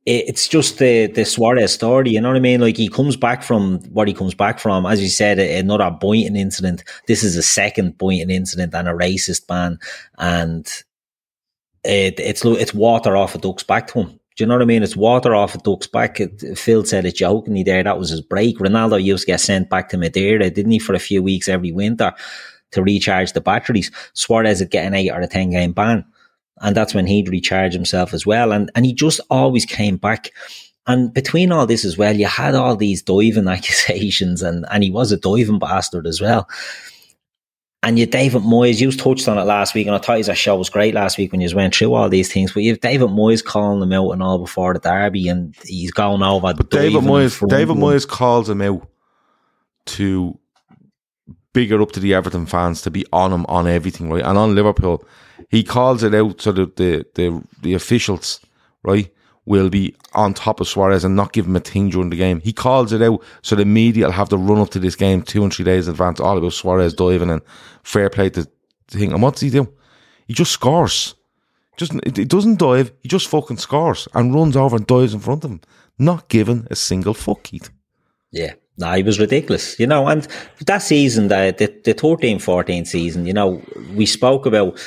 it, 0.04 0.28
it's 0.28 0.48
just 0.48 0.78
the 0.78 1.06
the 1.06 1.24
Suarez 1.24 1.72
story. 1.72 2.10
You 2.10 2.20
know 2.20 2.28
what 2.28 2.36
I 2.36 2.40
mean? 2.40 2.60
Like 2.60 2.76
he 2.76 2.88
comes 2.88 3.16
back 3.16 3.42
from 3.42 3.80
what 3.92 4.08
he 4.08 4.14
comes 4.14 4.34
back 4.34 4.58
from, 4.58 4.84
as 4.86 5.00
you 5.00 5.08
said, 5.08 5.38
another 5.38 5.90
Boynton 5.90 6.36
incident. 6.36 6.82
This 7.06 7.22
is 7.22 7.36
a 7.36 7.42
second 7.42 7.98
Boynton 7.98 8.30
incident 8.30 8.74
and 8.74 8.88
a 8.88 8.92
racist 8.92 9.46
ban, 9.46 9.78
and 10.18 10.66
it, 11.86 12.20
it's 12.20 12.44
it's 12.44 12.74
water 12.74 13.16
off 13.16 13.34
a 13.34 13.38
duck's 13.38 13.62
back 13.62 13.86
to 13.88 14.00
him. 14.00 14.08
Do 14.36 14.44
you 14.44 14.46
know 14.46 14.54
what 14.56 14.62
I 14.62 14.66
mean? 14.66 14.82
It's 14.82 14.96
water 14.96 15.34
off 15.34 15.54
a 15.54 15.58
duck's 15.58 15.86
back. 15.86 16.18
Phil 16.56 16.84
said 16.84 17.06
it 17.06 17.16
jokingly 17.16 17.62
there. 17.62 17.82
That 17.82 17.98
was 17.98 18.10
his 18.10 18.20
break. 18.20 18.58
Ronaldo 18.58 19.02
used 19.02 19.22
to 19.22 19.32
get 19.32 19.40
sent 19.40 19.70
back 19.70 19.88
to 19.88 19.96
Madeira, 19.96 20.50
didn't 20.50 20.72
he, 20.72 20.78
for 20.78 20.94
a 20.94 20.98
few 20.98 21.22
weeks 21.22 21.48
every 21.48 21.72
winter 21.72 22.12
to 22.72 22.82
recharge 22.82 23.32
the 23.32 23.40
batteries. 23.40 23.90
Suarez 24.12 24.60
would 24.60 24.70
get 24.70 24.86
an 24.86 24.94
eight 24.94 25.10
or 25.10 25.20
a 25.20 25.26
10 25.26 25.50
game 25.50 25.72
ban. 25.72 26.04
And 26.60 26.76
that's 26.76 26.94
when 26.94 27.06
he'd 27.06 27.28
recharge 27.28 27.72
himself 27.72 28.12
as 28.12 28.26
well. 28.26 28.52
And, 28.52 28.70
and 28.74 28.84
he 28.84 28.92
just 28.92 29.20
always 29.30 29.64
came 29.64 29.96
back. 29.96 30.30
And 30.86 31.12
between 31.12 31.50
all 31.50 31.66
this 31.66 31.84
as 31.84 31.98
well, 31.98 32.14
you 32.14 32.26
had 32.26 32.54
all 32.54 32.76
these 32.76 33.02
diving 33.02 33.48
accusations 33.48 34.42
and, 34.42 34.66
and 34.70 34.84
he 34.84 34.90
was 34.90 35.12
a 35.12 35.16
diving 35.16 35.58
bastard 35.58 36.06
as 36.06 36.20
well. 36.20 36.48
And 37.82 37.98
you, 37.98 38.06
David 38.06 38.42
Moyes, 38.42 38.80
you 38.80 38.90
touched 38.90 39.28
on 39.28 39.38
it 39.38 39.44
last 39.44 39.74
week, 39.74 39.86
and 39.86 39.94
I 39.94 39.98
thought 39.98 40.18
his 40.18 40.38
show 40.38 40.56
was 40.56 40.70
great 40.70 40.94
last 40.94 41.18
week 41.18 41.30
when 41.30 41.40
you 41.40 41.54
went 41.54 41.74
through 41.74 41.94
all 41.94 42.08
these 42.08 42.32
things. 42.32 42.52
But 42.52 42.62
you 42.64 42.72
have 42.72 42.80
David 42.80 43.10
Moyes 43.10 43.44
calling 43.44 43.80
them 43.80 43.92
out 43.92 44.10
and 44.10 44.22
all 44.22 44.38
before 44.38 44.74
the 44.74 44.80
derby, 44.80 45.28
and 45.28 45.54
he's 45.64 45.92
going 45.92 46.22
over. 46.22 46.52
But 46.54 46.70
David 46.70 47.02
Moyes, 47.02 47.48
David 47.48 47.76
Moyes 47.76 48.08
calls 48.08 48.48
him 48.48 48.62
out 48.62 48.88
to 49.86 50.38
bigger 51.52 51.80
up 51.80 51.92
to 51.92 52.00
the 52.00 52.12
Everton 52.12 52.44
fans 52.44 52.82
to 52.82 52.90
be 52.90 53.06
on 53.12 53.32
him 53.32 53.46
on 53.48 53.66
everything, 53.66 54.10
right? 54.10 54.24
And 54.24 54.36
on 54.36 54.54
Liverpool, 54.54 55.04
he 55.48 55.62
calls 55.62 56.02
it 56.02 56.14
out 56.14 56.40
so 56.40 56.52
that 56.52 56.76
the 56.76 57.06
the 57.14 57.42
the 57.62 57.74
officials, 57.74 58.40
right, 58.82 59.10
will 59.46 59.70
be 59.70 59.94
on 60.12 60.34
top 60.34 60.60
of 60.60 60.68
Suarez 60.68 61.04
and 61.04 61.16
not 61.16 61.32
give 61.32 61.46
him 61.46 61.56
a 61.56 61.60
thing 61.60 61.88
during 61.88 62.10
the 62.10 62.16
game. 62.16 62.40
He 62.40 62.52
calls 62.52 62.92
it 62.92 63.00
out 63.00 63.22
so 63.42 63.56
the 63.56 63.64
media 63.64 64.06
will 64.06 64.12
have 64.12 64.28
to 64.30 64.36
run 64.36 64.58
up 64.58 64.70
to 64.70 64.78
this 64.78 64.96
game 64.96 65.22
two 65.22 65.42
and 65.42 65.54
three 65.54 65.64
days 65.64 65.86
in 65.86 65.92
advance, 65.92 66.20
all 66.20 66.36
about 66.36 66.52
Suarez 66.52 66.92
diving 66.92 67.30
and 67.30 67.42
fair 67.82 68.10
play 68.10 68.28
to 68.30 68.46
thing. 68.88 69.12
And 69.12 69.22
what's 69.22 69.40
he 69.40 69.50
do? 69.50 69.72
He 70.26 70.34
just 70.34 70.52
scores. 70.52 71.14
Just 71.76 71.92
it 72.04 72.28
doesn't 72.28 72.58
dive. 72.58 72.90
He 73.02 73.08
just 73.08 73.28
fucking 73.28 73.58
scores 73.58 74.08
and 74.14 74.34
runs 74.34 74.56
over 74.56 74.76
and 74.76 74.86
dives 74.86 75.14
in 75.14 75.20
front 75.20 75.44
of 75.44 75.50
him, 75.50 75.60
not 75.98 76.28
giving 76.28 76.66
a 76.70 76.76
single 76.76 77.14
fuck. 77.14 77.44
Keith. 77.44 77.70
Yeah. 78.32 78.54
No, 78.78 78.92
he 78.92 79.02
was 79.02 79.18
ridiculous, 79.18 79.78
you 79.80 79.86
know. 79.86 80.06
And 80.06 80.28
that 80.66 80.82
season, 80.82 81.28
the, 81.28 81.54
the, 81.56 81.74
the 81.84 81.94
13 81.94 82.38
14 82.38 82.84
season, 82.84 83.24
you 83.24 83.32
know, 83.32 83.62
we 83.94 84.04
spoke 84.04 84.44
about, 84.44 84.78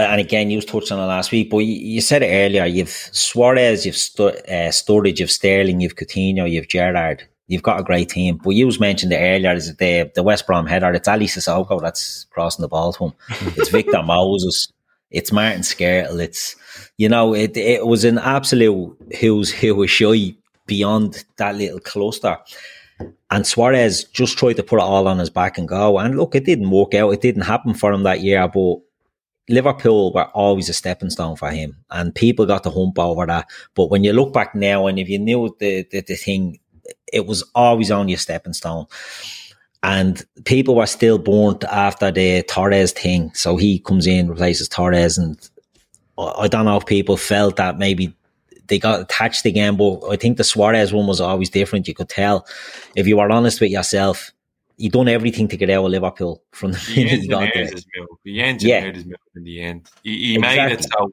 and 0.00 0.20
again, 0.20 0.50
you 0.50 0.58
was 0.58 0.64
touched 0.64 0.92
on 0.92 0.98
it 0.98 1.06
last 1.06 1.32
week, 1.32 1.50
but 1.50 1.58
you, 1.58 1.72
you 1.72 2.00
said 2.00 2.22
it 2.22 2.28
earlier. 2.28 2.66
You've 2.66 2.90
Suarez, 2.90 3.86
you've 3.86 3.96
Stu, 3.96 4.28
uh, 4.28 4.70
Sturridge, 4.70 5.18
you've 5.18 5.30
Sterling, 5.30 5.80
you've 5.80 5.96
Coutinho, 5.96 6.50
you've 6.50 6.68
Gerrard. 6.68 7.26
You've 7.48 7.62
got 7.62 7.80
a 7.80 7.84
great 7.84 8.08
team. 8.08 8.40
But 8.42 8.50
you 8.50 8.66
was 8.66 8.80
mentioned 8.80 9.12
it 9.12 9.18
earlier, 9.18 9.52
is 9.54 9.74
the, 9.76 10.10
the 10.14 10.22
West 10.22 10.46
Brom 10.46 10.66
header. 10.66 10.92
It's 10.92 11.08
Aly 11.08 11.26
Cissokho 11.26 11.80
that's 11.80 12.24
crossing 12.30 12.62
the 12.62 12.68
ball 12.68 12.92
to 12.92 13.06
him. 13.06 13.12
It's 13.56 13.70
Victor 13.70 14.02
Moses. 14.02 14.72
It's 15.10 15.32
Martin 15.32 15.62
Skrtel. 15.62 16.20
It's, 16.20 16.56
you 16.98 17.08
know, 17.08 17.34
it, 17.34 17.56
it 17.56 17.86
was 17.86 18.04
an 18.04 18.18
absolute 18.18 18.96
who's 19.20 19.52
who 19.52 19.76
was 19.76 19.90
shy 19.90 20.34
beyond 20.66 21.24
that 21.36 21.54
little 21.54 21.78
cluster. 21.78 22.36
And 23.30 23.46
Suarez 23.46 24.04
just 24.04 24.36
tried 24.36 24.54
to 24.54 24.62
put 24.62 24.78
it 24.78 24.82
all 24.82 25.06
on 25.06 25.18
his 25.18 25.30
back 25.30 25.58
and 25.58 25.68
go. 25.68 25.98
And 25.98 26.16
look, 26.16 26.34
it 26.34 26.44
didn't 26.44 26.70
work 26.70 26.94
out. 26.94 27.10
It 27.10 27.20
didn't 27.20 27.42
happen 27.42 27.74
for 27.74 27.92
him 27.92 28.02
that 28.02 28.22
year, 28.22 28.48
but 28.48 28.78
Liverpool 29.48 30.12
were 30.12 30.26
always 30.26 30.68
a 30.68 30.72
stepping 30.72 31.10
stone 31.10 31.36
for 31.36 31.50
him. 31.50 31.76
And 31.90 32.14
people 32.14 32.46
got 32.46 32.62
the 32.62 32.70
hump 32.70 32.98
over 32.98 33.26
that. 33.26 33.48
But 33.74 33.90
when 33.90 34.04
you 34.04 34.12
look 34.12 34.32
back 34.32 34.54
now 34.54 34.86
and 34.86 34.98
if 34.98 35.08
you 35.08 35.18
knew 35.18 35.54
the, 35.60 35.86
the, 35.90 36.00
the 36.00 36.16
thing, 36.16 36.58
it 37.12 37.26
was 37.26 37.44
always 37.54 37.90
only 37.90 38.14
a 38.14 38.18
stepping 38.18 38.52
stone. 38.52 38.86
And 39.82 40.24
people 40.44 40.74
were 40.74 40.86
still 40.86 41.18
burnt 41.18 41.62
after 41.64 42.10
the 42.10 42.42
Torres 42.42 42.92
thing. 42.92 43.32
So 43.34 43.56
he 43.56 43.78
comes 43.78 44.06
in, 44.06 44.28
replaces 44.28 44.68
Torres. 44.68 45.16
And 45.16 45.38
I 46.18 46.48
don't 46.48 46.64
know 46.64 46.76
if 46.76 46.86
people 46.86 47.16
felt 47.16 47.56
that 47.56 47.78
maybe 47.78 48.12
they 48.66 48.80
got 48.80 49.00
attached 49.00 49.44
again. 49.44 49.76
But 49.76 50.00
I 50.10 50.16
think 50.16 50.38
the 50.38 50.44
Suarez 50.44 50.92
one 50.92 51.06
was 51.06 51.20
always 51.20 51.50
different. 51.50 51.86
You 51.86 51.94
could 51.94 52.08
tell 52.08 52.46
if 52.96 53.06
you 53.06 53.16
were 53.16 53.30
honest 53.30 53.60
with 53.60 53.70
yourself, 53.70 54.32
you 54.76 54.90
done 54.90 55.08
everything 55.08 55.48
to 55.48 55.56
get 55.56 55.70
out 55.70 55.84
of 55.84 55.90
Liverpool 55.90 56.42
from 56.52 56.72
the 56.72 56.94
minute 56.96 57.22
you 57.22 57.28
got 57.28 57.50
there. 57.52 57.64
His 57.64 57.86
move. 57.96 58.08
He 58.24 58.42
engineered 58.42 58.84
yeah. 58.84 58.92
his 58.92 59.04
move 59.04 59.16
in 59.34 59.44
the 59.44 59.62
end. 59.62 59.90
He, 60.02 60.18
he 60.18 60.34
exactly. 60.36 60.64
made 60.64 60.72
it 60.72 60.84
so 60.84 61.12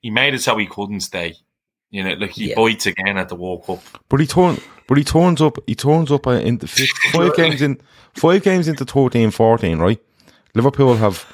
he 0.00 0.10
made 0.10 0.34
it 0.34 0.42
so 0.42 0.56
he 0.56 0.66
couldn't 0.66 1.00
stay. 1.00 1.36
You 1.90 2.04
know, 2.04 2.14
like 2.14 2.30
he 2.30 2.50
yeah. 2.50 2.54
bites 2.54 2.86
again 2.86 3.18
at 3.18 3.28
the 3.28 3.34
World 3.34 3.64
Cup. 3.64 3.80
But 4.08 4.20
he 4.20 4.26
turn, 4.26 4.58
but 4.86 4.96
he 4.96 5.04
turns 5.04 5.42
up. 5.42 5.58
He 5.66 5.74
turns 5.74 6.12
up 6.12 6.26
uh, 6.26 6.32
in 6.32 6.58
the 6.58 6.68
fifth, 6.68 6.96
five 7.12 7.34
games 7.34 7.62
in 7.62 7.80
five 8.14 8.42
games 8.42 8.68
into 8.68 8.84
13, 8.84 9.30
14, 9.30 9.78
Right, 9.78 10.00
Liverpool 10.54 10.96
have 10.96 11.26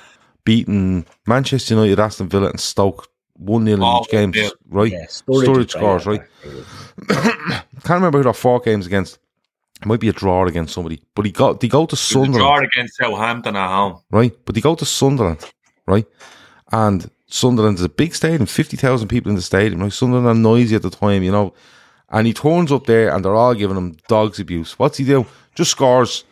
beaten 0.45 1.07
Manchester 1.27 1.75
United, 1.75 2.01
Aston 2.01 2.29
Villa, 2.29 2.49
and 2.49 2.61
Stoke 2.61 3.09
one 3.35 3.67
0 3.67 3.77
in 3.77 4.03
each 4.03 4.09
game. 4.09 4.33
Yeah. 4.35 4.49
Right, 4.69 4.93
yeah, 4.93 5.07
Sturridge, 5.07 5.45
Sturridge 5.45 5.71
scores. 5.71 6.07
Right, 6.07 6.23
can't 7.09 7.89
remember 7.91 8.19
who 8.19 8.25
the 8.25 8.33
four 8.33 8.61
games 8.61 8.87
against. 8.87 9.19
It 9.81 9.87
might 9.87 10.01
be 10.01 10.09
a 10.09 10.13
draw 10.13 10.47
against 10.47 10.75
somebody, 10.75 11.03
but 11.15 11.27
he 11.27 11.33
got 11.33 11.61
they 11.61 11.69
go 11.69 11.87
to 11.87 11.97
Sunderland. 11.97 12.39
draw 12.39 12.59
against 12.61 12.97
Southampton 12.97 13.57
at 13.57 13.69
home, 13.69 14.01
right? 14.11 14.33
But 14.45 14.55
they 14.55 14.61
go 14.61 14.75
to 14.75 14.87
Sunderland, 14.87 15.45
right? 15.87 16.07
And 16.73 17.11
Sunderland 17.27 17.79
is 17.79 17.85
a 17.85 17.89
big 17.89 18.15
stadium, 18.15 18.47
50,000 18.47 19.09
people 19.09 19.31
in 19.31 19.37
the 19.37 19.43
stadium. 19.43 19.81
Like 19.81 19.93
Sunderland 19.93 20.27
are 20.27 20.35
noisy 20.35 20.77
at 20.77 20.83
the 20.83 20.91
time, 20.91 21.23
you 21.23 21.33
know. 21.33 21.55
And 22.09 22.27
he 22.27 22.33
turns 22.33 22.71
up 22.71 22.87
there 22.87 23.13
and 23.13 23.25
they're 23.25 23.35
all 23.35 23.55
giving 23.55 23.77
him 23.77 23.97
dogs 24.09 24.39
abuse. 24.39 24.79
What's 24.79 24.99
he 24.99 25.05
do? 25.05 25.27
Just 25.55 25.73
scores, 25.73 26.25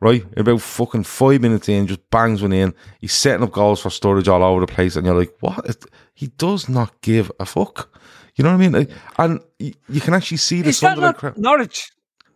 right? 0.00 0.24
About 0.36 0.60
fucking 0.60 1.04
five 1.04 1.40
minutes 1.40 1.68
in, 1.68 1.86
just 1.86 2.08
bangs 2.10 2.42
one 2.42 2.52
in. 2.52 2.74
He's 3.00 3.12
setting 3.12 3.44
up 3.44 3.52
goals 3.52 3.80
for 3.80 3.90
Sturridge 3.90 4.28
all 4.28 4.42
over 4.42 4.60
the 4.60 4.72
place. 4.72 4.96
And 4.96 5.06
you're 5.06 5.18
like, 5.18 5.34
what? 5.40 5.86
He 6.14 6.26
does 6.26 6.68
not 6.68 7.00
give 7.00 7.30
a 7.38 7.46
fuck. 7.46 7.96
You 8.34 8.44
know 8.44 8.56
what 8.56 8.62
I 8.62 8.68
mean? 8.68 8.88
And 9.18 9.40
you 9.58 10.00
can 10.00 10.14
actually 10.14 10.38
see 10.38 10.62
the 10.62 10.70
is 10.70 10.78
Sunderland 10.78 11.16
crowd. 11.16 11.38
Norwich? 11.38 11.92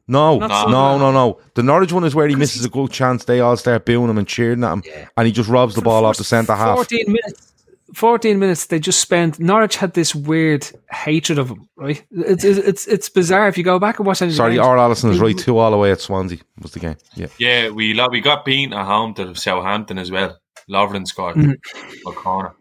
No, 0.07 0.38
no, 0.38 0.46
no, 0.68 0.98
no, 0.98 1.12
no. 1.12 1.40
The 1.55 1.62
Norwich 1.62 1.92
one 1.92 2.05
is 2.05 2.14
where 2.14 2.28
he 2.28 2.34
misses 2.34 2.64
a 2.64 2.68
good 2.68 2.90
chance. 2.90 3.24
They 3.24 3.40
all 3.40 3.57
start 3.57 3.86
booing 3.86 4.11
him 4.11 4.18
and 4.18 4.28
cheering 4.28 4.62
at 4.62 4.72
him, 4.72 4.82
yeah. 4.84 5.09
and 5.16 5.26
he 5.26 5.32
just 5.32 5.48
robs 5.48 5.74
the 5.74 5.80
ball 5.80 6.05
off 6.05 6.18
the 6.18 6.24
centre 6.24 6.55
half. 6.55 6.76
Fourteen 6.76 7.07
minutes 7.07 7.55
14 7.94 8.38
minutes 8.38 8.66
they 8.66 8.78
just 8.78 9.00
spent 9.00 9.38
Norwich 9.38 9.76
had 9.76 9.94
this 9.94 10.14
weird 10.14 10.66
hatred 10.90 11.38
of 11.38 11.50
him 11.50 11.68
right 11.76 12.05
it's 12.11 12.44
it's 12.44 12.86
it's 12.86 13.09
bizarre 13.09 13.46
if 13.46 13.57
you 13.57 13.64
go 13.64 13.78
back 13.78 13.98
and 13.98 14.07
watch 14.07 14.18
sorry 14.18 14.59
R. 14.59 14.78
Allison 14.78 15.11
is 15.11 15.20
right 15.20 15.36
two 15.36 15.59
all 15.59 15.70
the 15.70 15.76
way 15.76 15.92
at 15.92 16.00
Swansea 16.00 16.38
was 16.61 16.72
the 16.72 16.80
game 16.80 16.96
yeah 17.14 17.26
yeah 17.38 17.68
we 17.68 17.98
we 18.11 18.20
got 18.20 18.44
beaten 18.44 18.72
at 18.72 18.84
home 18.84 19.14
to 19.14 19.34
Southampton 19.34 19.98
as 19.98 20.11
well 20.11 20.38
Lovren 20.68 21.07
scored 21.07 21.36
mm-hmm. 21.36 22.09
a 22.09 22.12
corner 22.12 22.55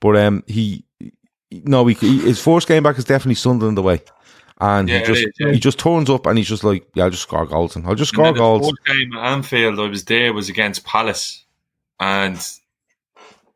but 0.00 0.16
um 0.16 0.42
he 0.46 0.84
no 1.50 1.86
he, 1.86 2.18
his 2.18 2.42
first 2.42 2.66
game 2.66 2.82
back 2.82 2.98
is 2.98 3.04
definitely 3.04 3.36
Sunderland 3.36 3.78
away 3.78 4.02
and 4.60 4.88
yeah, 4.88 4.98
he 4.98 5.04
just 5.04 5.20
is, 5.20 5.32
yeah. 5.38 5.52
he 5.52 5.58
just 5.58 5.78
turns 5.78 6.10
up 6.10 6.26
and 6.26 6.36
he's 6.38 6.48
just 6.48 6.64
like 6.64 6.86
yeah 6.94 7.04
I'll 7.04 7.10
just 7.10 7.22
score 7.22 7.46
goals 7.46 7.76
and 7.76 7.86
I'll 7.86 7.94
just 7.94 8.12
score 8.12 8.32
goals 8.32 8.66
the 8.66 8.94
game 8.94 9.12
at 9.14 9.32
Anfield 9.32 9.80
I 9.80 9.88
was 9.88 10.04
there 10.04 10.32
was 10.32 10.48
against 10.48 10.84
Palace 10.84 11.44
and 11.98 12.38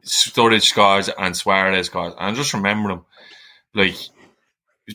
Sturridge 0.05 0.65
scores 0.65 1.09
and 1.09 1.37
Suarez 1.37 1.87
scores. 1.87 2.13
And 2.19 2.31
I 2.31 2.35
just 2.35 2.55
remember 2.55 2.91
them 2.91 3.05
like 3.75 3.97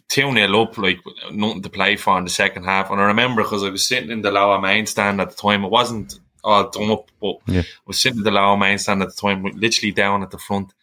2 0.09 0.33
0 0.33 0.61
up, 0.61 0.77
like 0.77 0.99
nothing 1.31 1.63
to 1.63 1.69
play 1.69 1.95
for 1.95 2.17
in 2.17 2.23
the 2.23 2.29
second 2.29 2.63
half. 2.63 2.91
And 2.91 3.01
I 3.01 3.05
remember 3.05 3.43
because 3.43 3.63
I 3.63 3.69
was 3.69 3.87
sitting 3.87 4.11
in 4.11 4.21
the 4.21 4.31
lower 4.31 4.61
main 4.61 4.85
stand 4.85 5.19
at 5.19 5.31
the 5.31 5.35
time. 5.35 5.63
It 5.63 5.71
wasn't 5.71 6.19
all 6.43 6.69
done 6.69 6.91
up, 6.91 7.09
but 7.19 7.37
yeah. 7.47 7.61
I 7.61 7.65
was 7.85 7.99
sitting 7.99 8.19
in 8.19 8.23
the 8.23 8.31
lower 8.31 8.55
main 8.55 8.77
stand 8.77 9.01
at 9.01 9.09
the 9.09 9.21
time, 9.21 9.43
literally 9.43 9.91
down 9.91 10.23
at 10.23 10.31
the 10.31 10.37
front. 10.37 10.73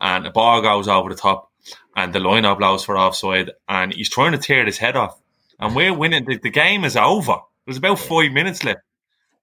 And 0.00 0.26
a 0.26 0.30
ball 0.30 0.62
goes 0.62 0.88
over 0.88 1.10
the 1.10 1.16
top, 1.16 1.50
and 1.96 2.12
the 2.12 2.20
liner 2.20 2.54
blows 2.54 2.84
for 2.84 2.96
offside. 2.96 3.50
And 3.68 3.92
he's 3.92 4.10
trying 4.10 4.32
to 4.32 4.38
tear 4.38 4.64
his 4.64 4.78
head 4.78 4.96
off. 4.96 5.18
And 5.58 5.74
we're 5.74 5.94
winning. 5.94 6.24
The, 6.24 6.38
the 6.38 6.50
game 6.50 6.84
is 6.84 6.96
over. 6.96 7.36
There's 7.64 7.78
about 7.78 7.98
five 7.98 8.32
minutes 8.32 8.64
left 8.64 8.80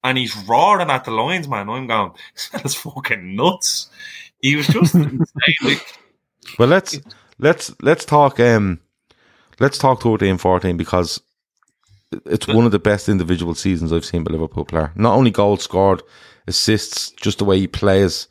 and 0.03 0.17
he's 0.17 0.35
roaring 0.47 0.89
at 0.89 1.05
the 1.05 1.11
lines, 1.11 1.47
man. 1.47 1.69
I'm 1.69 1.87
going, 1.87 2.11
that's 2.51 2.75
fucking 2.75 3.35
nuts. 3.35 3.89
He 4.41 4.55
was 4.55 4.67
just 4.67 4.95
insane. 4.95 5.79
well, 6.57 6.67
let's 6.67 6.99
let's 7.39 7.73
let's 7.81 8.05
talk. 8.05 8.39
Um, 8.39 8.79
let's 9.59 9.77
talk 9.77 10.01
13 10.01 10.37
14 10.37 10.77
because 10.77 11.21
it's 12.25 12.47
one 12.47 12.65
of 12.65 12.71
the 12.71 12.79
best 12.79 13.07
individual 13.07 13.55
seasons 13.55 13.93
I've 13.93 14.05
seen 14.05 14.23
by 14.23 14.31
Liverpool 14.31 14.65
player. 14.65 14.91
Not 14.95 15.15
only 15.15 15.31
goals 15.31 15.63
scored, 15.63 16.01
assists, 16.47 17.11
just 17.11 17.37
the 17.37 17.45
way 17.45 17.59
he 17.59 17.67
plays. 17.67 18.27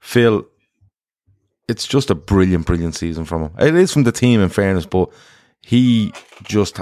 Phil, 0.00 0.46
it's 1.68 1.86
just 1.86 2.10
a 2.10 2.14
brilliant, 2.14 2.66
brilliant 2.66 2.94
season 2.94 3.24
from 3.24 3.42
him. 3.42 3.52
It 3.58 3.74
is 3.74 3.92
from 3.92 4.04
the 4.04 4.12
team, 4.12 4.40
in 4.40 4.48
fairness, 4.48 4.86
but 4.86 5.10
he 5.62 6.12
just 6.44 6.80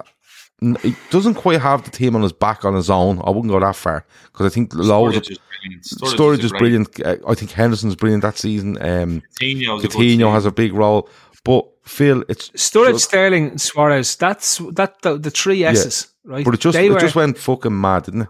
he 0.83 0.97
doesn't 1.11 1.35
quite 1.35 1.61
have 1.61 1.85
the 1.85 1.91
team 1.91 2.15
on 2.17 2.23
his 2.23 2.33
back 2.33 2.65
on 2.65 2.75
his 2.75 2.91
own. 2.91 3.21
I 3.25 3.31
wouldn't 3.31 3.49
go 3.51 3.61
that 3.61 3.77
far 3.77 4.07
because 4.27 4.47
I 4.47 4.49
think 4.49 4.75
loads 4.75 5.17
of 5.17 5.23
Sturridge, 5.23 6.15
Sturridge 6.15 6.45
is 6.45 6.53
brilliant. 6.53 7.01
Uh, 7.01 7.17
I 7.27 7.35
think 7.35 7.51
Henderson's 7.51 7.97
brilliant 7.97 8.23
that 8.23 8.39
season. 8.39 8.77
Um, 8.81 9.23
Coutinho 9.41 10.33
has 10.33 10.47
a 10.47 10.53
big 10.53 10.75
role, 10.75 11.09
but 11.45 11.67
Phil, 11.85 12.25
it's 12.29 12.51
Sturridge, 12.51 12.93
just, 12.93 13.05
Sterling, 13.07 13.59
Suarez. 13.59 14.17
That's 14.17 14.59
that 14.73 15.01
the, 15.03 15.19
the 15.19 15.31
three 15.31 15.65
S's, 15.65 16.13
yeah. 16.25 16.33
right? 16.33 16.45
But 16.45 16.55
it 16.55 16.61
just 16.61 16.75
they 16.75 16.87
it 16.87 16.93
were, 16.93 17.01
just 17.01 17.15
went 17.15 17.39
fucking 17.39 17.79
mad, 17.79 18.05
didn't 18.05 18.23
it? 18.23 18.29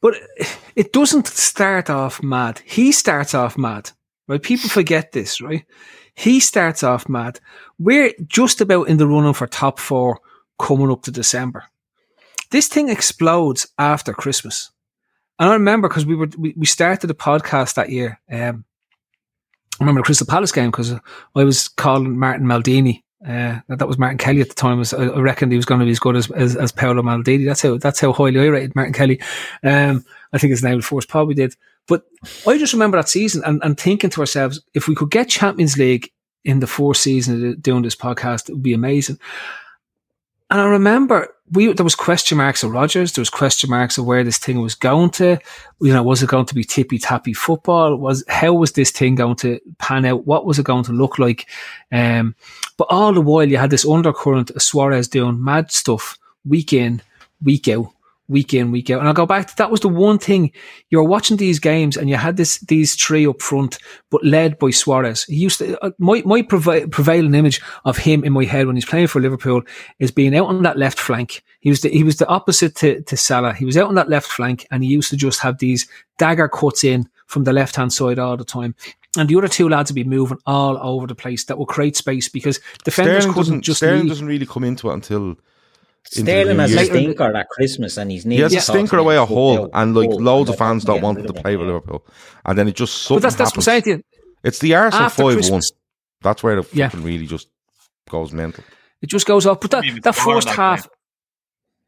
But 0.00 0.14
it 0.74 0.92
doesn't 0.92 1.28
start 1.28 1.88
off 1.88 2.22
mad. 2.22 2.60
He 2.64 2.90
starts 2.90 3.34
off 3.34 3.56
mad, 3.56 3.90
right? 4.28 4.42
People 4.42 4.68
forget 4.68 5.12
this, 5.12 5.40
right? 5.40 5.64
He 6.14 6.40
starts 6.40 6.82
off 6.82 7.08
mad. 7.08 7.40
We're 7.78 8.12
just 8.26 8.60
about 8.60 8.88
in 8.88 8.98
the 8.98 9.06
running 9.06 9.34
for 9.34 9.46
top 9.46 9.78
four 9.78 10.20
coming 10.58 10.90
up 10.90 11.02
to 11.02 11.10
December. 11.10 11.64
This 12.50 12.68
thing 12.68 12.90
explodes 12.90 13.68
after 13.78 14.12
Christmas. 14.12 14.70
And 15.38 15.48
I 15.48 15.54
remember 15.54 15.88
because 15.88 16.06
we 16.06 16.14
were 16.14 16.28
we, 16.38 16.54
we 16.56 16.66
started 16.66 17.06
the 17.06 17.14
podcast 17.14 17.74
that 17.74 17.90
year. 17.90 18.20
Um, 18.30 18.64
I 19.80 19.84
remember 19.84 20.00
the 20.00 20.04
Crystal 20.06 20.26
Palace 20.26 20.52
game 20.52 20.70
because 20.70 20.92
I 20.92 21.44
was 21.44 21.68
calling 21.68 22.18
Martin 22.18 22.46
Maldini. 22.46 23.02
Uh, 23.26 23.60
that 23.68 23.88
was 23.88 23.98
Martin 23.98 24.18
Kelly 24.18 24.40
at 24.40 24.48
the 24.48 24.54
time. 24.54 24.78
Was, 24.78 24.92
I 24.92 25.06
reckoned 25.06 25.52
he 25.52 25.56
was 25.56 25.64
going 25.64 25.80
to 25.80 25.86
be 25.86 25.92
as 25.92 25.98
good 25.98 26.16
as, 26.16 26.30
as, 26.32 26.56
as 26.56 26.72
Paolo 26.72 27.02
Maldini. 27.02 27.46
That's 27.46 27.62
how 27.62 27.78
that's 27.78 28.00
how 28.00 28.12
highly 28.12 28.40
I 28.40 28.46
rated 28.46 28.76
Martin 28.76 28.92
Kelly. 28.92 29.20
Um, 29.62 30.04
I 30.32 30.38
think 30.38 30.50
his 30.50 30.62
name 30.62 30.80
Force 30.82 31.06
probably 31.06 31.34
did. 31.34 31.56
But 31.88 32.04
I 32.46 32.58
just 32.58 32.72
remember 32.72 32.96
that 32.96 33.08
season 33.08 33.42
and, 33.44 33.60
and 33.64 33.78
thinking 33.78 34.10
to 34.10 34.20
ourselves, 34.20 34.60
if 34.74 34.88
we 34.88 34.94
could 34.94 35.10
get 35.10 35.28
Champions 35.28 35.76
League 35.76 36.10
in 36.44 36.60
the 36.60 36.66
fourth 36.66 36.96
season 36.96 37.46
of 37.46 37.62
doing 37.62 37.82
this 37.82 37.96
podcast, 37.96 38.48
it 38.48 38.52
would 38.52 38.62
be 38.62 38.74
amazing. 38.74 39.18
And 40.50 40.60
I 40.60 40.66
remember 40.66 41.28
we 41.52 41.72
there 41.72 41.84
was 41.84 41.94
question 41.94 42.38
marks 42.38 42.62
of 42.62 42.72
Rodgers, 42.72 43.12
there 43.12 43.22
was 43.22 43.30
question 43.30 43.70
marks 43.70 43.96
of 43.96 44.04
where 44.04 44.22
this 44.22 44.38
thing 44.38 44.60
was 44.60 44.74
going 44.74 45.10
to. 45.12 45.38
You 45.80 45.92
know, 45.92 46.02
was 46.02 46.22
it 46.22 46.28
going 46.28 46.46
to 46.46 46.54
be 46.54 46.64
tippy 46.64 46.98
tappy 46.98 47.32
football? 47.32 47.96
Was 47.96 48.24
how 48.28 48.52
was 48.52 48.72
this 48.72 48.90
thing 48.90 49.14
going 49.14 49.36
to 49.36 49.60
pan 49.78 50.04
out? 50.04 50.26
What 50.26 50.44
was 50.44 50.58
it 50.58 50.66
going 50.66 50.84
to 50.84 50.92
look 50.92 51.18
like? 51.18 51.48
Um, 51.90 52.34
but 52.76 52.88
all 52.90 53.12
the 53.12 53.20
while, 53.20 53.48
you 53.48 53.56
had 53.56 53.70
this 53.70 53.86
undercurrent 53.86 54.50
of 54.50 54.62
Suarez 54.62 55.08
doing 55.08 55.42
mad 55.42 55.70
stuff 55.70 56.18
week 56.44 56.72
in, 56.72 57.02
week 57.42 57.68
out, 57.68 57.86
week 58.32 58.52
in, 58.54 58.72
week 58.72 58.90
out. 58.90 58.98
And 58.98 59.06
I'll 59.06 59.14
go 59.14 59.26
back 59.26 59.46
to 59.46 59.56
that 59.56 59.70
was 59.70 59.80
the 59.80 59.88
one 59.88 60.18
thing 60.18 60.50
you 60.90 60.98
were 60.98 61.04
watching 61.04 61.36
these 61.36 61.60
games 61.60 61.96
and 61.96 62.08
you 62.08 62.16
had 62.16 62.36
this, 62.36 62.58
these 62.60 62.94
three 62.94 63.26
up 63.26 63.40
front, 63.40 63.78
but 64.10 64.24
led 64.24 64.58
by 64.58 64.70
Suarez. 64.70 65.24
He 65.24 65.36
used 65.36 65.58
to, 65.58 65.78
uh, 65.84 65.92
my, 65.98 66.22
my 66.24 66.42
prevailing 66.42 67.34
image 67.34 67.60
of 67.84 67.98
him 67.98 68.24
in 68.24 68.32
my 68.32 68.44
head 68.44 68.66
when 68.66 68.76
he's 68.76 68.84
playing 68.84 69.06
for 69.06 69.20
Liverpool 69.20 69.62
is 70.00 70.10
being 70.10 70.34
out 70.34 70.48
on 70.48 70.62
that 70.62 70.78
left 70.78 70.98
flank. 70.98 71.44
He 71.60 71.70
was 71.70 71.82
the, 71.82 71.90
he 71.90 72.02
was 72.02 72.16
the 72.16 72.26
opposite 72.26 72.74
to, 72.76 73.02
to 73.02 73.16
Salah. 73.16 73.54
He 73.54 73.64
was 73.64 73.76
out 73.76 73.88
on 73.88 73.94
that 73.94 74.08
left 74.08 74.26
flank 74.26 74.66
and 74.70 74.82
he 74.82 74.90
used 74.90 75.10
to 75.10 75.16
just 75.16 75.40
have 75.40 75.58
these 75.58 75.86
dagger 76.18 76.48
cuts 76.48 76.82
in 76.82 77.08
from 77.26 77.44
the 77.44 77.52
left 77.52 77.76
hand 77.76 77.92
side 77.92 78.18
all 78.18 78.36
the 78.36 78.44
time. 78.44 78.74
And 79.16 79.28
the 79.28 79.36
other 79.36 79.48
two 79.48 79.68
lads 79.68 79.90
would 79.90 79.94
be 79.94 80.04
moving 80.04 80.38
all 80.46 80.78
over 80.78 81.06
the 81.06 81.14
place 81.14 81.44
that 81.44 81.58
will 81.58 81.66
create 81.66 81.96
space 81.96 82.28
because 82.28 82.60
defenders 82.84 83.24
Sterling 83.24 83.34
couldn't 83.34 83.62
just 83.62 83.78
Sterling 83.78 84.00
leave. 84.02 84.08
doesn't 84.08 84.26
really 84.26 84.46
come 84.46 84.64
into 84.64 84.90
it 84.90 84.94
until 84.94 85.36
Sterling 86.04 86.58
has 86.58 86.72
a 86.74 86.84
stinker 86.84 87.36
at 87.36 87.48
Christmas 87.48 87.96
and 87.96 88.10
he's 88.10 88.24
He 88.24 88.40
has 88.40 88.54
a 88.54 88.60
stinker 88.60 88.98
away 88.98 89.16
a 89.16 89.24
hole, 89.24 89.70
and 89.72 89.94
like 89.94 90.10
hole, 90.10 90.20
loads 90.20 90.50
of 90.50 90.58
fans 90.58 90.84
they're 90.84 90.94
don't 90.96 91.02
want 91.02 91.18
him 91.18 91.26
to 91.26 91.32
play 91.32 91.56
with. 91.56 91.66
Liverpool, 91.66 92.06
and 92.44 92.58
then 92.58 92.68
it 92.68 92.74
just 92.76 93.02
something 93.02 93.16
But 93.16 93.22
that's, 93.22 93.36
that's 93.36 93.50
what 93.52 93.58
I'm 93.58 93.62
saying 93.62 93.82
to 93.82 93.90
you. 93.90 94.02
It's 94.44 94.58
the 94.58 94.74
Arsenal 94.74 95.06
After 95.06 95.22
five 95.22 95.50
one. 95.50 95.62
That's 96.20 96.42
where 96.42 96.60
the 96.62 96.68
Yeah. 96.72 96.88
fucking 96.88 97.04
really 97.04 97.26
just 97.26 97.48
goes 98.10 98.32
mental. 98.32 98.64
It 99.00 99.08
just 99.08 99.26
goes 99.26 99.46
off. 99.46 99.60
But 99.60 99.70
that, 99.72 99.84
Even 99.84 100.00
that 100.02 100.14
first 100.14 100.48
that 100.48 100.56
half, 100.56 100.82
game. 100.82 100.90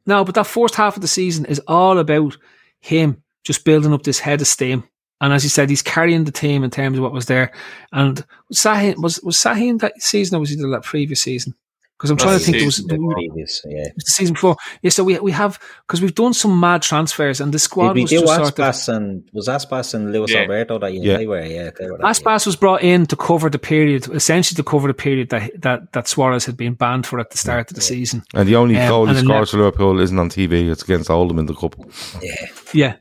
no, 0.07 0.25
but 0.25 0.35
that 0.37 0.47
first 0.47 0.75
half 0.75 0.97
of 0.97 1.03
the 1.03 1.09
season 1.09 1.45
is 1.47 1.61
all 1.69 1.99
about 1.99 2.37
him 2.81 3.23
just 3.45 3.65
building 3.65 3.93
up 3.93 4.03
this 4.03 4.19
head 4.21 4.41
of 4.41 4.47
steam. 4.47 4.85
And 5.21 5.33
as 5.33 5.45
you 5.45 5.51
said, 5.51 5.71
he's 5.71 5.83
carrying 5.83 6.25
the 6.25 6.33
team 6.33 6.65
in 6.65 6.71
terms 6.71 6.99
of 6.99 7.03
what 7.05 7.12
was 7.12 7.27
there. 7.27 7.53
And 7.93 8.25
Sahin 8.53 8.97
was 9.01 9.21
was 9.23 9.37
Sahin 9.37 9.81
that 9.81 10.01
season 10.01 10.37
or 10.37 10.41
was 10.41 10.51
he 10.51 10.57
the 10.57 10.81
previous 10.83 11.21
season? 11.23 11.55
Because 11.97 12.11
I'm 12.11 12.16
trying 12.16 12.30
to 12.30 12.34
That's 12.38 12.45
think. 12.47 12.59
the 12.59 12.64
was, 12.66 12.74
season 12.76 12.88
there 12.88 13.01
was 13.01 13.14
Previous, 13.14 13.62
yeah. 13.68 13.84
the 13.95 14.01
season 14.05 14.32
before. 14.34 14.57
Yeah, 14.82 14.90
so 14.90 15.05
we 15.05 15.16
we 15.20 15.30
have 15.30 15.61
because 15.86 16.03
we've 16.03 16.14
done 16.14 16.34
some 16.34 16.59
mad 16.59 16.82
transfers 16.82 17.40
and 17.40 17.55
the 17.55 17.59
squad 17.61 17.88
Did 17.88 17.95
we 17.95 18.03
was 18.03 18.11
do 18.11 18.20
just 18.20 18.34
sort 18.34 18.49
of. 18.49 18.55
Aspas 18.57 18.88
and 18.97 19.28
was 19.32 19.47
Aspas 19.47 19.95
and 19.95 20.12
Lewis 20.12 20.32
Yeah. 20.32 20.40
Alberto 20.40 20.78
that 20.80 20.92
year? 20.92 21.05
Yeah. 21.05 21.16
They 21.18 21.26
were, 21.28 21.40
yeah. 21.45 21.70
They 21.78 21.88
were 21.88 21.99
that 21.99 22.05
year. 22.05 22.11
Aspas 22.12 22.47
was 22.47 22.57
brought 22.57 22.82
in 22.82 23.07
to 23.07 23.14
cover 23.16 23.49
the 23.49 23.61
period, 23.61 24.09
essentially 24.12 24.57
to 24.57 24.64
cover 24.64 24.88
the 24.88 24.95
period 24.95 25.28
that 25.30 25.53
that, 25.62 25.92
that 25.92 26.09
Suarez 26.09 26.45
had 26.45 26.57
been 26.57 26.74
banned 26.74 27.07
for 27.07 27.20
at 27.20 27.30
the 27.30 27.38
start 27.38 27.70
of 27.70 27.76
the 27.76 27.80
season. 27.80 28.24
And 28.34 28.49
the 28.49 28.57
only 28.57 28.76
Um, 28.76 28.88
goal 28.88 29.05
he 29.05 29.11
and 29.11 29.18
then 29.18 29.24
scores 29.26 29.51
for 29.53 29.59
Liverpool 29.59 30.01
isn't 30.01 30.18
on 30.18 30.28
TV. 30.30 30.68
It's 30.70 30.82
against 30.82 31.11
Oldham 31.11 31.38
in 31.38 31.47
the 31.47 31.55
cup. 31.55 31.76
Yeah. 32.20 32.47
Yeah, 32.72 32.97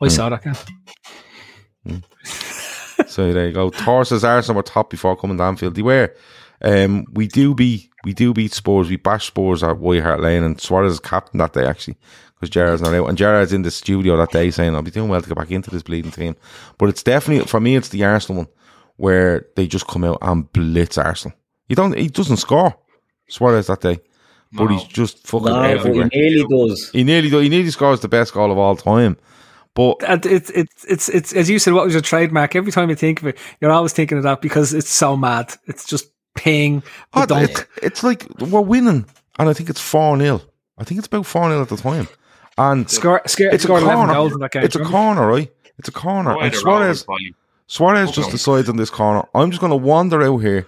I 0.00 0.06
saw 0.08 0.28
that. 0.28 0.44
Yeah. 1.84 1.96
So 3.08 3.32
there 3.32 3.48
you 3.48 3.52
go. 3.52 3.70
Thor 3.70 4.04
says 4.04 4.24
Arsenal 4.24 4.56
were 4.56 4.62
top 4.62 4.90
before 4.90 5.16
coming 5.16 5.36
to 5.38 5.42
Anfield. 5.42 5.74
They 5.74 5.82
were. 5.82 6.14
Um, 6.64 7.04
we 7.12 7.26
do 7.26 7.54
beat 7.54 7.90
we 8.04 8.12
do 8.12 8.32
beat 8.32 8.52
Spurs. 8.52 8.88
We 8.88 8.96
bash 8.96 9.26
Spurs 9.28 9.62
at 9.62 9.78
White 9.78 10.02
Hart 10.02 10.20
Lane, 10.20 10.42
and 10.42 10.60
Suarez 10.60 10.92
is 10.94 11.00
captain 11.00 11.38
that 11.38 11.52
day 11.52 11.64
actually 11.66 11.96
because 12.34 12.50
Gerrard's 12.50 12.82
not 12.82 12.94
out. 12.94 13.08
And 13.08 13.16
Gerrard's 13.18 13.52
in 13.52 13.62
the 13.62 13.70
studio 13.70 14.16
that 14.16 14.30
day 14.32 14.50
saying, 14.50 14.74
"I'll 14.74 14.82
be 14.82 14.90
doing 14.90 15.08
well 15.08 15.22
to 15.22 15.28
get 15.28 15.36
back 15.38 15.50
into 15.50 15.70
this 15.70 15.82
bleeding 15.82 16.10
team." 16.10 16.36
But 16.78 16.88
it's 16.88 17.02
definitely 17.02 17.46
for 17.46 17.60
me, 17.60 17.76
it's 17.76 17.90
the 17.90 18.04
Arsenal 18.04 18.42
one 18.44 18.48
where 18.96 19.46
they 19.56 19.66
just 19.66 19.86
come 19.86 20.04
out 20.04 20.18
and 20.22 20.52
blitz 20.52 20.98
Arsenal. 20.98 21.36
He 21.68 21.74
don't. 21.74 21.96
He 21.96 22.08
doesn't 22.08 22.36
score 22.38 22.74
Suarez 23.28 23.68
that 23.68 23.80
day, 23.80 23.98
but 24.52 24.64
No. 24.64 24.70
he's 24.76 24.84
just 24.84 25.26
fucking 25.26 25.46
No, 25.46 25.52
but 25.54 25.66
he 25.68 25.72
everywhere. 25.78 26.08
nearly 26.12 26.44
does. 26.68 26.90
He 26.92 27.04
nearly 27.04 27.30
does. 27.30 27.42
he 27.42 27.48
nearly 27.48 27.70
scores 27.70 28.00
the 28.00 28.08
best 28.08 28.34
goal 28.34 28.50
of 28.52 28.58
all 28.58 28.76
time. 28.76 29.16
But 29.74 30.02
And 30.06 30.26
it's 30.26 30.50
it's 30.50 30.84
it's 30.86 31.08
it's 31.08 31.32
as 31.32 31.48
you 31.48 31.58
said, 31.58 31.72
what 31.72 31.84
was 31.86 31.94
your 31.94 32.02
trademark? 32.02 32.54
Every 32.54 32.70
time 32.72 32.90
you 32.90 32.94
think 32.94 33.22
of 33.22 33.28
it, 33.28 33.38
you're 33.60 33.70
always 33.70 33.94
thinking 33.94 34.18
of 34.18 34.24
that 34.24 34.42
because 34.42 34.74
it's 34.74 34.90
so 34.90 35.16
mad. 35.16 35.54
It's 35.66 35.86
just 35.86 36.11
ping 36.34 36.82
Oh, 37.14 37.26
dunk. 37.26 37.50
it- 37.50 37.66
it's 37.82 38.02
like 38.02 38.26
we're 38.40 38.60
winning, 38.60 39.06
and 39.38 39.48
I 39.48 39.52
think 39.52 39.70
it's 39.70 39.80
four 39.80 40.16
0 40.18 40.40
I 40.78 40.84
think 40.84 40.98
it's 40.98 41.06
about 41.06 41.26
four 41.26 41.48
0 41.48 41.62
at 41.62 41.68
the 41.68 41.76
time, 41.76 42.08
and 42.58 42.88
Score, 42.90 43.20
score, 43.26 43.48
it's 43.48 43.64
a 43.64 43.68
corner. 43.68 44.12
goals 44.12 44.32
in 44.32 44.38
that 44.40 44.50
game. 44.52 44.62
It's 44.64 44.76
a 44.76 44.84
corner, 44.84 45.26
right? 45.26 45.52
It's 45.78 45.88
a 45.88 45.92
corner, 45.92 46.36
Why 46.36 46.44
and 46.46 46.52
the 46.54 46.56
Suarez 46.58 47.04
Rovers? 47.08 47.32
Suarez 47.66 48.10
just 48.12 48.30
decides 48.30 48.68
on 48.68 48.76
this 48.76 48.90
corner. 48.90 49.26
I'm 49.34 49.50
just 49.50 49.60
going 49.60 49.70
to 49.70 49.76
wander 49.76 50.22
out 50.22 50.38
here, 50.38 50.66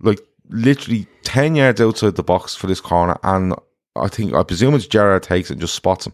like 0.00 0.20
literally 0.50 1.06
ten 1.22 1.54
yards 1.56 1.80
outside 1.80 2.16
the 2.16 2.22
box 2.22 2.54
for 2.54 2.66
this 2.66 2.80
corner, 2.80 3.16
and 3.22 3.54
I 3.96 4.08
think 4.08 4.34
I 4.34 4.42
presume 4.42 4.74
it's 4.74 4.86
Gerrard 4.86 5.22
takes 5.22 5.50
it 5.50 5.54
and 5.54 5.60
just 5.60 5.74
spots 5.74 6.06
him 6.06 6.12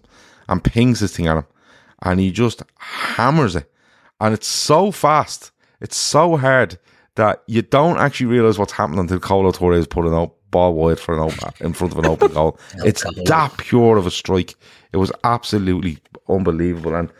and 0.48 0.62
pings 0.62 1.00
this 1.00 1.16
thing 1.16 1.26
at 1.26 1.36
him, 1.38 1.46
and 2.02 2.20
he 2.20 2.30
just 2.30 2.62
hammers 2.78 3.56
it, 3.56 3.70
and 4.20 4.34
it's 4.34 4.46
so 4.46 4.90
fast, 4.92 5.50
it's 5.80 5.96
so 5.96 6.36
hard 6.36 6.78
that 7.16 7.42
you 7.46 7.62
don't 7.62 7.98
actually 7.98 8.26
realize 8.26 8.58
what's 8.58 8.72
happening 8.72 9.00
until 9.00 9.18
Kolo 9.18 9.52
Touré 9.52 9.78
is 9.78 9.86
putting 9.86 10.14
out 10.14 10.34
ball 10.50 10.74
wide 10.74 10.98
for 10.98 11.14
an 11.14 11.20
open, 11.20 11.52
in 11.60 11.72
front 11.72 11.92
of 11.92 11.98
an 11.98 12.06
open 12.06 12.32
goal. 12.32 12.58
It's 12.84 13.04
that 13.24 13.56
pure 13.58 13.96
of 13.96 14.06
a 14.06 14.10
strike. 14.10 14.54
It 14.92 14.96
was 14.96 15.12
absolutely 15.24 15.98
unbelievable, 16.28 16.94
and 16.94 17.12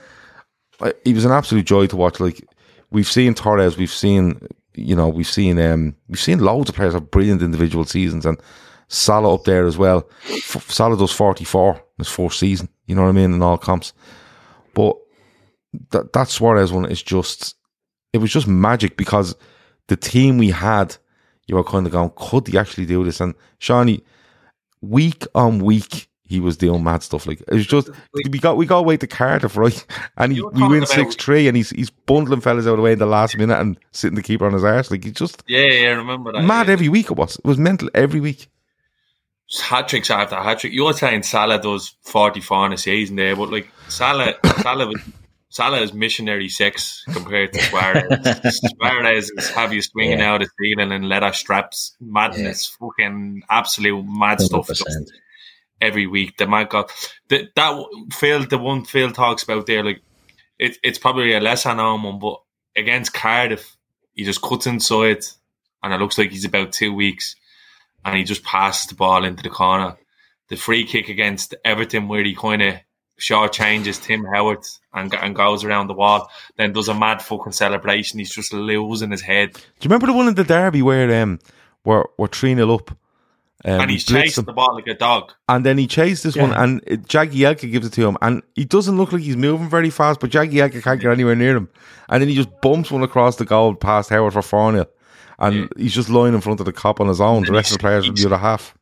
uh, 0.81 0.93
he 1.05 1.15
was 1.15 1.25
an 1.25 1.33
absolute 1.33 1.67
joy 1.67 1.87
to 1.89 1.97
watch. 1.97 2.21
Like 2.21 2.45
we've 2.91 3.11
seen 3.11 3.35
Torres, 3.35 3.77
we've 3.77 3.93
seen 3.93 4.41
you 4.75 4.95
know 4.95 5.09
we've 5.09 5.29
seen 5.29 5.59
um 5.59 5.95
we've 6.09 6.21
seen 6.21 6.39
loads 6.39 6.71
of 6.71 6.77
players 6.77 6.95
have 6.95 7.11
brilliant 7.11 7.43
individual 7.43 7.85
seasons, 7.85 8.27
and 8.27 8.41
Salah 8.89 9.35
up 9.35 9.45
there 9.45 9.67
as 9.67 9.79
well. 9.79 10.09
F- 10.29 10.71
Salah 10.71 10.97
does 10.97 11.13
forty 11.13 11.45
four 11.45 11.75
in 11.75 11.81
his 11.99 12.09
fourth 12.09 12.35
season. 12.35 12.69
You 12.87 12.95
know 12.95 13.03
what 13.03 13.09
I 13.09 13.13
mean 13.13 13.33
in 13.33 13.43
all 13.43 13.59
comps, 13.59 13.93
but 14.75 14.97
that 15.91 16.13
that 16.13 16.29
Suarez 16.29 16.73
one 16.73 16.87
is 16.87 17.03
just 17.03 17.55
it 18.13 18.19
was 18.19 18.33
just 18.33 18.49
magic 18.49 18.97
because 18.97 19.37
the 19.91 19.97
team 19.97 20.39
we 20.39 20.51
had, 20.51 20.97
you 21.49 21.57
were 21.57 21.65
kind 21.65 21.85
of 21.85 21.93
going, 21.93 22.13
could 22.15 22.47
he 22.47 22.57
actually 22.57 22.87
do 22.87 23.05
this? 23.05 23.21
And 23.21 23.35
Shawnee, 23.59 24.03
week 24.81 25.27
on 25.35 25.59
week, 25.59 26.09
he 26.23 26.39
was 26.39 26.57
doing 26.57 26.85
mad 26.85 27.03
stuff. 27.03 27.27
Like 27.27 27.41
it 27.41 27.53
was 27.53 27.67
just 27.67 27.91
we 28.31 28.39
got 28.39 28.57
we 28.57 28.65
got 28.65 28.79
away 28.79 28.97
to 28.99 29.07
Cardiff, 29.09 29.57
right? 29.57 29.85
And 30.17 30.33
he, 30.33 30.41
we 30.41 30.69
win 30.69 30.87
six 30.87 31.17
three, 31.17 31.49
and 31.49 31.57
he's 31.57 31.71
he's 31.71 31.91
bundling 31.91 32.41
fellas 32.41 32.69
out 32.69 32.71
of 32.71 32.77
the 32.77 32.83
way 32.83 32.93
in 32.93 33.01
the 33.01 33.07
last 33.07 33.37
minute 33.37 33.59
and 33.59 33.77
sitting 33.91 34.15
the 34.15 34.23
keeper 34.23 34.47
on 34.47 34.53
his 34.53 34.63
arse. 34.63 34.93
Like 34.93 35.03
he 35.03 35.11
just 35.11 35.43
Yeah, 35.49 35.67
yeah, 35.67 35.89
I 35.89 35.93
remember 35.93 36.33
that. 36.33 36.43
mad 36.43 36.69
yeah. 36.69 36.75
every 36.75 36.89
week. 36.89 37.11
It 37.11 37.17
was 37.17 37.37
it 37.37 37.45
was 37.45 37.59
mental 37.59 37.91
every 37.95 38.21
week. 38.21 38.49
hat 39.61 39.89
tricks 39.89 40.09
after 40.09 40.37
hat 40.37 40.61
trick. 40.61 40.73
You're 40.73 40.93
saying 40.93 41.25
Salah 41.25 41.61
does 41.61 41.97
44 42.03 42.67
in 42.67 42.73
a 42.75 42.79
season 42.79 43.17
there, 43.17 43.35
but 43.35 43.51
like 43.51 43.69
Salah, 43.89 44.35
Salah, 44.63 44.87
was, 44.87 45.01
Salah 45.51 45.81
is 45.83 45.93
missionary 45.93 46.49
sex 46.49 47.05
compared 47.13 47.53
to 47.53 47.61
Suarez. 47.71 48.61
Suarez 48.79 49.31
is 49.37 49.51
have 49.51 49.73
you 49.73 49.83
swinging 49.83 50.21
Yeah. 50.21 50.33
out 50.35 50.41
the 50.41 50.49
ceiling 50.61 50.93
and 50.93 51.09
leather 51.09 51.33
straps, 51.33 51.97
madness, 52.01 52.67
fucking 52.67 53.43
absolute 53.51 54.05
mad 54.07 54.41
stuff. 54.41 54.69
100%. 54.69 54.69
just 54.85 55.13
every 55.81 56.07
week. 56.07 56.37
The 56.37 56.47
man 56.47 56.67
got 56.69 56.91
that 57.29 57.55
that 57.57 57.85
Phil, 58.13 58.47
the 58.47 58.59
one 58.59 58.85
Phil 58.85 59.11
talks 59.11 59.43
about 59.43 59.67
there, 59.67 59.83
like 59.85 60.03
it, 60.59 60.77
it's 60.83 60.99
probably 60.99 61.33
a 61.35 61.41
lesser 61.41 61.75
known 61.75 62.03
one, 62.03 62.19
but 62.19 62.41
against 62.77 63.13
Cardiff, 63.15 63.77
he 64.15 64.25
just 64.25 64.43
cuts 64.43 64.67
inside, 64.67 65.25
and 65.83 65.93
it 65.93 65.99
looks 65.99 66.19
like 66.19 66.31
he's 66.31 66.45
about 66.45 66.73
two 66.73 66.95
weeks, 66.95 67.35
and 68.05 68.17
he 68.17 68.25
just 68.25 68.45
passes 68.45 68.87
the 68.89 68.95
ball 68.95 69.25
into 69.25 69.43
the 69.43 69.49
corner. 69.51 69.97
The 70.49 70.57
free 70.57 70.85
kick 70.85 71.09
against 71.09 71.55
Everton, 71.65 72.09
where 72.09 72.23
he 72.25 72.35
kind 72.35 72.61
of 72.63 72.75
short 73.21 73.53
changes 73.53 73.99
Tim 73.99 74.25
Howard 74.25 74.65
and, 74.93 75.15
and 75.15 75.35
goes 75.35 75.65
around 75.65 75.87
the 75.87 75.95
wall, 75.95 76.31
then 76.57 76.73
does 76.73 76.89
a 76.89 76.95
mad 76.95 77.23
fucking 77.23 77.53
celebration. 77.53 78.19
He's 78.19 78.35
just 78.35 78.53
losing 78.53 79.11
his 79.11 79.23
head, 79.23 79.53
Do 79.53 79.61
you 79.83 79.89
remember 79.89 80.07
the 80.07 80.13
one 80.13 80.29
in 80.29 80.35
the 80.35 80.45
derby 80.45 80.83
where 80.83 81.23
um 81.23 81.39
we're 81.85 82.05
we're 82.17 82.29
three 82.29 82.55
0 82.55 82.75
up, 82.75 82.91
um, 83.65 83.81
and 83.81 83.91
he's 83.91 84.09
we 84.09 84.17
blitzed 84.17 84.23
chasing 84.23 84.45
them, 84.45 84.47
the 84.47 84.53
ball 84.55 84.75
like 84.75 84.87
a 84.87 84.95
dog. 84.95 85.33
and 85.49 85.65
then 85.65 85.79
he 85.79 85.87
chased 85.87 86.25
this 86.25 86.37
one, 86.37 86.53
and 86.53 86.83
it, 86.87 87.05
Jagielka 87.05 87.71
gives 87.71 87.87
it 87.87 87.93
to 87.95 88.07
him, 88.07 88.17
and 88.21 88.43
he 88.55 88.65
doesn't 88.65 88.97
look 88.97 89.13
like 89.13 89.23
he's 89.23 89.37
moving 89.37 89.69
very 89.69 89.91
fast, 89.91 90.21
but 90.21 90.31
Jagielka 90.31 90.83
can't 90.83 91.01
get 91.01 91.13
anywhere 91.13 91.37
near 91.37 91.57
him, 91.57 91.69
and 92.09 92.21
then 92.21 92.29
he 92.29 92.35
just 92.35 92.51
bumps 92.61 92.91
one 92.91 93.03
across 93.03 93.37
the 93.37 93.45
goal 93.45 93.75
past 93.75 94.11
Howard 94.11 94.33
for 94.33 94.43
four 94.43 94.73
0 94.73 94.87
and 95.41 95.73
he's 95.77 95.95
just 95.95 96.11
lying 96.11 96.35
in 96.35 96.41
front 96.41 96.61
of 96.61 96.67
the 96.67 96.73
Kop 96.73 97.01
on 97.01 97.09
his 97.09 97.21
own. 97.21 97.45
The 97.45 97.53
rest 97.53 97.73
of 97.73 97.79
the 97.79 97.81
players 97.81 98.07
from 98.07 98.15
the 98.15 98.27
other 98.27 98.37
half. 98.37 98.75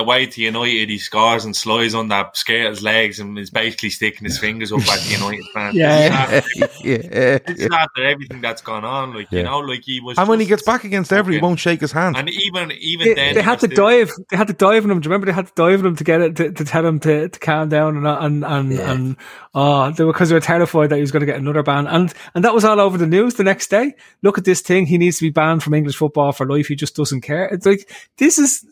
Away 0.00 0.26
to 0.26 0.40
United, 0.42 0.88
he 0.88 0.98
scores 0.98 1.44
and 1.44 1.54
slides 1.54 1.94
on 1.94 2.08
that 2.08 2.36
skate 2.36 2.66
his 2.66 2.82
legs 2.82 3.20
and 3.20 3.38
is 3.38 3.50
basically 3.50 3.90
sticking 3.90 4.24
his 4.24 4.38
fingers 4.38 4.72
up 4.72 4.80
at 4.80 4.98
the 5.00 5.10
United 5.12 5.44
fans. 5.54 5.74
Yeah. 5.76 6.40
yeah, 6.82 7.38
This 7.46 7.58
is 7.60 7.68
after 7.72 8.04
everything 8.04 8.40
that's 8.40 8.62
gone 8.62 8.84
on, 8.84 9.14
like 9.14 9.28
Yeah. 9.30 9.38
you 9.40 9.44
know, 9.44 9.58
like 9.60 9.82
he 9.84 10.00
was. 10.00 10.18
And 10.18 10.28
when 10.28 10.40
he 10.40 10.46
gets 10.46 10.62
back 10.62 10.84
against 10.84 11.10
Evra, 11.10 11.32
he 11.32 11.38
won't 11.38 11.60
shake 11.60 11.80
his 11.80 11.92
hand. 11.92 12.16
and 12.16 12.28
even 12.28 12.72
even 12.72 13.08
They, 13.08 13.14
then 13.14 13.34
they 13.34 13.42
had 13.42 13.60
to 13.60 13.66
still- 13.66 13.86
dive. 13.88 14.10
They 14.30 14.36
had 14.36 14.48
to 14.48 14.52
dive 14.54 14.84
on 14.84 14.90
him. 14.90 15.00
Do 15.00 15.06
you 15.06 15.10
remember 15.12 15.26
they 15.26 15.32
had 15.32 15.46
to 15.48 15.52
dive 15.54 15.80
on 15.80 15.86
him 15.86 15.96
to 15.96 16.04
get 16.04 16.20
it 16.20 16.36
to, 16.36 16.52
to 16.52 16.64
tell 16.64 16.84
him 16.84 16.98
to, 17.00 17.28
to 17.28 17.38
calm 17.38 17.68
down 17.68 17.96
and 17.96 18.06
and 18.06 18.44
and 18.44 18.72
Yeah. 18.72 18.90
and 18.92 19.16
oh, 19.54 19.90
they 19.92 20.04
were 20.04 20.12
because 20.12 20.28
they 20.30 20.34
were 20.34 20.40
terrified 20.40 20.90
that 20.90 20.96
he 20.96 21.00
was 21.02 21.12
going 21.12 21.20
to 21.20 21.26
get 21.26 21.36
another 21.38 21.62
ban. 21.62 21.86
And 21.86 22.12
and 22.34 22.44
that 22.44 22.54
was 22.54 22.64
all 22.64 22.80
over 22.80 22.96
the 22.98 23.06
news 23.06 23.34
the 23.34 23.44
next 23.44 23.68
day. 23.70 23.94
Look 24.22 24.38
at 24.38 24.44
this 24.44 24.60
thing. 24.60 24.86
He 24.86 24.98
needs 24.98 25.18
to 25.18 25.24
be 25.24 25.30
banned 25.30 25.62
from 25.62 25.74
English 25.74 25.96
football 25.96 26.32
for 26.32 26.46
life. 26.46 26.68
He 26.68 26.74
just 26.76 26.96
doesn't 26.96 27.20
care. 27.20 27.46
It's 27.46 27.66
like 27.66 27.90
this 28.18 28.38
is 28.38 28.64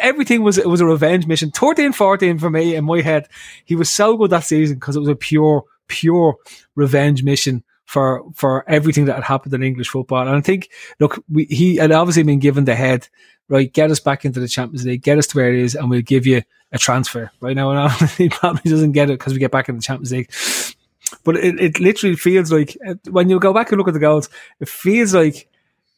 everything 0.00 0.42
was 0.42 0.58
it 0.58 0.68
was 0.68 0.80
a 0.80 0.86
revenge 0.86 1.26
mission. 1.26 1.50
13 1.50 1.92
14 1.92 2.38
for 2.38 2.50
me 2.50 2.74
in 2.74 2.84
my 2.84 3.00
head. 3.00 3.28
He 3.64 3.76
was 3.76 3.90
so 3.90 4.16
good 4.16 4.30
that 4.30 4.44
season 4.44 4.76
because 4.76 4.96
it 4.96 5.00
was 5.00 5.08
a 5.08 5.16
pure 5.16 5.64
pure 5.88 6.36
revenge 6.74 7.22
mission 7.22 7.62
for 7.84 8.24
for 8.34 8.68
everything 8.68 9.06
that 9.06 9.14
had 9.14 9.24
happened 9.24 9.54
in 9.54 9.62
English 9.62 9.88
football. 9.88 10.26
And 10.26 10.36
I 10.36 10.40
think, 10.40 10.70
look, 11.00 11.22
we, 11.30 11.44
he 11.44 11.76
had 11.76 11.92
obviously 11.92 12.24
been 12.24 12.40
given 12.40 12.64
the 12.64 12.74
head, 12.74 13.08
right? 13.48 13.72
Get 13.72 13.90
us 13.90 14.00
back 14.00 14.24
into 14.24 14.40
the 14.40 14.48
Champions 14.48 14.84
League, 14.84 15.02
get 15.02 15.18
us 15.18 15.28
to 15.28 15.36
where 15.36 15.52
it 15.52 15.60
is, 15.60 15.74
and 15.74 15.88
we'll 15.88 16.02
give 16.02 16.26
you 16.26 16.42
a 16.72 16.78
transfer. 16.78 17.30
Right 17.40 17.56
now, 17.56 17.70
and 17.86 18.10
he 18.10 18.28
probably 18.28 18.70
doesn't 18.70 18.92
get 18.92 19.10
it 19.10 19.18
because 19.18 19.32
we 19.32 19.38
get 19.38 19.52
back 19.52 19.68
in 19.68 19.76
the 19.76 19.82
Champions 19.82 20.12
League. 20.12 20.32
But 21.22 21.36
it, 21.36 21.60
it 21.60 21.80
literally 21.80 22.16
feels 22.16 22.50
like 22.50 22.76
uh, 22.86 22.94
when 23.10 23.30
you 23.30 23.38
go 23.38 23.54
back 23.54 23.70
and 23.70 23.78
look 23.78 23.88
at 23.88 23.94
the 23.94 24.00
goals, 24.00 24.28
it 24.58 24.68
feels 24.68 25.14
like 25.14 25.48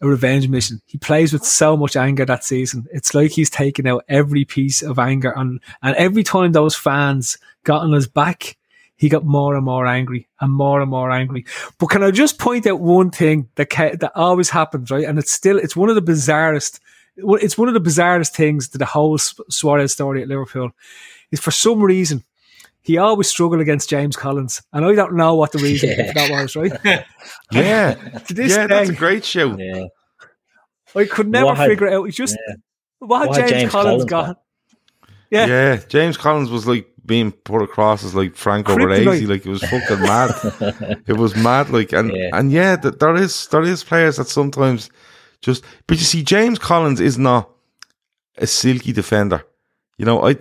a 0.00 0.08
revenge 0.08 0.48
mission. 0.48 0.80
He 0.86 0.98
plays 0.98 1.32
with 1.32 1.44
so 1.44 1.76
much 1.76 1.96
anger 1.96 2.24
that 2.24 2.44
season. 2.44 2.86
It's 2.92 3.14
like 3.14 3.32
he's 3.32 3.50
taken 3.50 3.86
out 3.86 4.04
every 4.08 4.44
piece 4.44 4.82
of 4.82 4.98
anger 4.98 5.32
and 5.36 5.60
and 5.82 5.96
every 5.96 6.22
time 6.22 6.52
those 6.52 6.76
fans 6.76 7.38
got 7.64 7.82
on 7.82 7.92
his 7.92 8.06
back, 8.06 8.56
he 8.96 9.08
got 9.08 9.24
more 9.24 9.54
and 9.54 9.64
more 9.64 9.86
angry 9.86 10.28
and 10.40 10.52
more 10.52 10.80
and 10.80 10.90
more 10.90 11.10
angry. 11.10 11.44
But 11.78 11.86
can 11.86 12.02
I 12.02 12.10
just 12.10 12.38
point 12.38 12.66
out 12.66 12.80
one 12.80 13.10
thing 13.10 13.48
that 13.56 13.70
that 13.70 14.12
always 14.14 14.50
happens, 14.50 14.90
right? 14.90 15.04
And 15.04 15.18
it's 15.18 15.32
still 15.32 15.58
it's 15.58 15.76
one 15.76 15.88
of 15.88 15.94
the 15.94 16.12
bizarrest. 16.12 16.80
It's 17.16 17.58
one 17.58 17.68
of 17.68 17.74
the 17.74 17.80
bizarrest 17.80 18.34
things 18.34 18.68
to 18.68 18.78
the 18.78 18.86
whole 18.86 19.18
Suarez 19.18 19.92
story 19.92 20.22
at 20.22 20.28
Liverpool. 20.28 20.70
Is 21.30 21.40
for 21.40 21.50
some 21.50 21.82
reason 21.82 22.24
he 22.88 22.96
always 22.96 23.28
struggled 23.28 23.60
against 23.60 23.90
James 23.90 24.16
Collins, 24.16 24.62
and 24.72 24.82
I 24.82 24.94
don't 24.94 25.14
know 25.14 25.34
what 25.34 25.52
the 25.52 25.58
reason 25.58 25.90
yeah. 25.98 26.10
that 26.14 26.30
was. 26.30 26.56
Right? 26.56 26.72
yeah, 26.84 27.04
yeah, 27.52 28.66
that's 28.66 28.88
a 28.88 28.94
great 28.94 29.26
show. 29.26 29.58
Yeah. 29.58 29.88
I 30.96 31.04
could 31.04 31.28
never 31.28 31.48
what 31.48 31.58
figure 31.58 31.86
it 31.86 31.92
out. 31.92 32.04
He's 32.04 32.16
just 32.16 32.34
yeah. 32.48 32.54
what, 33.00 33.28
what 33.28 33.36
James, 33.36 33.50
James, 33.50 33.72
Collins, 33.72 34.04
got. 34.06 34.26
got. 34.26 34.42
Yeah, 35.30 35.46
yeah. 35.46 35.76
James 35.86 36.16
Collins 36.16 36.48
was 36.48 36.66
like 36.66 36.88
being 37.04 37.30
put 37.30 37.60
across 37.60 38.02
as 38.04 38.14
like 38.14 38.34
Franco 38.34 38.74
Baresi, 38.74 39.28
like 39.28 39.44
it 39.44 39.50
was 39.50 39.62
fucking 39.64 40.00
mad. 40.00 41.02
it 41.06 41.18
was 41.18 41.36
mad, 41.36 41.68
like 41.68 41.92
and 41.92 42.10
yeah. 42.10 42.30
and 42.32 42.50
yeah, 42.50 42.76
there 42.76 43.16
is 43.16 43.48
there 43.48 43.64
is 43.64 43.84
players 43.84 44.16
that 44.16 44.28
sometimes 44.28 44.88
just. 45.42 45.62
But 45.86 45.98
you 45.98 46.04
see, 46.04 46.22
James 46.22 46.58
Collins 46.58 47.00
is 47.02 47.18
not 47.18 47.50
a 48.38 48.46
silky 48.46 48.92
defender. 48.92 49.44
You 49.98 50.06
know, 50.06 50.26
I 50.26 50.36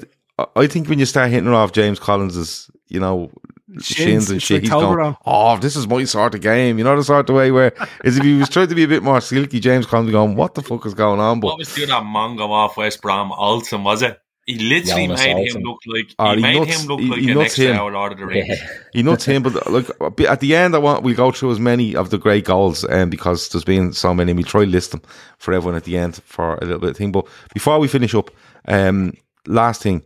I 0.55 0.67
think 0.67 0.87
when 0.87 0.99
you 0.99 1.05
start 1.05 1.31
hitting 1.31 1.47
off 1.49 1.71
James 1.71 1.99
Collins's, 1.99 2.69
you 2.87 2.99
know, 2.99 3.31
shins, 3.79 3.85
shins 3.85 4.29
and 4.29 4.41
shit, 4.41 4.55
like 4.55 4.61
he's 4.63 4.71
going, 4.71 5.15
"Oh, 5.25 5.57
this 5.57 5.75
is 5.75 5.87
my 5.87 6.03
sort 6.03 6.35
of 6.35 6.41
game." 6.41 6.77
You 6.77 6.83
know 6.83 6.95
the 6.95 7.03
sort 7.03 7.29
of 7.29 7.35
way 7.35 7.51
where 7.51 7.73
is 8.03 8.17
if 8.17 8.23
he 8.23 8.37
was 8.37 8.49
trying 8.49 8.67
to 8.67 8.75
be 8.75 8.83
a 8.83 8.87
bit 8.87 9.01
more 9.01 9.19
silky, 9.19 9.59
James 9.59 9.87
Collins 9.87 10.11
going, 10.11 10.35
"What 10.35 10.53
the 10.53 10.61
fuck 10.61 10.85
is 10.85 10.93
going 10.93 11.19
on?" 11.19 11.39
But 11.39 11.47
what 11.47 11.57
was 11.57 11.73
doing 11.73 11.89
that 11.89 12.03
Mongo 12.03 12.49
off 12.49 12.77
West 12.77 13.01
Brom 13.01 13.31
Olsen 13.31 13.83
was 13.83 14.03
it? 14.03 14.21
He 14.45 14.59
literally 14.59 15.07
Jonas 15.07 15.19
made 15.19 15.35
Olsen. 15.35 15.61
him 15.61 15.67
look 15.67 15.79
like 15.87 16.15
oh, 16.19 16.29
he, 16.29 16.35
he, 16.35 16.41
made 16.41 16.59
nuts, 16.59 16.81
him 16.81 16.87
look 16.87 16.99
he, 17.01 17.09
like 17.09 17.19
he 17.19 17.31
an 17.31 17.37
extra 17.39 17.65
him. 17.65 17.93
Lord 17.93 18.11
of 18.13 18.17
the 18.17 18.25
Rings. 18.25 18.47
Yeah. 18.47 18.67
He 18.93 19.03
nuts 19.03 19.25
him, 19.25 19.43
but 19.43 19.69
look 19.69 19.89
at 20.21 20.39
the 20.39 20.55
end, 20.55 20.73
I 20.73 20.77
want 20.77 21.03
we 21.03 21.13
go 21.15 21.31
through 21.31 21.51
as 21.51 21.59
many 21.59 21.95
of 21.95 22.11
the 22.11 22.17
great 22.17 22.45
goals, 22.45 22.85
um, 22.89 23.09
because 23.09 23.49
there's 23.49 23.65
been 23.65 23.91
so 23.91 24.13
many. 24.13 24.33
We 24.33 24.43
try 24.43 24.63
list 24.63 24.91
them 24.91 25.01
for 25.37 25.53
everyone 25.53 25.75
at 25.75 25.83
the 25.83 25.97
end 25.97 26.15
for 26.23 26.55
a 26.55 26.61
little 26.61 26.79
bit 26.79 26.91
of 26.91 26.97
thing. 26.97 27.11
But 27.11 27.27
before 27.53 27.77
we 27.79 27.89
finish 27.89 28.15
up, 28.15 28.31
um, 28.67 29.13
last 29.47 29.81
thing 29.81 30.03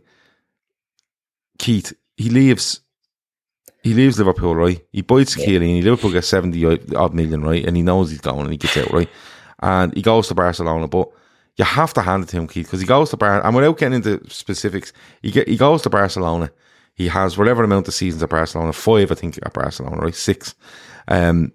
Keith, 1.62 1.92
he 2.16 2.28
leaves. 2.28 2.80
He 3.82 3.94
leaves 3.94 4.18
Liverpool, 4.18 4.54
right? 4.54 4.84
He 4.92 5.02
bites 5.02 5.36
yeah. 5.36 5.46
Chiellini. 5.46 5.82
Liverpool 5.82 6.12
gets 6.12 6.28
seventy 6.28 6.64
odd 6.94 7.14
million, 7.14 7.42
right? 7.42 7.64
And 7.64 7.76
he 7.76 7.82
knows 7.82 8.10
he's 8.10 8.20
going, 8.20 8.40
and 8.40 8.50
he 8.50 8.56
gets 8.58 8.76
out, 8.76 8.92
right? 8.92 9.08
And 9.60 9.94
he 9.94 10.02
goes 10.02 10.28
to 10.28 10.34
Barcelona, 10.34 10.88
but 10.88 11.08
you 11.56 11.64
have 11.64 11.94
to 11.94 12.02
hand 12.02 12.24
it 12.24 12.28
to 12.30 12.36
him, 12.36 12.48
Keith, 12.48 12.66
because 12.66 12.80
he 12.80 12.86
goes 12.86 13.10
to 13.10 13.16
Bar. 13.16 13.44
And 13.46 13.54
without 13.54 13.78
getting 13.78 13.96
into 13.96 14.28
specifics, 14.28 14.92
he 15.22 15.30
get 15.30 15.48
he 15.48 15.56
goes 15.56 15.82
to 15.82 15.90
Barcelona. 15.90 16.50
He 16.94 17.08
has 17.08 17.38
whatever 17.38 17.64
amount 17.64 17.88
of 17.88 17.94
seasons 17.94 18.22
at 18.22 18.30
Barcelona, 18.30 18.72
five, 18.72 19.10
I 19.12 19.14
think, 19.14 19.38
at 19.38 19.52
Barcelona, 19.52 19.96
right? 19.96 20.14
Six. 20.14 20.54
Um, 21.08 21.52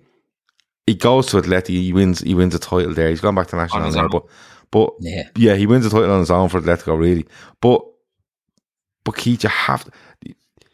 he 0.85 0.95
goes 0.95 1.27
to 1.27 1.37
Atleti. 1.37 1.69
He 1.69 1.93
wins. 1.93 2.21
He 2.21 2.33
wins 2.33 2.55
a 2.55 2.59
title 2.59 2.93
there. 2.93 3.09
He's 3.09 3.21
gone 3.21 3.35
back 3.35 3.47
to 3.47 3.57
Nacional 3.57 3.91
now, 3.91 4.07
but 4.07 4.25
but 4.71 4.93
yeah. 4.99 5.23
yeah, 5.35 5.55
he 5.55 5.65
wins 5.65 5.85
a 5.85 5.89
title 5.89 6.11
on 6.11 6.19
his 6.19 6.31
own 6.31 6.49
for 6.49 6.61
Atletico, 6.61 6.97
really. 6.97 7.25
But 7.61 7.83
but 9.07 9.15
Keith, 9.15 9.43
you 9.43 9.49
have 9.49 9.85
to, 9.85 9.91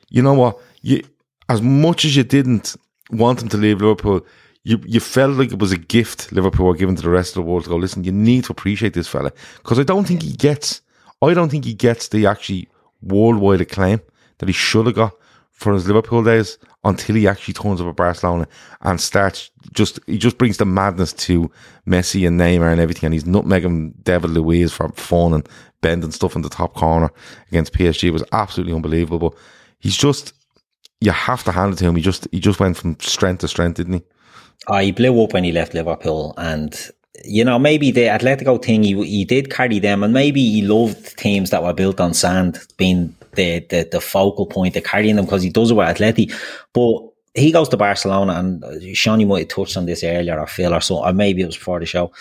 you 0.10 0.24
know 0.24 0.34
what? 0.34 0.60
You 0.82 1.04
as 1.50 1.62
much 1.62 2.04
as 2.04 2.16
you 2.18 2.24
didn't 2.24 2.76
want 3.12 3.44
him 3.44 3.50
to 3.50 3.58
leave 3.58 3.80
Liverpool, 3.80 4.26
you 4.64 4.82
you 4.88 5.00
felt 5.00 5.38
like 5.38 5.52
it 5.52 5.60
was 5.60 5.72
a 5.72 5.78
gift 5.78 6.32
Liverpool 6.32 6.66
were 6.66 6.74
giving 6.74 6.96
to 6.96 7.04
the 7.04 7.12
rest 7.12 7.30
of 7.30 7.36
the 7.36 7.42
world 7.44 7.66
to 7.66 7.70
go. 7.70 7.76
Listen, 7.76 8.04
you 8.04 8.12
need 8.12 8.46
to 8.46 8.52
appreciate 8.52 8.96
this 8.96 9.08
fella 9.08 9.32
because 9.58 9.78
I 9.78 9.84
don't 9.84 10.08
think 10.08 10.24
he 10.24 10.34
gets. 10.34 10.82
I 11.22 11.36
don't 11.36 11.50
think 11.50 11.64
he 11.66 11.76
gets 11.76 12.08
the 12.08 12.26
actually 12.26 12.70
worldwide 13.04 13.62
acclaim 13.62 14.02
that 14.40 14.50
he 14.50 14.54
should 14.54 14.88
have 14.88 14.96
got 14.96 15.14
for 15.52 15.74
his 15.74 15.86
Liverpool 15.86 16.24
days 16.24 16.58
until 16.84 17.16
he 17.16 17.28
actually 17.28 17.54
turns 17.54 17.80
up 17.80 17.88
at 17.88 17.96
Barcelona 17.96 18.48
and 18.82 19.00
starts 19.00 19.52
just 19.72 20.00
he 20.06 20.18
just 20.18 20.38
brings 20.38 20.58
the 20.58 20.66
madness 20.66 21.14
to 21.14 21.50
Messi 21.88 22.28
and 22.28 22.40
Neymar 22.40 22.72
and 22.72 22.82
everything 22.82 23.08
and 23.08 23.14
he's 23.14 23.24
nutmegging 23.24 23.94
David 24.04 24.32
Luiz 24.32 24.74
for 24.74 24.90
fun 24.90 25.34
and 25.34 25.48
bending 25.82 26.12
stuff 26.12 26.36
in 26.36 26.42
the 26.42 26.50
top 26.50 26.74
corner 26.74 27.10
against 27.50 27.74
PSG 27.74 28.04
it 28.10 28.12
was 28.12 28.24
absolutely 28.32 28.74
unbelievable. 28.74 29.30
But 29.30 29.40
he's 29.80 29.98
just 29.98 30.34
you 31.04 31.12
have 31.12 31.44
to 31.44 31.52
hand 31.52 31.74
it 31.74 31.76
to 31.78 31.86
him. 31.86 31.96
He 31.96 32.02
just 32.02 32.28
he 32.32 32.40
just 32.40 32.60
went 32.60 32.78
from 32.78 32.98
strength 33.00 33.40
to 33.40 33.48
strength, 33.48 33.76
didn't 33.76 33.94
he? 33.94 34.04
Oh, 34.68 34.78
he 34.78 34.92
blew 34.94 35.22
up 35.22 35.34
when 35.34 35.44
he 35.44 35.52
left 35.52 35.74
Liverpool 35.74 36.34
and 36.38 36.74
you 37.24 37.44
know, 37.44 37.58
maybe 37.58 37.92
the 37.92 38.02
Atletico 38.06 38.64
thing, 38.64 38.84
he, 38.84 39.02
he 39.06 39.26
did 39.26 39.50
carry 39.50 39.80
them, 39.80 40.04
and 40.04 40.14
maybe 40.14 40.42
he 40.42 40.62
loved 40.62 41.18
teams 41.18 41.50
that 41.50 41.64
were 41.64 41.74
built 41.74 42.00
on 42.00 42.14
sand 42.14 42.60
being 42.78 43.16
the, 43.36 43.60
the, 43.70 43.88
the 43.92 44.02
focal 44.02 44.46
point, 44.46 44.74
the 44.74 44.82
carrying 44.82 45.16
them, 45.16 45.26
because 45.26 45.44
he 45.44 45.50
does 45.50 45.72
it 45.72 45.76
with 45.76 45.88
Atleti. 45.88 46.34
But 46.74 47.10
he 47.34 47.52
goes 47.52 47.70
to 47.70 47.78
Barcelona, 47.78 48.34
and 48.34 48.64
uh, 48.64 48.94
Sean, 48.94 49.20
you 49.20 49.28
might 49.28 49.40
have 49.40 49.48
touched 49.48 49.78
on 49.78 49.86
this 49.86 50.04
earlier, 50.04 50.40
or 50.40 50.48
Phil, 50.48 50.74
or 50.74 50.82
so, 50.82 51.04
or 51.04 51.14
maybe 51.14 51.42
it 51.42 51.48
was 51.48 51.58
before 51.58 51.80
the 51.80 51.86
show. 51.86 52.12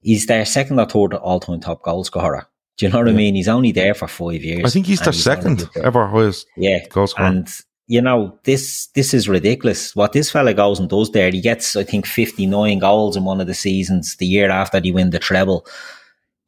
He's 0.00 0.26
their 0.26 0.44
second 0.44 0.80
or 0.80 0.86
third 0.86 1.14
all 1.14 1.40
time 1.40 1.60
top 1.60 1.82
goal 1.82 2.04
scorer. 2.04 2.46
Do 2.76 2.86
you 2.86 2.92
know 2.92 2.98
what 2.98 3.06
yeah. 3.06 3.12
I 3.12 3.16
mean? 3.16 3.34
He's 3.34 3.48
only 3.48 3.70
there 3.70 3.94
for 3.94 4.08
five 4.08 4.42
years. 4.42 4.64
I 4.64 4.70
think 4.70 4.86
he's 4.86 5.00
the 5.00 5.12
second 5.12 5.68
ever 5.76 6.06
highest 6.06 6.46
yeah. 6.56 6.86
goal 6.88 7.06
scorer. 7.06 7.28
And 7.28 7.48
you 7.86 8.00
know, 8.00 8.38
this 8.44 8.86
this 8.94 9.12
is 9.12 9.28
ridiculous. 9.28 9.94
What 9.94 10.12
this 10.12 10.30
fella 10.30 10.54
goes 10.54 10.78
and 10.78 10.88
does 10.88 11.10
there, 11.10 11.30
he 11.30 11.40
gets, 11.40 11.76
I 11.76 11.84
think, 11.84 12.06
59 12.06 12.78
goals 12.78 13.16
in 13.16 13.24
one 13.24 13.40
of 13.40 13.46
the 13.46 13.54
seasons, 13.54 14.16
the 14.16 14.26
year 14.26 14.50
after 14.50 14.80
he 14.80 14.92
win 14.92 15.10
the 15.10 15.18
treble. 15.18 15.66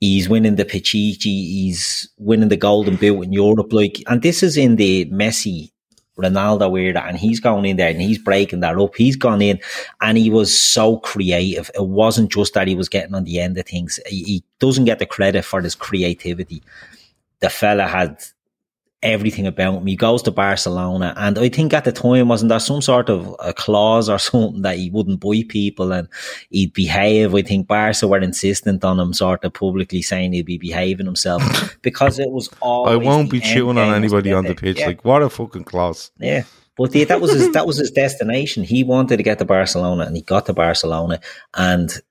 He's 0.01 0.28
winning 0.28 0.56
the 0.56 0.65
Pichichi, 0.65 1.24
he's 1.24 2.09
winning 2.19 2.48
the 2.48 2.56
Golden 2.56 2.97
Boot 2.97 3.24
in 3.24 3.32
Europe. 3.32 3.73
Like, 3.73 4.02
and 4.06 4.23
this 4.23 4.43
is 4.43 4.56
in 4.56 4.77
the 4.77 5.06
Messi 5.06 5.70
Ronaldo 6.19 6.78
era, 6.81 7.05
and 7.06 7.16
he's 7.16 7.40
going 7.40 7.65
in 7.65 7.77
there 7.77 7.90
and 7.90 8.01
he's 8.01 8.19
breaking 8.19 8.61
that 8.61 8.78
up. 8.78 8.94
He's 8.94 9.16
gone 9.16 9.43
in 9.43 9.59
and 10.01 10.16
he 10.16 10.31
was 10.31 10.56
so 10.56 10.98
creative. 10.98 11.70
It 11.74 11.86
wasn't 11.86 12.31
just 12.31 12.55
that 12.55 12.69
he 12.69 12.77
was 12.77 12.89
getting 12.89 13.15
on 13.15 13.24
the 13.24 13.40
end 13.40 13.59
of 13.59 13.66
things. 13.66 13.98
He, 14.06 14.23
he 14.24 14.44
doesn't 14.61 14.85
get 14.85 14.98
the 14.98 15.06
credit 15.06 15.44
for 15.44 15.61
his 15.61 15.74
creativity. 15.74 16.62
The 17.40 17.51
fella 17.51 17.86
had 17.86 18.23
everything 19.05 19.47
about 19.47 19.85
me, 19.85 19.93
He 19.93 19.97
goes 19.97 20.23
to 20.23 20.31
Barcelona, 20.31 21.15
and 21.17 21.39
I 21.39 21.49
think 21.49 21.73
at 21.73 21.85
the 21.85 21.93
time 21.93 22.29
wasn't 22.29 22.49
there 22.49 22.59
some 22.59 22.83
sort 22.83 23.09
of 23.09 23.37
a 23.39 23.53
clause 23.53 24.09
or 24.09 24.19
something 24.31 24.63
that 24.63 24.79
he 24.79 24.91
wouldn't 24.91 25.21
buy 25.21 25.45
people 25.49 25.93
and 25.93 26.09
he'd 26.51 26.73
behave. 26.73 27.35
I 27.35 27.43
think 27.43 27.69
Barca 27.69 28.09
were 28.09 28.19
insistent 28.19 28.85
on 28.85 28.99
him, 28.99 29.13
sort 29.13 29.45
of 29.45 29.53
publicly 29.53 30.03
saying 30.03 30.33
he'd 30.33 30.47
be 30.47 30.59
behaving 30.59 31.07
himself 31.07 31.79
because 31.83 32.19
it 32.19 32.31
was 32.31 32.49
all. 32.61 32.89
I 32.89 32.97
won't 32.97 33.31
be 33.31 33.41
chewing 33.41 33.79
on 33.79 33.95
anybody 33.95 34.33
on 34.33 34.45
the 34.45 34.55
pitch. 34.55 34.81
Yeah. 34.81 34.89
Like 34.89 35.05
what 35.05 35.23
a 35.23 35.31
fucking 35.31 35.65
clause. 35.65 36.11
Yeah. 36.19 36.45
But 36.77 36.91
the, 36.91 37.05
that 37.05 37.21
was 37.21 37.33
his 37.33 37.53
that 37.53 37.67
was 37.67 37.77
his 37.77 37.93
destination. 37.93 38.65
He 38.65 38.83
wanted 38.83 39.19
to 39.19 39.23
get 39.23 39.39
to 39.39 39.45
Barcelona, 39.45 40.05
and 40.05 40.17
he 40.17 40.23
got 40.23 40.47
to 40.47 40.53
Barcelona, 40.53 41.21
and 41.55 42.03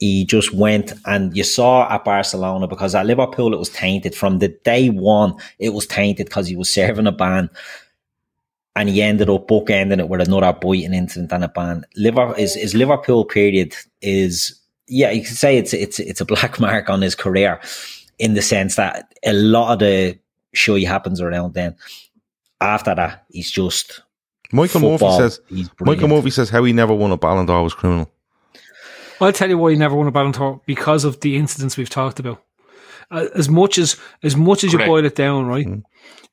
he 0.00 0.24
just 0.24 0.54
went 0.54 0.94
and 1.04 1.36
you 1.36 1.44
saw 1.44 1.86
at 1.92 2.04
Barcelona 2.04 2.66
because 2.66 2.94
at 2.94 3.04
Liverpool 3.04 3.52
it 3.52 3.58
was 3.58 3.68
tainted 3.68 4.14
from 4.14 4.38
the 4.38 4.48
day 4.48 4.88
one. 4.88 5.34
It 5.58 5.74
was 5.74 5.86
tainted 5.86 6.26
because 6.26 6.48
he 6.48 6.56
was 6.56 6.72
serving 6.72 7.06
a 7.06 7.12
ban 7.12 7.50
and 8.74 8.88
he 8.88 9.02
ended 9.02 9.28
up 9.28 9.46
bookending 9.46 10.00
it 10.00 10.08
with 10.08 10.22
another 10.22 10.58
biting 10.58 10.94
incident 10.94 11.30
and 11.32 11.44
a 11.44 11.48
ban. 11.48 11.84
Liverpool 11.96 12.34
his, 12.34 12.54
his 12.54 12.74
Liverpool 12.74 13.26
period 13.26 13.76
is 14.00 14.58
yeah, 14.88 15.10
you 15.10 15.22
could 15.22 15.36
say 15.36 15.58
it's 15.58 15.74
it's 15.74 16.00
it's 16.00 16.22
a 16.22 16.24
black 16.24 16.58
mark 16.60 16.88
on 16.88 17.02
his 17.02 17.14
career 17.14 17.60
in 18.18 18.32
the 18.32 18.42
sense 18.42 18.76
that 18.76 19.14
a 19.24 19.34
lot 19.34 19.74
of 19.74 19.78
the 19.80 20.18
show 20.54 20.78
happens 20.78 21.20
around 21.20 21.52
then. 21.52 21.76
After 22.62 22.94
that, 22.94 23.24
he's 23.30 23.50
just 23.50 24.00
Michael 24.50 24.80
football. 24.80 25.20
Murphy 25.20 25.36
says 25.36 25.68
Michael 25.80 26.08
Murphy 26.08 26.30
says 26.30 26.48
how 26.48 26.64
he 26.64 26.72
never 26.72 26.94
won 26.94 27.12
a 27.12 27.18
Ballon 27.18 27.44
d'Or 27.44 27.62
was 27.62 27.74
criminal. 27.74 28.10
I'll 29.20 29.32
tell 29.32 29.48
you 29.48 29.58
why 29.58 29.72
he 29.72 29.76
never 29.76 29.94
won 29.94 30.06
a 30.06 30.10
Ballon 30.10 30.32
d'Or 30.32 30.60
because 30.66 31.04
of 31.04 31.20
the 31.20 31.36
incidents 31.36 31.76
we've 31.76 31.90
talked 31.90 32.18
about. 32.20 32.42
Uh, 33.10 33.26
as 33.34 33.48
much 33.48 33.76
as 33.76 33.96
as 34.22 34.36
much 34.36 34.62
as 34.62 34.70
Correct. 34.70 34.86
you 34.86 34.92
boil 34.92 35.04
it 35.04 35.16
down, 35.16 35.46
right? 35.46 35.66
Mm. 35.66 35.82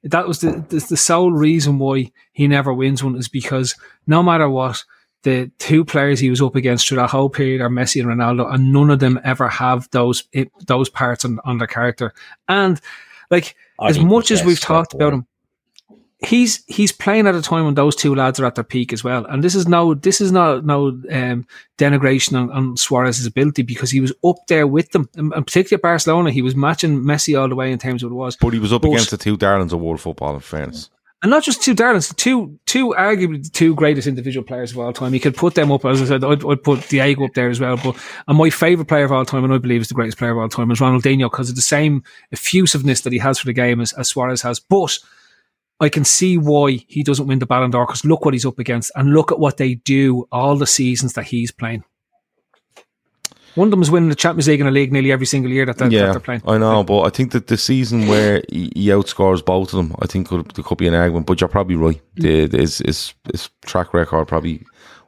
That 0.04 0.28
was 0.28 0.42
the, 0.42 0.64
the 0.70 0.86
the 0.90 0.98
sole 0.98 1.32
reason 1.32 1.80
why 1.80 2.12
he 2.34 2.48
never 2.48 2.74
wins 2.74 3.04
one 3.04 3.16
is 3.16 3.28
because 3.28 3.76
no 4.06 4.22
matter 4.22 4.48
what, 4.48 4.84
the 5.24 5.52
two 5.58 5.84
players 5.84 6.20
he 6.20 6.30
was 6.30 6.42
up 6.42 6.56
against 6.56 6.88
through 6.88 6.98
that 6.98 7.10
whole 7.10 7.30
period 7.30 7.62
are 7.62 7.70
Messi 7.70 8.00
and 8.00 8.10
Ronaldo, 8.10 8.54
and 8.54 8.72
none 8.72 8.92
of 8.92 9.00
them 9.00 9.20
ever 9.24 9.50
have 9.50 9.90
those 9.92 10.24
it, 10.32 10.52
those 10.68 10.90
parts 10.90 11.26
on, 11.26 11.40
on 11.44 11.58
their 11.58 11.68
character. 11.68 12.14
And 12.48 12.80
like 13.32 13.56
as 13.82 14.00
much 14.00 14.32
as 14.32 14.44
we've 14.44 14.60
talked 14.60 14.94
about 14.94 15.14
him, 15.14 15.28
he's 16.20 16.64
he's 16.68 16.92
playing 16.92 17.28
at 17.28 17.36
a 17.36 17.42
time 17.42 17.66
when 17.66 17.76
those 17.76 17.96
two 17.96 18.16
lads 18.16 18.40
are 18.40 18.46
at 18.46 18.56
their 18.56 18.64
peak 18.64 18.92
as 18.92 19.04
well. 19.04 19.26
And 19.26 19.44
this 19.44 19.56
is 19.56 19.68
no 19.68 19.94
this 19.94 20.22
is 20.22 20.32
not 20.32 20.66
no 20.66 20.88
um, 21.12 21.46
denigration 21.78 22.38
on, 22.38 22.52
on, 22.52 22.78
Suarez's 22.78 23.26
ability 23.26 23.62
because 23.62 23.92
he 23.92 24.00
was 24.00 24.14
up 24.26 24.38
there 24.48 24.68
with 24.68 24.92
them, 24.92 25.10
and, 25.16 25.32
particularly 25.32 25.80
at 25.80 25.84
Barcelona, 25.84 26.32
he 26.32 26.42
was 26.42 26.56
matching 26.56 27.02
Messi 27.02 27.40
all 27.40 27.50
the 27.50 27.56
way 27.56 27.72
in 27.72 27.80
terms 27.80 28.04
of 28.04 28.12
what 28.12 28.16
it 28.16 28.20
was. 28.20 28.38
But 28.38 28.54
he 28.54 28.60
was 28.60 28.74
up 28.74 28.82
but, 28.82 28.90
against 28.90 29.12
the 29.12 29.18
two 29.18 29.38
darlings 29.38 29.74
of 29.74 29.80
world 29.80 30.02
football. 30.02 30.36
In 30.36 30.40
fairness. 30.40 30.90
And 31.24 31.32
not 31.32 31.44
just 31.44 31.64
two 31.64 31.74
darlings, 31.74 32.14
two, 32.14 32.60
two 32.68 32.94
arguably 32.96 33.44
the 33.44 33.50
two 33.50 33.74
greatest 33.74 34.08
individual 34.08 34.46
players 34.46 34.72
of 34.72 34.78
all 34.78 34.94
time. 34.94 35.16
You 35.16 35.20
could 35.20 35.36
put 35.36 35.56
them 35.56 35.72
up, 35.72 35.84
as 35.84 36.00
I 36.00 36.06
said, 36.06 36.24
I'd, 36.24 36.46
I'd 36.46 36.62
put 36.62 36.88
Diego 36.90 37.26
up 37.26 37.34
there 37.34 37.50
as 37.50 37.60
well. 37.60 37.76
But 37.76 37.98
and 38.28 38.38
my 38.38 38.52
favourite 38.52 38.88
player 38.88 39.06
of 39.06 39.12
all 39.12 39.26
time, 39.26 39.44
and 39.44 39.52
I 39.52 39.58
believe 39.58 39.82
is 39.82 39.88
the 39.88 39.96
greatest 39.96 40.20
player 40.20 40.32
of 40.32 40.38
all 40.38 40.48
time, 40.48 40.70
is 40.70 40.80
Ronaldinho 40.80 41.32
because 41.32 41.50
of 41.50 41.56
the 41.56 41.64
same 41.64 42.04
effusiveness 42.32 43.02
that 43.02 43.14
he 43.14 43.20
has 43.20 43.40
for 43.40 43.48
the 43.48 43.54
game 43.54 43.82
as, 43.82 43.94
as 43.94 44.10
Suarez 44.10 44.44
has. 44.44 44.60
But 44.60 45.00
I 45.80 45.90
can 45.90 46.06
see 46.06 46.38
why 46.38 46.84
he 46.88 47.04
doesn't 47.04 47.28
win 47.28 47.40
the 47.40 47.46
Ballon 47.46 47.72
d'Or 47.72 47.86
because 47.86 48.04
look 48.04 48.26
what 48.26 48.34
he's 48.34 48.46
up 48.46 48.60
against 48.60 48.92
and 48.96 49.14
look 49.14 49.32
at 49.32 49.40
what 49.40 49.58
they 49.58 49.76
do 49.76 50.28
all 50.32 50.56
the 50.56 50.68
seasons 50.68 51.14
that 51.14 51.26
he's 51.26 51.52
playing. 51.52 51.84
One 53.56 53.70
of 53.70 53.72
them 53.72 53.82
is 53.82 53.90
winning 53.90 54.10
the 54.10 54.16
Champions 54.16 54.48
League 54.48 54.60
and 54.60 54.70
a 54.70 54.72
league 54.72 54.94
nearly 54.94 55.12
every 55.12 55.26
single 55.26 55.52
year 55.52 55.66
that 55.66 55.80
they're, 55.80 55.90
yeah, 55.90 56.06
that 56.06 56.12
they're 56.12 56.20
playing. 56.20 56.44
I 56.46 56.60
know, 56.60 56.84
but 56.84 57.02
I 57.02 57.10
think 57.10 57.32
that 57.32 57.48
the 57.48 57.58
season 57.58 58.08
where 58.08 58.44
he, 58.52 58.72
he 58.76 58.88
outscores 58.90 59.44
both 59.44 59.74
of 59.74 59.78
them, 59.78 59.96
I 60.00 60.06
think 60.06 60.28
could, 60.28 60.52
there 60.52 60.64
could 60.64 60.78
be 60.78 60.88
an 60.88 60.94
argument. 60.94 61.26
But 61.26 61.42
you're 61.42 61.48
probably 61.48 61.76
right. 61.76 62.00
The, 62.16 62.48
his, 62.48 62.78
his, 62.80 63.16
his 63.32 63.50
track 63.66 63.96
record 63.96 64.28
probably 64.28 64.64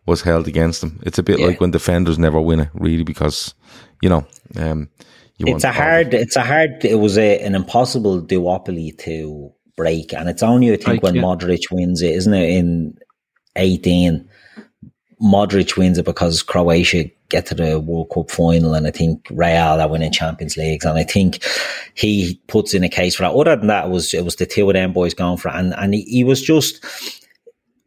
was 0.07 0.23
held 0.23 0.47
against 0.47 0.83
him. 0.83 0.99
It's 1.03 1.19
a 1.19 1.23
bit 1.23 1.39
yeah. 1.39 1.45
like 1.45 1.61
when 1.61 1.69
defenders 1.69 2.17
never 2.17 2.41
win 2.41 2.61
it, 2.61 2.69
really, 2.73 3.03
because 3.03 3.53
you 4.01 4.09
know. 4.09 4.25
Um, 4.55 4.89
you 5.37 5.53
it's 5.53 5.63
a 5.63 5.71
hard. 5.71 6.15
It's 6.15 6.35
a 6.35 6.41
hard. 6.41 6.83
It 6.83 6.95
was 6.95 7.19
a, 7.19 7.39
an 7.41 7.53
impossible 7.53 8.19
duopoly 8.19 8.97
to 8.99 9.53
break. 9.79 10.13
And 10.13 10.27
it's 10.27 10.43
only, 10.43 10.73
I 10.73 10.75
think, 10.75 11.01
when 11.01 11.15
yeah. 11.15 11.21
Modric 11.21 11.71
wins 11.71 12.01
it, 12.01 12.13
isn't 12.15 12.33
it, 12.33 12.49
in 12.49 12.97
18, 13.55 14.27
Modric 15.21 15.77
wins 15.77 15.97
it 15.97 16.03
because 16.03 16.43
Croatia 16.43 17.05
get 17.29 17.45
to 17.45 17.55
the 17.55 17.79
World 17.79 18.11
Cup 18.13 18.29
final 18.29 18.73
and 18.73 18.85
I 18.87 18.91
think 18.91 19.25
Real 19.31 19.79
are 19.79 19.87
winning 19.87 20.11
Champions 20.11 20.57
Leagues. 20.57 20.83
And 20.83 20.97
I 20.97 21.03
think 21.03 21.45
he 21.93 22.41
puts 22.47 22.73
in 22.73 22.83
a 22.83 22.89
case 22.89 23.15
for 23.15 23.23
that. 23.23 23.31
Other 23.31 23.55
than 23.55 23.67
that, 23.67 23.85
it 23.85 23.91
was, 23.91 24.13
it 24.13 24.25
was 24.25 24.35
the 24.35 24.45
two 24.45 24.69
of 24.69 24.73
them 24.73 24.91
boys 24.91 25.13
going 25.13 25.37
for 25.37 25.47
it. 25.47 25.55
And, 25.55 25.73
and 25.75 25.93
he, 25.93 26.01
he 26.01 26.23
was 26.25 26.41
just, 26.41 26.85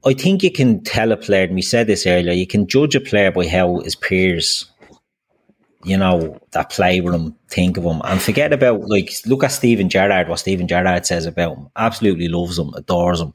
I 0.07 0.15
think 0.15 0.43
you 0.43 0.51
can 0.51 0.83
tell 0.83 1.13
a 1.13 1.17
player, 1.17 1.45
and 1.45 1.55
we 1.55 1.63
said 1.63 1.89
this 1.89 2.07
earlier, 2.07 2.33
you 2.33 2.47
can 2.47 2.67
judge 2.67 2.95
a 2.95 3.01
player 3.01 3.31
by 3.31 3.47
how 3.47 3.81
his 3.81 3.95
peers 3.95 4.72
you 5.85 5.97
know, 5.97 6.39
that 6.53 6.71
play 6.71 7.01
with 7.01 7.15
him, 7.15 7.37
think 7.49 7.77
of 7.77 7.85
him, 7.85 8.01
and 8.05 8.23
forget 8.23 8.53
about 8.53 8.89
like 8.89 9.11
look 9.27 9.45
at 9.45 9.53
Steven 9.53 9.89
Gerrard, 9.89 10.29
what 10.29 10.39
Steven 10.39 10.69
Gerrard 10.69 11.07
says 11.07 11.27
about 11.27 11.57
him. 11.57 11.69
Absolutely 11.77 12.29
loves 12.29 12.59
him, 12.59 12.73
adores 12.75 13.21
him. 13.21 13.33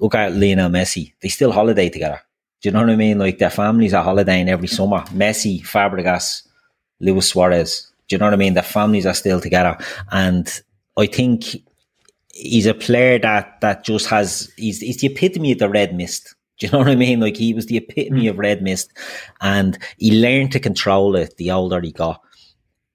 Look 0.00 0.14
at 0.14 0.34
Lionel 0.34 0.70
Messi. 0.70 1.12
They 1.22 1.28
still 1.28 1.52
holiday 1.52 1.88
together. 1.88 2.20
Do 2.60 2.68
you 2.68 2.72
know 2.72 2.80
what 2.80 2.90
I 2.90 2.96
mean? 2.96 3.18
Like 3.18 3.38
their 3.38 3.50
families 3.50 3.94
are 3.94 4.04
holidaying 4.04 4.48
every 4.48 4.68
summer. 4.68 5.00
Messi, 5.12 5.62
Fabregas, 5.62 6.42
Luis 7.00 7.28
Suarez. 7.28 7.92
Do 8.08 8.14
you 8.14 8.18
know 8.18 8.26
what 8.26 8.34
I 8.34 8.38
mean? 8.38 8.54
Their 8.54 8.62
families 8.62 9.06
are 9.06 9.14
still 9.14 9.40
together. 9.40 9.76
And 10.10 10.48
I 10.96 11.06
think 11.06 11.56
he's 12.32 12.66
a 12.66 12.74
player 12.74 13.18
that 13.18 13.60
that 13.60 13.84
just 13.84 14.06
has 14.06 14.52
he's, 14.56 14.80
he's 14.80 14.98
the 14.98 15.08
epitome 15.08 15.52
of 15.52 15.58
the 15.58 15.68
red 15.68 15.94
mist. 15.94 16.34
Do 16.58 16.66
you 16.66 16.72
know 16.72 16.78
what 16.78 16.88
I 16.88 16.96
mean? 16.96 17.20
Like 17.20 17.36
he 17.36 17.54
was 17.54 17.66
the 17.66 17.76
epitome 17.76 18.24
mm. 18.24 18.30
of 18.30 18.38
red 18.38 18.62
mist 18.62 18.92
and 19.40 19.78
he 19.96 20.20
learned 20.20 20.52
to 20.52 20.60
control 20.60 21.16
it 21.16 21.36
the 21.36 21.50
older 21.50 21.80
he 21.80 21.92
got. 21.92 22.20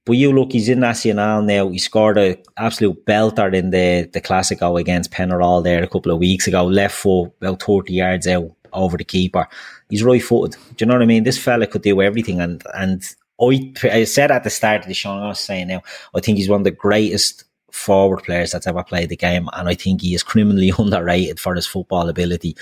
But 0.05 0.17
you 0.17 0.33
look, 0.33 0.51
he's 0.51 0.67
in 0.67 0.81
Nacional 0.81 1.41
now. 1.41 1.69
He 1.69 1.79
scored 1.79 2.17
an 2.17 2.35
absolute 2.57 3.05
belter 3.05 3.53
in 3.53 3.69
the, 3.69 4.09
the 4.11 4.19
Classico 4.19 4.77
against 4.77 5.11
Penarol 5.11 5.63
there 5.63 5.81
a 5.81 5.87
couple 5.87 6.11
of 6.11 6.19
weeks 6.19 6.45
ago. 6.45 6.65
Left 6.65 6.93
foot, 6.93 7.31
about 7.39 7.63
30 7.63 7.93
yards 7.93 8.27
out 8.27 8.51
over 8.73 8.97
the 8.97 9.05
keeper. 9.05 9.47
He's 9.89 10.03
right 10.03 10.21
footed. 10.21 10.59
Do 10.75 10.83
you 10.83 10.87
know 10.87 10.95
what 10.95 11.03
I 11.03 11.05
mean? 11.05 11.23
This 11.23 11.41
fella 11.41 11.67
could 11.67 11.83
do 11.83 12.01
everything. 12.01 12.41
And, 12.41 12.61
and 12.73 13.01
I, 13.39 13.73
I 13.83 14.03
said 14.03 14.29
at 14.29 14.43
the 14.43 14.49
start 14.49 14.81
of 14.81 14.87
the 14.87 14.93
show, 14.93 15.11
I 15.11 15.27
was 15.27 15.39
saying 15.39 15.67
now, 15.67 15.81
I 16.13 16.19
think 16.19 16.37
he's 16.37 16.49
one 16.49 16.61
of 16.61 16.65
the 16.65 16.71
greatest 16.71 17.45
forward 17.73 18.23
players 18.23 18.51
that's 18.51 18.67
ever 18.67 18.83
played 18.83 19.09
the 19.09 19.17
game, 19.17 19.49
and 19.53 19.67
I 19.67 19.73
think 19.73 20.01
he 20.01 20.13
is 20.13 20.23
criminally 20.23 20.71
underrated 20.77 21.39
for 21.39 21.55
his 21.55 21.67
football 21.67 22.07
ability. 22.07 22.55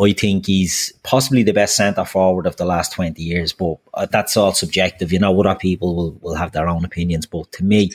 I 0.00 0.12
think 0.12 0.46
he's 0.46 0.92
possibly 1.02 1.42
the 1.42 1.52
best 1.52 1.76
centre 1.76 2.04
forward 2.04 2.46
of 2.46 2.56
the 2.56 2.64
last 2.64 2.92
twenty 2.92 3.22
years, 3.22 3.52
but 3.52 3.76
uh, 3.94 4.06
that's 4.06 4.36
all 4.36 4.52
subjective. 4.52 5.12
You 5.12 5.20
know, 5.20 5.38
other 5.40 5.58
people 5.58 5.94
will, 5.94 6.12
will 6.20 6.34
have 6.34 6.52
their 6.52 6.68
own 6.68 6.84
opinions, 6.84 7.26
but 7.26 7.50
to 7.52 7.64
me, 7.64 7.92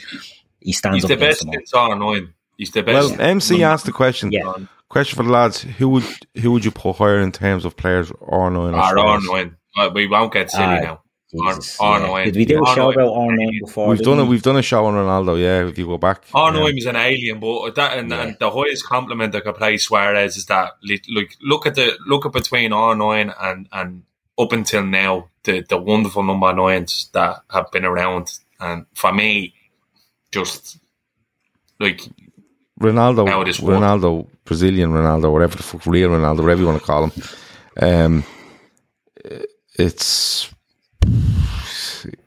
he 0.61 0.71
stands. 0.71 1.03
Up. 1.03 1.09
He's 1.09 1.19
the 1.19 1.25
best. 1.25 1.45
It's 1.51 1.73
all 1.73 1.91
annoying. 1.91 2.33
He's 2.57 2.71
the 2.71 2.83
best. 2.83 3.11
Well, 3.11 3.21
MC 3.21 3.63
asked 3.63 3.85
the 3.85 3.91
question. 3.91 4.31
Yeah. 4.31 4.53
Question 4.89 5.17
for 5.17 5.23
the 5.23 5.31
lads: 5.31 5.61
Who 5.61 5.89
would 5.89 6.05
who 6.41 6.51
would 6.51 6.65
you 6.65 6.71
put 6.71 6.97
higher 6.97 7.19
in 7.19 7.31
terms 7.31 7.65
of 7.65 7.77
players? 7.77 8.11
R9? 8.11 8.73
Or 8.73 9.35
nine. 9.35 9.57
Uh, 9.77 9.89
we 9.93 10.07
won't 10.07 10.33
get 10.33 10.51
silly 10.51 10.63
uh, 10.63 10.81
now. 10.81 11.01
Jesus, 11.31 11.77
yeah. 11.79 12.25
Did 12.25 12.35
we 12.35 12.45
do 12.45 12.61
a 12.61 12.75
show 12.75 12.91
about 12.91 13.13
Arnold 13.13 13.53
before? 13.61 13.87
We've 13.87 14.01
done 14.01 14.19
it. 14.19 14.25
We've 14.25 14.41
done 14.41 14.57
a 14.57 14.61
show 14.61 14.85
on 14.85 14.95
Ronaldo. 14.95 15.39
Yeah, 15.39 15.69
if 15.69 15.77
you 15.77 15.85
go 15.85 15.97
back, 15.97 16.25
Arnold 16.33 16.69
yeah. 16.69 16.75
was 16.75 16.85
an 16.87 16.95
alien, 16.97 17.39
but 17.39 17.75
that 17.75 17.97
and, 17.97 18.09
yeah. 18.09 18.23
and 18.23 18.37
the 18.39 18.51
highest 18.51 18.85
compliment 18.85 19.33
I 19.35 19.39
could 19.39 19.55
play 19.55 19.77
Suarez 19.77 20.35
is 20.35 20.45
that 20.47 20.73
look 20.83 21.29
look 21.41 21.65
at 21.65 21.75
the 21.75 21.97
look 22.05 22.25
at 22.25 22.33
between 22.33 22.71
R9 22.71 23.33
and 23.41 23.67
and 23.71 24.03
up 24.37 24.51
until 24.51 24.83
now 24.83 25.29
the 25.43 25.65
the 25.67 25.77
wonderful 25.77 26.23
number 26.23 26.53
nines 26.53 27.09
that 27.13 27.43
have 27.49 27.71
been 27.71 27.85
around, 27.85 28.39
and 28.59 28.85
for 28.93 29.13
me, 29.13 29.53
just 30.31 30.79
like 31.79 32.01
Ronaldo, 32.79 33.25
Ronaldo, 33.59 34.27
Brazilian 34.43 34.91
Ronaldo, 34.91 35.31
whatever 35.31 35.55
the 35.55 35.63
fuck, 35.63 35.85
real 35.85 36.09
Ronaldo, 36.09 36.41
whatever 36.41 36.61
you 36.61 36.67
want 36.67 36.79
to 36.79 36.85
call 36.85 37.07
him. 37.07 37.23
Um, 37.79 38.23
it's 39.75 40.51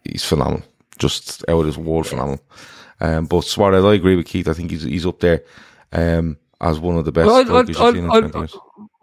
he's 0.04 0.24
phenomenal, 0.24 0.62
just 0.98 1.44
out 1.48 1.60
of 1.60 1.66
his 1.66 1.78
world 1.78 2.06
phenomenal. 2.06 2.40
Um, 3.00 3.26
but 3.26 3.44
Suarez, 3.44 3.84
I 3.84 3.94
agree 3.94 4.16
with 4.16 4.26
Keith. 4.26 4.48
I 4.48 4.52
think 4.54 4.70
he's 4.70 4.82
he's 4.82 5.06
up 5.06 5.20
there 5.20 5.42
um, 5.92 6.36
as 6.60 6.78
one 6.78 6.96
of 6.96 7.04
the 7.04 7.12
best. 7.12 7.26
Well, 7.26 7.44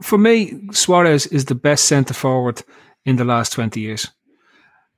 for 0.02 0.18
me, 0.18 0.60
Suarez 0.72 1.27
is 1.27 1.45
the 1.45 1.56
best 1.56 1.85
centre 1.85 2.14
forward 2.14 2.64
in 3.06 3.18
the 3.18 3.26
last 3.26 3.53
twenty 3.53 3.81
years 3.81 4.07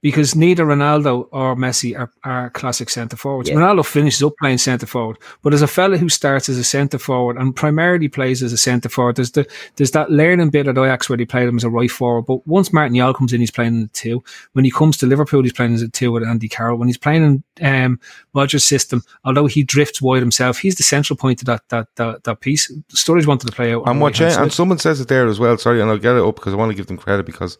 because 0.03 0.35
neither 0.35 0.65
Ronaldo 0.65 1.29
or 1.31 1.55
Messi 1.55 1.97
are, 1.97 2.11
are 2.25 2.49
classic 2.49 2.89
centre 2.89 3.15
forwards. 3.15 3.49
Yeah. 3.49 3.55
Ronaldo 3.55 3.85
finishes 3.85 4.21
up 4.21 4.33
playing 4.37 4.57
centre 4.57 4.85
forward, 4.85 5.17
but 5.41 5.53
as 5.53 5.61
a 5.61 5.67
fella 5.67 5.97
who 5.97 6.09
starts 6.09 6.49
as 6.49 6.57
a 6.57 6.63
centre 6.63 6.99
forward 6.99 7.37
and 7.37 7.55
primarily 7.55 8.09
plays 8.09 8.43
as 8.43 8.51
a 8.51 8.57
centre 8.57 8.89
forward, 8.89 9.15
there's 9.15 9.31
the 9.31 9.47
there's 9.77 9.91
that 9.91 10.11
learning 10.11 10.49
bit 10.49 10.67
at 10.67 10.77
Ajax 10.77 11.07
where 11.09 11.17
he 11.17 11.25
played 11.25 11.47
him 11.47 11.55
as 11.55 11.63
a 11.63 11.69
right 11.69 11.89
forward. 11.89 12.23
But 12.23 12.45
once 12.45 12.73
Martin 12.73 12.97
Jol 12.97 13.13
comes 13.13 13.31
in, 13.31 13.39
he's 13.39 13.49
playing 13.49 13.75
in 13.75 13.81
the 13.83 13.87
two. 13.87 14.21
When 14.51 14.65
he 14.65 14.71
comes 14.71 14.97
to 14.97 15.05
Liverpool, 15.05 15.41
he's 15.41 15.53
playing 15.53 15.73
as 15.73 15.81
a 15.81 15.87
two 15.87 16.11
with 16.11 16.23
Andy 16.23 16.49
Carroll. 16.49 16.77
When 16.77 16.89
he's 16.89 16.97
playing 16.97 17.43
in 17.57 17.65
um, 17.65 17.99
Rodgers' 18.33 18.65
system, 18.65 19.03
although 19.23 19.45
he 19.45 19.63
drifts 19.63 20.01
wide 20.01 20.21
himself, 20.21 20.57
he's 20.57 20.75
the 20.75 20.83
central 20.83 21.15
point 21.15 21.41
of 21.41 21.45
that 21.45 21.69
that 21.69 21.95
that, 21.95 22.25
that 22.25 22.41
piece. 22.41 22.69
Sturridge 22.89 23.25
wanted 23.25 23.47
to 23.47 23.53
play 23.53 23.73
out. 23.73 23.87
And 23.87 24.01
what? 24.01 24.19
And 24.19 24.51
someone 24.51 24.79
says 24.79 24.99
it 24.99 25.07
there 25.07 25.27
as 25.27 25.39
well. 25.39 25.57
Sorry, 25.57 25.79
and 25.79 25.89
I'll 25.89 25.97
get 25.97 26.17
it 26.17 26.23
up 26.23 26.35
because 26.35 26.51
I 26.51 26.57
want 26.57 26.71
to 26.71 26.75
give 26.75 26.87
them 26.87 26.97
credit 26.97 27.25
because 27.25 27.57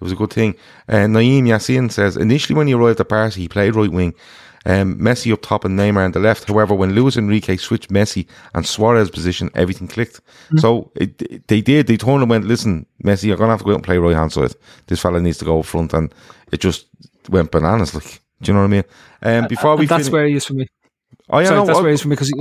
it 0.00 0.04
was 0.04 0.12
a 0.12 0.16
good 0.16 0.32
thing. 0.32 0.54
Uh, 0.88 1.06
Naeem 1.06 1.44
Yassin 1.44 1.90
says 1.90 2.16
initially 2.16 2.56
when 2.56 2.66
he 2.66 2.74
arrived 2.74 3.00
at 3.00 3.08
Barca, 3.08 3.36
he 3.36 3.48
played 3.48 3.74
right 3.76 3.92
wing. 3.92 4.14
Um, 4.66 4.98
Messi 4.98 5.32
up 5.32 5.40
top 5.40 5.64
and 5.64 5.78
Neymar 5.78 6.04
on 6.04 6.12
the 6.12 6.20
left. 6.20 6.46
However, 6.46 6.74
when 6.74 6.94
Luis 6.94 7.16
Enrique 7.16 7.56
switched 7.56 7.90
Messi 7.90 8.26
and 8.54 8.66
Suarez 8.66 9.10
position, 9.10 9.50
everything 9.54 9.88
clicked. 9.88 10.20
Mm. 10.50 10.60
So 10.60 10.90
it, 10.94 11.20
it, 11.22 11.48
they 11.48 11.62
did. 11.62 11.86
They 11.86 11.96
turned 11.96 12.20
and 12.20 12.28
went, 12.30 12.44
"Listen, 12.44 12.84
Messi, 13.02 13.24
you're 13.24 13.38
gonna 13.38 13.52
have 13.52 13.60
to 13.60 13.64
go 13.64 13.70
out 13.70 13.76
and 13.76 13.84
play 13.84 13.96
right 13.96 14.14
hand 14.14 14.32
side. 14.32 14.54
This 14.86 15.00
fella 15.00 15.20
needs 15.20 15.38
to 15.38 15.46
go 15.46 15.60
up 15.60 15.66
front." 15.66 15.94
And 15.94 16.14
it 16.52 16.60
just 16.60 16.88
went 17.30 17.50
bananas. 17.50 17.94
Like, 17.94 18.20
do 18.42 18.50
you 18.50 18.54
know 18.54 18.60
what 18.60 18.66
I 18.66 18.68
mean? 18.68 18.84
Um, 19.22 19.48
before 19.48 19.76
we, 19.76 19.86
that's 19.86 20.04
fin- 20.04 20.12
where 20.12 20.26
he 20.26 20.34
is 20.34 20.44
for 20.44 20.54
me. 20.54 20.66
Oh 21.32 21.38
yeah, 21.38 21.46
Sorry, 21.46 21.60
no, 21.60 21.66
that's 21.66 21.80
where 21.80 21.92
it's 21.92 22.02
from 22.02 22.10
because 22.10 22.32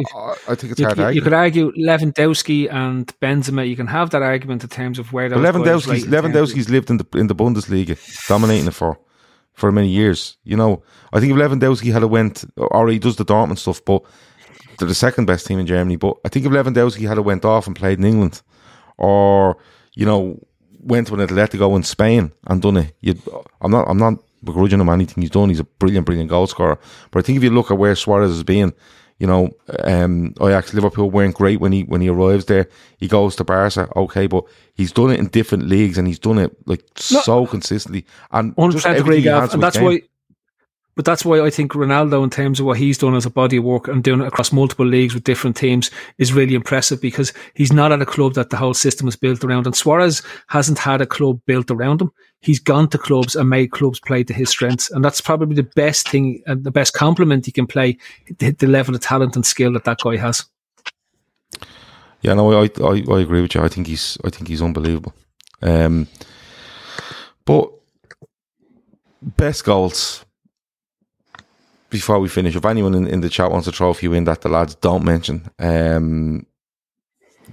I 0.47 0.55
think 0.55 0.71
it's 0.71 0.79
you, 0.79 0.85
hard 0.87 0.97
you, 0.97 1.09
you 1.09 1.21
could 1.21 1.33
argue 1.33 1.71
Lewandowski 1.73 2.73
and 2.73 3.07
Benzema. 3.19 3.67
You 3.67 3.75
can 3.75 3.85
have 3.85 4.09
that 4.09 4.23
argument 4.23 4.63
in 4.63 4.69
terms 4.69 4.97
of 4.97 5.13
where 5.13 5.29
Lewandowski's 5.29 6.05
Lewandowski's 6.05 6.69
lived 6.69 6.89
in 6.89 6.97
the 6.97 7.07
in 7.13 7.27
the 7.27 7.35
Bundesliga, 7.35 7.97
dominating 8.27 8.67
it 8.67 8.73
for 8.73 8.99
for 9.53 9.71
many 9.71 9.89
years. 9.89 10.37
You 10.43 10.57
know, 10.57 10.81
I 11.13 11.19
think 11.19 11.31
if 11.31 11.37
Lewandowski 11.37 11.93
had 11.93 12.01
a 12.01 12.07
went, 12.07 12.45
or 12.57 12.87
he 12.87 12.97
does 12.97 13.17
the 13.17 13.25
Dortmund 13.25 13.59
stuff, 13.59 13.85
but 13.85 14.03
they're 14.79 14.87
the 14.87 14.95
second 14.95 15.25
best 15.25 15.45
team 15.45 15.59
in 15.59 15.67
Germany. 15.67 15.97
But 15.97 16.15
I 16.25 16.29
think 16.29 16.47
if 16.47 16.51
Lewandowski 16.51 17.07
had 17.07 17.19
a 17.19 17.21
went 17.21 17.45
off 17.45 17.67
and 17.67 17.75
played 17.75 17.99
in 17.99 18.05
England, 18.05 18.41
or 18.97 19.57
you 19.93 20.05
know, 20.05 20.39
went 20.79 21.07
to 21.07 21.13
an 21.13 21.27
Atletico 21.27 21.75
in 21.75 21.83
Spain 21.83 22.31
and 22.47 22.61
done 22.61 22.77
it, 22.77 22.95
you 23.01 23.15
I'm 23.61 23.69
not 23.69 23.87
I'm 23.87 23.99
not 23.99 24.15
begrudging 24.43 24.79
him 24.79 24.89
anything 24.89 25.21
he's 25.21 25.31
done. 25.31 25.49
He's 25.49 25.59
a 25.59 25.65
brilliant, 25.65 26.05
brilliant 26.05 26.29
goal 26.29 26.47
scorer. 26.47 26.79
But 27.11 27.19
I 27.19 27.21
think 27.23 27.37
if 27.37 27.43
you 27.43 27.49
look 27.49 27.71
at 27.71 27.77
where 27.77 27.95
Suarez 27.95 28.31
has 28.31 28.43
been, 28.43 28.73
you 29.19 29.27
know, 29.27 29.51
um, 29.83 30.33
Ajax 30.41 30.73
Liverpool 30.73 31.11
weren't 31.11 31.35
great 31.35 31.59
when 31.59 31.73
he 31.73 31.83
when 31.83 32.01
he 32.01 32.09
arrives 32.09 32.45
there. 32.45 32.69
He 32.97 33.07
goes 33.07 33.35
to 33.35 33.43
Barca, 33.43 33.89
okay, 33.95 34.27
but 34.27 34.45
he's 34.73 34.93
done 34.93 35.11
it 35.11 35.19
in 35.19 35.27
different 35.27 35.67
leagues 35.67 35.97
and 35.97 36.07
he's 36.07 36.19
done 36.19 36.39
it 36.39 36.55
like 36.67 36.83
no, 37.11 37.21
so 37.21 37.45
consistently. 37.45 38.05
And 38.31 38.55
just 38.71 38.85
agree, 38.85 39.21
Gav, 39.21 39.53
and 39.53 39.61
that's 39.61 39.77
why. 39.77 40.01
But 40.99 41.05
that's 41.05 41.23
why 41.23 41.39
I 41.39 41.49
think 41.49 41.71
Ronaldo, 41.71 42.25
in 42.25 42.29
terms 42.29 42.59
of 42.59 42.65
what 42.65 42.77
he's 42.77 42.97
done 42.97 43.15
as 43.15 43.25
a 43.25 43.29
body 43.29 43.55
of 43.55 43.63
work 43.63 43.87
and 43.87 44.03
doing 44.03 44.19
it 44.19 44.27
across 44.27 44.51
multiple 44.51 44.85
leagues 44.85 45.13
with 45.13 45.23
different 45.23 45.55
teams, 45.55 45.89
is 46.17 46.33
really 46.33 46.55
impressive 46.55 46.99
because 46.99 47.31
he's 47.53 47.71
not 47.71 47.93
at 47.93 48.01
a 48.01 48.05
club 48.05 48.33
that 48.33 48.49
the 48.49 48.57
whole 48.57 48.73
system 48.73 49.07
is 49.07 49.15
built 49.15 49.41
around. 49.41 49.65
And 49.65 49.73
Suarez 49.73 50.21
hasn't 50.47 50.77
had 50.77 50.99
a 50.99 51.05
club 51.05 51.39
built 51.45 51.71
around 51.71 52.01
him. 52.01 52.11
He's 52.41 52.59
gone 52.59 52.89
to 52.89 52.97
clubs 52.97 53.33
and 53.33 53.49
made 53.49 53.71
clubs 53.71 54.01
play 54.01 54.25
to 54.25 54.33
his 54.33 54.49
strengths. 54.49 54.91
And 54.91 55.05
that's 55.05 55.21
probably 55.21 55.55
the 55.55 55.63
best 55.63 56.09
thing 56.09 56.43
and 56.47 56.65
the 56.65 56.69
best 56.69 56.93
compliment 56.93 57.45
he 57.45 57.53
can 57.53 57.65
play, 57.65 57.97
the, 58.39 58.51
the 58.51 58.67
level 58.67 58.93
of 58.93 58.99
talent 58.99 59.37
and 59.37 59.45
skill 59.45 59.71
that 59.71 59.85
that 59.85 59.99
guy 59.99 60.17
has. 60.17 60.43
Yeah, 62.19 62.33
no, 62.33 62.51
I, 62.51 62.69
I, 62.81 63.03
I 63.09 63.19
agree 63.21 63.41
with 63.41 63.55
you. 63.55 63.61
I 63.61 63.69
think 63.69 63.87
he's, 63.87 64.17
I 64.25 64.29
think 64.31 64.49
he's 64.49 64.61
unbelievable. 64.61 65.13
Um, 65.61 66.09
but 67.45 67.71
best 69.21 69.63
goals 69.63 70.25
before 71.89 72.19
we 72.19 72.29
finish, 72.29 72.55
if 72.55 72.65
anyone 72.65 72.93
in, 72.93 73.07
in 73.07 73.21
the 73.21 73.29
chat 73.29 73.51
wants 73.51 73.65
to 73.65 73.71
throw 73.71 73.89
a 73.89 73.93
few 73.93 74.11
win 74.11 74.25
that 74.25 74.41
the 74.41 74.49
lads 74.49 74.75
don't 74.75 75.03
mention, 75.03 75.49
um, 75.59 76.45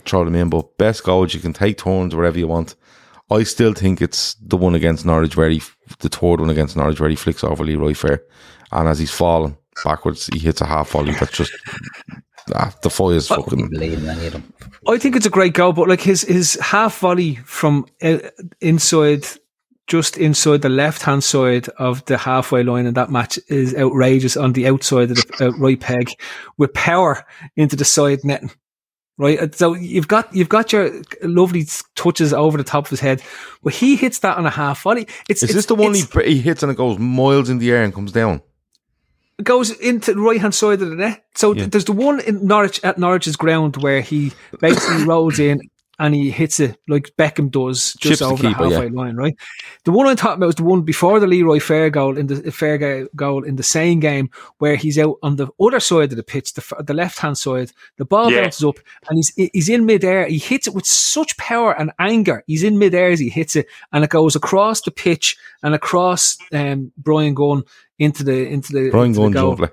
throw 0.05 0.25
them 0.25 0.35
in. 0.35 0.51
But 0.51 0.77
best 0.79 1.05
goals, 1.05 1.35
you 1.35 1.41
can 1.41 1.53
take 1.53 1.79
turns 1.79 2.15
wherever 2.15 2.39
you 2.39 2.49
want. 2.49 2.75
I 3.31 3.43
still 3.43 3.73
think 3.73 4.01
it's 4.01 4.35
the 4.35 4.57
one 4.57 4.75
against 4.75 5.05
Norwich 5.05 5.37
where 5.37 5.51
he, 5.51 5.63
the 5.99 6.09
third 6.09 6.41
one 6.41 6.51
against 6.51 6.77
Norwich 6.77 7.01
where 7.01 7.11
he 7.11 7.17
flicks 7.17 7.43
over 7.43 7.65
Leroy 7.65 7.95
Fer. 7.95 8.23
And 8.71 8.89
as 8.89 8.99
he's 8.99 9.11
falling 9.11 9.57
backwards, 9.85 10.29
he 10.33 10.39
hits 10.39 10.61
a 10.61 10.67
half 10.67 10.91
volley 10.91 11.13
that's 11.15 11.33
just, 11.33 11.53
ah, 12.55 12.73
the 12.83 12.91
fire 12.91 13.15
is 13.15 13.29
fucking. 13.29 13.71
I 14.89 14.99
think 14.99 15.17
it's 15.17 15.27
a 15.27 15.31
great 15.31 15.55
goal, 15.55 15.73
but 15.73 15.89
like 15.89 16.01
his, 16.01 16.23
his 16.23 16.55
half 16.63 16.99
volley 16.99 17.37
from 17.45 17.87
uh, 18.03 18.19
inside 18.61 19.25
just 19.87 20.17
inside 20.17 20.63
the 20.63 20.69
left 20.69 21.03
hand 21.03 21.23
side 21.23 21.69
of 21.79 22.05
the 22.07 22.19
halfway 22.19 22.63
line 22.63 22.87
in 22.87 22.95
that 22.95 23.11
match 23.11 23.39
is 23.49 23.75
outrageous 23.75 24.37
on 24.37 24.53
the 24.53 24.67
outside 24.67 25.11
of 25.11 25.17
the 25.17 25.47
uh, 25.47 25.51
right 25.59 25.79
peg 25.79 26.11
with 26.57 26.75
power 26.75 27.25
into 27.57 27.77
the 27.77 27.85
side 27.85 28.25
netting. 28.25 28.51
Right, 29.19 29.55
so 29.55 29.73
you've 29.73 30.09
got 30.09 30.35
you've 30.35 30.51
got 30.51 30.75
your 30.75 30.91
lovely 31.23 31.67
touches 31.95 32.35
over 32.35 32.59
the 32.59 32.65
top 32.65 32.85
of 32.85 32.91
his 32.91 33.01
head, 33.01 33.23
but 33.63 33.73
he 33.73 33.97
hits 33.97 34.19
that 34.19 34.37
on 34.37 34.45
a 34.45 34.51
half 34.51 34.83
volley. 34.83 35.09
It's, 35.27 35.43
is 35.43 35.51
it's, 35.51 35.55
this 35.55 35.67
the 35.67 35.75
one 35.75 35.95
he, 35.95 36.05
he 36.25 36.39
hits 36.41 36.63
and 36.63 36.71
it 36.71 36.77
goes 36.77 36.99
miles 36.99 37.49
in 37.49 37.57
the 37.57 37.73
air 37.73 37.83
and 37.83 37.95
comes 37.95 38.13
down? 38.13 38.43
It 39.39 39.45
goes 39.45 39.71
into 39.71 40.13
the 40.13 40.21
right 40.21 40.39
hand 40.39 40.55
side 40.55 40.83
of 40.83 40.91
the 40.91 40.97
net. 40.97 41.25
So 41.35 41.55
yeah. 41.55 41.65
there's 41.67 41.87
the 41.87 41.93
one 41.93 42.21
in 42.21 42.47
Norwich 42.47 42.83
at 42.85 42.99
Norwich's 42.99 43.37
ground 43.37 43.79
where 43.79 44.03
he 44.03 44.33
basically 44.61 45.05
rolls 45.05 45.39
in 45.39 45.63
and 45.99 46.15
he 46.15 46.31
hits 46.31 46.61
it 46.61 46.79
like 46.89 47.13
Beckham 47.17 47.51
does 47.51 47.95
just 47.95 48.21
Chips 48.21 48.23
over 48.23 48.43
the, 48.43 48.49
keeper, 48.49 48.65
the 48.65 48.71
halfway 48.71 48.87
yeah. 48.87 49.01
line, 49.01 49.17
right? 49.17 49.37
The 49.85 49.93
one 49.93 50.07
I'm 50.07 50.17
talking 50.17 50.37
about 50.37 50.47
was 50.47 50.55
the 50.57 50.65
one 50.65 50.83
before 50.83 51.21
the 51.21 51.27
Leroy 51.27 51.59
Fer 51.59 51.89
goal 51.89 52.19
in 52.19 52.27
the 52.27 52.53
Fer 52.53 53.09
goal 53.17 53.45
in 53.45 53.57
the 53.57 53.63
same 53.63 54.01
game 54.01 54.31
where 54.59 54.77
he's 54.77 54.99
out 54.99 55.17
on 55.23 55.37
the 55.37 55.49
other 55.61 55.81
side 55.81 56.11
of 56.11 56.17
the 56.17 56.23
pitch, 56.23 56.53
the, 56.55 56.85
the 56.85 56.95
left 56.95 57.19
hand 57.19 57.39
side. 57.39 57.73
The 57.97 58.05
ball 58.05 58.31
yeah. 58.31 58.43
bounces 58.43 58.65
up 58.65 58.79
and 59.09 59.19
he's 59.19 59.51
he's 59.53 59.69
in 59.69 59.87
midair. 59.87 60.27
He 60.27 60.39
hits 60.39 60.67
it 60.67 60.75
with 60.75 60.87
such 60.87 61.37
power 61.39 61.79
and 61.79 61.93
anger. 61.99 62.45
He's 62.47 62.63
in 62.63 62.79
midair 62.79 63.11
as 63.11 63.21
he 63.21 63.31
hits 63.31 63.57
it, 63.57 63.67
and 63.93 64.05
it 64.05 64.11
goes 64.11 64.37
across 64.37 64.83
the 64.83 64.91
pitch 64.91 65.37
and 65.63 65.75
across 65.75 66.37
um, 66.53 66.93
Bryan 66.99 67.35
Gunn 67.35 67.63
into 67.99 68.23
the 68.23 68.47
into 68.49 68.73
the 68.73 68.91
Bryan 68.91 69.13
Gunn 69.13 69.33
lovely. 69.33 69.69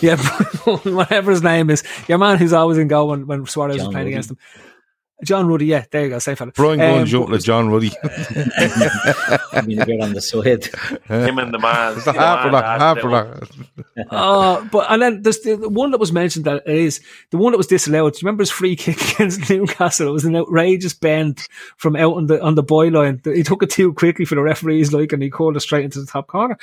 Yeah, 0.00 0.16
whatever 0.84 1.32
his 1.32 1.42
name 1.42 1.68
is, 1.68 1.82
your 2.08 2.18
man 2.18 2.38
who's 2.38 2.52
always 2.52 2.78
in 2.78 2.86
goal 2.88 3.08
when, 3.08 3.26
when 3.26 3.44
Suarez 3.46 3.76
John 3.76 3.86
was 3.86 3.92
playing 3.92 4.06
Ruddy. 4.06 4.14
against 4.14 4.30
him. 4.30 4.38
John 5.24 5.46
Ruddy, 5.46 5.66
yeah, 5.66 5.84
there 5.90 6.04
you 6.04 6.10
go, 6.10 6.18
safe 6.18 6.38
fella. 6.38 6.52
Brian 6.52 6.80
um, 6.80 7.06
going 7.08 7.32
um, 7.32 7.38
John 7.40 7.68
Ruddy. 7.70 7.92
I 8.04 9.62
mean, 9.66 9.80
a 9.80 9.86
bit 9.86 10.00
on 10.00 10.12
the 10.12 10.20
side. 10.20 10.66
Him 11.06 11.38
and 11.38 11.52
the 11.52 11.58
man. 11.58 11.94
It's 11.96 12.04
the 12.04 12.12
half 12.12 12.46
of 12.46 12.52
that, 12.52 12.80
half 12.80 12.98
of 12.98 13.10
that. 13.10 14.10
Uh, 14.10 14.64
but 14.64 14.90
and 14.90 15.02
then 15.02 15.22
there's 15.22 15.40
the 15.40 15.56
one 15.68 15.90
that 15.90 15.98
was 15.98 16.12
mentioned 16.12 16.44
that 16.44 16.66
is 16.68 17.00
the 17.30 17.36
one 17.36 17.52
that 17.52 17.58
was 17.58 17.66
disallowed. 17.66 18.12
Do 18.12 18.18
you 18.18 18.26
remember 18.26 18.42
his 18.42 18.50
free 18.50 18.76
kick 18.76 19.00
against 19.14 19.48
Newcastle? 19.50 20.08
It 20.08 20.12
was 20.12 20.24
an 20.24 20.36
outrageous 20.36 20.94
bend 20.94 21.46
from 21.76 21.96
out 21.96 22.14
on 22.14 22.26
the 22.26 22.42
on 22.42 22.54
the 22.54 22.64
byline. 22.64 23.24
He 23.34 23.42
took 23.42 23.62
it 23.62 23.70
too 23.70 23.92
quickly 23.92 24.24
for 24.24 24.34
the 24.34 24.42
referees, 24.42 24.92
like, 24.92 25.12
and 25.12 25.22
he 25.22 25.30
called 25.30 25.56
it 25.56 25.60
straight 25.60 25.84
into 25.84 26.00
the 26.00 26.06
top 26.06 26.26
corner. 26.26 26.58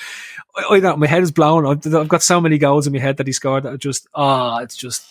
I, 0.56 0.76
I 0.76 0.80
know 0.80 0.98
my 0.98 1.08
head 1.08 1.24
is 1.24 1.32
blown. 1.32 1.66
I've, 1.66 1.94
I've 1.94 2.08
got 2.08 2.24
so 2.24 2.42
many 2.42 2.58
goals 2.58 2.88
in 2.88 2.94
my 2.94 3.00
head 3.00 3.18
that 3.18 3.28
he 3.28 3.34
scored 3.34 3.64
that 3.64 3.74
are 3.74 3.78
just 3.78 4.08
ah, 4.14 4.58
oh, 4.58 4.64
it's 4.64 4.76
just 4.76 5.11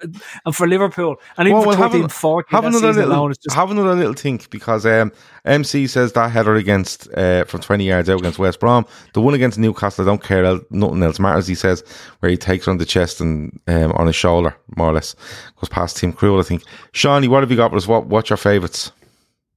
and 0.00 0.54
for 0.54 0.66
Liverpool, 0.66 1.16
and 1.36 1.48
even 1.48 1.60
well, 1.60 1.76
for 1.76 1.88
13 1.88 2.08
40, 2.08 2.48
have 2.50 2.64
another 2.64 2.92
little, 2.92 3.12
alone, 3.12 3.32
just... 3.32 3.54
have 3.54 3.70
another 3.70 3.94
little 3.94 4.14
think 4.14 4.48
because 4.50 4.86
um, 4.86 5.12
MC 5.44 5.86
says 5.86 6.12
that 6.12 6.30
header 6.30 6.54
against 6.54 7.12
uh, 7.14 7.44
from 7.44 7.60
20 7.60 7.84
yards 7.84 8.08
out 8.08 8.20
against 8.20 8.38
West 8.38 8.60
Brom, 8.60 8.86
the 9.14 9.20
one 9.20 9.34
against 9.34 9.58
Newcastle, 9.58 10.04
I 10.04 10.06
don't 10.06 10.22
care, 10.22 10.60
nothing 10.70 11.02
else 11.02 11.18
matters. 11.18 11.46
He 11.46 11.54
says 11.54 11.82
where 12.20 12.30
he 12.30 12.36
takes 12.36 12.68
on 12.68 12.78
the 12.78 12.86
chest 12.86 13.20
and 13.20 13.58
um, 13.66 13.92
on 13.92 14.06
his 14.06 14.16
shoulder, 14.16 14.56
more 14.76 14.90
or 14.90 14.92
less, 14.94 15.14
goes 15.60 15.68
past 15.68 15.96
Tim 15.96 16.12
Krul. 16.12 16.40
I 16.40 16.42
think. 16.42 16.62
Shawnee, 16.92 17.28
what 17.28 17.42
have 17.42 17.50
you 17.50 17.56
got 17.56 17.70
for 17.70 17.76
us? 17.76 17.86
What 17.86 18.06
what's 18.06 18.30
your 18.30 18.36
favourites? 18.36 18.92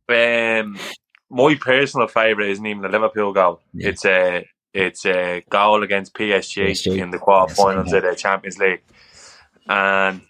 Um, 0.09 0.77
my 1.29 1.55
personal 1.55 2.07
favourite 2.07 2.49
isn't 2.49 2.65
even 2.65 2.81
the 2.81 2.89
Liverpool 2.89 3.31
goal. 3.31 3.61
Yeah. 3.73 3.89
It's 3.89 4.05
a 4.05 4.45
it's 4.73 5.05
a 5.05 5.43
goal 5.49 5.83
against 5.83 6.13
PSG, 6.13 6.71
PSG. 6.71 6.97
in 6.97 7.11
the 7.11 7.17
quarterfinals 7.17 7.87
yes, 7.87 7.93
of 7.93 8.03
the 8.03 8.15
Champions 8.15 8.57
League, 8.57 8.81
and 9.67 10.21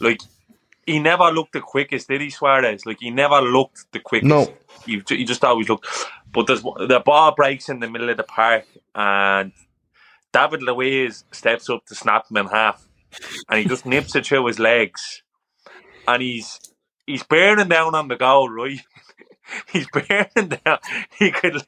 like 0.00 0.20
he 0.86 0.98
never 1.00 1.24
looked 1.32 1.52
the 1.54 1.60
quickest, 1.60 2.08
did 2.08 2.20
he, 2.22 2.30
Suarez? 2.30 2.86
Like 2.86 2.98
he 3.00 3.10
never 3.10 3.40
looked 3.42 3.92
the 3.92 4.00
quickest. 4.00 4.28
No, 4.28 4.54
he, 4.86 5.02
he 5.08 5.24
just 5.24 5.44
always 5.44 5.68
looked. 5.68 5.88
But 6.32 6.46
there's 6.46 6.62
the 6.62 7.02
ball 7.04 7.34
breaks 7.34 7.68
in 7.68 7.80
the 7.80 7.90
middle 7.90 8.10
of 8.10 8.16
the 8.18 8.24
park, 8.24 8.66
and 8.94 9.52
David 10.32 10.62
Luiz 10.62 11.24
steps 11.32 11.70
up 11.70 11.86
to 11.86 11.94
snap 11.94 12.30
him 12.30 12.38
in 12.38 12.46
half, 12.48 12.88
and 13.48 13.60
he 13.60 13.66
just 13.66 13.86
nips 13.86 14.16
it 14.16 14.26
through 14.26 14.46
his 14.46 14.58
legs, 14.58 15.22
and 16.06 16.22
he's 16.22 16.60
he's 17.06 17.24
bearing 17.24 17.68
down 17.68 17.94
on 17.94 18.08
the 18.08 18.16
goal, 18.16 18.48
right? 18.50 18.80
he's 19.72 19.86
bearing 19.88 20.48
down. 20.64 20.78
He 21.18 21.30
could. 21.30 21.62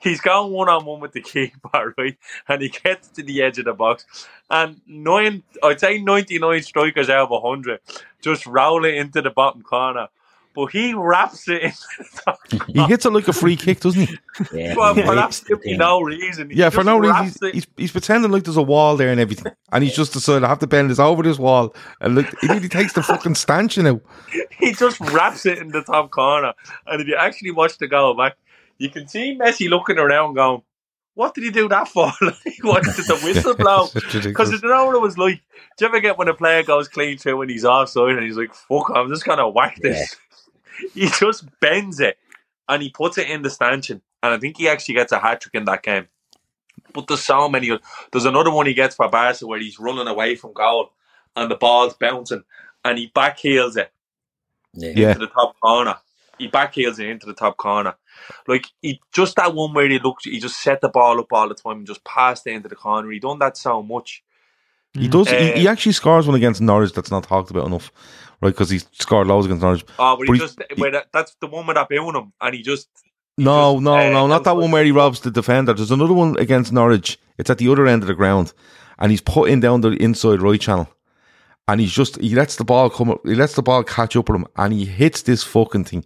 He's 0.00 0.20
gone 0.20 0.50
one 0.50 0.68
on 0.68 0.84
one 0.84 1.00
with 1.00 1.12
the 1.12 1.20
keeper, 1.20 1.94
right? 1.98 2.16
And 2.48 2.62
he 2.62 2.68
gets 2.68 3.08
to 3.08 3.22
the 3.22 3.42
edge 3.42 3.58
of 3.58 3.66
the 3.66 3.74
box, 3.74 4.06
and 4.50 4.80
nine. 4.86 5.42
I'd 5.62 5.80
say 5.80 5.98
ninety 6.00 6.38
nine 6.38 6.62
strikers 6.62 7.10
out 7.10 7.30
of 7.30 7.42
hundred 7.42 7.80
just 8.22 8.46
roll 8.46 8.84
it 8.84 8.94
into 8.94 9.22
the 9.22 9.30
bottom 9.30 9.62
corner. 9.62 10.08
But 10.54 10.66
he 10.66 10.94
wraps 10.94 11.48
it 11.48 11.62
in. 11.62 11.72
he 12.68 12.82
hits 12.84 13.04
it 13.04 13.12
like 13.12 13.26
a 13.26 13.32
free 13.32 13.56
kick, 13.56 13.80
doesn't 13.80 14.06
he? 14.06 14.18
Yeah. 14.52 14.74
Well, 14.76 14.94
for 14.94 15.18
absolutely 15.18 15.76
no 15.76 16.00
reason. 16.00 16.50
He 16.50 16.56
yeah, 16.56 16.70
for 16.70 16.84
no 16.84 16.98
reason. 16.98 17.24
He's, 17.24 17.38
he's, 17.52 17.66
he's, 17.76 17.92
pretending 17.92 18.30
like 18.30 18.44
there's 18.44 18.56
a 18.56 18.62
wall 18.62 18.96
there 18.96 19.10
and 19.10 19.20
everything. 19.20 19.52
And 19.72 19.82
he's 19.82 19.96
just 19.96 20.12
decided 20.12 20.44
I 20.44 20.48
have 20.48 20.60
to 20.60 20.68
bend 20.68 20.90
this 20.90 21.00
over 21.00 21.24
this 21.24 21.38
wall. 21.40 21.74
And 22.00 22.14
look, 22.14 22.26
he 22.40 22.46
really 22.46 22.68
takes 22.68 22.92
the 22.92 23.02
fucking 23.02 23.34
stanchion 23.34 23.86
out. 23.86 24.00
He 24.58 24.72
just 24.72 25.00
wraps 25.00 25.44
it 25.44 25.58
in 25.58 25.68
the 25.68 25.82
top 25.82 26.12
corner. 26.12 26.54
And 26.86 27.02
if 27.02 27.08
you 27.08 27.16
actually 27.16 27.50
watch 27.50 27.76
the 27.78 27.88
goal 27.88 28.14
back, 28.14 28.36
you 28.78 28.88
can 28.88 29.08
see 29.08 29.36
Messi 29.36 29.68
looking 29.68 29.98
around 29.98 30.34
going, 30.34 30.62
what 31.14 31.34
did 31.34 31.44
he 31.44 31.50
do 31.50 31.68
that 31.68 31.88
for? 31.88 32.12
like, 32.20 32.58
what 32.62 32.84
did 32.84 32.94
the 32.94 33.20
whistle 33.22 33.54
blow? 33.58 33.88
Because 33.92 34.52
you 34.52 34.68
know 34.68 34.86
what 34.86 34.96
it 34.96 35.00
was 35.00 35.16
like. 35.16 35.40
Do 35.76 35.84
you 35.84 35.88
ever 35.88 36.00
get 36.00 36.18
when 36.18 36.28
a 36.28 36.34
player 36.34 36.62
goes 36.62 36.88
clean 36.88 37.18
through 37.18 37.38
when 37.38 37.48
he's 37.48 37.64
offside 37.64 38.10
and 38.10 38.24
he's 38.24 38.36
like, 38.36 38.54
"Fuck, 38.54 38.90
I'm 38.94 39.08
just 39.08 39.24
gonna 39.24 39.48
whack 39.48 39.78
this." 39.80 40.16
Yeah. 40.80 40.88
he 40.94 41.08
just 41.08 41.46
bends 41.60 42.00
it 42.00 42.18
and 42.68 42.82
he 42.82 42.90
puts 42.90 43.18
it 43.18 43.28
in 43.28 43.42
the 43.42 43.50
stanchion, 43.50 44.00
and 44.22 44.32
I 44.34 44.38
think 44.38 44.56
he 44.56 44.68
actually 44.68 44.94
gets 44.94 45.12
a 45.12 45.18
hat 45.18 45.40
trick 45.42 45.54
in 45.54 45.66
that 45.66 45.82
game. 45.82 46.08
But 46.92 47.06
there's 47.08 47.22
so 47.22 47.48
many. 47.48 47.78
There's 48.12 48.24
another 48.24 48.50
one 48.50 48.66
he 48.66 48.74
gets 48.74 48.94
for 48.94 49.08
Barca 49.08 49.46
where 49.46 49.58
he's 49.58 49.78
running 49.78 50.06
away 50.06 50.36
from 50.36 50.52
goal 50.52 50.92
and 51.36 51.50
the 51.50 51.56
ball's 51.56 51.94
bouncing 51.94 52.44
and 52.84 52.98
he 52.98 53.10
backheels 53.14 53.76
it 53.76 53.92
yeah. 54.72 55.08
into 55.08 55.20
the 55.20 55.26
top 55.26 55.58
corner. 55.60 55.96
He 56.38 56.48
backheels 56.48 56.98
it 56.98 57.08
into 57.08 57.26
the 57.26 57.34
top 57.34 57.56
corner 57.56 57.96
like 58.46 58.66
he 58.82 59.00
just 59.12 59.36
that 59.36 59.54
one 59.54 59.72
where 59.74 59.88
he 59.88 59.98
looked, 59.98 60.24
he 60.24 60.40
just 60.40 60.60
set 60.60 60.80
the 60.80 60.88
ball 60.88 61.20
up 61.20 61.32
all 61.32 61.48
the 61.48 61.54
time 61.54 61.78
and 61.78 61.86
just 61.86 62.04
passed 62.04 62.46
it 62.46 62.52
into 62.52 62.68
the 62.68 62.76
corner. 62.76 63.10
He 63.10 63.18
done 63.18 63.38
that 63.40 63.56
so 63.56 63.82
much. 63.82 64.23
He 64.94 65.08
does. 65.08 65.28
Uh, 65.28 65.36
he, 65.36 65.60
he, 65.60 65.68
uh, 65.68 65.72
actually 65.72 65.92
scores 65.92 66.26
one 66.26 66.36
against 66.36 66.60
Norwich 66.60 66.92
that's 66.92 67.10
not 67.10 67.24
talked 67.24 67.50
about 67.50 67.66
enough, 67.66 67.90
right? 68.40 68.50
Because 68.50 68.70
he 68.70 68.78
scored 68.92 69.26
loads 69.26 69.46
against 69.46 69.62
Norwich. 69.62 69.84
Oh, 69.98 70.16
but, 70.16 70.26
but 70.26 70.32
he, 70.34 70.38
just 70.38 70.62
he, 70.74 70.90
that, 70.90 71.06
that's 71.12 71.34
the 71.40 71.46
one 71.46 71.66
with 71.66 71.76
that 71.76 71.90
him, 71.90 72.32
and 72.40 72.54
he 72.54 72.62
just. 72.62 72.88
no, 73.36 73.74
just, 73.74 73.84
no, 73.84 73.96
uh, 73.96 74.10
no, 74.10 74.26
not 74.26 74.44
that 74.44 74.56
one 74.56 74.70
where 74.70 74.84
he 74.84 74.92
robs 74.92 75.20
the 75.20 75.30
defender. 75.30 75.74
There's 75.74 75.90
another 75.90 76.14
one 76.14 76.36
against 76.38 76.72
Norwich. 76.72 77.18
It's 77.38 77.50
at 77.50 77.58
the 77.58 77.68
other 77.68 77.86
end 77.86 78.02
of 78.02 78.08
the 78.08 78.14
ground, 78.14 78.52
and 78.98 79.10
he's 79.10 79.20
putting 79.20 79.60
down 79.60 79.80
the 79.80 79.90
inside 79.90 80.40
right 80.42 80.60
channel, 80.60 80.88
and 81.66 81.80
he's 81.80 81.92
just 81.92 82.20
he 82.20 82.34
lets 82.34 82.56
the 82.56 82.64
ball 82.64 82.88
come. 82.88 83.18
He 83.24 83.34
lets 83.34 83.54
the 83.54 83.62
ball 83.62 83.82
catch 83.82 84.14
up 84.14 84.28
with 84.28 84.40
him, 84.40 84.46
and 84.56 84.72
he 84.72 84.84
hits 84.84 85.22
this 85.22 85.42
fucking 85.42 85.84
thing 85.84 86.04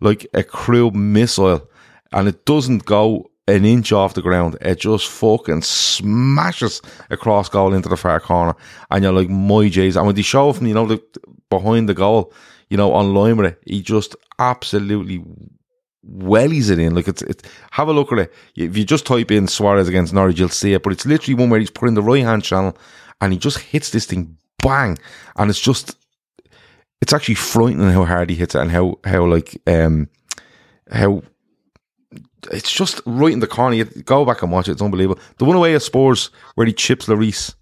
like 0.00 0.26
a 0.34 0.44
cruise 0.44 0.94
missile 0.94 1.68
and 2.12 2.28
it 2.28 2.44
doesn't 2.44 2.84
go 2.84 3.27
an 3.48 3.64
inch 3.64 3.92
off 3.92 4.14
the 4.14 4.22
ground. 4.22 4.56
It 4.60 4.78
just 4.78 5.08
fucking 5.08 5.62
smashes 5.62 6.80
across 7.10 7.48
goal 7.48 7.74
into 7.74 7.88
the 7.88 7.96
far 7.96 8.20
corner. 8.20 8.54
And 8.90 9.02
you're 9.02 9.12
like, 9.12 9.28
my 9.28 9.68
J's. 9.68 9.96
And 9.96 10.06
when 10.06 10.14
they 10.14 10.22
show 10.22 10.52
from, 10.52 10.66
you 10.66 10.74
know, 10.74 10.86
the, 10.86 11.02
behind 11.50 11.88
the 11.88 11.94
goal, 11.94 12.32
you 12.70 12.76
know, 12.76 12.92
on 12.92 13.44
it, 13.44 13.60
he 13.66 13.82
just 13.82 14.14
absolutely 14.38 15.24
wellies 16.06 16.70
it 16.70 16.78
in. 16.78 16.94
Like 16.94 17.08
it's, 17.08 17.22
it's 17.22 17.42
have 17.72 17.88
a 17.88 17.92
look 17.92 18.12
at 18.12 18.18
it. 18.18 18.34
If 18.54 18.76
you 18.76 18.84
just 18.84 19.06
type 19.06 19.30
in 19.30 19.48
Suarez 19.48 19.88
against 19.88 20.14
Norwich, 20.14 20.38
you'll 20.38 20.50
see 20.50 20.74
it. 20.74 20.82
But 20.82 20.92
it's 20.92 21.06
literally 21.06 21.34
one 21.34 21.50
where 21.50 21.60
he's 21.60 21.70
put 21.70 21.88
in 21.88 21.94
the 21.94 22.02
right 22.02 22.22
hand 22.22 22.44
channel 22.44 22.76
and 23.20 23.32
he 23.32 23.38
just 23.38 23.58
hits 23.58 23.90
this 23.90 24.06
thing 24.06 24.36
bang, 24.62 24.98
and 25.36 25.50
it's 25.50 25.60
just 25.60 25.96
it's 27.00 27.12
actually 27.12 27.36
frightening 27.36 27.90
how 27.90 28.04
hard 28.04 28.30
he 28.30 28.36
hits 28.36 28.54
it 28.54 28.60
and 28.60 28.70
how 28.70 28.98
how 29.04 29.24
like 29.24 29.60
um 29.66 30.08
how 30.90 31.22
it's 32.52 32.72
just 32.72 33.00
right 33.06 33.32
in 33.32 33.40
the 33.40 33.46
corner. 33.46 33.74
You 33.76 33.84
go 33.84 34.24
back 34.24 34.42
and 34.42 34.52
watch 34.52 34.68
it; 34.68 34.72
it's 34.72 34.82
unbelievable. 34.82 35.20
The 35.38 35.44
one 35.44 35.56
away 35.56 35.74
at 35.74 35.82
Spurs 35.82 36.30
where 36.54 36.66
he 36.66 36.72
chips 36.72 37.06
Lloris, 37.06 37.54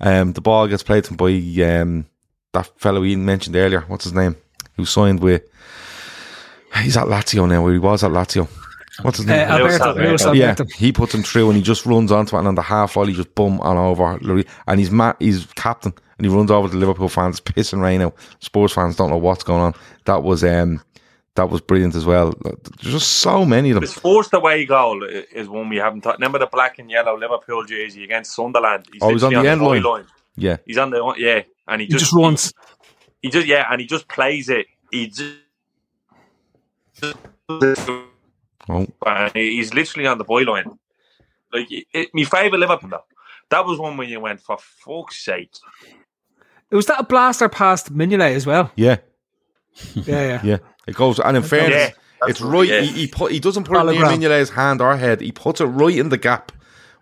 um, 0.00 0.32
the 0.32 0.40
ball 0.40 0.66
gets 0.68 0.82
played 0.82 1.04
to 1.04 1.10
him 1.10 1.16
by 1.16 1.64
um 1.64 2.06
that 2.52 2.70
fellow 2.80 3.04
Ian 3.04 3.24
mentioned 3.24 3.56
earlier. 3.56 3.80
What's 3.88 4.04
his 4.04 4.12
name? 4.12 4.36
Who 4.76 4.84
signed 4.84 5.20
with? 5.20 5.42
He's 6.82 6.96
at 6.96 7.06
Lazio 7.06 7.48
now. 7.48 7.62
Where 7.62 7.72
he 7.72 7.78
was 7.78 8.02
at 8.02 8.10
Lazio. 8.10 8.48
What's 9.02 9.18
his 9.18 9.26
Uh, 9.26 9.30
name? 9.30 9.48
Alberto, 9.48 9.84
Alberto. 9.88 10.08
Luis 10.30 10.38
Yeah, 10.38 10.54
he 10.76 10.92
puts 10.92 11.14
him 11.14 11.22
through 11.22 11.48
and 11.48 11.56
he 11.56 11.62
just 11.62 11.84
runs 11.84 12.12
onto 12.12 12.36
it 12.36 12.38
and 12.40 12.48
on 12.48 12.54
the 12.54 12.62
half 12.62 12.92
volley 12.94 13.10
he 13.12 13.16
just 13.16 13.34
bum 13.34 13.60
on 13.60 13.76
over 13.76 14.18
Lloris. 14.20 14.46
and 14.68 14.78
he's 14.78 14.90
ma- 14.90 15.14
he's 15.18 15.46
captain 15.56 15.92
and 16.18 16.26
he 16.26 16.32
runs 16.32 16.50
over 16.50 16.68
to 16.68 16.76
Liverpool 16.76 17.08
fans 17.08 17.40
pissing 17.40 17.80
rain 17.82 18.02
out. 18.02 18.14
Spurs 18.40 18.72
fans 18.72 18.94
don't 18.96 19.10
know 19.10 19.16
what's 19.16 19.42
going 19.42 19.60
on. 19.62 19.74
That 20.04 20.22
was 20.22 20.44
um 20.44 20.80
that 21.36 21.50
was 21.50 21.60
brilliant 21.60 21.94
as 21.96 22.04
well. 22.06 22.32
There's 22.42 22.94
just 22.94 23.08
so 23.14 23.44
many 23.44 23.70
of 23.70 23.74
them. 23.76 23.82
His 23.82 23.94
first 23.94 24.32
away 24.34 24.64
goal 24.66 25.02
i- 25.04 25.26
is 25.32 25.48
one 25.48 25.68
we 25.68 25.76
haven't 25.76 26.02
talked. 26.02 26.18
Remember 26.18 26.38
the 26.38 26.46
black 26.46 26.78
and 26.78 26.90
yellow 26.90 27.18
Liverpool 27.18 27.64
jersey 27.64 28.04
against 28.04 28.34
Sunderland? 28.34 28.86
He's 28.92 29.02
Oh, 29.02 29.08
he's 29.10 29.22
on 29.24 29.30
literally 29.30 29.46
the 29.46 29.52
end 29.52 29.82
goal 29.82 29.92
line. 29.94 30.06
Yeah, 30.36 30.56
He's 30.66 30.78
on 30.78 30.90
the 30.90 31.14
yeah, 31.18 31.42
and 31.68 31.80
he 31.80 31.86
He 31.86 31.92
just, 31.92 32.04
just 32.06 32.14
runs. 32.14 32.52
He 33.22 33.30
just 33.30 33.46
yeah, 33.46 33.66
and 33.70 33.80
he 33.80 33.86
just 33.86 34.08
plays 34.08 34.48
it. 34.48 34.66
He 34.90 35.06
just. 35.08 35.34
oh, 38.68 38.86
and 39.06 39.32
he's 39.34 39.74
literally 39.74 40.06
on 40.06 40.18
the 40.18 40.24
byline. 40.24 40.76
Like 41.52 41.70
it, 41.70 41.86
it, 41.92 42.08
my 42.14 42.24
favourite 42.24 42.58
Liverpool 42.60 42.90
though. 42.90 43.04
That 43.50 43.66
was 43.66 43.78
one 43.78 43.96
when 43.96 44.08
you 44.08 44.20
went 44.20 44.40
for 44.40 44.56
fuck's 44.58 45.24
sake. 45.24 45.50
It 46.70 46.74
was 46.76 46.86
that 46.86 47.00
a 47.00 47.04
blaster 47.04 47.48
past 47.48 47.92
Mignolet 47.94 48.34
as 48.34 48.46
well? 48.46 48.72
yeah, 48.74 48.96
Yeah, 49.94 50.22
yeah. 50.22 50.40
yeah. 50.42 50.56
It 50.86 50.94
goes 50.94 51.18
and 51.18 51.36
in 51.36 51.42
fairness, 51.42 51.92
Yeah, 51.92 52.28
it's 52.28 52.40
right, 52.40 52.52
right. 52.60 52.68
yeah. 52.68 52.80
He, 52.82 52.86
he 53.02 53.06
put 53.06 53.32
he 53.32 53.40
doesn't 53.40 53.64
put 53.64 53.76
it 53.78 53.84
near 53.92 54.04
Mignolet's 54.04 54.50
hand 54.50 54.80
or 54.80 54.96
head. 54.96 55.20
He 55.20 55.32
puts 55.32 55.60
it 55.60 55.66
right 55.66 55.96
in 55.96 56.08
the 56.10 56.18
gap 56.18 56.52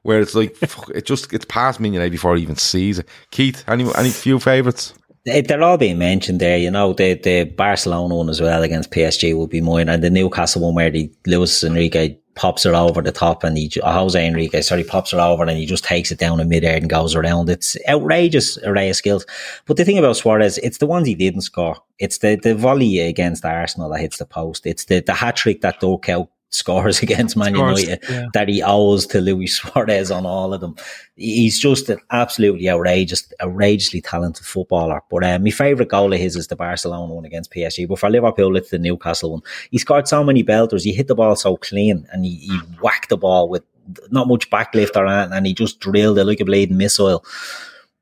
where 0.03 0.21
it's 0.21 0.35
like 0.35 0.57
fuck, 0.67 0.89
it 0.91 1.05
just 1.07 1.33
it's 1.33 1.45
past 1.47 1.81
Mignolet 1.81 2.11
before 2.11 2.37
he 2.37 2.43
even 2.43 2.57
sees 2.57 2.99
it. 2.99 3.09
Keith, 3.31 3.65
any 3.69 3.85
any 3.97 4.11
few 4.11 4.39
favourites? 4.39 4.95
They- 5.25 5.41
They're 5.43 5.63
all 5.63 5.77
being 5.79 5.99
mentioned 5.99 6.41
there, 6.41 6.59
you 6.59 6.71
know. 6.71 6.93
The 6.95 7.15
the 7.15 7.45
Barcelona 7.45 8.15
one 8.17 8.29
as 8.29 8.41
well 8.41 8.63
against 8.63 8.91
PSG 8.91 9.37
will 9.37 9.47
be 9.47 9.61
mine, 9.61 9.89
and 9.89 10.03
the 10.03 10.11
Newcastle 10.11 10.63
one 10.63 10.75
where 10.75 10.91
the 10.91 11.11
Luis 11.27 11.63
Enrique 11.63 12.17
pops 12.35 12.65
it 12.65 12.75
over 12.75 13.03
the 13.03 13.13
top, 13.13 13.45
and 13.45 13.57
he 13.57 13.71
Jose 13.83 14.27
Enrique, 14.27 14.63
sorry, 14.63 14.85
pops 14.85 15.13
it 15.13 15.19
over, 15.19 15.43
and 15.43 15.59
he 15.59 15.67
just 15.67 15.85
takes 15.85 16.11
it 16.11 16.19
down 16.19 16.41
in 16.41 16.49
midair 16.49 16.77
and 16.77 16.89
goes 16.89 17.15
around. 17.15 17.51
It's 17.51 17.77
outrageous 17.89 18.59
array 18.59 18.91
of 18.91 18.97
skills. 18.97 19.27
But 19.67 19.77
the 19.77 19.85
thing 19.85 19.99
about 19.99 20.17
Suarez, 20.17 20.59
it's 20.59 20.79
the 20.79 20.87
ones 20.87 21.07
he 21.07 21.15
didn't 21.15 21.43
score. 21.43 21.77
It's 21.99 22.19
the 22.19 22.37
the 22.37 22.55
volley 22.55 23.01
against 23.01 23.45
Arsenal 23.45 23.91
that 23.91 24.01
hits 24.01 24.19
the 24.19 24.27
post. 24.27 24.67
It's 24.67 24.87
the 24.87 25.01
the 25.01 25.15
hat 25.15 25.37
trick 25.37 25.61
that 25.61 25.81
Dirk 25.81 26.03
Kuyt 26.03 26.29
scores 26.53 27.03
against 27.03 27.37
Man 27.37 27.55
Scores, 27.55 27.83
United 27.83 28.05
yeah. 28.09 28.27
that 28.35 28.49
he 28.49 28.63
owes 28.63 29.07
to 29.09 29.21
Luis 29.21 29.57
Suarez 29.57 30.11
on 30.11 30.25
all 30.25 30.55
of 30.55 30.61
them. 30.61 30.77
He's 31.17 31.59
just 31.59 31.89
an 31.89 31.99
absolutely 32.11 32.69
outrageous, 32.69 33.33
outrageously 33.43 34.01
talented 34.01 34.47
footballer. 34.47 35.01
But 35.11 35.25
um, 35.25 35.45
my 35.45 35.51
favourite 35.51 35.91
goal 35.91 36.13
of 36.13 36.19
his 36.19 36.37
is 36.37 36.47
the 36.47 36.57
Barcelona 36.57 37.13
one 37.13 37.25
against 37.25 37.53
PSG. 37.53 37.89
But 37.89 37.99
for 37.99 38.11
Liverpool, 38.11 38.57
it's 38.57 38.71
the 38.71 38.79
Newcastle 38.79 39.33
one. 39.33 39.43
He 39.71 39.79
scored 39.79 40.09
so 40.09 40.23
many 40.23 40.45
belters. 40.45 40.85
He 40.85 40.93
hit 40.93 41.09
the 41.09 41.15
ball 41.15 41.37
so 41.37 41.57
clean 41.57 42.07
and 42.13 42.25
he, 42.25 42.37
he 42.37 42.57
whacked 42.81 43.09
the 43.09 43.17
ball 43.17 43.49
with 43.49 43.65
not 44.11 44.29
much 44.29 44.49
backlift 44.51 44.97
or 44.97 45.07
anything, 45.07 45.37
and 45.37 45.47
he 45.47 45.55
just 45.55 45.81
drilled 45.81 46.19
it 46.19 46.25
like 46.25 46.41
a 46.41 46.45
bleeding 46.45 46.77
missile. 46.77 47.25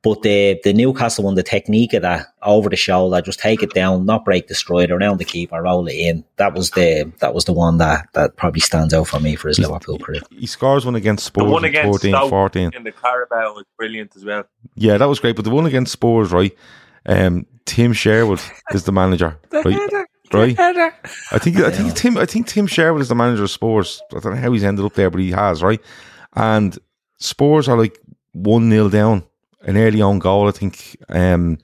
But 0.03 0.23
the 0.23 0.59
the 0.65 0.73
Newcastle 0.73 1.25
one, 1.25 1.35
the 1.35 1.43
technique 1.43 1.93
of 1.93 2.03
that 2.03 2.29
over 2.43 2.71
the 2.71 2.77
shoulder, 2.77 3.21
just 3.21 3.39
take 3.39 3.63
it 3.63 3.75
down, 3.75 4.07
not 4.07 4.25
break 4.25 4.49
the 4.49 4.55
stride 4.55 4.91
around 4.91 5.19
the 5.19 5.27
keeper, 5.27 5.61
roll 5.61 5.87
it 5.89 5.95
in. 5.95 6.25
That 6.37 6.55
was 6.55 6.71
the 6.71 7.13
that 7.19 7.35
was 7.35 7.45
the 7.45 7.53
one 7.53 7.77
that 7.79 8.07
that 8.15 8.37
probably 8.37 8.61
stands 8.61 8.95
out 8.95 9.09
for 9.09 9.21
me 9.21 9.37
for 9.37 9.49
his 9.49 9.59
Liverpool 9.59 9.99
career. 9.99 10.23
He 10.31 10.47
scores 10.47 10.87
one 10.87 10.95
against 10.95 11.27
Spurs. 11.27 11.43
The 11.43 11.49
Spurs 11.49 11.53
one 11.53 11.65
against 11.65 11.87
14, 12.03 12.13
Stoke 12.13 12.31
14. 12.31 12.71
in 12.75 12.85
the 12.85 12.93
Carabao 12.93 13.53
was 13.55 13.65
brilliant 13.77 14.17
as 14.17 14.25
well. 14.25 14.45
Yeah, 14.75 14.97
that 14.97 15.07
was 15.07 15.21
great. 15.21 15.37
But 15.37 15.45
the 15.45 15.51
one 15.51 15.67
against 15.67 15.93
Spurs, 15.93 16.33
right? 16.33 16.57
Um, 17.05 17.45
Tim 17.67 17.93
Sherwood 17.93 18.41
is 18.73 18.85
the 18.85 18.93
manager, 18.93 19.39
right? 19.53 20.07
Right. 20.33 20.59
I 20.59 21.39
think 21.39 21.57
I 21.57 21.71
think 21.71 21.95
Tim 21.95 22.17
I 22.17 22.25
think 22.25 22.47
Tim 22.47 22.67
Sherwood 22.67 23.03
is 23.03 23.09
the 23.09 23.15
manager 23.15 23.43
of 23.43 23.51
Spurs. 23.51 24.01
I 24.15 24.21
don't 24.21 24.35
know 24.35 24.41
how 24.41 24.53
he's 24.53 24.65
ended 24.65 24.85
up 24.85 24.95
there, 24.95 25.11
but 25.11 25.21
he 25.21 25.31
has, 25.33 25.63
right? 25.63 25.81
And 26.35 26.79
Spurs 27.19 27.69
are 27.69 27.77
like 27.77 27.99
one 28.33 28.71
0 28.71 28.89
down, 28.89 29.25
an 29.63 29.77
early 29.77 30.01
on 30.01 30.19
goal. 30.19 30.49
I 30.49 30.53
think 30.53 30.97
um, 31.09 31.59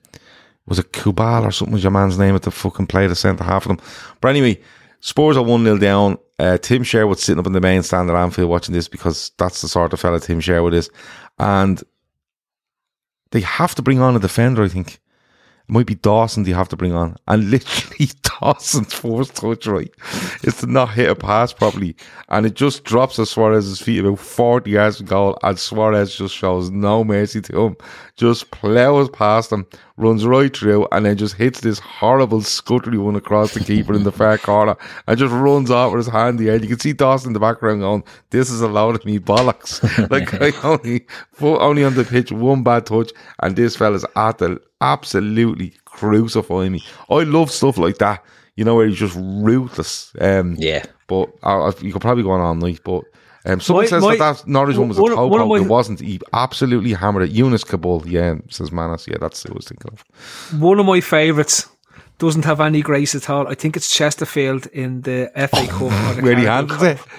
was 0.65 0.79
it 0.79 0.91
Kaboul 0.91 1.43
or 1.43 1.51
something 1.51 1.73
was 1.73 1.83
your 1.83 1.91
man's 1.91 2.17
name 2.17 2.35
at 2.35 2.43
the 2.43 2.51
fucking 2.51 2.87
play 2.87 3.07
the 3.07 3.15
centre 3.15 3.43
half 3.43 3.65
of 3.65 3.77
them. 3.77 3.85
But 4.21 4.29
anyway, 4.29 4.59
Spurs 4.99 5.37
are 5.37 5.43
one 5.43 5.63
0 5.63 5.77
down. 5.77 6.17
Uh, 6.39 6.57
Tim 6.57 6.83
Sherwood 6.83 7.19
sitting 7.19 7.39
up 7.39 7.47
in 7.47 7.53
the 7.53 7.61
main 7.61 7.81
stand 7.81 8.09
at 8.09 8.15
Anfield 8.15 8.49
watching 8.49 8.73
this 8.73 8.87
because 8.87 9.31
that's 9.37 9.61
the 9.61 9.67
sort 9.67 9.93
of 9.93 9.99
fella 9.99 10.19
Tim 10.19 10.39
Sherwood 10.39 10.73
is, 10.73 10.89
and 11.39 11.81
they 13.31 13.41
have 13.41 13.73
to 13.75 13.81
bring 13.81 13.99
on 13.99 14.15
a 14.15 14.19
defender. 14.19 14.63
I 14.63 14.67
think 14.67 14.99
it 15.67 15.73
might 15.73 15.85
be 15.85 15.95
Dawson 15.95 16.43
they 16.43 16.51
have 16.51 16.69
to 16.69 16.77
bring 16.77 16.93
on. 16.93 17.17
And 17.27 17.51
literally 17.51 18.09
Dawson's 18.39 18.93
first 18.93 19.35
touch, 19.35 19.67
right, 19.67 19.91
is 20.43 20.57
to 20.57 20.67
not 20.67 20.91
hit 20.91 21.09
a 21.09 21.15
pass 21.15 21.51
properly. 21.51 21.95
And 22.29 22.45
it 22.45 22.53
just 22.53 22.85
drops 22.85 23.19
at 23.19 23.27
Suarez's 23.27 23.81
feet 23.81 23.99
about 23.99 24.19
40 24.19 24.69
yards 24.71 24.97
from 24.97 25.07
goal. 25.07 25.37
And 25.43 25.59
Suarez 25.59 26.15
just 26.15 26.35
shows 26.35 26.69
no 26.69 27.03
mercy 27.03 27.41
to 27.41 27.65
him. 27.65 27.75
Just 28.15 28.49
plows 28.51 29.09
past 29.09 29.51
him, 29.51 29.65
runs 29.97 30.25
right 30.25 30.55
through, 30.55 30.87
and 30.93 31.05
then 31.05 31.17
just 31.17 31.35
hits 31.35 31.59
this 31.59 31.79
horrible 31.79 32.41
scuttery 32.41 32.97
one 32.97 33.17
across 33.17 33.53
the 33.53 33.59
keeper 33.59 33.93
in 33.93 34.03
the 34.03 34.11
far 34.11 34.37
corner 34.37 34.77
and 35.05 35.19
just 35.19 35.33
runs 35.33 35.69
off 35.69 35.91
with 35.91 36.05
his 36.05 36.13
hand 36.13 36.39
in 36.39 36.45
the 36.45 36.51
air. 36.51 36.61
You 36.61 36.69
can 36.69 36.79
see 36.79 36.93
Dawson 36.93 37.29
in 37.29 37.33
the 37.33 37.39
background 37.41 37.81
going, 37.81 38.05
This 38.29 38.49
is 38.49 38.61
a 38.61 38.69
load 38.69 38.95
of 38.95 39.03
me 39.03 39.19
bollocks. 39.19 39.81
like, 40.09 40.33
I 40.41 40.53
only, 40.65 41.05
only 41.41 41.83
on 41.83 41.95
the 41.95 42.05
pitch, 42.05 42.31
one 42.31 42.63
bad 42.63 42.85
touch, 42.85 43.11
and 43.43 43.55
this 43.55 43.75
fella's 43.75 44.05
at 44.15 44.37
the 44.37 44.61
absolutely 44.81 45.73
crucifying 45.85 46.71
me. 46.73 46.83
I 47.09 47.23
love 47.23 47.51
stuff 47.51 47.77
like 47.77 47.97
that, 47.97 48.23
you 48.55 48.63
know, 48.65 48.75
where 48.75 48.87
he's 48.87 48.97
just 48.99 49.15
ruthless. 49.17 50.13
Um, 50.19 50.55
Yeah. 50.57 50.83
But 51.07 51.29
uh, 51.43 51.71
you 51.81 51.93
could 51.93 52.01
probably 52.01 52.23
go 52.23 52.31
on 52.31 52.41
all 52.41 52.53
night. 52.55 52.81
But 52.83 53.03
um, 53.45 53.61
someone 53.61 53.85
My- 53.85 53.89
says 53.89 54.03
my- 54.03 54.17
that 54.17 54.37
that 54.39 54.47
Norwich 54.47 54.75
one 54.77 54.89
was 54.89 54.97
a 54.97 55.01
one- 55.01 55.15
toe 55.15 55.27
one 55.27 55.47
my- 55.47 55.55
It 55.57 55.67
wasn't. 55.67 56.01
He 56.01 56.19
absolutely 56.33 56.91
hammered 56.93 57.29
it. 57.29 57.33
Younès 57.35 57.65
Kaboul, 57.65 58.03
yeah, 58.05 58.35
says 58.49 58.71
Manas. 58.71 59.07
Yeah, 59.07 59.17
that's 59.21 59.43
who 59.43 59.51
I 59.53 59.55
was 59.55 59.67
thinking 59.67 59.91
of. 59.93 60.61
One 60.61 60.79
of 60.79 60.85
my 60.85 60.99
favourites 60.99 61.67
doesn't 62.19 62.43
have 62.45 62.59
any 62.59 62.81
grace 62.81 63.15
at 63.15 63.29
all. 63.29 63.47
I 63.47 63.53
think 63.55 63.77
it's 63.77 63.89
Chesterfield 63.93 64.65
in 64.67 65.01
the 65.03 65.31
FA 65.35 65.65
Cup. 65.67 65.81
or 65.83 65.89
the 66.15 66.21
Where 66.21 66.35
he 66.37 66.45
handles 66.45 66.83
it. 66.83 66.99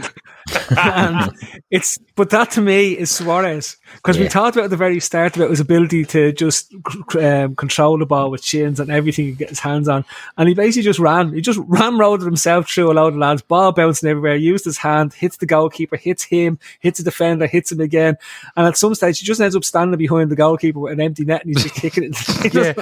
And 0.79 1.31
it's 1.71 1.99
but 2.19 2.31
that 2.31 2.51
to 2.51 2.61
me 2.61 2.95
is 2.95 3.13
Suarez 3.13 3.77
because 3.95 4.19
we 4.19 4.27
talked 4.29 4.57
about 4.57 4.65
at 4.65 4.71
the 4.71 4.77
very 4.77 4.99
start 4.99 5.37
about 5.37 5.51
his 5.51 5.61
ability 5.61 6.05
to 6.07 6.33
just 6.33 6.75
um, 7.17 7.55
control 7.55 7.97
the 7.97 8.07
ball 8.07 8.31
with 8.31 8.43
chins 8.43 8.81
and 8.81 8.91
everything 8.91 9.27
he 9.27 9.33
get 9.33 9.49
his 9.49 9.61
hands 9.61 9.89
on, 9.89 10.05
and 10.37 10.49
he 10.49 10.55
basically 10.55 10.83
just 10.83 10.99
ran. 10.99 11.33
He 11.33 11.41
just 11.41 11.61
ramroded 11.67 12.27
himself 12.27 12.69
through 12.69 12.91
a 12.91 12.95
load 12.95 13.13
of 13.13 13.19
lads, 13.21 13.41
ball 13.43 13.71
bouncing 13.71 14.11
everywhere. 14.11 14.35
Used 14.35 14.65
his 14.65 14.79
hand, 14.79 15.15
hits 15.15 15.37
the 15.37 15.47
goalkeeper, 15.47 15.97
hits 15.97 16.25
him, 16.25 16.59
hits 16.81 16.99
the 16.99 17.05
defender, 17.05 17.47
hits 17.47 17.71
him 17.71 17.81
again, 17.81 18.19
and 18.57 18.67
at 18.67 18.77
some 18.77 18.95
stage 18.97 19.21
he 19.21 19.25
just 19.25 19.41
ends 19.41 19.55
up 19.55 19.65
standing 19.65 19.97
behind 19.97 20.31
the 20.31 20.37
goalkeeper 20.37 20.81
with 20.81 20.93
an 20.95 21.01
empty 21.01 21.25
net 21.25 21.45
and 21.45 21.55
he's 21.55 21.63
just 21.63 21.77
kicking 21.77 22.03
it. 22.05 22.17
Yeah, 22.59 22.73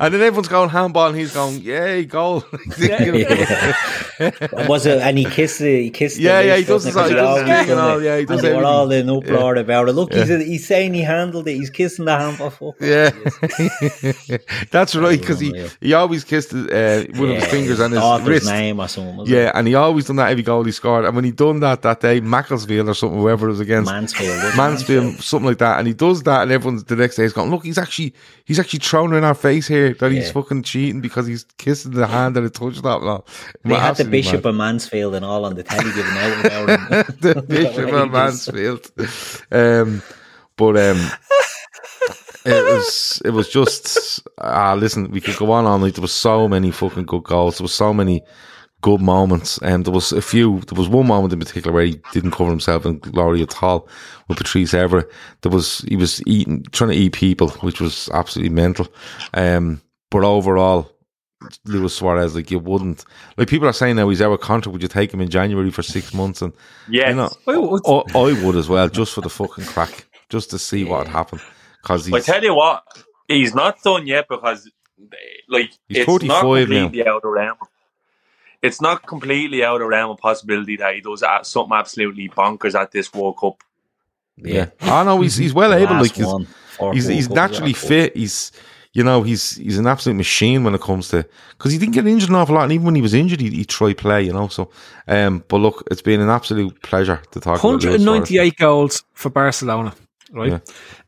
and 0.00 0.14
then 0.14 0.22
everyone's 0.22 0.48
going 0.48 0.70
handball, 0.70 1.08
and 1.08 1.16
he's 1.18 1.34
going, 1.34 1.60
"Yay, 1.60 2.06
goal!" 2.06 2.44
was 4.66 4.86
it? 4.86 4.98
And 5.02 5.18
he 5.18 5.24
kissed 5.26 5.58
the 5.58 5.82
he 5.82 5.90
kissed. 5.90 6.18
Yeah, 6.18 6.40
the 6.40 6.48
yeah, 6.48 6.54
he 6.56 6.64
list, 6.64 6.68
does 6.68 6.94
doesn't 6.94 7.02
his- 7.02 7.10
he? 7.10 7.14
he 7.14 7.14
does 7.14 7.26
always 7.28 7.40
his 7.40 7.48
thing 7.48 7.58
and 7.58 7.68
does 7.68 7.78
all, 7.78 8.02
yeah, 8.02 8.18
he 8.18 8.24
does 8.24 8.42
And 8.92 9.08
they 9.08 9.12
were 9.12 9.18
everything. 9.18 9.36
all 9.36 9.38
in 9.38 9.40
uproar 9.40 9.56
about 9.56 9.88
it. 9.88 9.92
Look, 9.92 10.12
he's, 10.12 10.28
he's 10.28 10.66
saying 10.66 10.94
he 10.94 11.02
handled 11.02 11.48
it. 11.48 11.54
He's 11.54 11.70
kissing 11.70 12.04
the 12.04 12.16
hand 12.16 12.36
fuck. 12.38 12.74
Yeah, 12.80 13.10
that's 14.70 14.94
right. 14.94 15.18
Because 15.20 15.40
he, 15.40 15.68
he 15.80 15.92
always 15.94 16.24
kissed 16.24 16.52
uh, 16.52 17.04
one 17.16 17.30
of 17.30 17.36
his 17.36 17.46
fingers 17.46 17.80
and 17.80 17.92
his 17.92 18.00
daughter's 18.00 18.28
wrist. 18.28 18.46
name 18.46 18.80
or 18.80 18.88
something. 18.88 19.26
Yeah, 19.26 19.50
and 19.54 19.66
he 19.66 19.74
always 19.74 20.06
done 20.06 20.16
that 20.16 20.30
every 20.30 20.42
goal 20.42 20.64
he 20.64 20.72
scored. 20.72 21.04
And 21.04 21.14
when 21.14 21.24
he 21.24 21.30
done 21.32 21.60
that 21.60 21.82
that 21.82 22.00
day, 22.00 22.20
Macclesfield 22.20 22.88
or 22.88 22.94
something, 22.94 23.18
whoever 23.18 23.46
it 23.48 23.50
was 23.52 23.60
against, 23.60 23.90
Mansfield. 23.90 24.56
Mansfield, 24.56 25.14
something 25.22 25.48
like 25.48 25.58
that, 25.58 25.78
and 25.78 25.86
he 25.88 25.94
does 25.94 26.22
that, 26.24 26.42
and 26.42 26.52
everyone's 26.52 26.84
the 26.84 26.96
next 26.96 27.16
day 27.16 27.24
is 27.24 27.32
going, 27.32 27.50
look, 27.50 27.64
he's 27.64 27.78
actually 27.78 28.14
he's 28.44 28.58
actually 28.58 28.80
thrown 28.80 29.12
in 29.14 29.24
our 29.24 29.34
face 29.34 29.66
here 29.66 29.94
that 29.94 30.12
he's 30.12 30.30
fucking 30.30 30.62
cheating 30.62 31.00
because 31.00 31.26
he's 31.26 31.44
kissing 31.58 31.92
the 31.92 32.06
hand 32.06 32.36
that 32.36 32.44
it 32.44 32.54
touched 32.54 32.82
that. 32.82 33.02
No, 33.02 33.24
They 33.64 33.74
had 33.74 33.96
the 33.96 34.04
Bishop 34.04 34.44
mad. 34.44 34.50
of 34.50 34.54
Mansfield 34.56 35.14
and 35.14 35.24
all 35.24 35.44
on 35.44 35.54
the 35.54 35.62
telly 35.62 35.90
giving 35.92 36.16
out 36.16 36.42
the 37.20 37.44
Bishop 37.46 37.92
of 37.92 38.10
Mansfield. 38.10 38.75
Um, 39.50 40.02
but 40.56 40.76
um, 40.76 41.10
it 42.44 42.64
was 42.64 43.22
it 43.24 43.30
was 43.30 43.48
just 43.48 44.20
ah. 44.38 44.74
listen, 44.74 45.10
we 45.10 45.20
could 45.20 45.36
go 45.36 45.52
on 45.52 45.80
night. 45.80 45.94
There 45.94 46.02
was 46.02 46.12
so 46.12 46.48
many 46.48 46.70
fucking 46.70 47.04
good 47.04 47.24
goals. 47.24 47.58
There 47.58 47.64
was 47.64 47.74
so 47.74 47.92
many 47.92 48.22
good 48.82 49.00
moments. 49.00 49.58
And 49.58 49.74
um, 49.74 49.82
there 49.82 49.92
was 49.92 50.12
a 50.12 50.22
few. 50.22 50.60
There 50.60 50.78
was 50.78 50.88
one 50.88 51.06
moment 51.06 51.32
in 51.32 51.38
particular 51.40 51.74
where 51.74 51.86
he 51.86 52.00
didn't 52.12 52.32
cover 52.32 52.50
himself 52.50 52.86
in 52.86 52.98
glory 52.98 53.42
at 53.42 53.62
all 53.62 53.88
with 54.28 54.38
Patrice 54.38 54.72
Evra. 54.72 55.04
There 55.42 55.52
was 55.52 55.80
he 55.88 55.96
was 55.96 56.22
eating, 56.26 56.64
trying 56.72 56.90
to 56.90 56.96
eat 56.96 57.12
people, 57.12 57.50
which 57.60 57.80
was 57.80 58.08
absolutely 58.12 58.54
mental. 58.54 58.86
Um, 59.34 59.82
but 60.10 60.24
overall, 60.24 60.90
Luis 61.64 61.94
Suarez, 61.94 62.34
like 62.34 62.50
you 62.50 62.58
wouldn't 62.58 63.04
like 63.36 63.48
people 63.48 63.68
are 63.68 63.72
saying 63.72 63.96
now 63.96 64.08
he's 64.08 64.22
out 64.22 64.32
of 64.32 64.40
contract. 64.40 64.72
Would 64.72 64.82
you 64.82 64.88
take 64.88 65.12
him 65.12 65.20
in 65.20 65.28
January 65.28 65.70
for 65.70 65.82
six 65.82 66.14
months? 66.14 66.40
And 66.40 66.52
yeah, 66.88 67.10
you 67.10 67.16
know, 67.16 67.30
I, 67.46 68.18
I, 68.18 68.44
would 68.44 68.56
as 68.56 68.68
well, 68.68 68.88
just 68.88 69.12
for 69.12 69.20
the 69.20 69.28
fucking 69.28 69.64
crack, 69.64 70.06
just 70.30 70.50
to 70.50 70.58
see 70.58 70.84
what 70.84 71.00
would 71.00 71.08
happen. 71.08 71.40
Because 71.82 72.10
I 72.12 72.20
tell 72.20 72.42
you 72.42 72.54
what, 72.54 72.84
he's 73.28 73.54
not 73.54 73.82
done 73.82 74.06
yet 74.06 74.28
because 74.28 74.70
like 75.48 75.70
he's 75.88 75.98
it's 75.98 76.06
45 76.06 76.28
not 76.28 76.40
completely 76.40 77.02
now. 77.02 77.14
out 77.14 77.24
of 77.24 77.30
realm. 77.30 77.56
It's 78.62 78.80
not 78.80 79.06
completely 79.06 79.62
out 79.62 79.82
of 79.82 79.88
realm 79.88 80.10
of 80.10 80.18
possibility 80.18 80.76
that 80.78 80.94
he 80.94 81.00
does 81.02 81.22
uh, 81.22 81.42
something 81.42 81.76
absolutely 81.76 82.30
bonkers 82.30 82.74
at 82.74 82.92
this 82.92 83.12
World 83.12 83.38
Cup. 83.38 83.62
Yeah, 84.38 84.70
I 84.80 85.04
know 85.04 85.20
he's 85.20 85.36
he's 85.36 85.52
well 85.52 85.74
able. 85.74 85.96
Like 85.96 86.14
he's 86.14 86.26
he's, 86.92 87.06
he's 87.06 87.30
naturally 87.30 87.74
fit. 87.74 88.16
He's 88.16 88.52
you 88.96 89.04
know 89.04 89.22
he's 89.22 89.56
he's 89.56 89.78
an 89.78 89.86
absolute 89.86 90.16
machine 90.16 90.64
when 90.64 90.74
it 90.74 90.80
comes 90.80 91.08
to 91.08 91.18
because 91.50 91.72
he 91.72 91.78
didn't 91.78 91.94
get 91.94 92.06
injured 92.06 92.30
an 92.30 92.36
awful 92.36 92.54
lot, 92.54 92.64
and 92.64 92.72
even 92.72 92.86
when 92.86 92.94
he 92.94 93.02
was 93.02 93.14
injured, 93.14 93.40
he, 93.40 93.50
he 93.50 93.64
tried 93.64 93.98
play. 93.98 94.22
You 94.22 94.32
know, 94.32 94.48
so 94.48 94.70
um, 95.06 95.44
but 95.48 95.58
look, 95.58 95.86
it's 95.90 96.02
been 96.02 96.20
an 96.20 96.30
absolute 96.30 96.80
pleasure 96.82 97.20
to 97.32 97.40
talk. 97.40 97.58
about 97.60 97.82
Luis 97.82 97.82
Suarez. 97.82 98.06
198 98.06 98.56
goals 98.56 99.04
for 99.12 99.30
Barcelona, 99.30 99.94
right? 100.32 100.52
Yeah. 100.52 100.58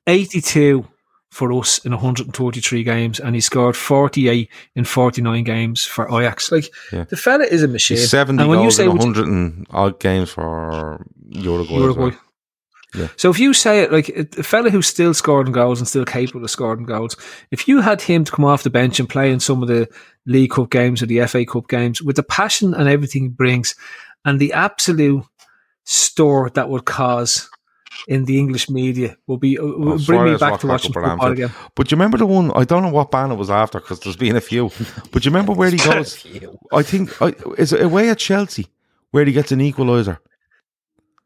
82 0.07 0.87
for 1.31 1.53
us 1.53 1.79
in 1.85 1.93
123 1.93 2.83
games, 2.85 3.21
and 3.21 3.35
he 3.35 3.41
scored 3.41 3.77
48 3.77 4.49
in 4.75 4.85
49 4.85 5.45
games 5.45 5.85
for 5.85 6.09
Ajax. 6.09 6.51
Like 6.51 6.71
Yeah. 6.93 7.05
the 7.05 7.17
fella 7.17 7.45
is 7.45 7.63
a 7.63 7.69
machine. 7.69 7.97
He's 7.99 8.11
seventy 8.11 8.43
and 8.43 8.51
when 8.51 8.59
you 8.61 8.65
goals 8.65 8.77
say 8.77 8.85
in 8.87 8.97
hundred 8.97 9.27
and 9.29 9.67
odd 9.71 10.01
games 10.01 10.31
for 10.31 11.05
Uruguay. 11.31 11.77
Uruguay. 11.79 12.11
well. 12.11 12.21
Yeah. 12.95 13.09
So 13.17 13.29
if 13.31 13.39
you 13.39 13.53
say 13.53 13.83
it 13.83 13.93
like 13.93 14.09
a 14.09 14.43
fella 14.43 14.71
who's 14.71 14.87
still 14.87 15.13
scoring 15.13 15.53
goals 15.53 15.79
and 15.79 15.87
still 15.87 16.05
capable 16.07 16.43
of 16.43 16.51
scoring 16.51 16.85
goals, 16.85 17.17
if 17.51 17.69
you 17.69 17.81
had 17.83 18.01
him 18.01 18.25
to 18.25 18.33
come 18.33 18.45
off 18.47 18.63
the 18.63 18.71
bench 18.71 18.99
and 18.99 19.09
play 19.09 19.31
in 19.31 19.41
some 19.41 19.63
of 19.63 19.69
the 19.69 19.89
League 20.27 20.51
Cup 20.53 20.71
games 20.71 21.03
or 21.03 21.07
the 21.07 21.21
FA 21.27 21.45
Cup 21.45 21.69
games 21.69 22.01
with 22.01 22.17
the 22.17 22.23
passion 22.23 22.73
and 22.75 22.89
everything 22.89 23.23
he 23.25 23.29
brings, 23.29 23.75
and 24.25 24.41
the 24.41 24.53
absolute 24.55 25.25
store 25.85 26.51
that 26.51 26.69
would 26.69 26.85
cause 26.85 27.49
in 28.07 28.25
the 28.27 28.39
English 28.39 28.71
media 28.71 29.17
will 29.27 29.39
be 29.39 29.59
uh, 29.59 29.63
will 29.65 29.95
Oh, 29.95 29.99
bring 29.99 30.25
me 30.25 30.37
back 30.37 30.61
to 30.61 30.67
back 30.67 30.73
watching 30.73 30.91
up 30.91 30.95
football 30.95 31.11
Anfield. 31.13 31.33
again. 31.33 31.51
But 31.75 31.91
you 31.91 31.97
remember 31.97 32.17
the 32.19 32.27
one? 32.27 32.53
I 32.55 32.65
don't 32.65 32.83
know 32.83 32.91
what 32.91 33.11
band 33.11 33.33
it 33.33 33.39
was 33.39 33.51
after 33.51 33.81
because 33.81 34.01
there's 34.01 34.17
been 34.17 34.37
a 34.37 34.41
few. 34.41 34.71
But 35.11 35.25
you 35.25 35.31
remember 35.31 35.53
where 35.61 35.71
he 35.71 35.79
goes? 35.79 36.25
I 36.73 36.83
think 36.83 37.21
I, 37.21 37.35
is 37.59 37.73
it 37.73 37.83
away 37.83 38.09
at 38.11 38.19
Chelsea 38.19 38.69
where 39.11 39.25
he 39.25 39.33
gets 39.33 39.53
an 39.53 39.61
equaliser 39.61 40.19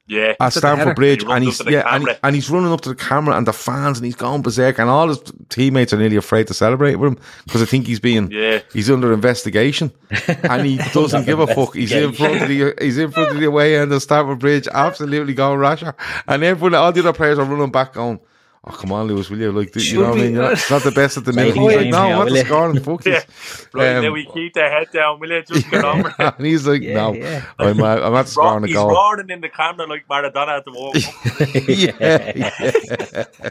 Yeah, 0.08 0.30
at 0.30 0.38
the 0.38 0.44
header. 0.44 0.50
Stamford 0.60 0.96
Bridge, 0.96 1.24
and 1.24 1.44
he's 1.44 1.62
yeah, 1.66 1.84
and, 1.94 2.18
and 2.24 2.34
he's 2.34 2.50
running 2.50 2.72
up 2.72 2.80
to 2.82 2.88
the 2.88 2.94
camera 2.94 3.36
and 3.36 3.46
the 3.46 3.52
fans, 3.52 3.98
and 3.98 4.04
he's 4.04 4.16
going 4.16 4.42
berserk, 4.42 4.78
and 4.78 4.90
all 4.90 5.08
his 5.08 5.22
teammates 5.48 5.92
are 5.92 5.96
nearly 5.96 6.16
afraid 6.16 6.48
to 6.48 6.54
celebrate 6.54 6.96
with 6.96 7.12
him 7.12 7.18
because 7.44 7.62
I 7.62 7.66
think 7.66 7.86
he's 7.86 8.00
being 8.00 8.30
Yeah. 8.30 8.60
he's 8.72 8.90
under 8.90 9.12
investigation, 9.12 9.92
and 10.26 10.66
he 10.66 10.76
doesn't 10.92 11.24
give 11.24 11.38
a 11.38 11.46
fuck. 11.46 11.74
He's 11.76 11.92
in 11.92 12.12
front 12.14 12.42
of 12.42 12.48
the 12.48 12.74
he's 12.80 12.98
in 12.98 13.10
front 13.12 13.30
of 13.30 13.38
the 13.38 13.46
away 13.46 13.76
end 13.78 13.92
of 13.92 14.02
Stamford 14.02 14.40
Bridge, 14.40 14.66
absolutely 14.72 15.34
going 15.34 15.58
rasher, 15.60 15.94
and 16.26 16.42
everyone, 16.42 16.74
all 16.74 16.92
the 16.92 17.00
other 17.00 17.12
players 17.12 17.38
are 17.38 17.44
running 17.44 17.70
back 17.70 17.92
going. 17.94 18.18
Oh 18.64 18.70
come 18.70 18.92
on, 18.92 19.08
Lewis, 19.08 19.28
will 19.28 19.40
you? 19.40 19.50
Like, 19.50 19.74
you 19.74 19.98
know 19.98 20.10
what 20.10 20.18
I 20.18 20.22
mean? 20.22 20.34
You're 20.34 20.42
not, 20.42 20.52
it's 20.52 20.70
not 20.70 20.84
the 20.84 20.92
best 20.92 21.16
at 21.16 21.24
the 21.24 21.32
minute. 21.32 21.56
He's 21.56 21.74
like, 21.74 21.88
no, 21.88 22.08
now, 22.08 22.18
what 22.18 22.26
will 22.26 22.32
the 22.34 22.38
you?" 22.38 22.44
score 22.44 22.70
and 22.70 22.84
fuck 22.84 23.04
Yeah. 23.04 23.20
this. 23.26 23.66
Right, 23.74 23.96
Um, 23.96 24.04
now 24.04 24.12
we 24.12 24.24
keep 24.26 24.54
the 24.54 24.60
head 24.60 24.86
down, 24.92 25.18
will 25.18 25.30
you? 25.30 25.42
Just 25.42 25.68
get 25.70 25.82
on 25.82 26.04
with 26.04 26.14
it. 26.20 26.34
and 26.38 26.46
he's 26.46 26.64
like, 26.64 26.80
Yeah, 26.80 26.94
no, 26.94 27.12
yeah. 27.14 27.42
I'm, 27.58 27.82
uh, 27.82 27.96
I'm 27.96 28.12
not 28.12 28.26
He's, 28.26 28.32
scoring 28.34 28.62
a 28.62 28.66
he's 28.68 28.76
roaring 28.76 29.30
in 29.30 29.40
the 29.40 29.48
camera 29.48 29.86
like 29.88 30.06
Maradona 30.06 30.58
at 30.58 30.64
the 30.64 30.70
World 30.72 30.94
Cup. 31.02 31.14
yeah, 31.66 32.32
yeah. 32.36 33.50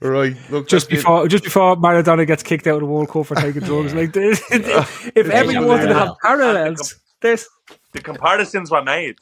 right. 0.00 0.36
Look, 0.48 0.68
Just 0.68 0.88
that's 0.90 1.02
before, 1.02 1.26
just 1.26 1.42
before 1.42 1.74
Maradona 1.76 2.24
gets 2.24 2.44
kicked 2.44 2.68
out 2.68 2.74
of 2.76 2.80
the 2.82 2.86
World 2.86 3.08
Cup 3.08 3.26
for 3.26 3.34
taking 3.34 3.62
drugs, 3.62 3.94
like 3.94 4.12
this, 4.12 4.40
if 4.52 5.28
ever 5.28 5.50
you 5.50 5.60
Yeah, 5.60 5.66
wanted 5.66 5.88
to 5.88 5.94
have 5.94 6.10
parallels, 6.22 7.00
this, 7.20 7.48
the 7.92 8.00
comparisons 8.00 8.70
were 8.70 8.82
made. 8.84 9.16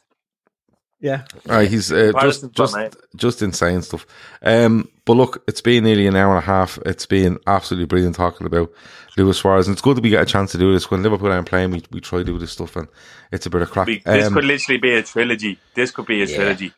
Yeah, 1.03 1.25
Right, 1.45 1.69
he's 1.69 1.91
uh, 1.91 2.11
just 2.21 2.51
just 2.53 2.73
were 2.73 2.79
made. 2.79 2.95
just 3.15 3.41
insane 3.43 3.81
stuff. 3.83 4.07
Um, 4.41 4.89
but 5.05 5.13
look, 5.17 5.43
it's 5.47 5.61
been 5.61 5.83
nearly 5.83 6.07
an 6.07 6.15
hour 6.15 6.29
and 6.35 6.41
a 6.43 6.45
half. 6.45 6.79
It's 6.85 7.05
been 7.05 7.37
absolutely 7.45 7.85
brilliant 7.85 8.15
talking 8.15 8.47
about 8.47 8.71
Luis 9.17 9.37
Suarez, 9.37 9.67
and 9.67 9.73
it's 9.75 9.81
good 9.81 9.97
that 9.97 10.03
we 10.03 10.09
get 10.09 10.23
a 10.23 10.25
chance 10.25 10.51
to 10.53 10.57
do 10.57 10.73
this. 10.73 10.89
When 10.89 11.03
Liverpool 11.03 11.31
aren't 11.31 11.47
playing, 11.47 11.71
we, 11.71 11.83
we 11.91 11.99
try 11.99 12.19
to 12.19 12.23
do 12.25 12.39
this 12.39 12.53
stuff, 12.53 12.75
and 12.77 12.87
it's 13.31 13.45
a 13.45 13.49
bit 13.51 13.61
of 13.61 13.69
crack. 13.69 13.87
We- 13.87 14.01
This 14.05 14.27
Um, 14.27 14.33
could 14.33 14.45
literally 14.45 14.79
be 14.79 14.93
a 14.95 15.03
trilogy. 15.03 15.59
This 15.75 15.91
could 15.91 16.05
be 16.07 16.23
a 16.23 16.25
Yeah. 16.25 16.35
trilogy. 16.37 16.73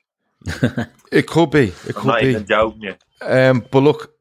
it 1.11 1.27
could 1.27 1.51
be, 1.51 1.67
it 1.69 1.75
I'm 1.87 1.93
could 1.93 2.05
not 2.05 2.21
be. 2.21 2.27
even 2.29 2.45
joking 2.45 2.81
you. 2.81 2.95
Um, 3.21 3.65
but 3.71 3.79
look, 3.81 4.11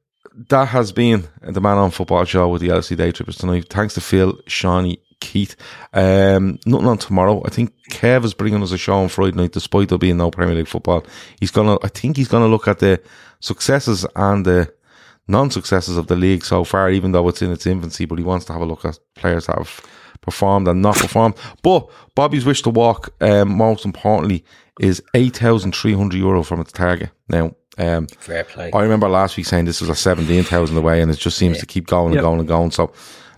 that 0.48 0.68
has 0.68 0.92
been 0.92 1.28
the 1.42 1.60
Man 1.60 1.76
on 1.78 1.90
Football 1.90 2.24
show 2.24 2.48
with 2.48 2.60
the 2.62 2.68
LC 2.68 2.96
Day 2.96 3.10
Trippers 3.12 3.36
tonight. 3.36 3.66
Thanks 3.68 3.94
to 3.94 4.00
Phil, 4.00 4.38
Shawnee, 4.46 5.00
Keith. 5.24 5.56
Um, 5.92 6.58
nothing 6.66 6.86
on 6.88 6.98
tomorrow. 6.98 7.42
I 7.44 7.50
think 7.50 7.72
Kev 7.90 8.24
is 8.24 8.34
bringing 8.34 8.62
us 8.62 8.72
a 8.72 8.78
show 8.78 8.94
on 8.94 9.08
Friday 9.08 9.36
night, 9.36 9.52
despite 9.52 9.88
there 9.88 9.98
being 9.98 10.16
no 10.18 10.30
Premier 10.30 10.54
League 10.54 10.68
football. 10.68 11.04
He's 11.40 11.50
gonna, 11.50 11.76
I 11.82 11.88
think 11.88 12.16
he's 12.16 12.28
gonna 12.28 12.48
look 12.48 12.68
at 12.68 12.78
the 12.78 13.00
successes 13.40 14.06
and 14.14 14.44
the 14.44 14.72
non-successes 15.26 15.96
of 15.96 16.06
the 16.06 16.16
league 16.16 16.44
so 16.44 16.64
far, 16.64 16.90
even 16.90 17.12
though 17.12 17.28
it's 17.28 17.42
in 17.42 17.50
its 17.50 17.66
infancy. 17.66 18.04
But 18.04 18.18
he 18.18 18.24
wants 18.24 18.44
to 18.46 18.52
have 18.52 18.62
a 18.62 18.66
look 18.66 18.84
at 18.84 18.98
players 19.16 19.46
that 19.46 19.56
have 19.58 19.80
performed 20.20 20.68
and 20.68 20.82
not 20.82 20.96
performed. 20.96 21.34
But 21.62 21.88
Bobby's 22.14 22.44
wish 22.46 22.62
to 22.62 22.70
walk, 22.70 23.12
um, 23.20 23.56
most 23.56 23.84
importantly, 23.84 24.44
is 24.80 25.02
eight 25.14 25.36
thousand 25.36 25.74
three 25.74 25.94
hundred 25.94 26.18
euro 26.18 26.42
from 26.42 26.60
its 26.60 26.72
target. 26.72 27.10
Now, 27.28 27.54
um, 27.78 28.06
Fair 28.18 28.44
play. 28.44 28.70
I 28.72 28.82
remember 28.82 29.08
last 29.08 29.36
week 29.36 29.46
saying 29.46 29.64
this 29.64 29.80
was 29.80 29.90
a 29.90 29.94
seventeen 29.94 30.44
thousand 30.44 30.76
away, 30.76 31.00
and 31.00 31.10
it 31.10 31.18
just 31.18 31.38
seems 31.38 31.58
to 31.58 31.66
keep 31.66 31.86
going 31.86 32.06
and 32.08 32.14
Yep. 32.16 32.22
going 32.22 32.38
and 32.40 32.48
going. 32.48 32.70
So, 32.70 32.92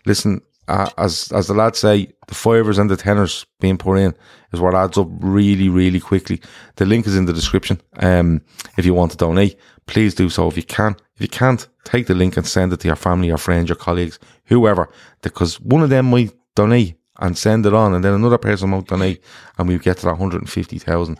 listen, 0.06 0.40
uh, 0.68 0.90
as 0.98 1.30
as 1.32 1.46
the 1.46 1.54
lads 1.54 1.78
say, 1.78 2.08
the 2.26 2.34
fivers 2.34 2.78
and 2.78 2.90
the 2.90 2.96
tenors 2.96 3.46
being 3.60 3.78
put 3.78 3.98
in 3.98 4.14
is 4.52 4.60
what 4.60 4.74
adds 4.74 4.98
up 4.98 5.08
really, 5.20 5.68
really 5.68 6.00
quickly. 6.00 6.40
The 6.76 6.86
link 6.86 7.06
is 7.06 7.16
in 7.16 7.26
the 7.26 7.32
description. 7.32 7.80
Um, 7.98 8.42
if 8.76 8.84
you 8.84 8.94
want 8.94 9.12
to 9.12 9.16
donate, 9.16 9.58
please 9.86 10.14
do 10.14 10.28
so 10.28 10.48
if 10.48 10.56
you 10.56 10.62
can. 10.62 10.96
If 11.14 11.22
you 11.22 11.28
can't, 11.28 11.66
take 11.84 12.06
the 12.06 12.14
link 12.14 12.36
and 12.36 12.46
send 12.46 12.72
it 12.72 12.80
to 12.80 12.88
your 12.88 12.96
family, 12.96 13.28
your 13.28 13.38
friends, 13.38 13.68
your 13.68 13.76
colleagues, 13.76 14.18
whoever, 14.46 14.90
because 15.22 15.60
one 15.60 15.82
of 15.82 15.90
them 15.90 16.10
might 16.10 16.32
donate 16.54 16.96
and 17.18 17.38
send 17.38 17.64
it 17.64 17.72
on, 17.72 17.94
and 17.94 18.04
then 18.04 18.12
another 18.12 18.38
person 18.38 18.70
might 18.70 18.86
donate, 18.86 19.22
and 19.56 19.68
we 19.68 19.78
get 19.78 19.96
to 19.98 20.02
that 20.02 20.12
150,000, 20.12 21.18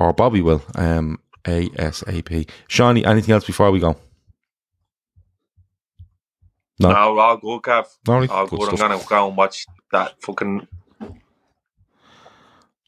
or 0.00 0.12
Bobby 0.12 0.40
will, 0.40 0.62
um, 0.74 1.20
ASAP. 1.44 2.50
Shawnee, 2.66 3.04
anything 3.04 3.32
else 3.32 3.44
before 3.44 3.70
we 3.70 3.78
go? 3.78 3.96
No. 6.78 6.90
No, 6.90 7.18
all 7.18 7.36
good, 7.38 7.62
Cav. 7.62 7.86
All 8.08 8.20
right, 8.20 8.30
All 8.30 8.46
good 8.46 8.60
good. 8.60 8.68
I'm 8.70 8.76
stuff. 8.76 8.90
gonna 8.90 9.04
go 9.08 9.28
and 9.28 9.36
watch 9.36 9.66
that 9.92 10.14
fucking. 10.22 10.66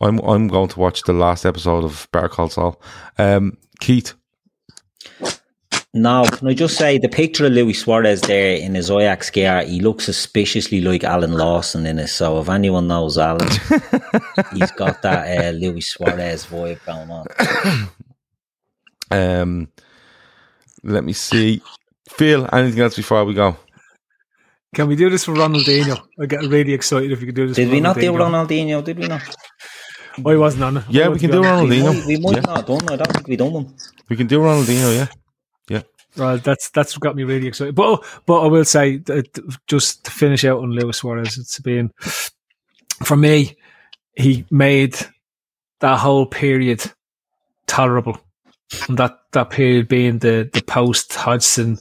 I'm 0.01 0.19
I'm 0.21 0.47
going 0.49 0.69
to 0.69 0.79
watch 0.79 1.03
the 1.03 1.13
last 1.13 1.45
episode 1.45 1.85
of 1.85 2.07
Better 2.13 2.29
Call 2.29 2.49
Saul. 2.51 2.81
Um, 3.19 3.57
Keith, 3.81 4.15
Now, 5.95 6.25
can 6.25 6.47
I 6.49 6.55
just 6.55 6.77
say 6.77 6.99
the 6.99 7.09
picture 7.09 7.47
of 7.47 7.53
Luis 7.53 7.81
Suarez 7.83 8.21
there 8.21 8.57
in 8.57 8.75
his 8.75 8.91
Ajax 8.91 9.31
gear, 9.31 9.65
he 9.65 9.81
looks 9.81 10.05
suspiciously 10.05 10.81
like 10.83 11.03
Alan 11.03 11.33
Lawson 11.33 11.87
in 11.87 11.99
it. 11.99 12.09
So 12.09 12.39
if 12.41 12.49
anyone 12.49 12.87
knows 12.89 13.17
Alan, 13.19 13.49
he's 14.55 14.71
got 14.73 15.03
that 15.03 15.47
uh, 15.47 15.51
Luis 15.57 15.89
Suarez 15.95 16.47
vibe 16.47 16.85
going 16.85 17.11
on. 17.11 17.27
um, 19.11 19.69
let 20.85 21.03
me 21.05 21.13
see. 21.13 21.63
Phil, 22.09 22.49
anything 22.53 22.81
else 22.83 22.97
before 22.97 23.25
we 23.25 23.35
go? 23.35 23.57
Can 24.75 24.89
we 24.89 24.97
do 24.97 25.09
this 25.11 25.25
for 25.25 25.33
Ronaldinho? 25.35 25.99
I 26.21 26.27
get 26.27 26.43
really 26.43 26.73
excited 26.75 27.11
if 27.13 27.21
we 27.21 27.27
could 27.27 27.35
do 27.35 27.47
this. 27.49 27.57
Did 27.57 27.69
for 27.69 27.73
we 27.75 27.81
not 27.81 27.97
do 27.97 28.13
Ronaldinho. 28.13 28.47
Ronaldinho? 28.49 28.85
Did 28.85 28.99
we 28.99 29.07
not? 29.07 29.23
Oh, 30.25 30.31
I 30.31 30.37
wasn't 30.37 30.65
on 30.65 30.77
it. 30.79 30.85
Yeah, 30.89 31.09
we 31.09 31.19
can 31.19 31.31
do 31.31 31.43
be 31.43 31.47
on 31.47 31.65
it. 31.65 31.69
We 31.69 31.79
Ronaldinho. 31.79 31.95
might, 31.95 32.07
we 32.07 32.17
might 32.19 32.35
Yeah. 32.37 32.41
not 32.41 32.57
have 32.57 32.67
done. 32.67 32.93
I 32.93 32.97
don't 32.97 33.13
think 33.13 33.29
we 33.29 33.37
done 33.37 33.53
one. 33.53 33.75
We 34.09 34.17
can 34.17 34.27
do 34.27 34.41
Ronaldinho, 34.41 34.95
yeah. 34.97 35.07
Yeah. 35.69 35.83
Well, 36.17 36.39
that's 36.39 36.71
that's 36.71 36.95
what 36.97 37.03
got 37.03 37.17
me 37.17 37.25
really 37.25 37.47
excited. 37.47 37.75
But 37.75 38.05
but 38.27 38.41
I 38.41 38.47
will 38.49 38.65
say 38.65 38.97
that 38.99 39.39
just 39.67 40.05
to 40.07 40.11
finish 40.11 40.45
out 40.45 40.61
on 40.63 40.71
Luis 40.73 40.97
Suarez, 40.99 41.39
it's 41.39 41.61
been 41.61 41.91
for 43.05 43.17
me. 43.17 43.57
He 44.17 44.45
made 44.51 44.97
that 45.81 45.99
whole 45.99 46.27
period 46.27 46.83
tolerable, 47.69 48.19
and 48.89 48.99
that 48.99 49.21
that 49.33 49.51
period 49.51 49.87
being 49.87 50.19
the 50.19 50.51
the 50.53 50.63
post 50.63 51.15
Hodgson 51.15 51.79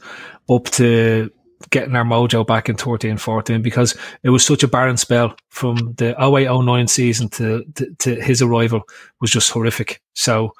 up 0.49 0.65
to 0.71 1.31
getting 1.69 1.95
our 1.95 2.03
mojo 2.03 2.45
back 2.45 2.69
in 2.69 2.75
13 2.75 3.17
14 3.17 3.61
because 3.61 3.97
it 4.23 4.29
was 4.29 4.45
such 4.45 4.63
a 4.63 4.67
barren 4.67 4.97
spell 4.97 5.35
from 5.49 5.93
the 5.97 6.15
08 6.21 6.47
09 6.47 6.87
season 6.87 7.29
to, 7.29 7.63
to, 7.75 7.93
to 7.95 8.15
his 8.21 8.41
arrival 8.41 8.83
was 9.21 9.31
just 9.31 9.51
horrific. 9.51 10.01
So, 10.13 10.53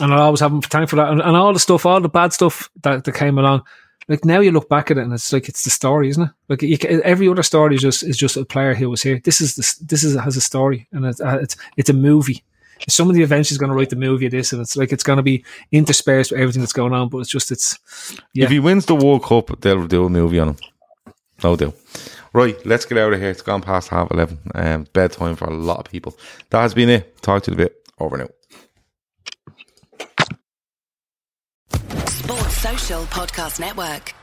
and 0.00 0.12
I 0.12 0.18
always 0.18 0.40
have 0.40 0.52
him 0.52 0.60
for 0.60 0.96
that. 0.96 1.10
And, 1.10 1.20
and 1.20 1.36
all 1.36 1.52
the 1.52 1.58
stuff, 1.58 1.86
all 1.86 2.00
the 2.00 2.08
bad 2.08 2.32
stuff 2.32 2.70
that, 2.82 3.04
that 3.04 3.14
came 3.14 3.38
along. 3.38 3.62
like 4.08 4.24
now 4.24 4.40
you 4.40 4.52
look 4.52 4.68
back 4.68 4.90
at 4.90 4.98
it 4.98 5.04
and 5.04 5.12
it's 5.12 5.32
like 5.32 5.48
it's 5.48 5.64
the 5.64 5.70
story, 5.70 6.08
isn't 6.08 6.24
it? 6.24 6.30
Like 6.48 6.62
you, 6.62 6.76
every 7.04 7.28
other 7.28 7.42
story 7.42 7.74
is 7.74 7.82
just 7.82 8.02
is 8.02 8.16
just 8.16 8.36
a 8.36 8.44
player 8.44 8.74
who 8.74 8.90
was 8.90 9.02
here. 9.02 9.20
This 9.22 9.40
is 9.40 9.56
this 9.56 9.76
this 9.76 10.02
is 10.02 10.18
has 10.18 10.36
a 10.36 10.40
story 10.40 10.88
and 10.92 11.04
it's 11.04 11.20
uh, 11.20 11.38
it's, 11.42 11.56
it's 11.76 11.90
a 11.90 11.94
movie. 11.94 12.42
Somebody 12.88 13.22
eventually 13.22 13.54
is 13.54 13.58
going 13.58 13.70
to 13.70 13.76
write 13.76 13.90
the 13.90 13.96
movie 13.96 14.26
of 14.26 14.32
this, 14.32 14.52
and 14.52 14.60
it's 14.60 14.76
like 14.76 14.92
it's 14.92 15.04
going 15.04 15.18
to 15.18 15.22
be 15.22 15.44
interspersed 15.70 16.32
with 16.32 16.40
everything 16.40 16.62
that's 16.62 16.72
going 16.72 16.92
on. 16.92 17.08
But 17.08 17.18
it's 17.18 17.30
just 17.30 17.50
it's 17.50 17.78
yeah. 18.34 18.44
If 18.44 18.50
he 18.50 18.58
wins 18.58 18.86
the 18.86 18.96
World 18.96 19.24
Cup, 19.24 19.60
they'll 19.60 19.86
do 19.86 20.04
a 20.06 20.10
movie 20.10 20.38
on 20.38 20.48
him. 20.48 20.56
No 21.42 21.56
deal. 21.56 21.74
Right, 22.32 22.56
let's 22.64 22.86
get 22.86 22.98
out 22.98 23.12
of 23.12 23.20
here. 23.20 23.30
It's 23.30 23.42
gone 23.42 23.60
past 23.60 23.88
half 23.88 24.10
eleven. 24.10 24.38
Um, 24.54 24.86
bedtime 24.92 25.36
for 25.36 25.44
a 25.44 25.54
lot 25.54 25.80
of 25.80 25.84
people. 25.92 26.16
That 26.50 26.62
has 26.62 26.74
been 26.74 26.88
it. 26.88 27.20
Talk 27.22 27.42
to 27.44 27.50
you 27.50 27.54
a 27.54 27.58
bit. 27.58 27.76
Over 27.98 28.18
now. 28.18 28.28
Sports 32.06 32.56
Social 32.56 33.02
Podcast 33.04 33.60
Network. 33.60 34.14